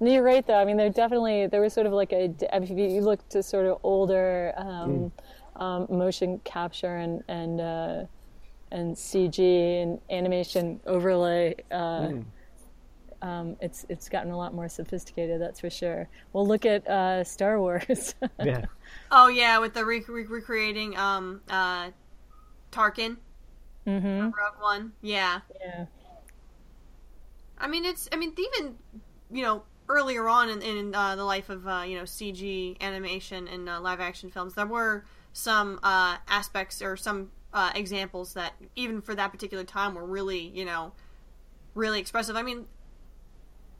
No, 0.00 0.12
you're 0.12 0.22
right 0.22 0.46
though. 0.46 0.58
I 0.58 0.64
mean, 0.64 0.76
they're 0.76 0.90
definitely 0.90 1.46
there 1.46 1.60
was 1.62 1.72
sort 1.72 1.86
of 1.86 1.92
like 1.92 2.12
a 2.12 2.34
if 2.52 2.70
you 2.70 3.00
look 3.00 3.26
to 3.30 3.42
sort 3.42 3.66
of 3.66 3.78
older 3.82 4.52
um, 4.56 5.10
um, 5.56 5.86
motion 5.88 6.38
capture 6.44 6.96
and 6.96 7.22
and 7.28 7.60
uh, 7.60 8.04
and 8.70 8.94
CG 8.94 9.38
and 9.82 10.00
animation 10.10 10.80
overlay. 10.86 11.54
Uh, 11.70 12.12
um, 13.22 13.56
it's 13.60 13.86
it's 13.88 14.08
gotten 14.08 14.30
a 14.30 14.36
lot 14.36 14.54
more 14.54 14.68
sophisticated. 14.68 15.40
That's 15.40 15.60
for 15.60 15.70
sure. 15.70 16.08
Well, 16.32 16.46
look 16.46 16.66
at 16.66 16.86
uh, 16.88 17.24
Star 17.24 17.60
Wars. 17.60 18.14
yeah. 18.44 18.64
Oh 19.10 19.28
yeah, 19.28 19.58
with 19.58 19.74
the 19.74 19.84
re- 19.84 20.04
re- 20.06 20.24
recreating 20.24 20.96
um 20.96 21.40
uh 21.50 21.90
Tarkin. 22.72 23.16
hmm 23.84 24.20
Rogue 24.20 24.60
One. 24.60 24.92
Yeah. 25.00 25.40
Yeah. 25.60 25.86
I 27.58 27.68
mean, 27.68 27.84
it's. 27.84 28.08
I 28.12 28.16
mean, 28.16 28.34
even 28.36 28.76
you 29.30 29.42
know 29.42 29.62
earlier 29.88 30.28
on 30.28 30.48
in, 30.48 30.62
in 30.62 30.94
uh, 30.94 31.16
the 31.16 31.24
life 31.24 31.48
of 31.48 31.66
uh, 31.66 31.84
you 31.86 31.96
know 31.96 32.04
CG 32.04 32.80
animation 32.80 33.48
and 33.48 33.68
uh, 33.68 33.80
live 33.80 34.00
action 34.00 34.30
films, 34.30 34.54
there 34.54 34.66
were 34.66 35.04
some 35.32 35.80
uh, 35.82 36.16
aspects 36.28 36.82
or 36.82 36.96
some 36.96 37.30
uh, 37.52 37.70
examples 37.74 38.34
that 38.34 38.52
even 38.74 39.00
for 39.00 39.14
that 39.14 39.32
particular 39.32 39.64
time 39.64 39.94
were 39.94 40.04
really 40.04 40.40
you 40.40 40.64
know 40.64 40.92
really 41.74 42.00
expressive. 42.00 42.36
I 42.36 42.42
mean. 42.42 42.66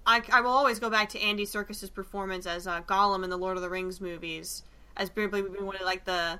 I, 0.07 0.23
I 0.33 0.41
will 0.41 0.51
always 0.51 0.79
go 0.79 0.89
back 0.89 1.09
to 1.11 1.21
Andy 1.21 1.45
Serkis's 1.45 1.91
performance 1.91 2.47
as 2.47 2.67
uh, 2.67 2.81
Gollum 2.83 3.25
in 3.25 3.31
the 3.31 3.37
Lord 3.37 3.57
of 3.57 3.63
the 3.63 3.71
Rings 3.71 4.01
movies 4.01 4.63
as 4.97 5.11
probably 5.11 5.43
one 5.43 5.77
of 5.77 5.83
like 5.83 6.05
the 6.05 6.39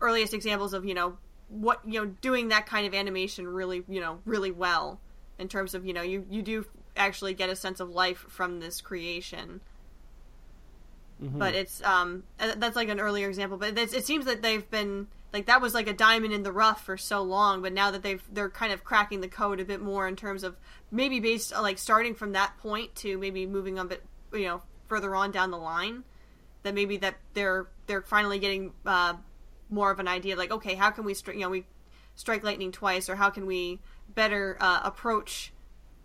earliest 0.00 0.34
examples 0.34 0.72
of 0.72 0.84
you 0.84 0.94
know 0.94 1.16
what 1.48 1.80
you 1.84 2.00
know 2.00 2.06
doing 2.20 2.48
that 2.48 2.66
kind 2.66 2.86
of 2.86 2.94
animation 2.94 3.46
really 3.48 3.82
you 3.88 4.00
know 4.00 4.20
really 4.24 4.50
well 4.50 5.00
in 5.38 5.48
terms 5.48 5.74
of 5.74 5.84
you 5.84 5.92
know 5.92 6.02
you 6.02 6.24
you 6.30 6.42
do 6.42 6.64
actually 6.96 7.34
get 7.34 7.48
a 7.48 7.56
sense 7.56 7.80
of 7.80 7.90
life 7.90 8.24
from 8.28 8.60
this 8.60 8.80
creation. 8.80 9.60
But 11.38 11.54
it's 11.54 11.82
um 11.82 12.22
that's 12.38 12.76
like 12.76 12.88
an 12.88 13.00
earlier 13.00 13.28
example 13.28 13.58
but 13.58 13.76
it 13.76 14.04
seems 14.04 14.24
that 14.26 14.42
they've 14.42 14.68
been 14.70 15.06
like 15.32 15.46
that 15.46 15.60
was 15.60 15.74
like 15.74 15.88
a 15.88 15.92
diamond 15.92 16.32
in 16.32 16.42
the 16.42 16.52
rough 16.52 16.84
for 16.84 16.96
so 16.96 17.22
long 17.22 17.62
but 17.62 17.72
now 17.72 17.90
that 17.90 18.02
they've 18.02 18.22
they're 18.32 18.50
kind 18.50 18.72
of 18.72 18.84
cracking 18.84 19.20
the 19.20 19.28
code 19.28 19.60
a 19.60 19.64
bit 19.64 19.80
more 19.80 20.08
in 20.08 20.16
terms 20.16 20.42
of 20.42 20.56
maybe 20.90 21.20
based 21.20 21.52
like 21.52 21.78
starting 21.78 22.14
from 22.14 22.32
that 22.32 22.56
point 22.58 22.94
to 22.94 23.18
maybe 23.18 23.46
moving 23.46 23.78
a 23.78 23.84
bit 23.84 24.02
you 24.32 24.44
know 24.44 24.62
further 24.88 25.14
on 25.14 25.30
down 25.30 25.50
the 25.50 25.58
line 25.58 26.04
that 26.62 26.74
maybe 26.74 26.96
that 26.96 27.16
they're 27.34 27.68
they're 27.86 28.02
finally 28.02 28.38
getting 28.38 28.72
uh, 28.86 29.14
more 29.68 29.90
of 29.90 29.98
an 29.98 30.08
idea 30.08 30.36
like 30.36 30.50
okay 30.50 30.74
how 30.74 30.90
can 30.90 31.04
we 31.04 31.14
stri- 31.14 31.34
you 31.34 31.40
know 31.40 31.50
we 31.50 31.64
strike 32.14 32.42
lightning 32.42 32.72
twice 32.72 33.08
or 33.08 33.16
how 33.16 33.30
can 33.30 33.46
we 33.46 33.78
better 34.14 34.56
uh, 34.60 34.80
approach 34.84 35.52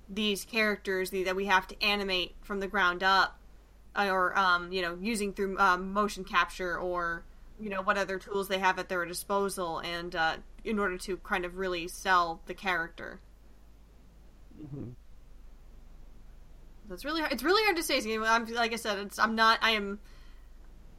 these 0.07 0.45
characters 0.45 1.10
that 1.10 1.35
we 1.35 1.45
have 1.45 1.68
to 1.68 1.84
animate 1.84 2.35
from 2.41 2.60
the 2.60 2.68
ground 2.68 3.03
up 3.03 3.39
or 3.97 4.38
um, 4.38 4.72
you 4.72 4.81
know 4.81 4.97
using 5.02 5.34
through 5.34 5.57
um, 5.57 5.91
motion 5.91 6.23
capture 6.23 6.77
or 6.77 7.23
you 7.60 7.69
know 7.69 7.82
what 7.82 7.98
other 7.98 8.19
tools 8.19 8.48
they 8.48 8.60
have 8.60 8.80
at 8.80 8.90
their 8.90 9.06
disposal 9.06 9.80
and 9.80 10.15
uh, 10.15 10.36
in 10.64 10.80
order 10.80 10.98
to 10.98 11.18
kind 11.18 11.45
of 11.45 11.57
really 11.57 11.88
sell 11.88 12.41
the 12.48 12.53
character 12.53 13.19
It's 16.91 17.06
really 17.06 17.22
hard. 17.22 17.34
It's 17.34 17.44
really 17.44 17.64
hard 17.64 17.77
to 17.77 17.84
say. 17.84 17.99
I'm 18.15 18.45
like 18.45 18.73
I 18.73 18.76
said. 18.76 18.99
It's 18.99 19.19
I'm 19.19 19.36
not. 19.36 19.60
I 19.61 19.72
am. 19.72 19.99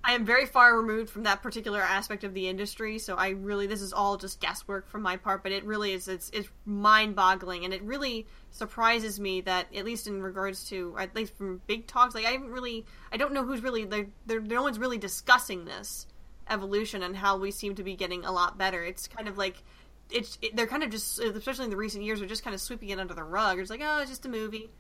I 0.03 0.13
am 0.13 0.25
very 0.25 0.47
far 0.47 0.77
removed 0.77 1.11
from 1.11 1.25
that 1.25 1.43
particular 1.43 1.81
aspect 1.81 2.23
of 2.23 2.33
the 2.33 2.49
industry, 2.49 2.99
so 3.01 3.17
I 3.17 3.31
really 3.31 3.67
this 3.67 3.83
is 3.83 3.93
all 3.93 4.17
just 4.17 4.41
guesswork 4.41 4.89
from 4.89 5.03
my 5.03 5.17
part. 5.17 5.43
But 5.43 5.53
it 5.53 5.65
really 5.65 5.93
is 5.93 6.09
it's 6.09 6.31
it's 6.31 6.49
mind 6.65 7.17
boggling, 7.17 7.65
and 7.65 7.73
it 7.73 7.83
really 7.83 8.27
surprises 8.51 9.19
me 9.19 9.41
that 9.43 9.67
at 9.75 9.85
least 9.85 10.07
in 10.07 10.23
regards 10.23 10.69
to 10.71 10.97
at 10.99 11.15
least 11.15 11.37
from 11.37 11.61
big 11.67 11.87
talks, 11.87 12.15
like 12.15 12.27
I 12.27 12.31
haven't 12.31 12.51
really 12.51 12.85
I 13.13 13.17
don't 13.17 13.33
know 13.33 13.45
who's 13.45 13.63
really 13.63 13.85
they're, 13.85 14.09
they're 14.27 14.41
no 14.41 14.63
one's 14.63 14.79
really 14.79 14.99
discussing 14.99 15.65
this 15.65 16.07
evolution 16.49 17.03
and 17.03 17.17
how 17.17 17.37
we 17.37 17.51
seem 17.51 17.75
to 17.75 17.83
be 17.83 17.97
getting 17.97 18.25
a 18.25 18.33
lot 18.33 18.59
better. 18.59 18.83
It's 18.85 19.09
kind 19.09 19.29
of 19.29 19.39
like 19.39 19.63
it's 20.11 20.39
it, 20.41 20.57
they're 20.57 20.67
kind 20.67 20.83
of 20.83 20.91
just 20.91 21.19
especially 21.19 21.65
in 21.65 21.71
the 21.71 21.77
recent 21.77 22.05
years 22.05 22.23
are 22.23 22.27
just 22.27 22.45
kind 22.45 22.55
of 22.55 22.61
sweeping 22.61 22.91
it 22.91 22.99
under 22.99 23.15
the 23.15 23.25
rug. 23.25 23.59
It's 23.59 23.71
like 23.71 23.81
oh, 23.83 24.01
it's 24.01 24.11
just 24.11 24.27
a 24.27 24.29
movie, 24.29 24.71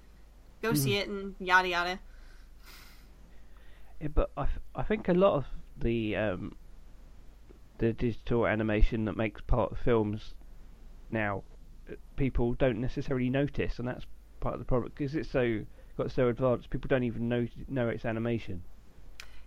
go 0.62 0.74
see 0.74 0.96
it 0.96 1.08
and 1.08 1.34
yada 1.38 1.68
yada. 1.68 2.00
Yeah, 4.00 4.08
but 4.08 4.30
I, 4.36 4.46
I 4.74 4.82
think 4.82 5.08
a 5.08 5.14
lot 5.14 5.34
of 5.34 5.44
the 5.78 6.16
um, 6.16 6.56
the 7.78 7.92
digital 7.92 8.46
animation 8.46 9.04
that 9.06 9.16
makes 9.16 9.40
part 9.40 9.72
of 9.72 9.78
films 9.78 10.34
now, 11.10 11.42
uh, 11.90 11.94
people 12.16 12.54
don't 12.54 12.80
necessarily 12.80 13.30
notice, 13.30 13.78
and 13.78 13.88
that's 13.88 14.06
part 14.40 14.54
of 14.54 14.60
the 14.60 14.66
problem 14.66 14.92
because 14.94 15.14
it's 15.14 15.30
so 15.30 15.60
got 15.96 16.10
so 16.10 16.28
advanced. 16.28 16.70
People 16.70 16.88
don't 16.88 17.04
even 17.04 17.28
know 17.28 17.46
know 17.68 17.88
it's 17.88 18.04
animation. 18.04 18.62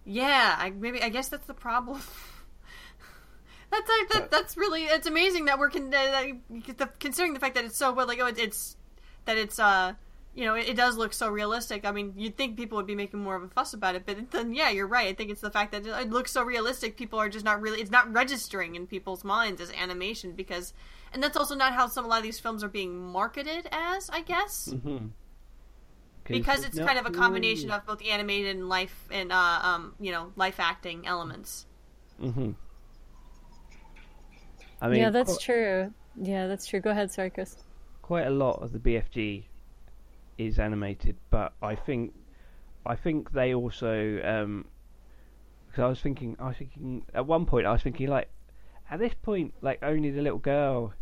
Yeah, 0.05 0.55
I 0.57 0.69
maybe 0.71 1.01
I 1.01 1.09
guess 1.09 1.29
that's 1.29 1.45
the 1.45 1.53
problem. 1.53 2.01
that's 3.71 3.89
like, 3.89 4.09
that, 4.09 4.31
that's 4.31 4.57
really 4.57 4.85
it's 4.85 5.07
amazing 5.07 5.45
that 5.45 5.59
we're 5.59 5.69
con- 5.69 5.89
the, 5.89 6.89
considering 6.99 7.33
the 7.33 7.39
fact 7.39 7.55
that 7.55 7.65
it's 7.65 7.77
so 7.77 7.91
well 7.93 8.07
like 8.07 8.19
oh 8.19 8.27
it, 8.27 8.39
it's 8.39 8.75
that 9.25 9.37
it's 9.37 9.59
uh 9.59 9.93
you 10.33 10.45
know 10.45 10.55
it, 10.55 10.69
it, 10.69 10.75
does 10.75 10.97
look 10.97 11.13
so 11.13 11.29
realistic. 11.29 11.85
I 11.85 11.91
mean 11.91 12.13
you'd 12.15 12.37
think 12.37 12.57
people 12.57 12.77
would 12.77 12.87
be 12.87 12.95
making 12.95 13.19
more 13.19 13.35
of 13.35 13.43
a 13.43 13.49
fuss 13.49 13.73
about 13.73 13.95
it, 13.95 14.03
but 14.05 14.31
then 14.31 14.53
yeah 14.53 14.69
you're 14.69 14.87
right. 14.87 15.07
I 15.07 15.13
think 15.13 15.31
it's 15.31 15.41
the 15.41 15.51
fact 15.51 15.71
that 15.71 15.85
it 15.85 16.09
looks 16.09 16.31
so 16.31 16.43
realistic. 16.43 16.97
People 16.97 17.19
are 17.19 17.29
just 17.29 17.45
not 17.45 17.61
really 17.61 17.81
it's 17.81 17.91
not 17.91 18.11
registering 18.11 18.75
in 18.75 18.87
people's 18.87 19.23
minds 19.23 19.61
as 19.61 19.71
animation 19.71 20.33
because 20.33 20.73
and 21.13 21.21
that's 21.21 21.37
also 21.37 21.55
not 21.55 21.73
how 21.73 21.87
some 21.87 22.05
a 22.05 22.07
lot 22.07 22.17
of 22.17 22.23
these 22.23 22.39
films 22.39 22.63
are 22.63 22.69
being 22.69 22.97
marketed 22.97 23.67
as 23.71 24.09
I 24.09 24.21
guess. 24.21 24.69
Mm-hmm. 24.71 25.07
Because 26.37 26.63
it's 26.63 26.77
kind 26.77 26.99
of 26.99 27.05
a 27.05 27.11
combination 27.11 27.71
of 27.71 27.85
both 27.85 28.01
animated 28.05 28.55
and 28.55 28.69
life 28.69 29.07
and 29.11 29.31
uh, 29.31 29.59
um, 29.61 29.95
you 29.99 30.11
know 30.11 30.31
life 30.35 30.59
acting 30.59 31.07
elements. 31.07 31.65
Mm-hmm. 32.21 32.51
I 34.81 34.87
mean, 34.87 34.99
yeah, 34.99 35.09
that's 35.09 35.37
true. 35.39 35.93
Yeah, 36.21 36.47
that's 36.47 36.67
true. 36.67 36.79
Go 36.79 36.91
ahead, 36.91 37.09
Sarkis. 37.09 37.55
Quite 38.01 38.27
a 38.27 38.31
lot 38.31 38.61
of 38.61 38.71
the 38.71 38.79
BFG 38.79 39.43
is 40.37 40.59
animated, 40.59 41.17
but 41.29 41.53
I 41.61 41.75
think 41.75 42.13
I 42.85 42.95
think 42.95 43.31
they 43.31 43.53
also 43.53 44.15
because 44.15 44.43
um, 44.45 45.83
I 45.83 45.87
was 45.87 45.99
thinking 45.99 46.35
I 46.39 46.47
was 46.47 46.57
thinking 46.57 47.05
at 47.13 47.25
one 47.25 47.45
point 47.45 47.65
I 47.65 47.71
was 47.73 47.83
thinking 47.83 48.07
like 48.07 48.29
at 48.89 48.99
this 48.99 49.13
point 49.21 49.53
like 49.61 49.79
only 49.83 50.11
the 50.11 50.21
little 50.21 50.39
girl 50.39 50.93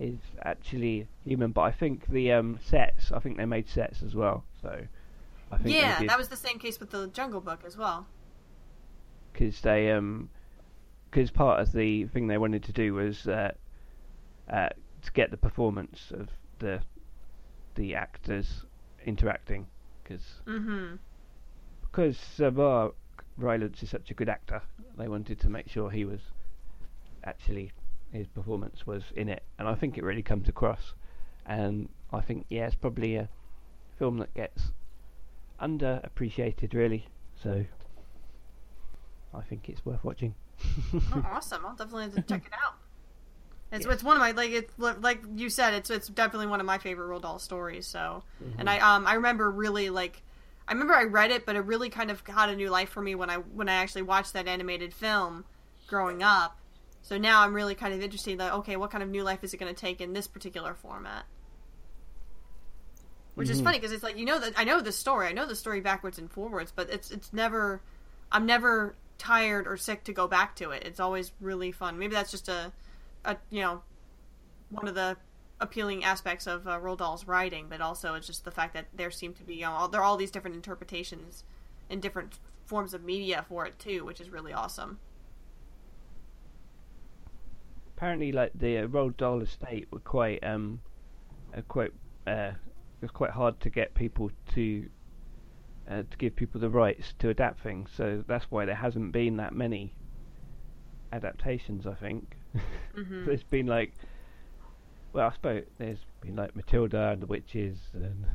is 0.00 0.18
actually 0.42 1.08
human, 1.24 1.52
but 1.52 1.62
I 1.62 1.70
think 1.70 2.06
the 2.08 2.32
um, 2.32 2.58
sets 2.64 3.12
I 3.12 3.18
think 3.18 3.36
they 3.36 3.46
made 3.46 3.68
sets 3.68 4.02
as 4.02 4.14
well. 4.14 4.44
So 4.62 4.86
I 5.50 5.58
think 5.58 5.74
yeah, 5.74 6.02
that 6.04 6.18
was 6.18 6.28
the 6.28 6.36
same 6.36 6.58
case 6.58 6.80
with 6.80 6.90
the 6.90 7.08
Jungle 7.08 7.40
Book 7.40 7.60
as 7.66 7.76
well. 7.76 8.06
Because 9.32 9.60
they 9.60 9.90
um 9.90 10.30
because 11.10 11.30
part 11.30 11.60
of 11.60 11.72
the 11.72 12.04
thing 12.06 12.26
they 12.26 12.38
wanted 12.38 12.62
to 12.64 12.72
do 12.72 12.94
was 12.94 13.26
uh, 13.26 13.52
uh, 14.50 14.68
to 15.02 15.12
get 15.12 15.30
the 15.30 15.36
performance 15.36 16.12
of 16.12 16.28
the 16.58 16.80
the 17.74 17.94
actors 17.94 18.64
interacting 19.04 19.66
because 20.02 20.22
mm-hmm. 20.46 20.96
because 21.82 22.18
uh, 22.40 22.88
Rylance 23.38 23.82
is 23.82 23.90
such 23.90 24.10
a 24.10 24.14
good 24.14 24.28
actor, 24.28 24.62
they 24.96 25.08
wanted 25.08 25.40
to 25.40 25.48
make 25.48 25.68
sure 25.68 25.90
he 25.90 26.04
was 26.04 26.20
actually 27.24 27.72
his 28.16 28.26
performance 28.26 28.86
was 28.86 29.02
in 29.14 29.28
it, 29.28 29.42
and 29.58 29.68
I 29.68 29.74
think 29.74 29.96
it 29.98 30.04
really 30.04 30.22
comes 30.22 30.48
across. 30.48 30.94
And 31.44 31.88
I 32.12 32.20
think 32.20 32.46
yeah, 32.48 32.66
it's 32.66 32.74
probably 32.74 33.16
a 33.16 33.28
film 33.98 34.18
that 34.18 34.34
gets 34.34 34.72
underappreciated 35.60 36.74
really. 36.74 37.06
So 37.42 37.64
I 39.34 39.42
think 39.42 39.68
it's 39.68 39.84
worth 39.84 40.02
watching. 40.04 40.34
oh, 40.94 41.26
awesome! 41.32 41.64
I'll 41.66 41.76
definitely 41.76 42.22
check 42.22 42.46
it 42.46 42.52
out. 42.64 42.74
It's, 43.72 43.84
yeah. 43.84 43.92
it's 43.94 44.04
one 44.04 44.16
of 44.16 44.20
my 44.20 44.30
like 44.30 44.52
it's 44.52 44.72
like 44.78 45.22
you 45.34 45.50
said 45.50 45.74
it's 45.74 45.90
it's 45.90 46.06
definitely 46.06 46.46
one 46.46 46.60
of 46.60 46.66
my 46.66 46.78
favorite 46.78 47.08
Roald 47.08 47.22
Dahl 47.22 47.40
stories. 47.40 47.84
So, 47.84 48.22
mm-hmm. 48.40 48.60
and 48.60 48.70
I 48.70 48.78
um 48.78 49.08
I 49.08 49.14
remember 49.14 49.50
really 49.50 49.90
like 49.90 50.22
I 50.68 50.72
remember 50.72 50.94
I 50.94 51.02
read 51.02 51.32
it, 51.32 51.44
but 51.44 51.56
it 51.56 51.64
really 51.64 51.90
kind 51.90 52.12
of 52.12 52.22
got 52.22 52.48
a 52.48 52.54
new 52.54 52.70
life 52.70 52.88
for 52.88 53.02
me 53.02 53.16
when 53.16 53.28
I 53.28 53.36
when 53.38 53.68
I 53.68 53.74
actually 53.74 54.02
watched 54.02 54.34
that 54.34 54.46
animated 54.46 54.94
film 54.94 55.44
growing 55.88 56.22
up. 56.22 56.58
So 57.06 57.18
now 57.18 57.42
I'm 57.42 57.54
really 57.54 57.76
kind 57.76 57.94
of 57.94 58.02
interested. 58.02 58.36
Like, 58.36 58.52
okay, 58.52 58.74
what 58.74 58.90
kind 58.90 59.00
of 59.00 59.08
new 59.08 59.22
life 59.22 59.44
is 59.44 59.54
it 59.54 59.58
going 59.58 59.72
to 59.72 59.80
take 59.80 60.00
in 60.00 60.12
this 60.12 60.26
particular 60.26 60.74
format? 60.74 61.24
Which 63.36 63.46
mm-hmm. 63.46 63.52
is 63.54 63.60
funny 63.60 63.78
because 63.78 63.92
it's 63.92 64.02
like 64.02 64.18
you 64.18 64.24
know 64.24 64.40
that 64.40 64.54
I 64.56 64.64
know 64.64 64.80
the 64.80 64.90
story, 64.90 65.28
I 65.28 65.32
know 65.32 65.46
the 65.46 65.54
story 65.54 65.80
backwards 65.80 66.18
and 66.18 66.28
forwards, 66.28 66.72
but 66.74 66.90
it's 66.90 67.12
it's 67.12 67.32
never 67.32 67.80
I'm 68.32 68.44
never 68.44 68.96
tired 69.18 69.68
or 69.68 69.76
sick 69.76 70.02
to 70.04 70.12
go 70.12 70.26
back 70.26 70.56
to 70.56 70.72
it. 70.72 70.82
It's 70.84 70.98
always 70.98 71.30
really 71.40 71.70
fun. 71.70 71.96
Maybe 71.96 72.16
that's 72.16 72.32
just 72.32 72.48
a, 72.48 72.72
a 73.24 73.36
you 73.50 73.60
know, 73.60 73.82
one 74.70 74.88
of 74.88 74.96
the 74.96 75.16
appealing 75.60 76.02
aspects 76.02 76.48
of 76.48 76.66
uh, 76.66 76.80
Roald 76.80 76.98
Dahl's 76.98 77.24
writing, 77.24 77.66
but 77.68 77.80
also 77.80 78.14
it's 78.14 78.26
just 78.26 78.44
the 78.44 78.50
fact 78.50 78.74
that 78.74 78.86
there 78.92 79.12
seem 79.12 79.32
to 79.34 79.44
be 79.44 79.54
you 79.54 79.60
know 79.60 79.70
all, 79.70 79.88
there 79.88 80.00
are 80.00 80.04
all 80.04 80.16
these 80.16 80.32
different 80.32 80.56
interpretations 80.56 81.44
and 81.88 82.02
different 82.02 82.36
forms 82.64 82.94
of 82.94 83.04
media 83.04 83.44
for 83.48 83.64
it 83.64 83.78
too, 83.78 84.04
which 84.04 84.20
is 84.20 84.28
really 84.28 84.52
awesome. 84.52 84.98
Apparently, 87.96 88.32
like 88.32 88.52
the 88.54 88.78
uh, 88.78 88.86
Roald 88.86 89.16
Dahl 89.16 89.40
estate 89.40 89.88
were 89.90 90.00
quite 90.00 90.44
um, 90.44 90.80
uh, 91.56 91.62
quite 91.62 91.92
uh, 92.26 92.50
it 92.50 93.02
was 93.02 93.10
quite 93.10 93.30
hard 93.30 93.58
to 93.60 93.70
get 93.70 93.94
people 93.94 94.30
to 94.54 94.88
uh, 95.88 96.02
to 96.10 96.16
give 96.18 96.36
people 96.36 96.60
the 96.60 96.68
rights 96.68 97.14
to 97.18 97.30
adapt 97.30 97.60
things. 97.60 97.90
So 97.96 98.22
that's 98.26 98.44
why 98.50 98.64
there 98.66 98.74
hasn't 98.74 99.12
been 99.12 99.36
that 99.38 99.54
many 99.54 99.94
adaptations. 101.12 101.86
I 101.86 101.94
think 101.94 102.36
mm-hmm. 102.96 103.24
there's 103.24 103.42
been 103.44 103.66
like, 103.66 103.94
well, 105.12 105.28
I 105.28 105.32
suppose 105.32 105.64
there's 105.78 106.04
been 106.20 106.36
like 106.36 106.54
Matilda 106.54 107.10
and 107.10 107.22
the 107.22 107.26
Witches, 107.26 107.78
and 107.94 108.26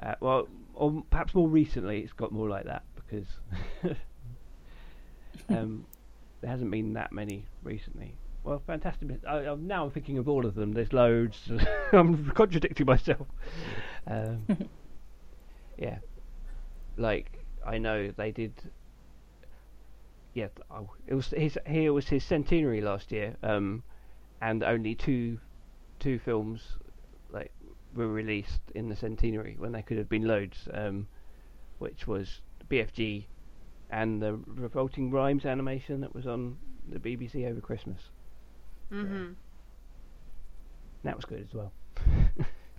uh, 0.00 0.14
well, 0.20 0.48
or 0.74 1.02
perhaps 1.10 1.34
more 1.34 1.48
recently 1.48 2.00
it's 2.00 2.12
got 2.12 2.30
more 2.32 2.48
like 2.48 2.66
that 2.66 2.84
because 2.94 3.26
um, 5.48 5.86
there 6.40 6.50
hasn't 6.50 6.70
been 6.70 6.92
that 6.94 7.12
many 7.12 7.46
recently. 7.62 8.14
Well, 8.42 8.62
fantastic. 8.66 9.08
I, 9.28 9.38
I'm 9.46 9.66
now 9.66 9.84
I'm 9.84 9.90
thinking 9.90 10.16
of 10.18 10.28
all 10.28 10.46
of 10.46 10.54
them. 10.54 10.72
There's 10.72 10.92
loads. 10.92 11.50
I'm 11.92 12.30
contradicting 12.30 12.86
myself. 12.86 13.26
Um, 14.06 14.46
yeah, 15.78 15.98
like 16.96 17.44
I 17.66 17.78
know 17.78 18.10
they 18.16 18.32
did. 18.32 18.54
Yeah, 20.32 20.48
oh, 20.70 20.90
it 21.06 21.14
was 21.14 21.28
his. 21.28 21.58
Here 21.66 21.92
was 21.92 22.08
his 22.08 22.24
centenary 22.24 22.80
last 22.80 23.12
year, 23.12 23.36
um, 23.42 23.82
and 24.40 24.62
only 24.62 24.94
two, 24.94 25.38
two 25.98 26.18
films, 26.18 26.62
like 27.30 27.52
were 27.94 28.08
released 28.08 28.60
in 28.74 28.88
the 28.88 28.96
centenary 28.96 29.56
when 29.58 29.72
there 29.72 29.82
could 29.82 29.98
have 29.98 30.08
been 30.08 30.26
loads, 30.26 30.66
um, 30.72 31.08
which 31.78 32.06
was 32.06 32.40
BFG, 32.70 33.26
and 33.90 34.22
the 34.22 34.36
Revolting 34.46 35.10
Rhymes 35.10 35.44
animation 35.44 36.00
that 36.00 36.14
was 36.14 36.26
on 36.26 36.56
the 36.88 36.98
BBC 36.98 37.46
over 37.46 37.60
Christmas. 37.60 38.08
Mm-hmm. 38.92 39.32
That 41.04 41.16
was 41.16 41.24
good 41.24 41.46
as 41.48 41.54
well. 41.54 41.72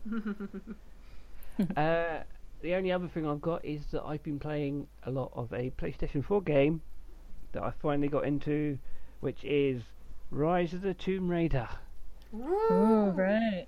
uh, 1.77 2.23
the 2.61 2.75
only 2.75 2.91
other 2.91 3.07
thing 3.07 3.27
I've 3.27 3.41
got 3.41 3.65
is 3.65 3.81
that 3.91 4.03
I've 4.03 4.23
been 4.23 4.39
playing 4.39 4.87
a 5.03 5.11
lot 5.11 5.31
of 5.33 5.51
a 5.53 5.71
PlayStation 5.71 6.23
4 6.23 6.41
game 6.41 6.81
that 7.53 7.63
I 7.63 7.71
finally 7.81 8.07
got 8.07 8.25
into, 8.25 8.77
which 9.19 9.43
is 9.43 9.81
Rise 10.29 10.73
of 10.73 10.81
the 10.81 10.93
Tomb 10.93 11.29
Raider. 11.29 11.67
Oh, 12.33 13.11
right. 13.15 13.67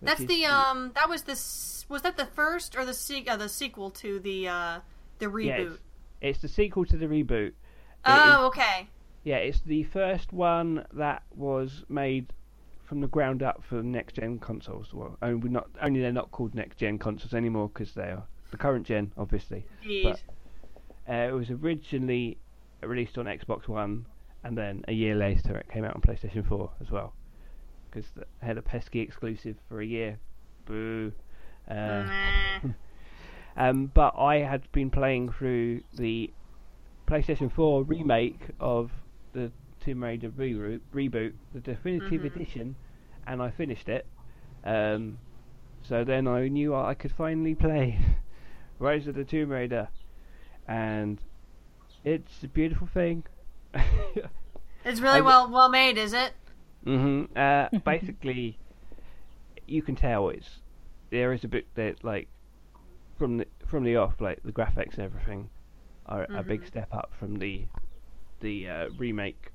That's 0.00 0.24
the 0.24 0.46
um. 0.46 0.90
That 0.96 1.08
was 1.08 1.22
this. 1.22 1.86
Was 1.88 2.02
that 2.02 2.16
the 2.16 2.26
first 2.26 2.76
or 2.76 2.84
the 2.84 2.94
se- 2.94 3.26
uh, 3.28 3.36
the 3.36 3.48
sequel 3.48 3.90
to 3.90 4.18
the 4.18 4.48
uh 4.48 4.80
the 5.20 5.26
reboot? 5.26 5.46
Yeah, 5.46 5.56
it's, 5.58 5.78
it's 6.20 6.38
the 6.40 6.48
sequel 6.48 6.84
to 6.86 6.96
the 6.96 7.06
reboot. 7.06 7.52
Oh, 8.04 8.46
okay. 8.46 8.88
Yeah, 9.24 9.36
it's 9.36 9.60
the 9.60 9.84
first 9.84 10.32
one 10.32 10.84
that 10.92 11.22
was 11.34 11.84
made 11.88 12.32
from 12.84 13.00
the 13.00 13.06
ground 13.06 13.42
up 13.42 13.62
for 13.62 13.82
next 13.82 14.16
gen 14.16 14.38
consoles. 14.38 14.92
Well, 14.92 15.16
only 15.22 15.48
not 15.48 15.68
only 15.80 16.00
they're 16.00 16.12
not 16.12 16.30
called 16.32 16.54
next 16.54 16.78
gen 16.78 16.98
consoles 16.98 17.32
anymore 17.32 17.70
because 17.72 17.94
they 17.94 18.02
are 18.02 18.24
the 18.50 18.56
current 18.56 18.86
gen, 18.86 19.12
obviously. 19.16 19.64
Indeed. 19.82 20.04
But 21.06 21.12
uh, 21.12 21.28
it 21.28 21.32
was 21.32 21.50
originally 21.50 22.38
released 22.82 23.18
on 23.18 23.26
Xbox 23.26 23.68
One, 23.68 24.06
and 24.44 24.56
then 24.56 24.84
a 24.88 24.92
year 24.92 25.14
later 25.14 25.56
it 25.56 25.68
came 25.68 25.84
out 25.84 25.94
on 25.94 26.02
PlayStation 26.02 26.46
4 26.46 26.70
as 26.80 26.90
well. 26.90 27.12
Because 27.90 28.10
it 28.16 28.28
had 28.40 28.58
a 28.58 28.62
pesky 28.62 29.00
exclusive 29.00 29.56
for 29.68 29.80
a 29.80 29.86
year. 29.86 30.18
Boo. 30.66 31.12
Uh, 31.70 32.04
um, 33.56 33.90
but 33.94 34.14
I 34.18 34.36
had 34.36 34.70
been 34.72 34.90
playing 34.90 35.30
through 35.32 35.82
the 35.94 36.30
PlayStation 37.06 37.52
4 37.52 37.84
remake 37.84 38.40
of 38.60 38.90
the 39.32 39.52
Tomb 39.80 40.02
Raider 40.02 40.30
reboot, 40.30 40.80
reboot 40.94 41.32
the 41.52 41.60
definitive 41.60 42.24
edition, 42.24 42.76
and 43.26 43.42
I 43.42 43.50
finished 43.50 43.88
it. 43.88 44.06
Um, 44.64 45.18
so 45.82 46.04
then 46.04 46.26
I 46.28 46.48
knew 46.48 46.74
I 46.74 46.94
could 46.94 47.12
finally 47.12 47.54
play 47.54 47.98
Rise 48.78 49.06
of 49.06 49.14
the 49.14 49.24
Tomb 49.24 49.50
Raider, 49.50 49.88
and 50.68 51.20
it's 52.04 52.42
a 52.42 52.48
beautiful 52.48 52.86
thing. 52.86 53.24
It's 54.84 55.00
really 55.00 55.22
well 55.22 55.48
well 55.48 55.68
made, 55.68 55.96
is 55.96 56.12
it? 56.12 56.32
hmm 56.84 57.24
Uh, 57.36 57.68
basically, 57.84 58.58
you 59.66 59.82
can 59.82 59.94
tell 59.94 60.28
it's 60.28 60.60
there 61.10 61.32
is 61.32 61.44
a 61.44 61.48
bit 61.48 61.66
that 61.74 62.02
like 62.04 62.28
from 63.18 63.38
the 63.38 63.46
from 63.66 63.84
the 63.84 63.96
off, 63.96 64.20
like 64.20 64.42
the 64.44 64.52
graphics 64.52 64.94
and 64.94 65.00
everything 65.04 65.50
are 66.06 66.26
a 66.34 66.42
big 66.42 66.66
step 66.66 66.92
up 66.92 67.12
from 67.18 67.36
the 67.38 67.64
the 68.42 68.68
uh, 68.68 68.90
remake 68.98 69.52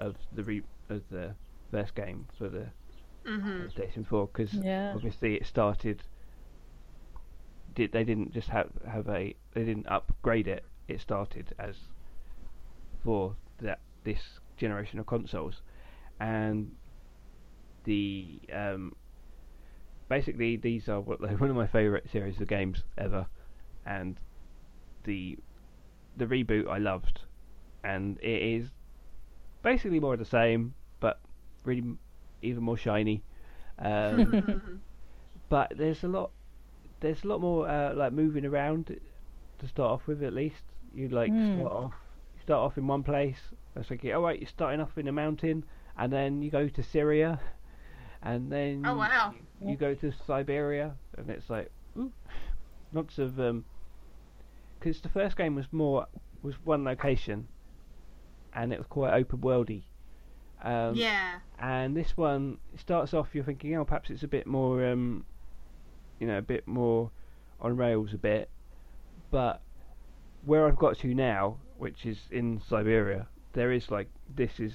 of 0.00 0.16
the 0.32 0.44
re- 0.44 0.62
of 0.90 1.08
the 1.10 1.36
first 1.70 1.94
game 1.94 2.28
for 2.38 2.48
the 2.48 2.72
PlayStation 3.58 4.06
4 4.06 4.28
because 4.28 4.62
Yeah. 4.62 4.94
obviously 4.94 5.34
it 5.36 5.46
started. 5.46 6.04
Did 7.74 7.92
they 7.92 8.04
didn't 8.04 8.32
just 8.32 8.48
have 8.50 8.70
have 8.86 9.08
a 9.08 9.36
they 9.54 9.64
didn't 9.64 9.86
upgrade 9.88 10.48
it. 10.48 10.64
It 10.88 11.00
started 11.00 11.54
as 11.58 11.90
for 13.02 13.36
that 13.60 13.80
this 14.04 14.40
generation 14.56 14.98
of 15.00 15.06
consoles, 15.06 15.62
and 16.20 16.76
the 17.84 18.40
um, 18.52 18.94
basically 20.08 20.56
these 20.56 20.88
are 20.88 21.00
what 21.00 21.20
one 21.40 21.50
of 21.50 21.56
my 21.56 21.66
favorite 21.66 22.10
series 22.10 22.40
of 22.40 22.48
games 22.48 22.84
ever, 22.98 23.26
and 23.86 24.20
the 25.04 25.38
the 26.16 26.26
reboot 26.26 26.68
I 26.68 26.78
loved, 26.78 27.22
and 27.84 28.18
it 28.20 28.42
is 28.42 28.70
basically 29.62 30.00
more 30.00 30.14
of 30.14 30.18
the 30.18 30.24
same, 30.24 30.74
but 31.00 31.20
really 31.64 31.82
even 32.42 32.62
more 32.62 32.76
shiny. 32.76 33.22
Um, 33.78 34.40
but 35.48 35.72
there's 35.76 36.02
a 36.04 36.08
lot, 36.08 36.30
there's 37.00 37.24
a 37.24 37.28
lot 37.28 37.40
more 37.40 37.68
uh, 37.68 37.94
like 37.94 38.12
moving 38.12 38.44
around 38.44 38.86
to 39.58 39.68
start 39.68 39.90
off 39.92 40.06
with. 40.06 40.22
At 40.22 40.32
least 40.34 40.62
you 40.92 41.08
like 41.08 41.34
Hmm. 41.34 41.52
start 41.52 41.72
off, 41.72 41.94
start 42.40 42.60
off 42.60 42.78
in 42.78 42.86
one 42.86 43.02
place. 43.02 43.38
It's 43.76 43.90
like, 43.90 44.04
oh 44.06 44.22
right, 44.22 44.38
you're 44.40 44.48
starting 44.48 44.80
off 44.80 44.96
in 44.98 45.08
a 45.08 45.12
mountain, 45.12 45.64
and 45.96 46.12
then 46.12 46.42
you 46.42 46.50
go 46.50 46.68
to 46.68 46.82
Syria, 46.82 47.40
and 48.22 48.50
then 48.50 48.86
Oh 48.86 48.96
wow. 48.98 49.34
you, 49.34 49.40
you 49.60 49.76
go 49.76 49.94
to 49.94 50.12
Siberia, 50.12 50.94
and 51.16 51.30
it's 51.30 51.50
like 51.50 51.70
ooh, 51.98 52.12
lots 52.92 53.18
of 53.18 53.38
um. 53.40 53.64
Because 54.78 55.00
the 55.02 55.08
first 55.08 55.36
game 55.36 55.54
was 55.54 55.72
more 55.72 56.06
was 56.42 56.64
one 56.64 56.84
location, 56.84 57.48
and 58.56 58.72
it 58.72 58.78
was 58.78 58.86
quite 58.88 59.12
open 59.14 59.38
worldy. 59.38 59.84
Um, 60.62 60.94
yeah. 60.96 61.40
and 61.60 61.94
this 61.96 62.16
one 62.16 62.58
starts 62.76 63.12
off 63.14 63.28
you're 63.34 63.44
thinking 63.44 63.76
oh 63.76 63.84
perhaps 63.84 64.08
it's 64.10 64.22
a 64.22 64.28
bit 64.28 64.46
more 64.46 64.84
um 64.86 65.24
you 66.18 66.26
know 66.26 66.38
a 66.38 66.42
bit 66.42 66.66
more 66.66 67.10
on 67.60 67.76
rails 67.76 68.14
a 68.14 68.18
bit 68.18 68.48
but 69.30 69.60
where 70.46 70.66
I've 70.66 70.78
got 70.78 70.98
to 71.00 71.14
now 71.14 71.58
which 71.76 72.06
is 72.06 72.18
in 72.30 72.60
Siberia 72.66 73.28
there 73.52 73.70
is 73.70 73.90
like 73.90 74.08
this 74.34 74.58
is 74.58 74.72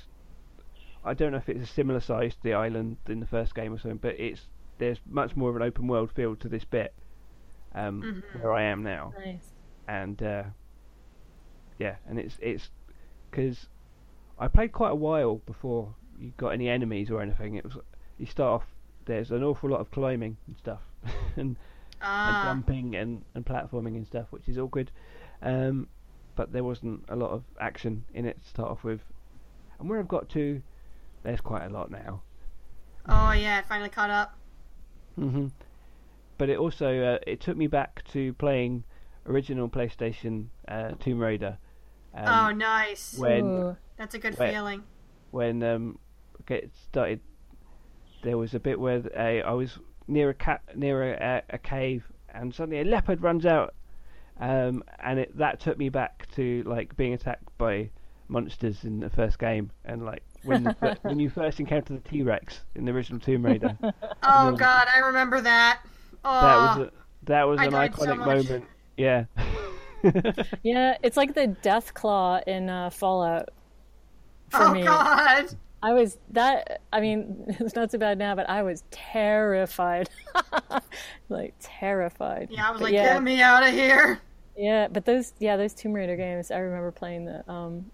I 1.04 1.16
don't 1.16 1.32
know 1.32 1.40
if 1.40 1.50
it's 1.50 1.64
a 1.70 1.74
similar 1.74 2.00
size 2.00 2.36
to 2.36 2.44
the 2.44 2.54
island 2.54 2.98
in 3.10 3.20
the 3.20 3.28
first 3.28 3.56
game 3.56 3.74
or 3.74 3.80
something 3.80 3.98
but 3.98 4.20
it's 4.20 4.42
there's 4.78 5.00
much 5.10 5.36
more 5.36 5.50
of 5.50 5.56
an 5.56 5.64
open 5.64 5.88
world 5.88 6.12
feel 6.16 6.36
to 6.38 6.48
this 6.48 6.64
bit 6.64 6.94
um 7.74 8.24
where 8.40 8.54
I 8.54 8.64
am 8.64 8.84
now 8.84 9.14
Nice. 9.18 9.50
and 9.88 10.22
uh, 10.22 10.44
yeah, 11.80 11.96
and 12.08 12.20
it's 12.20 12.38
it's 12.40 12.70
because 13.32 13.68
I 14.42 14.48
played 14.48 14.72
quite 14.72 14.92
a 14.92 14.96
while 14.96 15.36
before 15.46 15.94
you 16.20 16.34
got 16.38 16.50
any 16.50 16.68
enemies 16.68 17.10
or 17.12 17.22
anything. 17.22 17.56
It 17.56 17.64
was 17.64 17.78
you 18.18 18.26
start 18.26 18.62
off 18.62 18.68
there's 19.06 19.32
an 19.32 19.44
awful 19.44 19.70
lot 19.70 19.80
of 19.80 19.90
climbing 19.92 20.38
and 20.48 20.58
stuff, 20.58 20.82
and, 21.36 21.56
and 21.56 21.58
Ah. 22.04 22.42
jumping 22.46 22.96
and, 22.96 23.24
and 23.36 23.46
platforming 23.46 23.96
and 23.96 24.06
stuff, 24.08 24.28
which 24.32 24.50
is 24.50 24.58
all 24.58 24.68
good. 24.68 24.92
Um, 25.42 25.88
but 26.36 26.52
there 26.54 26.64
wasn't 26.64 27.04
a 27.10 27.16
lot 27.16 27.32
of 27.32 27.44
action 27.60 28.06
in 28.14 28.26
it 28.26 28.42
to 28.42 28.48
start 28.50 28.70
off 28.72 28.84
with, 28.84 29.02
and 29.80 29.88
where 29.90 30.00
I've 30.00 30.08
got 30.08 30.30
to, 30.30 30.62
there's 31.24 31.42
quite 31.42 31.66
a 31.66 31.70
lot 31.70 31.92
now. 31.92 32.22
oh 33.08 33.32
yeah, 33.34 33.62
finally 33.62 33.90
caught 33.90 34.10
up. 34.10 34.36
hmm 35.16 35.48
But 36.40 36.50
it 36.50 36.58
also 36.58 37.04
uh, 37.04 37.20
it 37.28 37.40
took 37.40 37.58
me 37.58 37.68
back 37.68 38.04
to 38.14 38.34
playing 38.34 38.84
original 39.28 39.70
PlayStation 39.70 40.48
uh, 40.68 40.92
Tomb 41.00 41.20
Raider. 41.20 41.58
Um, 42.14 42.26
oh 42.28 42.52
nice. 42.52 43.16
when 43.18 43.46
Ooh. 43.46 43.78
That's 44.02 44.16
a 44.16 44.20
good 44.20 44.36
wait. 44.40 44.52
feeling. 44.52 44.82
when 45.30 45.62
um 45.62 46.00
get 46.48 46.72
started 46.90 47.20
there 48.24 48.36
was 48.36 48.56
a 48.56 48.60
bit 48.60 48.80
where 48.80 49.04
a, 49.16 49.44
I 49.44 49.52
was 49.52 49.78
near 50.08 50.32
a 50.32 50.34
cat 50.34 50.62
near 50.76 51.14
a, 51.14 51.44
a 51.52 51.60
cave 51.60 52.04
and 52.34 52.52
suddenly 52.52 52.82
a 52.82 52.84
leopard 52.84 53.22
runs 53.22 53.46
out 53.46 53.76
um 54.40 54.84
and 55.04 55.20
it 55.20 55.38
that 55.38 55.60
took 55.60 55.78
me 55.78 55.90
back 55.90 56.28
to 56.36 56.64
like 56.66 56.98
being 56.98 57.14
attacked 57.14 57.56
by 57.60 57.92
monsters 58.28 58.86
in 58.86 59.00
the 59.02 59.10
first 59.12 59.38
game 59.38 59.70
and 59.86 60.04
like 60.04 60.24
when 60.46 60.64
the, 60.64 60.98
when 61.04 61.20
you 61.20 61.30
first 61.30 61.60
encounter 61.60 61.94
the 61.94 62.00
T-Rex 62.00 62.62
in 62.74 62.86
the 62.86 62.92
original 62.92 63.20
Tomb 63.20 63.46
Raider 63.46 63.78
Oh 64.24 64.50
Yeah. 64.52 64.58
god, 64.58 64.88
I 64.96 64.98
remember 64.98 65.42
that. 65.42 65.82
Oh, 66.26 66.42
that 66.42 66.58
was 66.58 66.88
a, 66.88 66.92
that 67.26 67.44
was 67.44 67.60
I 67.60 67.66
an 67.66 67.72
died 67.74 67.96
so 67.96 68.06
iconic 68.08 68.26
moment 68.26 68.66
yeah 68.98 69.26
Yeah, 70.64 70.98
it's 71.04 71.18
like 71.18 71.36
the 71.36 71.56
Deathclaw 71.62 72.42
in 72.48 72.68
uh, 72.70 72.90
Fallout. 72.90 73.50
For 74.52 74.64
oh 74.64 74.74
me, 74.74 74.84
god. 74.84 75.56
I 75.84 75.94
was 75.94 76.18
that. 76.32 76.82
I 76.94 77.02
mean, 77.02 77.46
it's 77.60 77.76
not 77.76 77.90
so 77.92 77.98
bad 77.98 78.18
now, 78.20 78.36
but 78.36 78.48
I 78.50 78.62
was 78.64 78.84
terrified, 78.92 80.10
like 81.30 81.56
terrified. 81.60 82.50
Yeah, 82.52 82.68
I 82.68 82.72
was 82.72 82.80
But 82.80 82.86
like, 82.86 82.94
yeah, 82.94 83.14
get 83.14 83.24
me 83.24 83.42
out 83.42 83.64
of 83.68 83.74
here. 83.74 84.20
yeah. 84.56 84.88
But 84.88 85.06
those, 85.06 85.34
yeah, 85.40 85.58
those 85.58 85.74
Tomb 85.74 85.94
Raider 85.94 86.16
games. 86.16 86.52
I 86.52 86.58
remember 86.60 86.92
playing 86.92 87.26
the 87.26 87.50
um, 87.52 87.90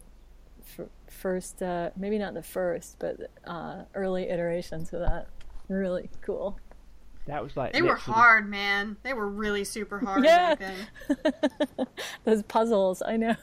f- 0.80 0.88
first, 1.08 1.62
uh, 1.62 1.92
maybe 1.96 2.18
not 2.18 2.34
the 2.34 2.44
first, 2.44 2.98
but 3.00 3.32
uh, 3.46 3.84
early 3.96 4.30
iterations 4.30 4.92
of 4.94 5.00
that. 5.02 5.28
Really 5.70 6.10
cool. 6.22 6.58
that 7.28 7.44
was 7.44 7.56
like 7.58 7.74
They 7.74 7.82
were 7.82 7.96
hard, 7.96 8.50
man. 8.50 8.96
They 9.04 9.14
were 9.14 9.28
really 9.28 9.64
super 9.64 10.00
hard 10.00 10.24
Yeah. 10.24 10.56
back 10.56 10.76
then. 11.08 11.88
Those 12.26 12.44
puzzles, 12.44 13.02
I 13.06 13.18
know. 13.18 13.36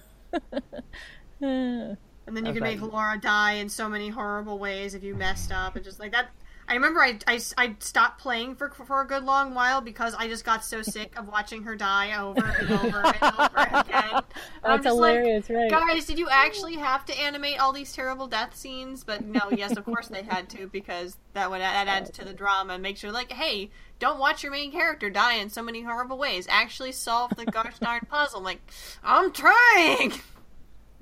And 2.27 2.37
then 2.37 2.47
you 2.47 2.53
could 2.53 2.63
make 2.63 2.81
Laura 2.81 3.19
die 3.19 3.55
in 3.55 3.69
so 3.69 3.89
many 3.89 4.09
horrible 4.09 4.59
ways 4.59 4.95
if 4.95 5.03
you 5.03 5.15
messed 5.15 5.53
up 5.53 5.77
and 5.77 5.85
just 5.85 6.01
like 6.01 6.13
that. 6.13 6.31
I 6.67 6.75
remember 6.75 7.03
I, 7.03 7.19
I, 7.27 7.41
I 7.59 7.77
stopped 7.81 8.21
playing 8.21 8.57
for 8.57 8.71
for 8.71 9.03
a 9.03 9.07
good 9.07 9.23
long 9.25 9.53
while 9.53 9.83
because 9.83 10.15
I 10.15 10.29
just 10.29 10.47
got 10.47 10.65
so 10.65 10.81
sick 10.81 11.19
of 11.19 11.29
watching 11.29 11.65
her 11.65 11.77
die 11.77 12.19
over 12.19 12.43
and 12.43 12.71
over 12.71 13.03
and 13.03 13.23
over 13.23 13.51
again. 13.81 14.11
And 14.15 14.25
That's 14.63 14.85
just 14.85 14.97
like, 14.97 15.17
hilarious, 15.17 15.51
right? 15.51 15.71
Guys, 15.71 16.07
did 16.07 16.19
you 16.19 16.29
actually 16.31 16.77
have 16.77 17.05
to 17.07 17.21
animate 17.21 17.61
all 17.61 17.75
these 17.75 17.93
terrible 17.93 18.27
death 18.27 18.57
scenes? 18.57 19.05
But 19.05 19.27
no, 19.27 19.51
yes, 19.51 19.77
of 19.77 19.85
course 19.85 20.09
they 20.09 20.23
had 20.23 20.49
to 20.51 20.67
because 20.69 21.19
that 21.35 21.51
would 21.51 21.61
that 21.61 21.87
adds 21.87 22.11
to 22.13 22.25
the 22.25 22.33
drama 22.33 22.75
and 22.75 22.83
makes 22.83 23.01
sure 23.01 23.13
like, 23.13 23.31
hey, 23.31 23.69
don't 23.99 24.19
watch 24.19 24.43
your 24.43 24.53
main 24.53 24.73
character 24.73 25.11
die 25.11 25.35
in 25.35 25.51
so 25.51 25.63
many 25.63 25.83
horrible 25.83 26.17
ways. 26.17 26.47
Actually 26.49 26.93
solve 26.93 27.33
the 27.37 27.45
gosh 27.45 27.79
darn 27.79 28.07
puzzle. 28.09 28.39
I'm 28.39 28.45
like, 28.45 28.61
I'm 29.03 29.33
trying. 29.33 30.15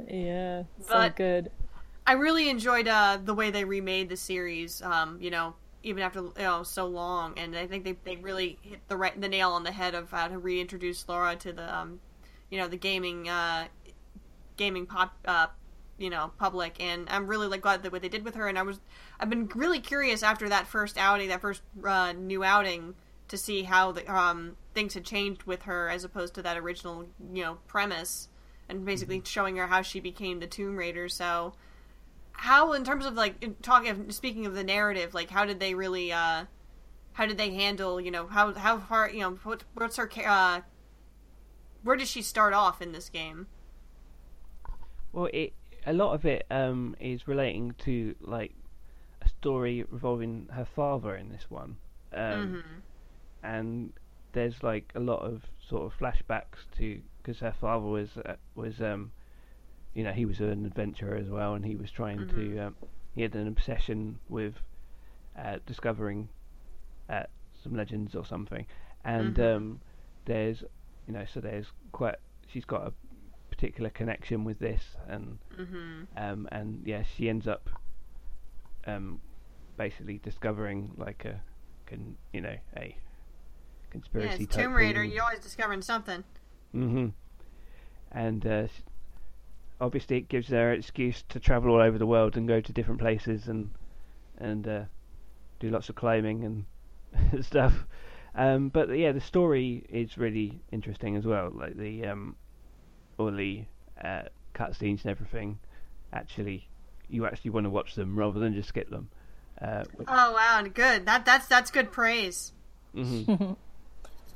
Yeah, 0.09 0.64
so 0.81 0.94
But- 0.94 1.16
good. 1.16 1.51
I 2.05 2.14
really 2.14 2.48
enjoyed 2.48 2.89
uh, 2.89 3.19
the 3.23 3.32
way 3.35 3.51
they 3.51 3.64
remade 3.64 4.09
the 4.09 4.16
series. 4.16 4.82
Um, 4.82 5.19
you 5.20 5.31
know, 5.31 5.55
even 5.85 6.02
after 6.02 6.20
you 6.20 6.32
know 6.39 6.64
so 6.64 6.86
long, 6.86 7.39
and 7.39 7.56
I 7.56 7.66
think 7.66 7.85
they, 7.85 7.93
they 8.05 8.16
really 8.16 8.59
hit 8.62 8.81
the 8.89 8.97
right 8.97 9.19
the 9.20 9.28
nail 9.28 9.51
on 9.51 9.62
the 9.62 9.70
head 9.70 9.94
of 9.94 10.10
how 10.10 10.27
to 10.28 10.39
reintroduce 10.39 11.09
Laura 11.09 11.36
to 11.36 11.52
the 11.52 11.74
um, 11.74 12.01
you 12.51 12.59
know 12.59 12.66
the 12.66 12.77
gaming 12.77 13.28
uh, 13.28 13.66
gaming 14.56 14.86
pop 14.86 15.14
uh, 15.27 15.47
you 15.97 16.10
know 16.10 16.32
public. 16.39 16.82
And 16.82 17.09
I'm 17.09 17.28
really 17.28 17.47
like 17.47 17.60
glad 17.60 17.85
that 17.85 17.93
what 17.93 18.02
they 18.02 18.09
did 18.09 18.24
with 18.24 18.35
her. 18.35 18.48
And 18.48 18.59
I 18.59 18.62
was 18.62 18.81
I've 19.20 19.31
been 19.31 19.48
really 19.55 19.81
curious 19.81 20.24
after 20.24 20.48
that 20.48 20.66
first 20.66 20.98
outing, 20.98 21.28
that 21.28 21.40
first 21.40 21.62
uh, 21.85 22.12
new 22.12 22.43
outing, 22.43 22.94
to 23.28 23.36
see 23.36 23.62
how 23.62 23.93
the 23.93 24.12
um, 24.12 24.56
things 24.74 24.94
had 24.94 25.05
changed 25.05 25.44
with 25.44 25.62
her 25.62 25.89
as 25.89 26.02
opposed 26.02 26.35
to 26.35 26.43
that 26.43 26.56
original 26.56 27.06
you 27.32 27.44
know 27.44 27.59
premise. 27.69 28.28
And 28.68 28.84
basically 28.84 29.20
showing 29.24 29.56
her 29.56 29.66
how 29.66 29.82
she 29.82 30.01
became 30.01 30.40
the 30.40 30.47
Tomb 30.47 30.76
Raider. 30.76 31.09
So, 31.09 31.55
how 32.32 32.72
in 32.72 32.84
terms 32.84 33.05
of 33.05 33.14
like 33.14 33.60
talking 33.62 34.10
speaking 34.10 34.47
of 34.47 34.55
the 34.55 34.64
narrative 34.64 35.12
like 35.12 35.28
how 35.28 35.44
did 35.44 35.60
they 35.60 35.74
really 35.74 36.10
uh 36.10 36.44
how 37.12 37.26
did 37.26 37.36
they 37.36 37.51
handle 37.51 38.01
you 38.01 38.10
know 38.10 38.26
how 38.26 38.55
how 38.55 38.78
far 38.78 39.09
you 39.10 39.20
know 39.20 39.39
what, 39.44 39.62
what's 39.74 39.97
her 39.97 40.10
uh 40.26 40.62
where 41.82 41.97
did 41.97 42.09
she 42.09 42.22
start 42.22 42.55
off 42.55 42.80
in 42.80 42.93
this 42.93 43.09
game? 43.09 43.47
Well, 45.12 45.28
it 45.32 45.52
a 45.86 45.93
lot 45.93 46.14
of 46.14 46.24
it 46.24 46.47
um, 46.51 46.97
is 47.01 47.26
relating 47.26 47.74
to 47.84 48.14
like 48.20 48.55
a 49.20 49.28
story 49.28 49.84
revolving 49.90 50.48
her 50.52 50.64
father 50.64 51.16
in 51.16 51.28
this 51.30 51.47
one, 51.48 51.76
um, 52.14 52.64
and 53.43 53.93
there's 54.32 54.62
like 54.62 54.93
a 54.94 55.01
lot 55.01 55.22
of 55.22 55.43
sort 55.68 55.93
of 55.93 55.98
flashbacks 55.98 56.64
to 56.78 57.01
because 57.22 57.40
her 57.40 57.52
father 57.52 57.86
was 57.86 58.10
uh, 58.24 58.34
was 58.54 58.80
um, 58.80 59.12
you 59.94 60.04
know, 60.04 60.12
he 60.12 60.24
was 60.24 60.40
an 60.40 60.64
adventurer 60.66 61.16
as 61.16 61.28
well, 61.28 61.54
and 61.54 61.64
he 61.64 61.76
was 61.76 61.90
trying 61.90 62.18
to. 62.28 62.58
Um, 62.58 62.76
he 63.14 63.22
had 63.22 63.34
an 63.34 63.46
obsession 63.46 64.18
with 64.28 64.54
uh, 65.38 65.58
discovering 65.66 66.28
uh, 67.10 67.24
some 67.62 67.76
legends 67.76 68.14
or 68.14 68.24
something, 68.24 68.66
and 69.04 69.38
um, 69.38 69.80
there's, 70.24 70.62
you 71.06 71.12
know, 71.12 71.24
so 71.32 71.40
there's 71.40 71.66
quite. 71.92 72.16
She's 72.50 72.64
got 72.64 72.86
a 72.86 72.92
particular 73.50 73.90
connection 73.90 74.44
with 74.44 74.58
this, 74.58 74.82
and 75.08 75.38
um, 76.16 76.48
and 76.50 76.82
yeah, 76.86 77.02
she 77.02 77.28
ends 77.28 77.46
up 77.46 77.68
um, 78.86 79.20
basically 79.76 80.18
discovering 80.22 80.92
like 80.96 81.24
a, 81.26 81.40
can 81.86 82.16
you 82.32 82.40
know, 82.40 82.56
a 82.76 82.80
Yeah, 82.80 82.94
conspiracy 83.90 84.44
it's 84.44 84.56
Tomb 84.56 84.72
Raider. 84.72 85.02
thing. 85.02 85.12
You're 85.12 85.22
always 85.24 85.40
discovering 85.40 85.82
something. 85.82 86.24
Hmm 86.72 87.08
And 88.10 88.46
uh, 88.46 88.66
obviously, 89.80 90.16
it 90.18 90.28
gives 90.28 90.48
their 90.48 90.72
excuse 90.72 91.22
to 91.30 91.40
travel 91.40 91.72
all 91.74 91.80
over 91.80 91.98
the 91.98 92.06
world 92.06 92.36
and 92.36 92.46
go 92.48 92.60
to 92.60 92.72
different 92.72 93.00
places 93.00 93.48
and 93.48 93.70
and 94.38 94.66
uh, 94.66 94.82
do 95.60 95.70
lots 95.70 95.88
of 95.88 95.94
climbing 95.94 96.44
and 96.44 97.44
stuff. 97.44 97.74
Um, 98.34 98.70
but 98.70 98.88
yeah, 98.96 99.12
the 99.12 99.20
story 99.20 99.84
is 99.88 100.16
really 100.16 100.60
interesting 100.72 101.16
as 101.16 101.24
well. 101.26 101.50
Like 101.54 101.76
the 101.76 102.06
um, 102.06 102.36
all 103.18 103.30
the 103.30 103.64
uh, 104.02 104.22
cutscenes 104.54 105.02
and 105.02 105.06
everything. 105.10 105.58
Actually, 106.12 106.68
you 107.08 107.26
actually 107.26 107.50
want 107.50 107.64
to 107.64 107.70
watch 107.70 107.94
them 107.94 108.18
rather 108.18 108.38
than 108.40 108.54
just 108.54 108.68
skip 108.68 108.88
them. 108.90 109.08
Uh, 109.60 109.84
which- 109.96 110.08
Oh 110.10 110.32
wow, 110.32 110.62
good. 110.62 111.06
That 111.06 111.24
that's 111.24 111.46
that's 111.46 111.70
good 111.70 111.92
praise. 111.92 112.52
mhm. 112.94 113.56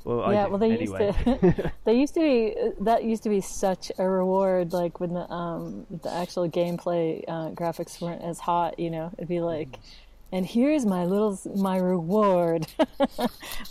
well, 0.07 0.33
yeah, 0.33 0.45
do, 0.45 0.51
well, 0.51 0.59
they 0.59 0.73
anyway. 0.73 1.13
used 1.13 1.25
to. 1.25 1.73
they 1.85 1.95
used 1.95 2.15
to 2.15 2.21
be. 2.21 2.55
That 2.85 3.05
used 3.05 3.23
to 3.25 3.29
be 3.29 3.41
such 3.41 3.91
a 3.99 4.09
reward. 4.09 4.73
Like 4.73 5.01
when 5.01 5.13
the 5.15 5.31
um 5.31 5.87
the 5.91 6.13
actual 6.13 6.49
gameplay 6.49 7.25
uh, 7.29 7.51
graphics 7.51 8.01
weren't 8.01 8.23
as 8.23 8.39
hot. 8.39 8.79
You 8.79 8.91
know, 8.91 9.11
it'd 9.19 9.29
be 9.29 9.41
like, 9.41 9.79
and 10.33 10.47
here's 10.47 10.87
my 10.87 11.05
little 11.05 11.39
my 11.57 11.77
reward. 11.77 12.67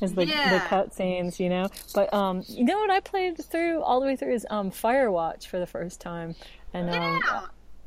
As 0.02 0.14
the 0.14 0.26
the 0.26 0.26
Yeah. 0.26 0.68
cutscenes, 0.70 1.40
you 1.40 1.50
know. 1.50 1.70
But 1.94 2.14
um, 2.14 2.44
you 2.50 2.66
know 2.66 2.78
what 2.78 2.90
I 2.90 3.00
played 3.00 3.38
through 3.44 3.82
all 3.82 4.00
the 4.02 4.06
way 4.06 4.16
through 4.16 4.34
is 4.34 4.46
um 4.50 4.72
Firewatch 4.72 5.48
for 5.48 5.60
the 5.60 5.68
first 5.68 6.02
time, 6.02 6.36
and 6.74 6.90
um, 6.90 7.22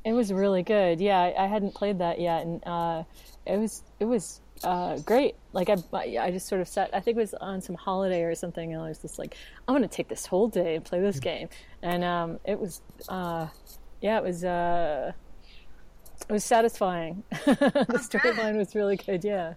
it 0.05 0.13
was 0.13 0.33
really 0.33 0.63
good. 0.63 1.01
Yeah, 1.01 1.19
I, 1.21 1.45
I 1.45 1.47
hadn't 1.47 1.75
played 1.75 1.99
that 1.99 2.21
yet, 2.21 2.43
and 2.47 2.67
uh, 2.67 3.05
it 3.47 3.59
was 3.59 3.83
it 4.01 4.07
was 4.07 4.41
uh, 4.65 4.99
great. 4.99 5.35
Like 5.53 5.69
I, 5.71 5.77
I 5.93 6.31
just 6.31 6.49
sort 6.49 6.61
of 6.61 6.69
sat. 6.69 6.91
I 6.93 7.01
think 7.01 7.17
it 7.17 7.21
was 7.21 7.35
on 7.35 7.61
some 7.61 7.75
holiday 7.75 8.23
or 8.23 8.35
something, 8.35 8.73
and 8.73 8.83
I 8.83 8.89
was 8.89 8.99
just 8.99 9.19
like, 9.19 9.37
I'm 9.67 9.75
going 9.75 9.89
to 9.89 9.95
take 9.95 10.09
this 10.09 10.27
whole 10.27 10.49
day 10.49 10.77
and 10.77 10.85
play 10.85 11.01
this 11.01 11.21
game. 11.21 11.49
And 11.83 12.05
um, 12.05 12.41
it 12.45 12.59
was, 12.59 12.83
uh, 13.09 13.49
yeah, 14.01 14.19
it 14.19 14.25
was. 14.25 14.45
Uh, 14.45 15.13
it 16.29 16.33
was 16.33 16.45
satisfying. 16.45 17.23
the 17.31 18.01
storyline 18.03 18.57
was 18.57 18.75
really 18.75 18.97
good. 18.97 19.23
Yeah. 19.23 19.55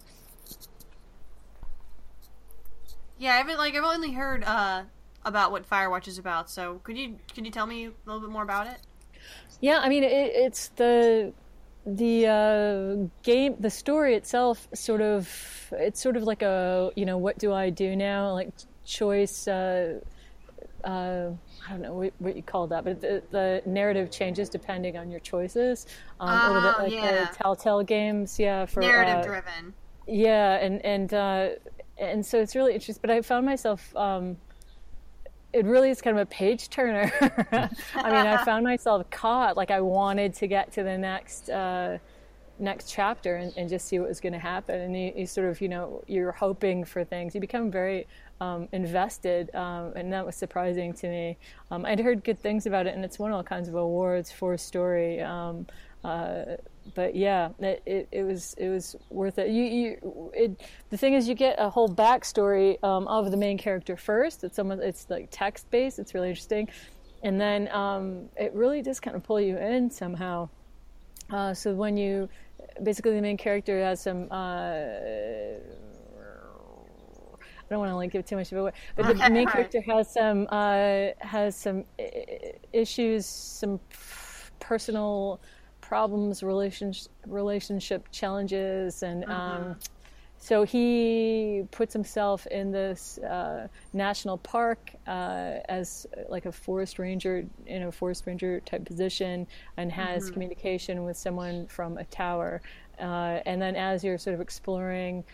Yeah, 3.17 3.33
I 3.33 3.37
haven't 3.37 3.57
like 3.57 3.75
I've 3.75 3.83
only 3.83 4.11
heard 4.11 4.43
uh 4.43 4.83
about 5.25 5.51
what 5.51 5.69
Firewatch 5.69 6.07
is 6.07 6.17
about. 6.17 6.49
So 6.49 6.79
could 6.83 6.97
you 6.97 7.17
could 7.33 7.45
you 7.45 7.51
tell 7.51 7.67
me 7.67 7.85
a 7.85 7.91
little 8.05 8.21
bit 8.21 8.29
more 8.29 8.43
about 8.43 8.67
it? 8.67 8.77
Yeah, 9.59 9.79
I 9.79 9.89
mean, 9.89 10.03
it, 10.03 10.11
it's 10.11 10.69
the 10.69 11.33
the 11.85 12.27
uh, 12.27 13.07
game, 13.23 13.55
the 13.59 13.69
story 13.69 14.15
itself. 14.15 14.67
Sort 14.73 15.01
of, 15.01 15.27
it's 15.71 16.01
sort 16.01 16.17
of 16.17 16.23
like 16.23 16.41
a 16.41 16.91
you 16.95 17.05
know, 17.05 17.17
what 17.17 17.37
do 17.39 17.53
I 17.53 17.69
do 17.69 17.95
now? 17.95 18.33
Like 18.33 18.49
choice. 18.85 19.47
Uh, 19.47 19.99
uh, 20.83 21.29
I 21.67 21.71
don't 21.71 21.81
know 21.81 21.93
what, 21.93 22.13
what 22.19 22.35
you 22.35 22.41
call 22.41 22.67
that, 22.67 22.83
but 22.83 23.01
the, 23.01 23.21
the 23.29 23.61
narrative 23.67 24.09
changes 24.09 24.49
depending 24.49 24.97
on 24.97 25.11
your 25.11 25.19
choices. 25.19 25.85
Um, 26.19 26.29
a 26.29 26.53
little 26.53 26.61
bit 26.69 26.75
Oh, 26.79 26.83
like 26.83 26.91
yeah. 26.93 27.25
the 27.31 27.35
Telltale 27.37 27.83
games, 27.83 28.39
yeah. 28.39 28.65
For 28.65 28.79
Narrative 28.81 29.17
uh, 29.17 29.23
driven. 29.23 29.73
yeah, 30.07 30.53
and 30.55 30.83
and 30.83 31.13
uh, 31.13 31.49
and 31.99 32.25
so 32.25 32.39
it's 32.39 32.55
really 32.55 32.73
interesting. 32.73 33.01
But 33.01 33.11
I 33.11 33.21
found 33.21 33.45
myself. 33.45 33.95
Um, 33.95 34.37
it 35.53 35.65
really 35.65 35.89
is 35.89 36.01
kind 36.01 36.17
of 36.17 36.21
a 36.21 36.25
page 36.27 36.69
turner. 36.69 37.11
I 37.51 38.09
mean, 38.09 38.27
I 38.27 38.43
found 38.45 38.63
myself 38.63 39.09
caught. 39.09 39.57
Like 39.57 39.71
I 39.71 39.81
wanted 39.81 40.33
to 40.35 40.47
get 40.47 40.71
to 40.73 40.83
the 40.83 40.97
next 40.97 41.49
uh, 41.49 41.97
next 42.59 42.91
chapter 42.91 43.37
and, 43.37 43.51
and 43.57 43.67
just 43.67 43.87
see 43.87 43.99
what 43.99 44.07
was 44.07 44.19
going 44.19 44.33
to 44.33 44.39
happen. 44.39 44.79
And 44.79 44.95
you, 44.95 45.11
you 45.15 45.25
sort 45.25 45.49
of, 45.49 45.59
you 45.61 45.67
know, 45.67 46.03
you're 46.07 46.31
hoping 46.31 46.85
for 46.85 47.03
things. 47.03 47.33
You 47.33 47.41
become 47.41 47.71
very 47.71 48.07
um, 48.39 48.67
invested, 48.71 49.53
um, 49.55 49.93
and 49.95 50.13
that 50.13 50.25
was 50.25 50.35
surprising 50.35 50.93
to 50.93 51.07
me. 51.09 51.37
Um, 51.69 51.85
I'd 51.85 51.99
heard 51.99 52.23
good 52.23 52.39
things 52.39 52.65
about 52.65 52.87
it, 52.87 52.95
and 52.95 53.03
it's 53.03 53.19
won 53.19 53.31
all 53.31 53.43
kinds 53.43 53.67
of 53.67 53.75
awards 53.75 54.31
for 54.31 54.57
story. 54.57 55.21
Uh, 56.03 56.57
but 56.95 57.15
yeah, 57.15 57.49
it, 57.59 57.81
it, 57.85 58.07
it 58.11 58.23
was 58.23 58.55
it 58.57 58.69
was 58.69 58.95
worth 59.09 59.37
it. 59.37 59.49
You, 59.49 59.63
you 59.63 60.31
it, 60.33 60.61
the 60.89 60.97
thing 60.97 61.13
is, 61.13 61.27
you 61.27 61.35
get 61.35 61.55
a 61.59 61.69
whole 61.69 61.87
backstory 61.87 62.83
um, 62.83 63.07
of 63.07 63.29
the 63.29 63.37
main 63.37 63.57
character 63.57 63.95
first. 63.95 64.43
It's 64.43 64.55
someone 64.55 64.81
it's 64.81 65.09
like 65.09 65.27
text 65.29 65.69
based. 65.69 65.99
It's 65.99 66.13
really 66.13 66.29
interesting, 66.29 66.69
and 67.23 67.39
then 67.39 67.69
um, 67.71 68.29
it 68.35 68.53
really 68.53 68.81
does 68.81 68.99
kind 68.99 69.15
of 69.15 69.23
pull 69.23 69.39
you 69.39 69.57
in 69.57 69.91
somehow. 69.91 70.49
Uh, 71.29 71.53
so 71.53 71.73
when 71.73 71.97
you 71.97 72.29
basically 72.81 73.13
the 73.15 73.21
main 73.21 73.37
character 73.37 73.79
has 73.83 74.01
some. 74.01 74.27
Uh, 74.31 74.75
I 77.71 77.73
don't 77.73 77.79
want 77.79 77.91
to 77.91 77.95
like 77.95 78.11
give 78.11 78.25
too 78.25 78.35
much 78.35 78.51
of 78.51 78.57
it 78.57 78.61
away, 78.61 78.71
but 78.97 79.07
the 79.07 79.29
main 79.29 79.47
character 79.51 79.81
has 79.81 80.11
some 80.11 80.45
uh, 80.49 81.09
has 81.19 81.55
some 81.55 81.85
issues, 82.73 83.25
some 83.25 83.79
personal 84.59 85.39
problems, 85.91 86.41
relationship 86.41 87.11
relationship 87.27 88.09
challenges, 88.13 89.03
and 89.03 89.25
um, 89.25 89.75
so 90.37 90.63
he 90.63 91.63
puts 91.71 91.91
himself 91.91 92.47
in 92.47 92.71
this 92.71 93.17
uh, 93.17 93.67
national 93.91 94.37
park 94.37 94.79
uh, 95.05 95.55
as 95.67 96.07
like 96.29 96.45
a 96.45 96.51
forest 96.65 96.97
ranger 96.97 97.45
in 97.65 97.83
a 97.83 97.91
forest 97.91 98.25
ranger 98.25 98.61
type 98.61 98.85
position, 98.85 99.45
and 99.75 99.91
has 99.91 100.31
communication 100.31 101.03
with 101.03 101.17
someone 101.17 101.67
from 101.67 101.97
a 101.97 102.05
tower. 102.05 102.61
Uh, 102.97 103.41
and 103.45 103.61
then 103.61 103.75
as 103.75 104.01
you're 104.01 104.17
sort 104.17 104.33
of 104.33 104.39
exploring 104.39 105.25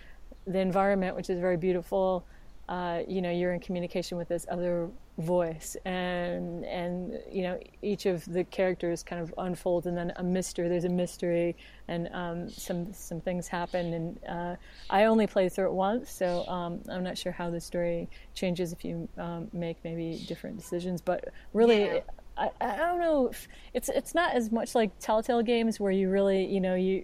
the 0.48 0.60
environment, 0.60 1.16
which 1.16 1.30
is 1.30 1.40
very 1.40 1.58
beautiful, 1.58 2.26
uh, 2.68 3.02
you 3.08 3.22
know, 3.22 3.30
you're 3.30 3.54
in 3.54 3.60
communication 3.60 4.18
with 4.18 4.28
this 4.28 4.48
other 4.50 4.90
voice, 5.18 5.76
and 5.85 6.64
and 6.65 7.19
you 7.31 7.44
know, 7.44 7.60
each 7.81 8.06
of 8.06 8.26
the 8.26 8.44
characters 8.44 9.03
kind 9.03 9.22
of 9.22 9.34
unfolds, 9.38 9.88
and 9.88 9.98
then 9.98 10.14
a 10.18 10.23
mystery. 10.23 10.69
There's 10.69 10.85
a 10.85 10.89
mystery, 10.89 11.56
and 11.88 12.10
um, 12.14 12.49
some 12.49 12.94
some 12.94 13.22
things 13.22 13.48
happen. 13.48 13.94
And 13.94 14.19
uh, 14.27 14.56
I 14.89 15.06
only 15.06 15.27
played 15.27 15.53
through 15.53 15.68
it 15.68 15.73
once, 15.73 16.11
so 16.11 16.45
um, 16.48 16.81
I'm 16.89 17.03
not 17.03 17.18
sure 17.18 17.31
how 17.31 17.49
the 17.49 17.60
story 17.60 18.10
changes 18.34 18.72
if 18.72 18.85
you 18.85 19.07
um, 19.18 19.48
make 19.53 19.77
maybe 19.84 20.23
different 20.27 20.57
decisions. 20.57 21.02
But 21.02 21.30
really. 21.53 21.85
Yeah. 21.85 21.99
I, 22.39 22.52
I 22.61 22.77
don't 22.77 22.99
know 22.99 23.30
if 23.30 23.48
it's 23.73 23.89
it's 23.89 24.14
not 24.14 24.35
as 24.35 24.52
much 24.52 24.76
like 24.76 24.99
Telltale 24.99 25.41
games 25.41 25.80
where 25.80 25.91
you 25.91 26.07
really 26.11 26.45
you 26.45 26.61
know 26.61 26.76
you 26.76 27.03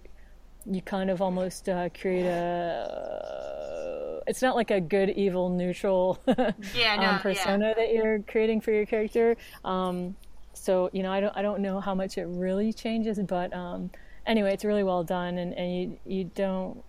you 0.66 0.80
kind 0.82 1.10
of 1.10 1.20
almost 1.22 1.68
uh, 1.68 1.88
create 1.98 2.26
a. 2.26 4.22
It's 4.26 4.40
not 4.40 4.56
like 4.56 4.70
a 4.70 4.80
good, 4.80 5.10
evil, 5.10 5.50
neutral 5.50 6.18
Yeah, 6.74 6.96
no, 6.96 7.08
um, 7.10 7.18
persona 7.20 7.74
that 7.76 7.92
you're 7.92 8.20
creating 8.20 8.62
for 8.62 8.72
your 8.72 8.86
character. 8.86 9.36
Um, 9.64 10.16
so 10.54 10.88
you 10.92 11.02
know, 11.02 11.12
I 11.12 11.20
don't, 11.20 11.36
I 11.36 11.42
don't 11.42 11.60
know 11.60 11.78
how 11.80 11.94
much 11.94 12.16
it 12.16 12.24
really 12.26 12.72
changes, 12.72 13.18
but 13.18 13.52
um, 13.52 13.90
anyway, 14.26 14.52
it's 14.54 14.64
really 14.64 14.84
well 14.84 15.04
done, 15.04 15.36
and, 15.38 15.52
and 15.54 15.74
you, 15.76 15.98
you 16.06 16.24
don't. 16.34 16.82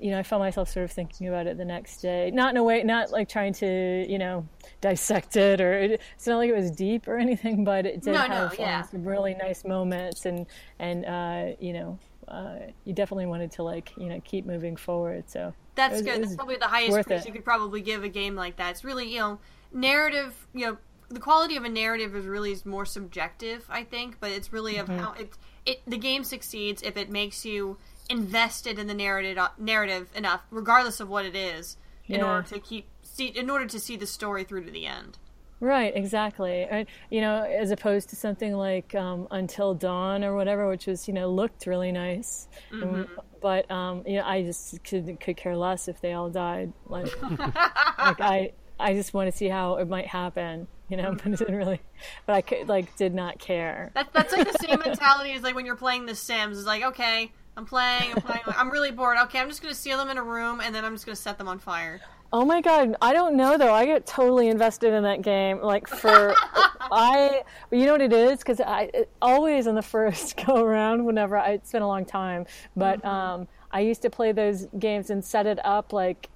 You 0.00 0.12
know, 0.12 0.18
I 0.20 0.22
found 0.22 0.40
myself 0.44 0.68
sort 0.70 0.84
of 0.84 0.92
thinking 0.92 1.26
about 1.26 1.48
it 1.48 1.58
the 1.58 1.64
next 1.64 1.96
day. 2.02 2.30
Not 2.32 2.50
in 2.50 2.56
a 2.56 2.62
way, 2.62 2.84
not 2.84 3.10
like 3.10 3.28
trying 3.28 3.52
to, 3.54 4.06
you 4.08 4.16
know, 4.16 4.46
dissect 4.80 5.36
it, 5.36 5.60
or 5.60 5.72
it, 5.76 6.00
it's 6.14 6.26
not 6.26 6.36
like 6.36 6.50
it 6.50 6.54
was 6.56 6.70
deep 6.70 7.08
or 7.08 7.16
anything, 7.18 7.64
but 7.64 7.84
it 7.84 8.02
did 8.02 8.14
No, 8.14 8.26
no, 8.26 8.34
have 8.34 8.52
um, 8.52 8.56
yeah. 8.60 8.82
some 8.82 9.02
really 9.04 9.34
nice 9.34 9.64
moments, 9.64 10.24
and 10.24 10.46
and 10.78 11.04
uh, 11.04 11.56
you 11.58 11.72
know, 11.72 11.98
uh, 12.30 12.70
you 12.84 12.92
definitely 12.92 13.26
wanted 13.26 13.52
to 13.52 13.62
like, 13.62 13.92
you 13.96 14.06
know, 14.08 14.20
keep 14.24 14.46
moving 14.46 14.76
forward. 14.76 15.24
So 15.30 15.52
That's 15.74 15.94
was- 15.94 16.02
good. 16.02 16.22
That's 16.22 16.36
probably 16.36 16.56
the 16.56 16.66
highest 16.66 16.92
praise 17.06 17.22
it. 17.22 17.26
you 17.26 17.32
could 17.32 17.44
probably 17.44 17.80
give 17.80 18.04
a 18.04 18.08
game 18.08 18.34
like 18.34 18.56
that. 18.56 18.70
It's 18.70 18.84
really, 18.84 19.12
you 19.12 19.18
know, 19.20 19.38
narrative, 19.72 20.46
you 20.54 20.66
know, 20.66 20.78
the 21.10 21.20
quality 21.20 21.56
of 21.56 21.64
a 21.64 21.68
narrative 21.70 22.14
is 22.14 22.26
really 22.26 22.52
is 22.52 22.66
more 22.66 22.84
subjective, 22.84 23.64
I 23.70 23.84
think, 23.84 24.18
but 24.20 24.30
it's 24.30 24.52
really 24.52 24.74
Mm-hmm. 24.74 24.92
of 24.92 24.98
how 25.00 25.12
it 25.12 25.32
it 25.64 25.80
the 25.86 25.96
game 25.98 26.22
succeeds 26.24 26.82
if 26.82 26.96
it 26.96 27.08
makes 27.10 27.44
you 27.44 27.78
invested 28.10 28.78
in 28.78 28.86
the 28.86 28.94
narrative 28.94 29.38
narrative 29.58 30.10
enough, 30.14 30.42
regardless 30.50 31.00
of 31.00 31.08
what 31.08 31.24
it 31.24 31.34
is, 31.36 31.76
in 32.06 32.20
Yeah. 32.20 32.26
order 32.30 32.48
to 32.48 32.58
keep 32.60 32.88
see 33.02 33.26
in 33.26 33.48
order 33.50 33.66
to 33.66 33.78
see 33.80 33.96
the 33.96 34.06
story 34.06 34.44
through 34.44 34.64
to 34.64 34.70
the 34.70 34.86
end. 34.86 35.18
Right, 35.60 35.92
exactly. 35.96 36.62
And, 36.70 36.86
you 37.10 37.20
know, 37.20 37.42
as 37.42 37.70
opposed 37.72 38.10
to 38.10 38.16
something 38.16 38.52
like 38.54 38.94
um, 38.94 39.26
Until 39.30 39.74
Dawn 39.74 40.22
or 40.22 40.36
whatever, 40.36 40.68
which 40.68 40.86
was, 40.86 41.08
you 41.08 41.14
know, 41.14 41.30
looked 41.30 41.66
really 41.66 41.90
nice. 41.92 42.48
And- 42.70 43.08
but, 43.40 43.70
um, 43.70 44.02
you 44.04 44.16
know, 44.16 44.24
I 44.24 44.42
just 44.42 44.82
could, 44.82 45.20
could 45.20 45.36
care 45.36 45.56
less 45.56 45.86
if 45.86 46.00
they 46.00 46.12
all 46.12 46.28
died. 46.28 46.72
Like, 46.86 47.06
like 47.22 48.20
I, 48.20 48.52
I 48.80 48.94
just 48.94 49.14
want 49.14 49.30
to 49.30 49.36
see 49.36 49.48
how 49.48 49.76
it 49.76 49.88
might 49.88 50.06
happen. 50.08 50.66
you 50.88 50.96
know, 50.96 51.12
but 51.22 51.26
it 51.26 51.38
didn't 51.38 51.54
really. 51.54 51.80
But 52.26 52.32
I 52.34 52.40
could, 52.40 52.68
like 52.68 52.96
did 52.96 53.14
not 53.14 53.38
care. 53.38 53.90
That, 53.94 54.08
that's 54.12 54.32
like 54.32 54.50
the 54.50 54.58
same 54.58 54.80
mentality 54.80 55.32
as 55.32 55.42
like 55.42 55.54
when 55.54 55.66
you're 55.66 55.76
playing 55.76 56.06
The 56.06 56.14
Sims. 56.16 56.58
It's 56.58 56.66
like, 56.66 56.82
okay, 56.82 57.30
I'm 57.56 57.64
playing, 57.64 58.12
I'm 58.14 58.22
playing, 58.22 58.42
I'm 58.46 58.70
really 58.70 58.90
bored. 58.90 59.18
Okay, 59.24 59.38
I'm 59.40 59.48
just 59.48 59.62
gonna 59.62 59.74
seal 59.74 59.98
them 59.98 60.08
in 60.10 60.18
a 60.18 60.22
room 60.24 60.60
and 60.60 60.74
then 60.74 60.84
I'm 60.84 60.94
just 60.94 61.06
gonna 61.06 61.16
set 61.16 61.38
them 61.38 61.46
on 61.48 61.58
fire. 61.60 62.00
Oh 62.30 62.44
my 62.44 62.60
god, 62.60 62.94
I 63.00 63.14
don't 63.14 63.36
know 63.36 63.56
though. 63.56 63.72
I 63.72 63.86
get 63.86 64.06
totally 64.06 64.48
invested 64.48 64.92
in 64.92 65.02
that 65.04 65.22
game. 65.22 65.62
Like 65.62 65.88
for 65.88 66.34
I, 66.92 67.42
you 67.70 67.86
know 67.86 67.92
what 67.92 68.02
it 68.02 68.12
is? 68.12 68.38
Because 68.38 68.60
I 68.60 68.90
it, 68.92 69.08
always 69.22 69.66
in 69.66 69.74
the 69.74 69.82
first 69.82 70.36
go 70.46 70.56
around, 70.56 71.04
whenever 71.04 71.38
I, 71.38 71.52
it's 71.52 71.72
been 71.72 71.82
a 71.82 71.86
long 71.86 72.04
time, 72.04 72.46
but 72.76 73.02
um, 73.04 73.48
I 73.72 73.80
used 73.80 74.02
to 74.02 74.10
play 74.10 74.32
those 74.32 74.66
games 74.78 75.10
and 75.10 75.24
set 75.24 75.46
it 75.46 75.58
up 75.64 75.92
like. 75.92 76.28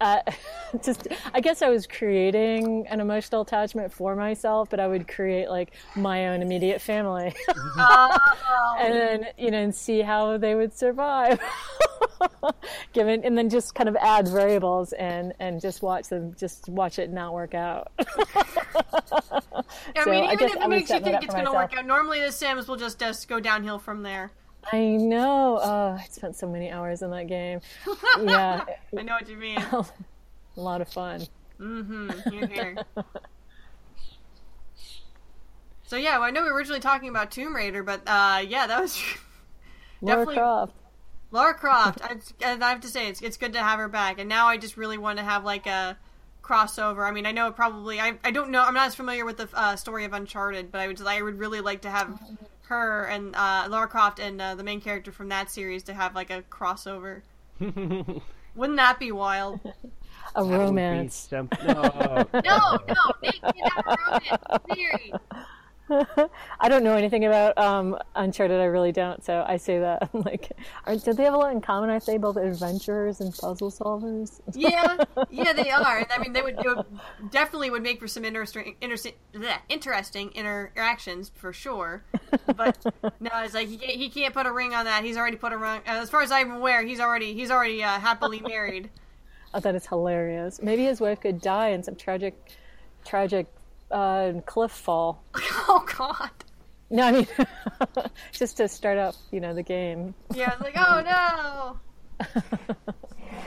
Uh, 0.00 0.20
just, 0.82 1.08
I 1.34 1.40
guess 1.40 1.62
I 1.62 1.68
was 1.68 1.86
creating 1.86 2.86
an 2.88 3.00
emotional 3.00 3.42
attachment 3.42 3.92
for 3.92 4.16
myself, 4.16 4.70
but 4.70 4.80
I 4.80 4.86
would 4.86 5.06
create 5.06 5.48
like 5.50 5.72
my 5.94 6.28
own 6.28 6.42
immediate 6.42 6.80
family, 6.80 7.34
and 7.76 8.94
then 8.94 9.26
you 9.36 9.50
know, 9.50 9.58
and 9.58 9.74
see 9.74 10.00
how 10.00 10.38
they 10.38 10.54
would 10.54 10.72
survive. 10.76 11.40
Given, 12.92 13.24
and 13.24 13.36
then 13.36 13.50
just 13.50 13.74
kind 13.74 13.88
of 13.88 13.96
add 13.96 14.28
variables 14.28 14.92
and 14.94 15.32
and 15.38 15.60
just 15.60 15.82
watch 15.82 16.08
them, 16.08 16.34
just 16.34 16.68
watch 16.68 16.98
it 16.98 17.10
not 17.10 17.34
work 17.34 17.54
out. 17.54 17.92
I 19.94 20.04
So 20.04 20.10
mean, 20.10 20.24
I 20.24 20.32
even 20.32 20.38
guess 20.38 20.54
if 20.54 20.62
it 20.62 20.68
makes 20.68 20.90
you 20.90 21.00
think 21.00 21.22
it's 21.22 21.34
gonna 21.34 21.52
work 21.52 21.76
out, 21.76 21.86
normally 21.86 22.20
The 22.20 22.32
Sims 22.32 22.68
will 22.68 22.76
just 22.76 22.98
just 22.98 23.28
go 23.28 23.40
downhill 23.40 23.78
from 23.78 24.02
there. 24.02 24.32
I 24.72 24.84
know. 24.96 25.58
Oh, 25.62 25.96
I 25.98 26.06
spent 26.10 26.36
so 26.36 26.46
many 26.48 26.70
hours 26.70 27.02
in 27.02 27.10
that 27.10 27.26
game. 27.26 27.60
Yeah, 28.22 28.64
I 28.98 29.02
know 29.02 29.14
what 29.14 29.28
you 29.28 29.36
mean. 29.36 29.58
a 29.72 29.84
lot 30.56 30.80
of 30.80 30.88
fun. 30.88 31.26
Mm-hmm. 31.58 32.10
You're 32.34 32.46
here. 32.46 32.76
So 35.86 35.96
yeah, 35.96 36.18
well, 36.18 36.28
I 36.28 36.30
know 36.30 36.42
we 36.44 36.48
were 36.50 36.54
originally 36.56 36.78
talking 36.78 37.08
about 37.08 37.32
Tomb 37.32 37.52
Raider, 37.52 37.82
but 37.82 38.02
uh, 38.06 38.44
yeah, 38.46 38.68
that 38.68 38.80
was 38.80 39.02
Lara 40.00 40.18
Definitely- 40.20 40.34
Croft. 40.36 40.72
Lara 41.32 41.54
Croft. 41.54 42.00
I, 42.04 42.16
and 42.44 42.62
I 42.62 42.70
have 42.70 42.80
to 42.82 42.88
say, 42.88 43.08
it's 43.08 43.20
it's 43.22 43.36
good 43.36 43.54
to 43.54 43.58
have 43.60 43.78
her 43.80 43.88
back. 43.88 44.20
And 44.20 44.28
now 44.28 44.46
I 44.46 44.56
just 44.56 44.76
really 44.76 44.98
want 44.98 45.18
to 45.18 45.24
have 45.24 45.44
like 45.44 45.66
a 45.66 45.98
crossover. 46.44 47.04
I 47.04 47.10
mean, 47.10 47.26
I 47.26 47.32
know 47.32 47.48
it 47.48 47.56
probably. 47.56 48.00
I 48.00 48.14
I 48.22 48.30
don't 48.30 48.50
know. 48.50 48.62
I'm 48.62 48.74
not 48.74 48.86
as 48.86 48.94
familiar 48.94 49.24
with 49.24 49.36
the 49.38 49.48
uh, 49.52 49.74
story 49.74 50.04
of 50.04 50.12
Uncharted, 50.12 50.70
but 50.70 50.80
I 50.80 50.86
would 50.86 51.00
I 51.04 51.22
would 51.22 51.40
really 51.40 51.60
like 51.60 51.82
to 51.82 51.90
have 51.90 52.20
her 52.70 53.04
and 53.04 53.34
uh, 53.36 53.66
Lara 53.68 53.88
Croft 53.88 54.18
and 54.20 54.40
uh, 54.40 54.54
the 54.54 54.62
main 54.64 54.80
character 54.80 55.12
from 55.12 55.28
that 55.28 55.50
series 55.50 55.82
to 55.84 55.92
have 55.92 56.14
like 56.14 56.30
a 56.30 56.42
crossover. 56.42 57.22
Wouldn't 57.60 58.76
that 58.78 58.98
be 58.98 59.12
wild? 59.12 59.60
A 60.36 60.44
That 60.44 60.58
romance. 60.58 61.28
some- 61.28 61.48
no. 61.66 62.24
No, 62.32 62.78
no, 62.88 62.94
make 63.20 63.40
it 63.42 63.72
have 63.72 63.84
a 63.86 63.96
romance. 64.06 64.64
Theory. 64.74 65.12
I 66.60 66.68
don't 66.68 66.84
know 66.84 66.94
anything 66.94 67.24
about 67.24 67.58
um, 67.58 67.98
Uncharted. 68.14 68.60
I 68.60 68.64
really 68.64 68.92
don't. 68.92 69.24
So 69.24 69.44
I 69.46 69.56
say 69.56 69.80
that. 69.80 70.08
I'm 70.12 70.20
like, 70.24 70.52
are, 70.84 70.96
do 70.96 71.12
they 71.12 71.24
have 71.24 71.34
a 71.34 71.36
lot 71.36 71.52
in 71.52 71.60
common? 71.60 71.90
Aren't 71.90 72.06
they 72.06 72.18
both 72.18 72.36
adventurers 72.36 73.20
and 73.20 73.36
puzzle 73.36 73.70
solvers? 73.70 74.40
Yeah, 74.60 75.04
yeah, 75.30 75.52
they 75.54 75.70
are. 75.70 76.06
I 76.10 76.18
mean, 76.18 76.32
they 76.32 76.42
would, 76.42 76.56
would 76.64 76.84
definitely 77.30 77.70
would 77.70 77.82
make 77.82 77.98
for 77.98 78.08
some 78.08 78.24
interesting, 78.24 78.76
interesting, 78.80 79.14
bleh, 79.32 79.56
interesting 79.68 80.30
interactions 80.32 81.30
for 81.34 81.52
sure. 81.52 82.04
But 82.56 82.76
no, 83.20 83.30
it's 83.36 83.54
like 83.54 83.68
he 83.68 83.78
can't, 83.78 83.92
he 83.92 84.10
can't 84.10 84.34
put 84.34 84.46
a 84.46 84.52
ring 84.52 84.74
on 84.74 84.84
that. 84.84 85.02
He's 85.02 85.16
already 85.16 85.38
put 85.38 85.52
a 85.52 85.56
ring. 85.56 85.80
As 85.86 86.10
far 86.10 86.22
as 86.22 86.30
I'm 86.30 86.50
aware, 86.50 86.82
he's 86.84 87.00
already 87.00 87.32
he's 87.32 87.50
already 87.50 87.82
uh, 87.82 87.98
happily 88.00 88.40
married. 88.40 88.90
I 89.54 89.60
thought 89.60 89.74
it's 89.74 89.86
hilarious. 89.86 90.60
Maybe 90.62 90.84
his 90.84 91.00
wife 91.00 91.20
could 91.20 91.40
die 91.40 91.68
in 91.68 91.82
some 91.82 91.96
tragic, 91.96 92.34
tragic 93.04 93.46
uh, 93.90 94.32
cliff 94.46 94.72
fall. 94.72 95.22
oh 95.36 95.84
God. 95.98 96.30
No, 96.92 97.04
I 97.04 97.12
mean, 97.12 97.26
just 98.32 98.56
to 98.56 98.68
start 98.68 98.98
up, 98.98 99.14
you 99.30 99.40
know, 99.40 99.54
the 99.54 99.62
game. 99.62 100.14
Yeah, 100.34 100.52
it's 100.52 100.60
like 100.60 100.74
oh 100.76 101.78
no. 102.26 102.94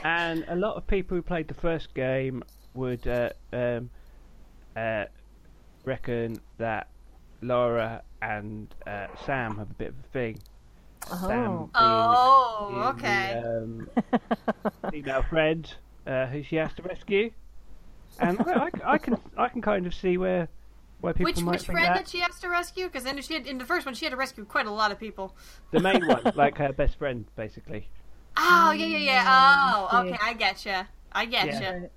And 0.04 0.44
a 0.48 0.54
lot 0.56 0.76
of 0.76 0.86
people 0.86 1.16
who 1.16 1.22
played 1.22 1.48
the 1.48 1.54
first 1.54 1.94
game 1.94 2.42
would 2.74 3.06
uh, 3.08 3.30
um, 3.52 3.88
uh, 4.76 5.04
reckon 5.84 6.36
that 6.58 6.88
Laura 7.40 8.02
and 8.20 8.74
uh, 8.86 9.06
Sam 9.24 9.56
have 9.56 9.70
a 9.70 9.74
bit 9.74 9.88
of 9.88 9.94
a 9.98 10.08
thing. 10.08 10.38
Sam 11.08 11.56
being, 11.56 11.70
Oh, 11.74 12.68
being 12.70 12.82
okay. 12.82 13.40
The, 13.42 13.58
um, 13.62 13.88
female 14.90 15.22
friend 15.22 15.74
uh, 16.06 16.26
who 16.26 16.42
she 16.42 16.56
has 16.56 16.72
to 16.74 16.82
rescue, 16.82 17.30
and 18.20 18.40
I, 18.40 18.52
I, 18.52 18.70
I 18.92 18.98
can 18.98 19.16
I 19.36 19.48
can 19.48 19.62
kind 19.62 19.86
of 19.86 19.94
see 19.94 20.16
where 20.16 20.48
where 21.00 21.12
people 21.12 21.26
Which 21.26 21.40
might 21.42 21.52
which 21.52 21.62
think 21.62 21.78
friend 21.78 21.94
that. 21.94 22.04
that 22.04 22.08
she 22.08 22.20
has 22.20 22.38
to 22.40 22.48
rescue? 22.48 22.86
Because 22.86 23.04
then 23.04 23.20
she 23.20 23.34
had, 23.34 23.46
in 23.46 23.58
the 23.58 23.64
first 23.64 23.84
one, 23.84 23.94
she 23.94 24.06
had 24.06 24.12
to 24.12 24.16
rescue 24.16 24.44
quite 24.44 24.66
a 24.66 24.70
lot 24.70 24.90
of 24.90 24.98
people. 24.98 25.36
The 25.70 25.80
main 25.80 26.06
one, 26.06 26.22
like 26.34 26.56
her 26.58 26.72
best 26.72 26.98
friend, 26.98 27.26
basically. 27.36 27.88
Oh 28.36 28.72
yeah 28.72 28.86
yeah 28.86 28.98
yeah. 28.98 29.24
Oh 29.26 29.88
mm, 29.92 30.06
okay, 30.06 30.18
I 30.22 30.32
get 30.32 30.64
you. 30.64 30.80
I 31.12 31.26
get 31.26 31.60
you. 31.60 31.90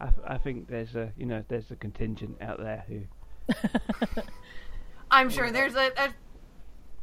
I, 0.00 0.34
I 0.34 0.38
think 0.38 0.68
there's 0.68 0.94
a 0.96 1.12
you 1.16 1.26
know 1.26 1.44
there's 1.48 1.70
a 1.70 1.76
contingent 1.76 2.36
out 2.40 2.58
there 2.58 2.84
who 2.88 3.02
I'm 5.10 5.28
sure 5.28 5.50
there's 5.50 5.74
a, 5.74 5.90
a. 5.96 6.08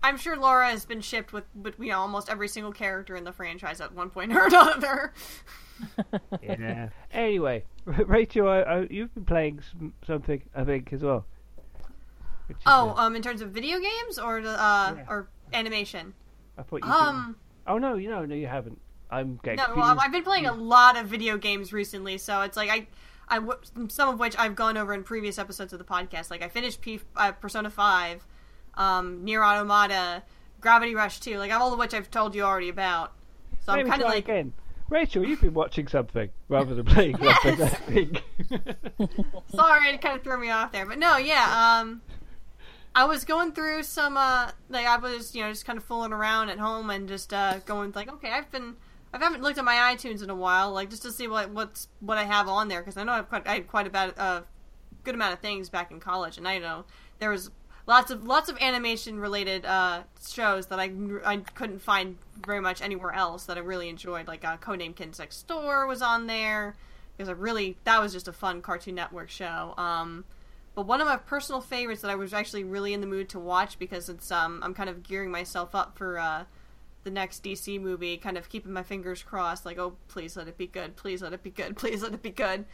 I'm 0.01 0.17
sure 0.17 0.37
Laura 0.37 0.69
has 0.69 0.85
been 0.85 1.01
shipped 1.01 1.33
with, 1.33 1.43
with 1.53 1.75
you 1.79 1.89
know 1.89 1.99
almost 1.99 2.29
every 2.29 2.47
single 2.47 2.71
character 2.71 3.15
in 3.15 3.23
the 3.23 3.33
franchise 3.33 3.81
at 3.81 3.93
one 3.93 4.09
point 4.09 4.33
or 4.33 4.45
another. 4.47 5.13
Yeah. 6.41 6.89
anyway, 7.11 7.63
Rachel, 8.05 8.47
I, 8.47 8.61
I, 8.61 8.87
you've 8.89 9.13
been 9.13 9.25
playing 9.25 9.61
some, 9.71 9.93
something, 10.05 10.41
I 10.55 10.63
think, 10.63 10.93
as 10.93 11.01
well. 11.01 11.25
Oh, 12.65 12.89
uh, 12.89 13.01
um, 13.01 13.15
in 13.15 13.21
terms 13.21 13.41
of 13.41 13.51
video 13.51 13.79
games 13.79 14.17
or 14.17 14.41
the 14.41 14.51
uh 14.51 14.95
Yeah. 14.97 15.05
or 15.07 15.29
animation. 15.53 16.13
I 16.57 16.63
thought 16.63 16.83
you. 16.83 16.91
Um, 16.91 17.25
Been... 17.25 17.35
Oh 17.67 17.77
no, 17.77 17.95
you 17.95 18.09
know, 18.09 18.25
no, 18.25 18.35
you 18.35 18.47
haven't. 18.47 18.79
I'm 19.11 19.39
getting 19.43 19.57
no, 19.57 19.65
confused. 19.65 19.87
well, 19.87 19.99
I've 19.99 20.11
been 20.11 20.23
playing 20.23 20.45
a 20.45 20.53
lot 20.53 20.97
of 20.97 21.07
video 21.07 21.37
games 21.37 21.71
recently, 21.73 22.17
so 22.17 22.41
it's 22.41 22.57
like 22.57 22.69
I. 22.69 22.87
I 23.31 23.35
w- 23.35 23.59
some 23.89 24.09
of 24.09 24.19
which 24.19 24.35
I've 24.39 24.55
gone 24.55 24.75
over 24.75 24.91
in 24.91 25.03
previous 25.03 25.37
episodes 25.37 25.71
of 25.71 25.77
the 25.77 25.85
podcast. 25.85 26.31
Like 26.31 26.41
I 26.41 26.47
finished 26.47 26.81
P- 26.81 27.01
uh, 27.15 27.31
Persona 27.33 27.69
Five, 27.69 28.25
um, 28.73 29.23
Nier 29.23 29.43
Automata, 29.43 30.23
Gravity 30.59 30.95
Rush 30.95 31.19
Two. 31.19 31.37
Like 31.37 31.51
all 31.51 31.71
of 31.71 31.77
which 31.77 31.93
I've 31.93 32.09
told 32.09 32.33
you 32.33 32.41
already 32.41 32.69
about. 32.69 33.13
So 33.59 33.71
Let 33.73 33.81
I'm 33.81 33.87
kind 33.87 34.01
of 34.01 34.07
like, 34.07 34.23
again. 34.23 34.53
Rachel, 34.89 35.25
you've 35.25 35.41
been 35.41 35.53
watching 35.53 35.87
something 35.87 36.29
rather 36.47 36.73
than 36.73 36.85
playing 36.85 37.17
something. 37.43 37.61
I 37.61 37.67
think. 37.67 38.23
Sorry, 39.53 39.89
it 39.89 40.01
kind 40.01 40.17
of 40.17 40.23
threw 40.23 40.39
me 40.39 40.49
off 40.49 40.71
there, 40.71 40.85
but 40.85 40.97
no, 40.97 41.17
yeah. 41.17 41.79
Um, 41.81 42.01
I 42.95 43.05
was 43.05 43.23
going 43.23 43.51
through 43.51 43.83
some, 43.83 44.17
uh, 44.17 44.51
like 44.69 44.85
I 44.85 44.97
was, 44.97 45.35
you 45.35 45.43
know, 45.43 45.49
just 45.49 45.65
kind 45.65 45.77
of 45.77 45.83
fooling 45.83 46.11
around 46.11 46.49
at 46.49 46.57
home 46.57 46.89
and 46.89 47.07
just 47.07 47.33
uh, 47.33 47.59
going 47.65 47.91
like, 47.91 48.11
okay, 48.11 48.31
I've 48.31 48.51
been, 48.51 48.75
I 49.13 49.19
haven't 49.19 49.43
looked 49.43 49.59
at 49.59 49.65
my 49.65 49.93
iTunes 49.95 50.23
in 50.23 50.29
a 50.29 50.35
while, 50.35 50.71
like 50.71 50.89
just 50.89 51.03
to 51.03 51.11
see 51.11 51.27
what 51.27 51.51
what's 51.51 51.87
what 51.99 52.17
I 52.17 52.23
have 52.23 52.47
on 52.47 52.67
there 52.67 52.81
because 52.81 52.97
I 52.97 53.03
know 53.03 53.13
I've 53.13 53.29
quite, 53.29 53.47
I 53.47 53.53
had 53.55 53.67
quite 53.67 53.87
a 53.87 53.89
bit, 53.91 54.17
uh, 54.17 54.41
good 55.03 55.15
amount 55.15 55.33
of 55.33 55.39
things 55.39 55.69
back 55.69 55.91
in 55.91 55.99
college, 55.99 56.37
and 56.37 56.47
I 56.47 56.57
know 56.57 56.85
there 57.19 57.29
was 57.29 57.51
lots 57.89 58.11
of 58.11 58.23
lots 58.23 58.49
of 58.49 58.57
animation 58.61 59.19
related 59.19 59.65
uh, 59.65 60.03
shows 60.25 60.67
that 60.67 60.79
I 60.79 60.93
I 61.25 61.37
couldn't 61.37 61.79
find 61.79 62.17
very 62.45 62.61
much 62.61 62.83
anywhere 62.83 63.11
else 63.11 63.45
that 63.45 63.57
I 63.57 63.61
really 63.61 63.89
enjoyed, 63.89 64.27
like 64.27 64.45
uh, 64.45 64.57
Codename 64.57 64.95
Kids 64.95 65.17
Next 65.17 65.47
Door 65.47 65.87
was 65.87 66.03
on 66.03 66.27
there 66.27 66.75
because 67.17 67.27
I 67.27 67.31
really 67.31 67.77
that 67.85 67.99
was 67.99 68.13
just 68.13 68.27
a 68.27 68.31
fun 68.31 68.61
Cartoon 68.61 68.93
Network 68.93 69.31
show. 69.31 69.73
Um, 69.75 70.23
but 70.75 70.85
one 70.85 71.01
of 71.01 71.07
my 71.07 71.17
personal 71.17 71.61
favorites 71.61 72.03
that 72.03 72.11
I 72.11 72.15
was 72.15 72.31
actually 72.31 72.63
really 72.63 72.93
in 72.93 73.01
the 73.01 73.07
mood 73.07 73.27
to 73.29 73.39
watch 73.39 73.79
because 73.79 74.07
it's 74.07 74.31
um 74.31 74.61
I'm 74.63 74.75
kind 74.75 74.89
of 74.89 75.01
gearing 75.01 75.31
myself 75.31 75.73
up 75.73 75.97
for 75.97 76.19
uh 76.19 76.43
the 77.03 77.09
next 77.09 77.43
DC 77.43 77.81
movie, 77.81 78.17
kind 78.17 78.37
of 78.37 78.49
keeping 78.49 78.71
my 78.71 78.83
fingers 78.83 79.23
crossed, 79.23 79.65
like 79.65 79.79
oh 79.79 79.95
please 80.09 80.37
let 80.37 80.47
it 80.47 80.59
be 80.59 80.67
good, 80.67 80.95
please 80.95 81.23
let 81.23 81.33
it 81.33 81.41
be 81.41 81.49
good, 81.49 81.75
please 81.81 82.03
let 82.03 82.13
it 82.13 82.21
be 82.21 82.29
good. 82.29 82.65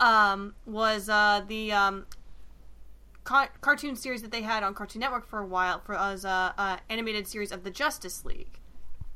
Um, 0.00 0.56
was 0.66 1.08
uh 1.08 1.42
the 1.46 1.70
um 1.70 2.06
ca- 3.24 3.48
cartoon 3.60 3.96
series 3.96 4.22
that 4.22 4.30
they 4.30 4.42
had 4.42 4.62
on 4.62 4.74
Cartoon 4.74 5.00
Network 5.00 5.26
for 5.26 5.40
a 5.40 5.46
while 5.46 5.80
for 5.80 5.96
as 5.96 6.24
a 6.24 6.54
uh, 6.56 6.76
animated 6.88 7.26
series 7.26 7.50
of 7.50 7.64
the 7.64 7.70
Justice 7.70 8.24
League. 8.24 8.60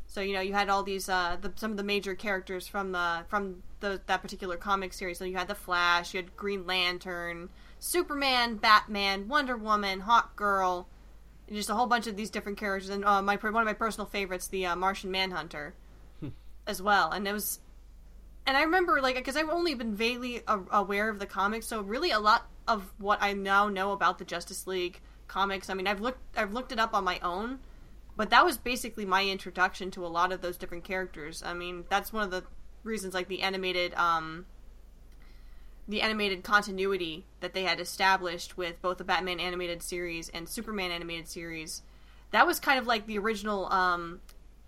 So 0.06 0.22
you 0.22 0.32
know 0.32 0.40
you 0.40 0.54
had 0.54 0.68
all 0.70 0.82
these 0.82 1.08
uh, 1.08 1.36
the, 1.40 1.52
some 1.56 1.70
of 1.70 1.76
the 1.76 1.84
major 1.84 2.14
characters 2.14 2.66
from 2.66 2.92
the 2.92 3.24
from 3.28 3.62
the, 3.80 4.00
that 4.06 4.22
particular 4.22 4.56
comic 4.56 4.92
series. 4.92 5.18
So 5.18 5.24
you 5.24 5.36
had 5.36 5.48
the 5.48 5.54
Flash, 5.54 6.14
you 6.14 6.18
had 6.18 6.34
Green 6.36 6.66
Lantern, 6.66 7.50
Superman, 7.78 8.56
Batman, 8.56 9.28
Wonder 9.28 9.56
Woman, 9.56 10.00
Hawkgirl, 10.00 10.86
and 11.46 11.56
just 11.56 11.70
a 11.70 11.74
whole 11.74 11.86
bunch 11.86 12.06
of 12.06 12.16
these 12.16 12.30
different 12.30 12.58
characters. 12.58 12.90
And 12.90 13.04
uh, 13.04 13.22
my 13.22 13.36
one 13.36 13.56
of 13.56 13.66
my 13.66 13.74
personal 13.74 14.06
favorites, 14.06 14.48
the 14.48 14.66
uh, 14.66 14.76
Martian 14.76 15.10
Manhunter, 15.10 15.74
as 16.66 16.80
well. 16.80 17.10
And 17.10 17.28
it 17.28 17.32
was, 17.32 17.60
and 18.46 18.56
I 18.56 18.62
remember 18.62 19.00
like 19.02 19.16
because 19.16 19.36
I've 19.36 19.50
only 19.50 19.74
been 19.74 19.94
vaguely 19.94 20.42
a- 20.48 20.60
aware 20.70 21.10
of 21.10 21.18
the 21.18 21.26
comics, 21.26 21.66
so 21.66 21.82
really 21.82 22.10
a 22.10 22.18
lot 22.18 22.48
of 22.68 22.92
what 22.98 23.20
I 23.20 23.32
now 23.32 23.68
know 23.68 23.92
about 23.92 24.18
the 24.18 24.24
Justice 24.24 24.66
League 24.66 25.00
comics. 25.26 25.68
I 25.70 25.74
mean, 25.74 25.86
I've 25.86 26.00
looked 26.00 26.20
I've 26.36 26.52
looked 26.52 26.72
it 26.72 26.78
up 26.78 26.94
on 26.94 27.04
my 27.04 27.18
own, 27.20 27.58
but 28.16 28.30
that 28.30 28.44
was 28.44 28.58
basically 28.58 29.04
my 29.04 29.24
introduction 29.24 29.90
to 29.92 30.04
a 30.04 30.08
lot 30.08 30.32
of 30.32 30.40
those 30.40 30.56
different 30.56 30.84
characters. 30.84 31.42
I 31.42 31.54
mean, 31.54 31.84
that's 31.88 32.12
one 32.12 32.24
of 32.24 32.30
the 32.30 32.44
reasons 32.84 33.14
like 33.14 33.28
the 33.28 33.42
animated 33.42 33.92
um 33.94 34.46
the 35.88 36.02
animated 36.02 36.44
continuity 36.44 37.24
that 37.40 37.54
they 37.54 37.62
had 37.62 37.80
established 37.80 38.58
with 38.58 38.80
both 38.82 38.98
the 38.98 39.04
Batman 39.04 39.40
animated 39.40 39.82
series 39.82 40.28
and 40.28 40.46
Superman 40.48 40.90
animated 40.90 41.26
series. 41.28 41.82
That 42.30 42.46
was 42.46 42.60
kind 42.60 42.78
of 42.78 42.86
like 42.86 43.06
the 43.06 43.18
original, 43.18 43.72
um, 43.72 44.20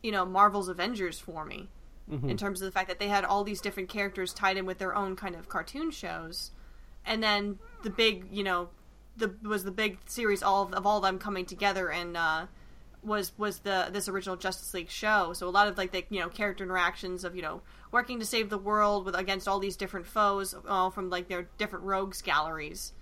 you 0.03 0.13
know, 0.13 0.25
Marvel's 0.25 0.69
Avengers 0.69 1.19
for 1.19 1.45
me, 1.45 1.69
in 2.31 2.37
terms 2.39 2.63
of 2.63 2.65
the 2.65 2.73
fact 2.73 2.89
that 2.89 2.99
they 2.99 3.09
had 3.09 3.25
all 3.25 3.45
these 3.45 3.61
different 3.61 3.91
characters 3.91 4.33
tied 4.33 4.57
in 4.57 4.65
with 4.65 4.79
their 4.79 4.97
own 4.97 5.15
kind 5.15 5.35
of 5.37 5.51
cartoon 5.51 5.91
shows, 5.91 6.53
and 7.05 7.23
then 7.23 7.59
the 7.83 7.91
big, 7.91 8.27
you 8.31 8.45
know, 8.45 8.69
the 9.17 9.35
was 9.43 9.65
the 9.65 9.71
big 9.71 9.99
series 10.07 10.43
all 10.43 10.65
of, 10.65 10.73
of 10.73 10.87
all 10.87 10.99
of 10.99 11.03
them 11.03 11.19
coming 11.19 11.45
together 11.45 11.91
and 11.91 12.17
uh, 12.17 12.47
was 13.03 13.33
was 13.39 13.61
the 13.61 13.89
this 13.93 14.09
original 14.09 14.37
Justice 14.37 14.75
League 14.75 14.91
show. 14.91 15.33
So 15.33 15.49
a 15.49 15.51
lot 15.51 15.69
of 15.69 15.79
like 15.79 15.93
the 15.93 16.05
you 16.11 16.21
know 16.21 16.29
character 16.29 16.65
interactions 16.65 17.25
of 17.25 17.35
you 17.35 17.43
know 17.43 17.63
working 17.91 18.19
to 18.21 18.27
save 18.27 18.51
the 18.51 18.59
world 18.59 19.05
with 19.05 19.15
against 19.15 19.49
all 19.49 19.59
these 19.59 19.77
different 19.77 20.07
foes, 20.07 20.55
all 20.69 20.91
from 20.91 21.11
like 21.11 21.29
their 21.29 21.49
different 21.59 21.85
rogues 21.85 22.23
galleries, 22.23 22.93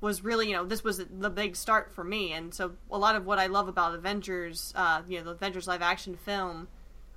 was 0.00 0.22
really 0.22 0.48
you 0.48 0.54
know 0.54 0.64
this 0.64 0.84
was 0.84 0.98
the 0.98 1.30
big 1.30 1.56
start 1.56 1.92
for 1.92 2.04
me. 2.04 2.32
And 2.32 2.52
so 2.52 2.72
a 2.90 2.98
lot 2.98 3.16
of 3.16 3.24
what 3.24 3.38
I 3.38 3.46
love 3.46 3.68
about 3.68 3.94
Avengers, 3.94 4.72
uh, 4.76 5.02
you 5.08 5.18
know, 5.18 5.24
the 5.24 5.30
Avengers 5.30 5.66
live 5.66 5.82
action 5.82 6.16
film, 6.16 6.68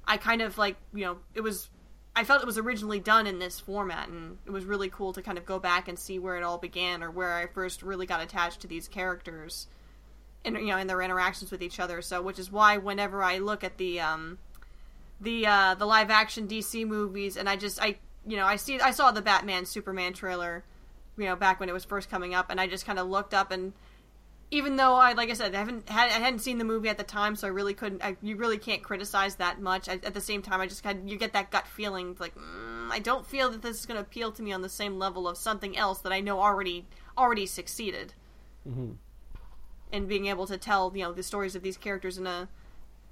I 0.06 0.18
kind 0.18 0.42
of 0.42 0.58
like 0.58 0.78
you 0.94 1.06
know 1.06 1.18
it 1.34 1.42
was. 1.42 1.70
I 2.18 2.24
felt 2.24 2.42
it 2.42 2.48
was 2.48 2.58
originally 2.58 3.00
done 3.00 3.28
in 3.28 3.38
this 3.38 3.60
format, 3.60 4.10
and 4.10 4.40
it 4.48 4.50
was 4.50 4.66
really 4.66 4.90
cool 4.90 5.14
to 5.14 5.22
kind 5.22 5.38
of 5.38 5.46
go 5.46 5.60
back 5.60 5.88
and 5.88 6.00
see 6.00 6.18
where 6.18 6.36
it 6.36 6.42
all 6.42 6.58
began, 6.58 7.04
or 7.04 7.12
where 7.12 7.36
I 7.36 7.46
first 7.46 7.84
really 7.84 8.08
got 8.08 8.24
attached 8.24 8.60
to 8.62 8.68
these 8.68 8.88
characters 8.88 9.68
and 10.44 10.56
you 10.58 10.68
know 10.68 10.78
in 10.78 10.88
their 10.88 11.04
interactions 11.04 11.52
with 11.52 11.62
each 11.62 11.80
other. 11.80 12.02
So, 12.02 12.20
which 12.24 12.40
is 12.40 12.52
why 12.52 12.78
whenever 12.78 13.22
I 13.22 13.38
look 13.38 13.64
at 13.64 13.78
the 13.78 14.00
um, 14.00 14.40
the 15.22 15.46
uh, 15.46 15.76
the 15.76 15.86
live 15.86 16.10
action 16.10 16.48
DC 16.48 16.88
movies, 16.88 17.38
and 17.38 17.48
I 17.48 17.56
just 17.56 17.80
I 17.80 17.98
you 18.26 18.36
know 18.36 18.48
I 18.48 18.56
see 18.56 18.80
I 18.80 18.90
saw 18.90 19.12
the 19.12 19.22
Batman 19.22 19.68
Superman 19.68 20.14
trailer, 20.14 20.64
you 21.20 21.26
know 21.26 21.36
back 21.36 21.60
when 21.60 21.70
it 21.70 21.74
was 21.74 21.86
first 21.86 22.10
coming 22.10 22.34
up, 22.34 22.50
and 22.50 22.60
I 22.60 22.66
just 22.66 22.88
kind 22.88 22.98
of 22.98 23.08
looked 23.08 23.36
up 23.36 23.52
and. 23.52 23.74
Even 24.50 24.78
though 24.78 24.96
I, 24.96 25.12
like 25.12 25.30
I 25.30 25.34
said, 25.34 25.54
I 25.54 25.60
haven't 25.60 25.90
had, 25.90 26.10
I 26.10 26.20
hadn't 26.20 26.40
seen 26.40 26.58
the 26.58 26.64
movie 26.64 26.88
at 26.88 26.98
the 26.98 27.04
time, 27.04 27.36
so 27.36 27.48
I 27.48 27.52
really 27.52 27.74
couldn't. 27.74 28.02
I, 28.04 28.16
you 28.22 28.38
really 28.38 28.58
can't 28.58 28.82
criticize 28.82 29.36
that 29.36 29.60
much. 29.60 29.90
I, 29.90 29.94
at 29.94 30.14
the 30.14 30.22
same 30.22 30.42
time, 30.42 30.62
I 30.62 30.68
just 30.68 30.84
kind 30.84 31.10
you 31.10 31.18
get 31.18 31.34
that 31.34 31.52
gut 31.52 31.68
feeling, 31.68 32.16
like 32.20 32.34
mm, 32.36 32.90
I 32.90 33.00
don't 33.00 33.26
feel 33.26 33.50
that 33.50 33.62
this 33.62 33.80
is 33.80 33.86
going 33.86 33.98
to 33.98 34.02
appeal 34.02 34.32
to 34.32 34.42
me 34.42 34.54
on 34.54 34.62
the 34.62 34.70
same 34.70 34.98
level 34.98 35.28
of 35.28 35.38
something 35.38 35.78
else 35.78 36.00
that 36.00 36.14
I 36.14 36.22
know 36.22 36.40
already 36.40 36.86
already 37.18 37.46
succeeded 37.46 38.14
and 39.92 40.08
being 40.08 40.28
able 40.28 40.46
to 40.48 40.58
tell 40.58 40.92
you 40.96 41.04
know 41.04 41.12
the 41.12 41.24
stories 41.24 41.56
of 41.56 41.64
these 41.64 41.78
characters 41.78 42.18
in 42.18 42.28
a 42.28 42.48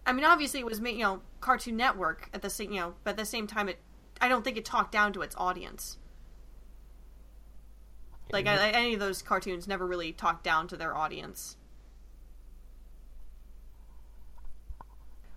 I 0.06 0.14
mean 0.14 0.26
obviously 0.26 0.60
it 0.60 0.66
was 0.66 0.80
you 0.80 1.00
know 1.00 1.22
Cartoon 1.42 1.76
Network 1.76 2.30
at 2.34 2.42
the 2.42 2.50
same 2.50 2.72
you 2.72 2.80
know 2.80 2.94
but 3.04 3.12
at 3.12 3.18
the 3.18 3.26
same 3.26 3.48
time 3.48 3.70
it 3.70 3.80
I 4.22 4.28
don't 4.28 4.44
think 4.44 4.58
it 4.58 4.66
talked 4.66 4.92
down 4.92 5.12
to 5.14 5.22
its 5.22 5.36
audience. 5.38 5.98
Like 8.32 8.48
I, 8.48 8.70
any 8.72 8.94
of 8.94 9.00
those 9.00 9.22
cartoons 9.22 9.68
never 9.68 9.86
really 9.86 10.12
talked 10.12 10.44
down 10.44 10.68
to 10.70 10.78
their 10.78 10.96
audience. 10.96 11.58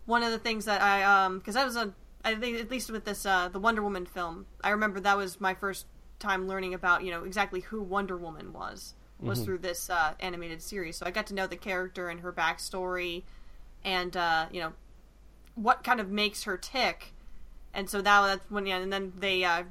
One 0.06 0.22
of 0.22 0.30
the 0.32 0.38
things 0.38 0.64
that 0.64 0.80
I 0.80 1.02
um 1.02 1.38
because 1.38 1.56
I 1.56 1.64
was 1.64 1.76
a 1.76 1.92
I 2.24 2.34
think 2.34 2.58
at 2.58 2.70
least 2.70 2.90
with 2.90 3.04
this 3.04 3.26
uh 3.26 3.48
the 3.48 3.58
Wonder 3.58 3.82
Woman 3.82 4.06
film 4.06 4.46
I 4.64 4.70
remember 4.70 5.00
that 5.00 5.16
was 5.16 5.40
my 5.40 5.54
first 5.54 5.86
time 6.18 6.48
learning 6.48 6.74
about 6.74 7.04
you 7.04 7.10
know 7.10 7.24
exactly 7.24 7.60
who 7.60 7.82
Wonder 7.82 8.16
Woman 8.16 8.52
was 8.52 8.94
was 9.20 9.42
through 9.42 9.58
this 9.58 9.90
uh, 9.90 10.14
animated 10.20 10.62
series. 10.62 10.96
So 10.96 11.06
I 11.06 11.10
got 11.10 11.26
to 11.28 11.34
know 11.34 11.46
the 11.46 11.56
character 11.56 12.08
and 12.08 12.20
her 12.20 12.32
backstory, 12.32 13.24
and 13.84 14.16
uh, 14.16 14.46
you 14.52 14.60
know 14.60 14.72
what 15.54 15.82
kind 15.82 16.00
of 16.00 16.10
makes 16.10 16.44
her 16.44 16.56
tick. 16.56 17.12
And 17.74 17.90
so 17.90 18.00
that 18.00 18.26
that's 18.26 18.50
when 18.50 18.66
yeah, 18.66 18.78
and 18.78 18.92
then 18.92 19.12
they 19.18 19.44
uh, 19.44 19.64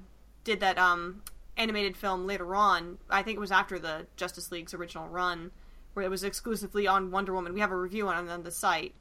did 0.43 0.59
that 0.59 0.77
um, 0.77 1.21
animated 1.57 1.97
film 1.97 2.25
later 2.25 2.55
on. 2.55 2.97
I 3.09 3.23
think 3.23 3.37
it 3.37 3.41
was 3.41 3.51
after 3.51 3.79
the 3.79 4.07
Justice 4.15 4.51
League's 4.51 4.73
original 4.73 5.07
run, 5.07 5.51
where 5.93 6.05
it 6.05 6.09
was 6.09 6.23
exclusively 6.23 6.87
on 6.87 7.11
Wonder 7.11 7.33
Woman. 7.33 7.53
We 7.53 7.59
have 7.59 7.71
a 7.71 7.77
review 7.77 8.07
on 8.07 8.29
on 8.29 8.43
the 8.43 8.51
site, 8.51 8.93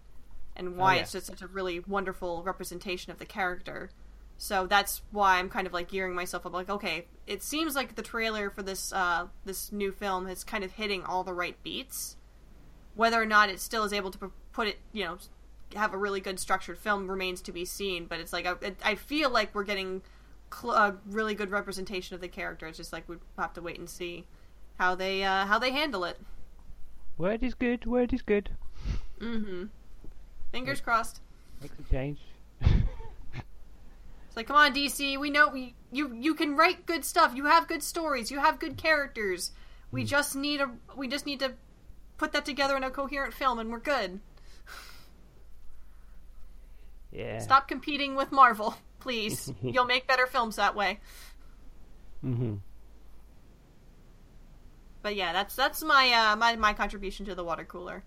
and 0.57 0.77
why 0.77 0.97
yeah. 0.97 1.03
it's 1.03 1.13
just 1.13 1.27
such 1.27 1.43
a 1.43 1.47
really 1.47 1.81
wonderful 1.81 2.43
representation 2.43 3.13
of 3.13 3.19
the 3.19 3.27
character. 3.27 3.91
So 4.39 4.67
that's 4.67 5.03
why 5.11 5.39
I'm 5.39 5.49
kind 5.49 5.67
of 5.67 5.73
like 5.73 5.89
gearing 5.89 6.15
myself 6.15 6.45
up. 6.45 6.53
Like, 6.53 6.69
okay, 6.69 7.07
it 7.27 7.43
seems 7.43 7.75
like 7.75 7.95
the 7.95 8.03
trailer 8.03 8.51
for 8.51 8.63
this 8.63 8.93
uh, 8.93 9.27
this 9.45 9.73
new 9.73 9.93
film 9.93 10.27
is 10.27 10.45
kind 10.45 10.65
of 10.65 10.73
hitting 10.73 11.05
all 11.05 11.25
the 11.25 11.35
right 11.35 11.57
beats. 11.63 12.17
Whether 12.95 13.21
or 13.21 13.27
not 13.27 13.51
it 13.51 13.61
still 13.61 13.85
is 13.85 13.93
able 13.93 14.11
to 14.13 14.31
put 14.53 14.69
it, 14.69 14.79
you 14.93 15.05
know, 15.05 15.19
have 15.75 15.93
a 15.93 15.99
really 15.99 16.21
good 16.21 16.39
structured 16.39 16.79
film 16.79 17.09
remains 17.11 17.41
to 17.43 17.53
be 17.53 17.65
seen. 17.65 18.07
But 18.07 18.21
it's 18.21 18.33
like 18.33 18.47
I, 18.47 18.75
I 18.85 18.95
feel 18.95 19.31
like 19.31 19.55
we're 19.55 19.65
getting 19.65 20.03
cl- 20.53 20.75
a 20.75 20.97
really 21.07 21.35
good 21.35 21.51
representation 21.51 22.15
of 22.15 22.21
the 22.21 22.29
character. 22.29 22.67
It's 22.67 22.77
just 22.77 22.93
like 22.93 23.09
we 23.09 23.17
have 23.39 23.53
to 23.55 23.63
wait 23.63 23.79
and 23.79 23.89
see 23.89 24.27
how 24.79 24.95
they 24.95 25.25
uh, 25.25 25.47
how 25.47 25.59
they 25.59 25.71
handle 25.71 26.05
it. 26.05 26.19
Word 27.19 27.43
is 27.43 27.55
good. 27.55 27.87
Word 27.87 28.13
is 28.13 28.23
good. 28.23 28.51
Mm-hmm. 29.21 29.65
Fingers 30.53 30.81
crossed. 30.81 31.21
Makes 31.63 31.79
a 31.79 31.91
change. 31.91 32.19
It's 32.61 34.37
like, 34.37 34.49
come 34.49 34.57
on, 34.57 34.75
DC. 34.75 35.19
We 35.19 35.31
know 35.31 35.49
we 35.49 35.75
you 35.91 36.15
you 36.15 36.35
can 36.35 36.57
write 36.57 36.85
good 36.85 37.05
stuff. 37.05 37.35
You 37.35 37.47
have 37.47 37.67
good 37.67 37.83
stories. 37.83 38.31
You 38.31 38.39
have 38.39 38.59
good 38.59 38.77
characters. 38.77 39.53
We 39.91 40.05
just 40.05 40.37
need 40.37 40.61
a 40.61 40.71
we 40.95 41.09
just 41.09 41.25
need 41.25 41.41
to 41.41 41.53
put 42.19 42.33
that 42.33 42.45
together 42.45 42.77
in 42.77 42.85
a 42.85 42.91
coherent 42.91 43.33
film, 43.33 43.59
and 43.59 43.71
we're 43.71 43.79
good. 43.79 44.21
Yeah. 47.13 47.39
Stop 47.39 47.67
competing 47.67 48.15
with 48.15 48.31
Marvel, 48.31 48.77
please. 49.07 49.53
You'll 49.63 49.85
make 49.87 50.07
better 50.09 50.27
films 50.27 50.57
that 50.57 50.75
way. 50.75 50.99
Mm-hmm. 52.25 52.55
But 55.03 55.15
yeah, 55.15 55.33
that's 55.33 55.55
that's 55.55 55.85
my 55.85 56.11
uh, 56.13 56.37
my 56.37 56.57
my 56.57 56.73
contribution 56.73 57.25
to 57.27 57.35
the 57.37 57.45
water 57.45 57.65
cooler. 57.65 58.03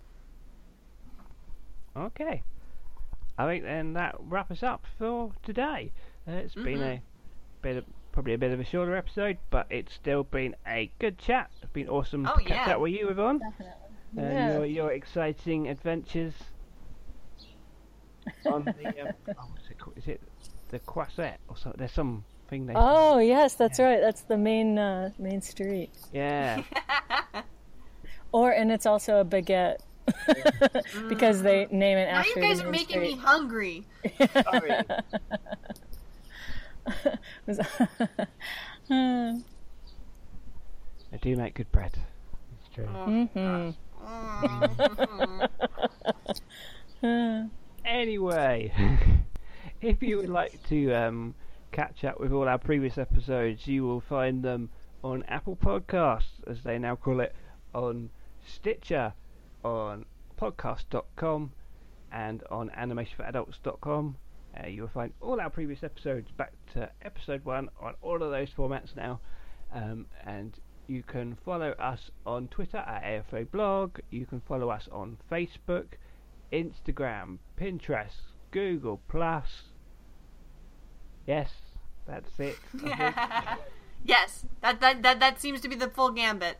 Okay. 1.95 2.43
I 3.37 3.45
think 3.47 3.63
then 3.63 3.93
that 3.93 4.15
wraps 4.19 4.51
us 4.51 4.63
up 4.63 4.85
for 4.97 5.31
today. 5.43 5.93
Uh, 6.27 6.33
it's 6.33 6.53
been 6.55 6.81
a 6.83 7.01
bit 7.61 7.77
of, 7.77 7.85
probably 8.11 8.33
a 8.33 8.37
bit 8.37 8.51
of 8.51 8.59
a 8.59 8.65
shorter 8.65 8.97
episode, 8.97 9.37
but 9.49 9.65
it's 9.69 9.93
still 9.93 10.25
been 10.25 10.55
a 10.67 10.91
good 10.99 11.17
chat. 11.17 11.49
It's 11.61 11.71
been 11.71 11.87
awesome 11.87 12.27
Oh, 12.27 12.35
to 12.35 12.43
catch 12.43 12.67
up 12.67 12.81
with 12.81 12.91
you, 12.91 13.07
Yvonne. 13.07 13.39
Definitely. 13.39 13.73
Uh, 14.17 14.21
Yeah. 14.21 14.53
your, 14.55 14.65
your 14.65 14.91
exciting 14.91 15.69
adventures 15.69 16.33
on 18.45 18.65
the 18.65 18.87
um, 19.01 19.13
oh, 19.29 19.33
what's 19.53 19.69
it 19.69 19.79
called? 19.79 19.97
Is 19.97 20.07
it 20.07 20.21
the 20.69 20.79
Croisette 20.79 21.39
or 21.47 21.57
something? 21.57 21.77
There's 21.79 21.91
something 21.91 22.65
they 22.65 22.73
Oh 22.75 23.17
yes, 23.19 23.55
that's 23.55 23.79
right. 23.79 23.99
That's 23.99 24.21
the 24.21 24.37
main 24.37 24.77
uh, 24.77 25.11
main 25.19 25.41
street. 25.41 25.91
yeah 26.13 26.63
Or 28.31 28.51
and 28.51 28.71
it's 28.71 28.85
also 28.85 29.19
a 29.19 29.25
baguette 29.25 29.79
because 31.09 31.41
they 31.41 31.67
name 31.71 31.97
it 31.97 32.05
Now 32.11 32.19
after 32.19 32.39
you 32.39 32.47
guys 32.47 32.61
are 32.61 32.63
main 32.65 32.71
making 32.71 33.01
me 33.01 33.15
hungry. 33.15 33.85
Sorry. 34.33 34.71
I 41.11 41.17
do 41.21 41.35
make 41.35 41.55
good 41.55 41.71
bread. 41.71 41.97
It's 42.59 42.75
true. 42.75 42.87
Mhm. 47.03 47.49
Anyway, 47.85 48.71
if 49.81 50.01
you 50.03 50.17
would 50.17 50.29
like 50.29 50.61
to 50.69 50.93
um, 50.93 51.35
catch 51.71 52.03
up 52.03 52.19
with 52.19 52.31
all 52.31 52.47
our 52.47 52.57
previous 52.57 52.97
episodes, 52.97 53.67
you 53.67 53.83
will 53.83 54.01
find 54.01 54.43
them 54.43 54.69
on 55.03 55.23
Apple 55.23 55.55
Podcasts, 55.55 56.45
as 56.47 56.63
they 56.63 56.77
now 56.77 56.95
call 56.95 57.19
it, 57.21 57.33
on 57.73 58.09
Stitcher, 58.45 59.13
on 59.63 60.05
podcast.com, 60.39 61.51
and 62.11 62.43
on 62.49 62.69
animationforadults.com. 62.77 64.17
Uh, 64.61 64.67
you 64.67 64.81
will 64.81 64.89
find 64.89 65.13
all 65.21 65.39
our 65.39 65.49
previous 65.49 65.83
episodes 65.83 66.31
back 66.31 66.53
to 66.73 66.89
episode 67.03 67.45
one 67.45 67.69
on 67.79 67.93
all 68.01 68.21
of 68.21 68.31
those 68.31 68.49
formats 68.49 68.95
now. 68.95 69.19
Um, 69.71 70.07
and 70.25 70.59
you 70.87 71.03
can 71.03 71.37
follow 71.45 71.71
us 71.71 72.09
on 72.25 72.47
Twitter 72.47 72.77
at 72.77 73.03
AFA 73.03 73.45
Blog. 73.45 73.99
You 74.09 74.25
can 74.25 74.41
follow 74.41 74.69
us 74.69 74.89
on 74.91 75.17
Facebook, 75.31 75.85
Instagram, 76.51 77.37
Pinterest, 77.59 78.33
Google 78.51 78.99
Plus. 79.07 79.68
Yes, 81.29 81.51
that's 82.07 82.39
it. 82.39 82.57
I 82.83 83.57
yes, 84.03 84.47
that, 84.61 84.81
that 84.81 85.03
that 85.03 85.19
that 85.19 85.39
seems 85.39 85.61
to 85.61 85.69
be 85.69 85.75
the 85.75 85.87
full 85.87 86.09
gambit. 86.09 86.57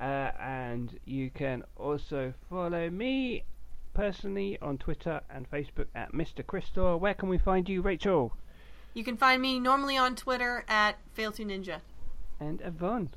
Uh, 0.00 0.30
and 0.38 0.96
you 1.04 1.28
can 1.30 1.64
also 1.76 2.32
follow 2.48 2.88
me 2.88 3.42
personally 3.94 4.56
on 4.62 4.78
Twitter 4.78 5.22
and 5.28 5.50
Facebook 5.50 5.86
at 5.96 6.12
Mr. 6.12 6.46
Crystal. 6.46 7.00
Where 7.00 7.14
can 7.14 7.28
we 7.28 7.36
find 7.36 7.68
you, 7.68 7.82
Rachel? 7.82 8.32
You 8.94 9.02
can 9.02 9.16
find 9.16 9.42
me 9.42 9.58
normally 9.58 9.96
on 9.96 10.14
Twitter 10.14 10.64
at 10.68 10.94
Fail2Ninja. 11.16 11.80
And 12.38 12.60
Yvonne. 12.64 13.10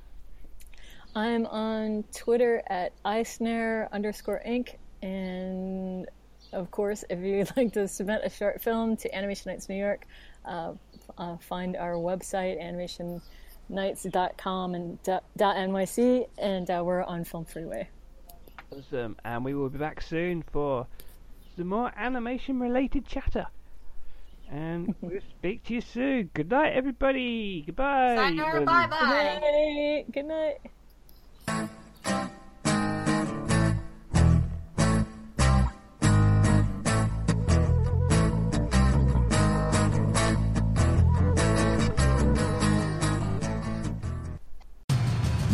I'm 1.15 1.45
on 1.45 2.03
Twitter 2.15 2.63
at 2.65 2.93
iSnare 3.05 3.91
underscore 3.91 4.41
Inc. 4.43 4.73
And 5.03 6.07
of 6.53 6.71
course, 6.71 7.03
if 7.09 7.19
you'd 7.19 7.51
like 7.57 7.73
to 7.73 7.87
submit 7.87 8.21
a 8.23 8.29
short 8.29 8.61
film 8.61 8.97
to 8.97 9.15
Animation 9.15 9.51
Nights 9.51 9.69
New 9.69 9.75
York, 9.75 10.05
uh, 10.45 10.73
uh, 11.17 11.37
find 11.37 11.75
our 11.75 11.93
website, 11.93 12.57
nights.com 13.69 14.75
and 14.75 15.01
dot 15.03 15.23
.nyc, 15.37 16.27
and 16.37 16.69
uh, 16.69 16.81
we're 16.85 17.03
on 17.03 17.23
Film 17.23 17.45
Freeway. 17.45 17.87
Awesome, 18.71 19.17
and 19.25 19.43
we 19.43 19.53
will 19.53 19.69
be 19.69 19.77
back 19.77 20.01
soon 20.01 20.43
for 20.51 20.87
some 21.57 21.67
more 21.67 21.91
animation-related 21.95 23.05
chatter. 23.05 23.47
And 24.49 24.95
we'll 25.01 25.21
speak 25.37 25.63
to 25.65 25.73
you 25.75 25.81
soon. 25.81 26.29
Good 26.33 26.49
night, 26.49 26.73
everybody. 26.73 27.63
Goodbye. 27.65 28.15
Sayonara, 28.15 28.65
bye 28.65 28.87
bye. 28.87 30.05
Good 30.11 30.25
night. 30.25 30.59
Good 31.47 31.57
night. 31.57 31.71